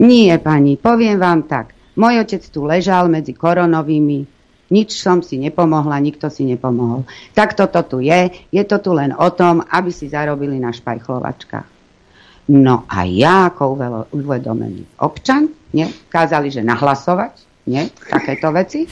Nie, 0.00 0.40
pani, 0.40 0.80
poviem 0.80 1.20
vám 1.20 1.44
tak. 1.44 1.73
Môj 1.94 2.26
otec 2.26 2.42
tu 2.50 2.66
ležal 2.66 3.06
medzi 3.06 3.30
koronovými, 3.34 4.26
nič 4.74 4.98
som 4.98 5.22
si 5.22 5.38
nepomohla, 5.38 6.02
nikto 6.02 6.26
si 6.32 6.42
nepomohol. 6.42 7.06
Tak 7.36 7.54
toto 7.54 7.84
tu 7.86 7.96
je, 8.02 8.32
je 8.50 8.62
to 8.66 8.82
tu 8.82 8.90
len 8.96 9.14
o 9.14 9.28
tom, 9.30 9.62
aby 9.62 9.94
si 9.94 10.10
zarobili 10.10 10.58
na 10.58 10.74
špajchlovačkách. 10.74 11.68
No 12.44 12.84
a 12.90 13.08
ja 13.08 13.48
ako 13.48 13.78
uvedomený 14.12 15.00
občan, 15.00 15.48
nie, 15.72 15.88
kázali, 16.12 16.52
že 16.52 16.60
nahlasovať, 16.60 17.32
nie, 17.72 17.88
takéto 17.88 18.52
veci, 18.52 18.84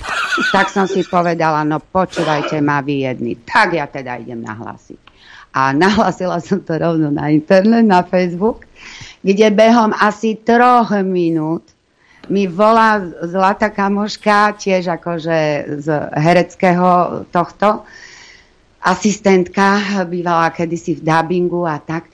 tak 0.48 0.72
som 0.72 0.88
si 0.88 1.04
povedala, 1.04 1.60
no 1.60 1.76
počúvajte 1.76 2.64
ma 2.64 2.80
vy 2.80 3.04
jedni, 3.04 3.36
tak 3.44 3.76
ja 3.76 3.84
teda 3.84 4.16
idem 4.16 4.40
nahlasiť. 4.40 5.00
A 5.52 5.76
nahlasila 5.76 6.40
som 6.40 6.64
to 6.64 6.80
rovno 6.80 7.12
na 7.12 7.28
internet, 7.28 7.84
na 7.84 8.00
Facebook, 8.00 8.64
kde 9.20 9.52
behom 9.52 9.92
asi 9.92 10.40
troch 10.40 10.88
minút 11.04 11.71
mi 12.32 12.48
volá 12.48 12.96
zlatá 13.28 13.68
kamoška, 13.68 14.56
tiež 14.56 14.88
akože 14.96 15.38
z 15.84 15.88
hereckého 16.16 17.22
tohto, 17.28 17.84
asistentka, 18.80 20.02
bývala 20.08 20.48
kedysi 20.48 20.96
v 20.96 21.04
dubbingu 21.04 21.68
a 21.68 21.76
tak. 21.76 22.08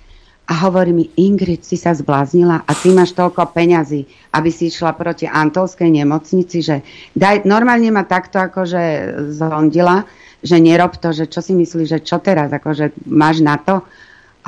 A 0.49 0.65
hovorí 0.65 0.97
mi, 0.97 1.05
Ingrid, 1.21 1.61
si 1.61 1.77
sa 1.77 1.93
zbláznila 1.93 2.65
a 2.65 2.73
ty 2.73 2.89
máš 2.89 3.13
toľko 3.13 3.53
peňazí, 3.53 4.09
aby 4.33 4.49
si 4.49 4.73
išla 4.73 4.97
proti 4.97 5.29
Antolskej 5.29 5.93
nemocnici, 5.93 6.65
že 6.65 6.81
daj, 7.13 7.45
normálne 7.45 7.93
ma 7.93 8.09
takto 8.09 8.41
akože 8.41 9.13
zhondila, 9.37 10.09
že 10.41 10.57
nerob 10.57 10.97
to, 10.97 11.13
že 11.13 11.29
čo 11.29 11.45
si 11.45 11.53
myslíš, 11.53 11.89
že 11.93 12.01
čo 12.01 12.17
teraz, 12.25 12.49
akože 12.49 12.97
máš 13.13 13.45
na 13.45 13.61
to. 13.61 13.85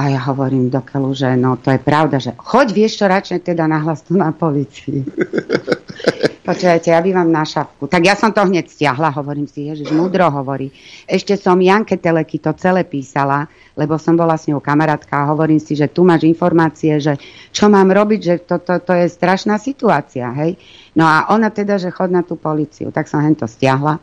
A 0.01 0.09
ja 0.09 0.21
hovorím 0.33 0.73
do 0.73 0.81
keľu, 0.81 1.13
že 1.13 1.37
no 1.37 1.61
to 1.61 1.77
je 1.77 1.77
pravda, 1.77 2.17
že 2.17 2.33
choď 2.33 2.73
vieš 2.73 3.05
čo 3.05 3.07
radšej 3.13 3.53
teda 3.53 3.69
nahlas 3.69 4.01
tu 4.01 4.17
na 4.17 4.33
policii. 4.33 5.05
Počujete, 6.49 6.89
ja 6.89 7.05
bývam 7.05 7.29
na 7.29 7.45
šapku. 7.45 7.85
Tak 7.85 8.01
ja 8.09 8.17
som 8.17 8.33
to 8.33 8.41
hneď 8.41 8.65
stiahla, 8.73 9.13
hovorím 9.13 9.45
si, 9.45 9.69
Ježiš, 9.69 9.93
múdro 9.93 10.25
hovorí. 10.33 10.73
Ešte 11.05 11.37
som 11.37 11.61
Janke 11.61 12.01
Teleky 12.01 12.41
to 12.41 12.57
celé 12.57 12.89
písala, 12.89 13.45
lebo 13.77 14.01
som 14.01 14.17
bola 14.17 14.41
s 14.41 14.49
ňou 14.49 14.65
kamarátka 14.65 15.21
a 15.21 15.29
hovorím 15.37 15.61
si, 15.61 15.77
že 15.77 15.93
tu 15.93 16.01
máš 16.01 16.25
informácie, 16.25 16.97
že 16.97 17.21
čo 17.53 17.69
mám 17.69 17.93
robiť, 17.93 18.21
že 18.25 18.35
toto 18.49 18.81
to, 18.81 18.89
to 18.89 18.93
je 19.05 19.07
strašná 19.13 19.61
situácia, 19.61 20.33
hej. 20.33 20.57
No 20.97 21.05
a 21.05 21.29
ona 21.29 21.53
teda, 21.53 21.77
že 21.77 21.93
chod 21.93 22.09
na 22.09 22.25
tú 22.25 22.41
policiu, 22.41 22.89
tak 22.89 23.05
som 23.05 23.21
hen 23.21 23.37
to 23.37 23.45
stiahla. 23.45 24.01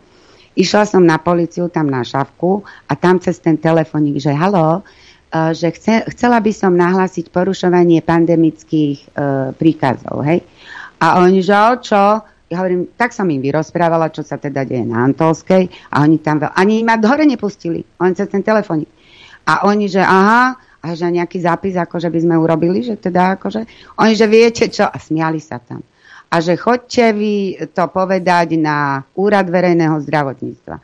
Išla 0.53 0.85
som 0.85 1.01
na 1.01 1.17
policiu 1.17 1.73
tam 1.73 1.89
na 1.89 2.05
šavku 2.05 2.61
a 2.85 2.93
tam 2.93 3.17
cez 3.17 3.41
ten 3.41 3.57
telefonik, 3.57 4.21
že 4.21 4.29
halo, 4.29 4.85
že 5.53 5.73
chce, 5.73 6.07
chcela 6.13 6.37
by 6.39 6.51
som 6.53 6.73
nahlásiť 6.73 7.33
porušovanie 7.33 8.03
pandemických 8.05 8.97
e, 8.99 9.07
príkazov, 9.55 10.23
hej. 10.23 10.45
A 10.97 11.21
oni, 11.21 11.45
že 11.45 11.53
o 11.53 11.75
čo? 11.77 12.03
ja 12.47 12.63
hovorím, 12.63 12.95
tak 12.95 13.11
som 13.11 13.27
im 13.27 13.43
vyrozprávala, 13.43 14.07
čo 14.07 14.23
sa 14.23 14.39
teda 14.39 14.63
deje 14.63 14.87
na 14.87 15.03
Antolskej 15.03 15.67
a 15.91 15.99
oni 16.07 16.23
tam 16.23 16.39
veľ... 16.39 16.55
ani 16.55 16.79
ma 16.79 16.95
hore 16.95 17.27
nepustili, 17.27 17.83
oni 17.99 18.15
cez 18.15 18.31
ten 18.31 18.39
telefónik. 18.39 18.87
A 19.47 19.67
oni, 19.67 19.91
že 19.91 19.99
aha, 19.99 20.55
a 20.55 20.87
že 20.95 21.11
nejaký 21.11 21.43
zápis, 21.43 21.75
akože 21.75 22.07
by 22.07 22.19
sme 22.23 22.35
urobili, 22.39 22.87
že 22.87 22.95
teda 22.95 23.35
akože, 23.35 23.67
oni, 23.99 24.13
že 24.15 24.27
viete 24.31 24.71
čo, 24.71 24.87
a 24.87 24.95
smiali 24.95 25.43
sa 25.43 25.59
tam. 25.59 25.83
A 26.27 26.39
že 26.43 26.59
chodte 26.59 27.11
vy 27.15 27.55
to 27.71 27.87
povedať 27.91 28.59
na 28.59 29.03
úrad 29.15 29.47
verejného 29.47 29.99
zdravotníctva. 30.03 30.75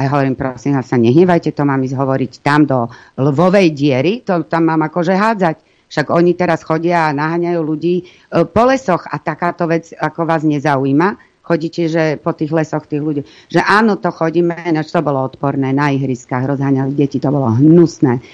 A 0.00 0.08
ja 0.08 0.16
hovorím, 0.16 0.32
prosím 0.32 0.80
vás 0.80 0.88
sa 0.88 0.96
nehnevajte, 0.96 1.52
to 1.52 1.68
mám 1.68 1.84
ísť 1.84 1.92
hovoriť 1.92 2.32
tam 2.40 2.64
do 2.64 2.88
lvovej 3.20 3.68
diery, 3.76 4.24
to 4.24 4.48
tam 4.48 4.72
mám 4.72 4.80
akože 4.88 5.12
hádzať. 5.12 5.60
Však 5.92 6.08
oni 6.08 6.32
teraz 6.32 6.64
chodia 6.64 7.12
a 7.12 7.12
naháňajú 7.12 7.60
ľudí 7.60 8.00
e, 8.00 8.04
po 8.48 8.64
lesoch 8.64 9.04
a 9.04 9.20
takáto 9.20 9.68
vec 9.68 9.92
ako 9.92 10.24
vás 10.24 10.40
nezaujíma. 10.40 11.20
Chodíte, 11.44 11.84
že 11.92 12.16
po 12.16 12.32
tých 12.32 12.48
lesoch 12.48 12.88
tých 12.88 13.04
ľudí. 13.04 13.28
Že 13.52 13.60
áno, 13.60 14.00
to 14.00 14.08
chodíme, 14.08 14.56
než 14.56 14.88
to 14.88 15.04
bolo 15.04 15.20
odporné 15.20 15.76
na 15.76 15.92
ihriskách, 15.92 16.48
rozháňali 16.48 16.96
deti, 16.96 17.20
to 17.20 17.28
bolo 17.28 17.52
hnusné. 17.60 18.24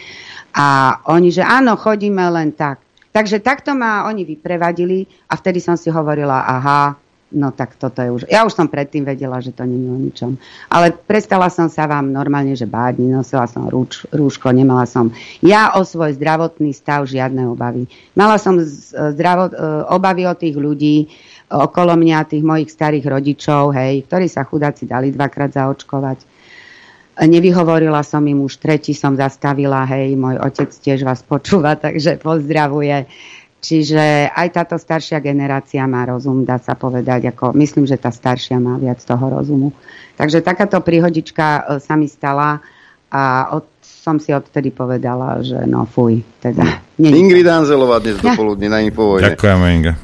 A 0.55 1.01
oni, 1.11 1.35
že 1.35 1.43
áno, 1.43 1.75
chodíme 1.75 2.23
len 2.31 2.55
tak. 2.55 2.79
Takže 3.11 3.43
takto 3.43 3.75
ma 3.75 4.07
oni 4.07 4.23
vyprevadili 4.23 5.03
a 5.27 5.35
vtedy 5.35 5.59
som 5.59 5.75
si 5.75 5.91
hovorila, 5.91 6.47
aha, 6.47 6.95
No 7.27 7.51
tak 7.51 7.75
toto 7.75 7.99
je 7.99 8.11
už... 8.15 8.23
Ja 8.31 8.47
už 8.47 8.55
som 8.55 8.71
predtým 8.71 9.03
vedela, 9.03 9.43
že 9.43 9.51
to 9.51 9.67
je 9.67 9.75
o 9.75 9.99
ničom. 9.99 10.39
Ale 10.71 10.95
prestala 10.95 11.51
som 11.51 11.67
sa 11.67 11.91
vám 11.91 12.15
normálne, 12.15 12.55
že 12.55 12.71
báť, 12.71 13.03
nosila 13.03 13.51
som 13.51 13.67
rúč, 13.67 14.07
rúško, 14.15 14.55
nemala 14.55 14.87
som 14.87 15.11
ja 15.43 15.75
o 15.75 15.83
svoj 15.83 16.15
zdravotný 16.15 16.71
stav 16.71 17.03
žiadne 17.11 17.51
obavy. 17.51 17.91
Mala 18.15 18.39
som 18.39 18.63
zdravot, 18.63 19.51
e, 19.51 19.59
obavy 19.91 20.23
o 20.23 20.39
tých 20.39 20.55
ľudí 20.55 21.11
okolo 21.51 21.99
mňa, 21.99 22.31
tých 22.31 22.47
mojich 22.47 22.71
starých 22.71 23.07
rodičov, 23.11 23.75
hej, 23.75 24.07
ktorí 24.07 24.27
sa 24.31 24.47
chudáci 24.47 24.87
dali 24.87 25.11
dvakrát 25.11 25.55
zaočkovať. 25.55 26.39
Nevyhovorila 27.17 28.05
som 28.05 28.21
im 28.29 28.45
už, 28.45 28.61
tretí 28.61 28.93
som 28.93 29.17
zastavila, 29.17 29.89
hej, 29.89 30.13
môj 30.21 30.37
otec 30.37 30.69
tiež 30.69 31.01
vás 31.01 31.25
počúva, 31.25 31.73
takže 31.85 32.23
pozdravuje. 32.23 33.09
Čiže 33.67 34.31
aj 34.31 34.49
táto 34.55 34.79
staršia 34.79 35.19
generácia 35.19 35.83
má 35.91 36.07
rozum, 36.07 36.47
dá 36.47 36.63
sa 36.63 36.79
povedať. 36.79 37.35
Ako, 37.35 37.51
myslím, 37.59 37.83
že 37.83 37.99
tá 37.99 38.15
staršia 38.15 38.63
má 38.63 38.79
viac 38.79 39.03
toho 39.03 39.27
rozumu. 39.27 39.75
Takže 40.15 40.39
takáto 40.39 40.79
príhodička 40.79 41.47
e, 41.67 41.83
sa 41.83 41.99
mi 41.99 42.07
stala 42.07 42.63
a 43.11 43.51
od, 43.59 43.67
som 43.83 44.23
si 44.23 44.31
odtedy 44.31 44.71
povedala, 44.71 45.43
že 45.43 45.67
no 45.67 45.83
fuj. 45.83 46.23
Teda, 46.39 46.79
nie, 46.95 47.11
Ingrid 47.11 47.51
Anzelová 47.51 47.99
dnes 47.99 48.23
ja. 48.23 48.25
dopoludne 48.39 48.71
na 48.71 48.87
Infovojne. 48.87 49.35
Ďakujeme, 49.35 49.67
Inga. 49.83 49.95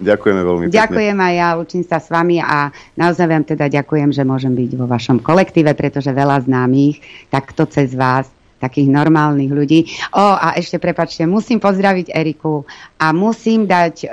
Ďakujeme 0.00 0.40
veľmi 0.44 0.64
pekne. 0.68 0.76
Ďakujem 0.76 1.16
aj 1.16 1.34
ja, 1.40 1.48
učím 1.56 1.84
sa 1.88 1.98
s 2.04 2.08
vami 2.12 2.36
a 2.40 2.68
naozaj 3.00 3.26
vám 3.28 3.44
teda 3.48 3.68
ďakujem, 3.80 4.12
že 4.12 4.28
môžem 4.28 4.52
byť 4.52 4.70
vo 4.76 4.84
vašom 4.84 5.24
kolektíve, 5.24 5.72
pretože 5.72 6.12
veľa 6.12 6.44
známych 6.44 7.00
takto 7.32 7.64
cez 7.64 7.96
vás 7.96 8.28
takých 8.60 8.92
normálnych 8.92 9.48
ľudí. 9.48 9.88
O, 10.12 10.20
a 10.20 10.54
ešte 10.60 10.76
prepačte, 10.76 11.24
musím 11.24 11.58
pozdraviť 11.58 12.12
Eriku 12.12 12.68
a 13.00 13.16
musím 13.16 13.64
dať 13.64 13.94
uh, 14.04 14.10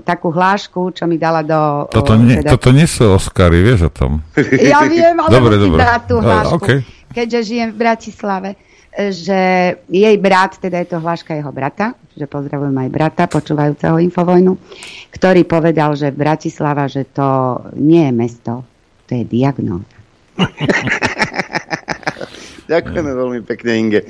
takú 0.00 0.32
hlášku, 0.32 0.96
čo 0.96 1.04
mi 1.04 1.20
dala 1.20 1.44
do... 1.44 1.86
Toto, 1.92 2.16
nie, 2.16 2.40
teda... 2.40 2.56
toto 2.56 2.72
nie 2.72 2.88
sú 2.88 3.12
Oscary, 3.12 3.60
vieš 3.60 3.86
o 3.86 3.92
tom? 3.92 4.24
Ja 4.72 4.88
viem, 4.88 5.20
ale 5.20 5.28
dobre, 5.28 5.54
musím 5.60 5.76
dobre. 5.76 5.80
dať 5.84 6.02
tú 6.08 6.16
hlášku, 6.24 6.64
okay. 6.64 6.78
keďže 7.12 7.38
žijem 7.44 7.68
v 7.70 7.78
Bratislave 7.78 8.50
že 8.92 9.40
jej 9.88 10.16
brat, 10.20 10.60
teda 10.60 10.84
je 10.84 10.88
to 10.92 11.00
hláška 11.00 11.32
jeho 11.32 11.48
brata, 11.48 11.96
že 12.12 12.28
pozdravujem 12.28 12.76
aj 12.76 12.90
brata, 12.92 13.24
počúvajúceho 13.24 13.96
Infovojnu, 13.96 14.52
ktorý 15.16 15.48
povedal, 15.48 15.96
že 15.96 16.12
Bratislava, 16.12 16.84
že 16.92 17.08
to 17.08 17.56
nie 17.80 18.04
je 18.04 18.12
mesto, 18.12 18.52
to 19.08 19.16
je 19.16 19.24
diagnóza. 19.24 19.96
Ďakujeme 22.70 23.10
no. 23.10 23.18
veľmi 23.26 23.40
pekne, 23.42 23.70
Inge. 23.78 24.00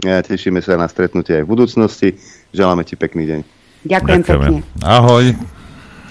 Ja, 0.00 0.22
tešíme 0.22 0.62
sa 0.62 0.78
na 0.78 0.86
stretnutie 0.86 1.42
aj 1.42 1.44
v 1.44 1.50
budúcnosti. 1.50 2.08
Želáme 2.54 2.86
ti 2.86 2.94
pekný 2.94 3.24
deň. 3.26 3.40
Ďakujem 3.84 4.20
Ďakujeme. 4.24 4.46
pekne. 4.46 4.60
Ahoj. 4.84 5.24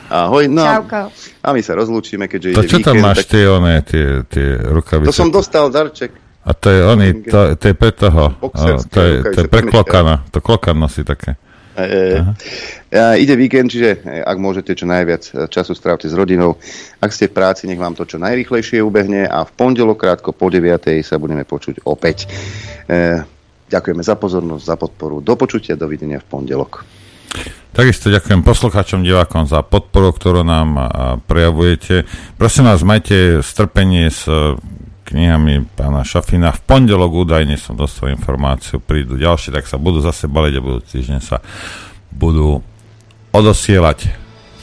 Ahoj. 0.07 0.43
No, 0.47 0.63
Čauko. 0.63 1.11
A 1.43 1.47
my 1.51 1.61
sa 1.63 1.73
rozlúčime, 1.75 2.31
keďže 2.31 2.55
to 2.55 2.61
ide 2.63 2.71
čo 2.71 2.79
víkend, 2.79 2.87
tam 2.87 2.95
máš 3.03 3.17
tak... 3.23 3.31
tie, 3.35 3.43
one, 3.47 3.73
tie, 3.83 4.05
tie 4.27 4.47
rukavice? 4.71 5.09
To 5.09 5.15
som 5.15 5.29
dostal 5.31 5.67
darček. 5.67 6.11
A 6.47 6.55
to 6.55 6.71
je 6.71 6.79
oni, 6.79 7.07
to, 7.27 7.59
to 7.59 7.65
je 7.67 7.75
pre 7.75 7.91
toho, 7.91 8.31
to 8.87 8.99
je, 9.03 9.13
to 9.35 9.37
je 9.43 9.47
pre 9.51 9.67
klokana, 9.67 10.23
to 10.31 10.39
klokan 10.39 10.79
nosí 10.79 11.03
také. 11.03 11.35
E, 11.77 12.25
e, 12.89 13.21
ide 13.21 13.37
víkend, 13.37 13.69
čiže 13.69 14.01
e, 14.01 14.25
ak 14.25 14.37
môžete 14.41 14.73
čo 14.73 14.89
najviac 14.89 15.23
e, 15.29 15.31
času 15.45 15.77
strávte 15.77 16.09
s 16.09 16.17
rodinou. 16.17 16.57
Ak 16.97 17.13
ste 17.13 17.29
v 17.29 17.37
práci, 17.37 17.69
nech 17.69 17.77
vám 17.77 17.93
to 17.93 18.01
čo 18.01 18.17
najrychlejšie 18.17 18.81
ubehne 18.81 19.29
a 19.29 19.45
v 19.45 19.51
pondelok 19.53 20.01
krátko 20.01 20.33
po 20.33 20.49
9. 20.49 20.73
sa 21.05 21.21
budeme 21.21 21.45
počuť 21.45 21.85
opäť. 21.85 22.25
E, 22.89 23.21
ďakujeme 23.69 24.01
za 24.01 24.17
pozornosť, 24.17 24.63
za 24.65 24.73
podporu. 24.73 25.21
Do 25.21 25.37
počutia, 25.37 25.77
dovidenia 25.77 26.17
v 26.17 26.25
pondelok. 26.25 26.81
Takisto 27.77 28.09
ďakujem 28.09 28.41
poslucháčom, 28.41 29.05
divákom 29.05 29.45
za 29.45 29.61
podporu, 29.61 30.09
ktorú 30.09 30.41
nám 30.41 30.89
prejavujete. 31.29 32.09
Prosím 32.41 32.73
vás, 32.73 32.81
majte 32.81 33.45
strpenie 33.45 34.09
s 34.09 34.25
knihami 35.07 35.63
pána 35.73 36.03
Šafina. 36.03 36.51
V 36.51 36.61
pondelok 36.67 37.23
údajne 37.23 37.55
som 37.55 37.79
dostal 37.79 38.11
informáciu, 38.11 38.83
prídu 38.83 39.15
ďalšie, 39.15 39.55
tak 39.55 39.65
sa 39.65 39.79
budú 39.79 40.03
zase 40.03 40.27
baliť 40.27 40.53
a 40.59 40.65
budú 40.65 40.79
týždeň 40.83 41.19
sa 41.23 41.39
budú 42.11 42.59
odosielať. 43.31 44.11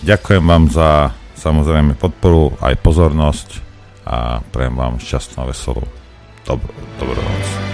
Ďakujem 0.04 0.44
vám 0.44 0.68
za 0.68 1.16
samozrejme 1.40 1.96
podporu, 1.96 2.52
aj 2.60 2.76
pozornosť 2.84 3.48
a 4.04 4.44
prejem 4.52 4.76
vám 4.76 5.00
šťastnú 5.00 5.44
a 5.44 5.48
veselú 5.48 5.84
dobrú, 6.44 6.72
dobrú 7.00 7.20
noc. 7.20 7.73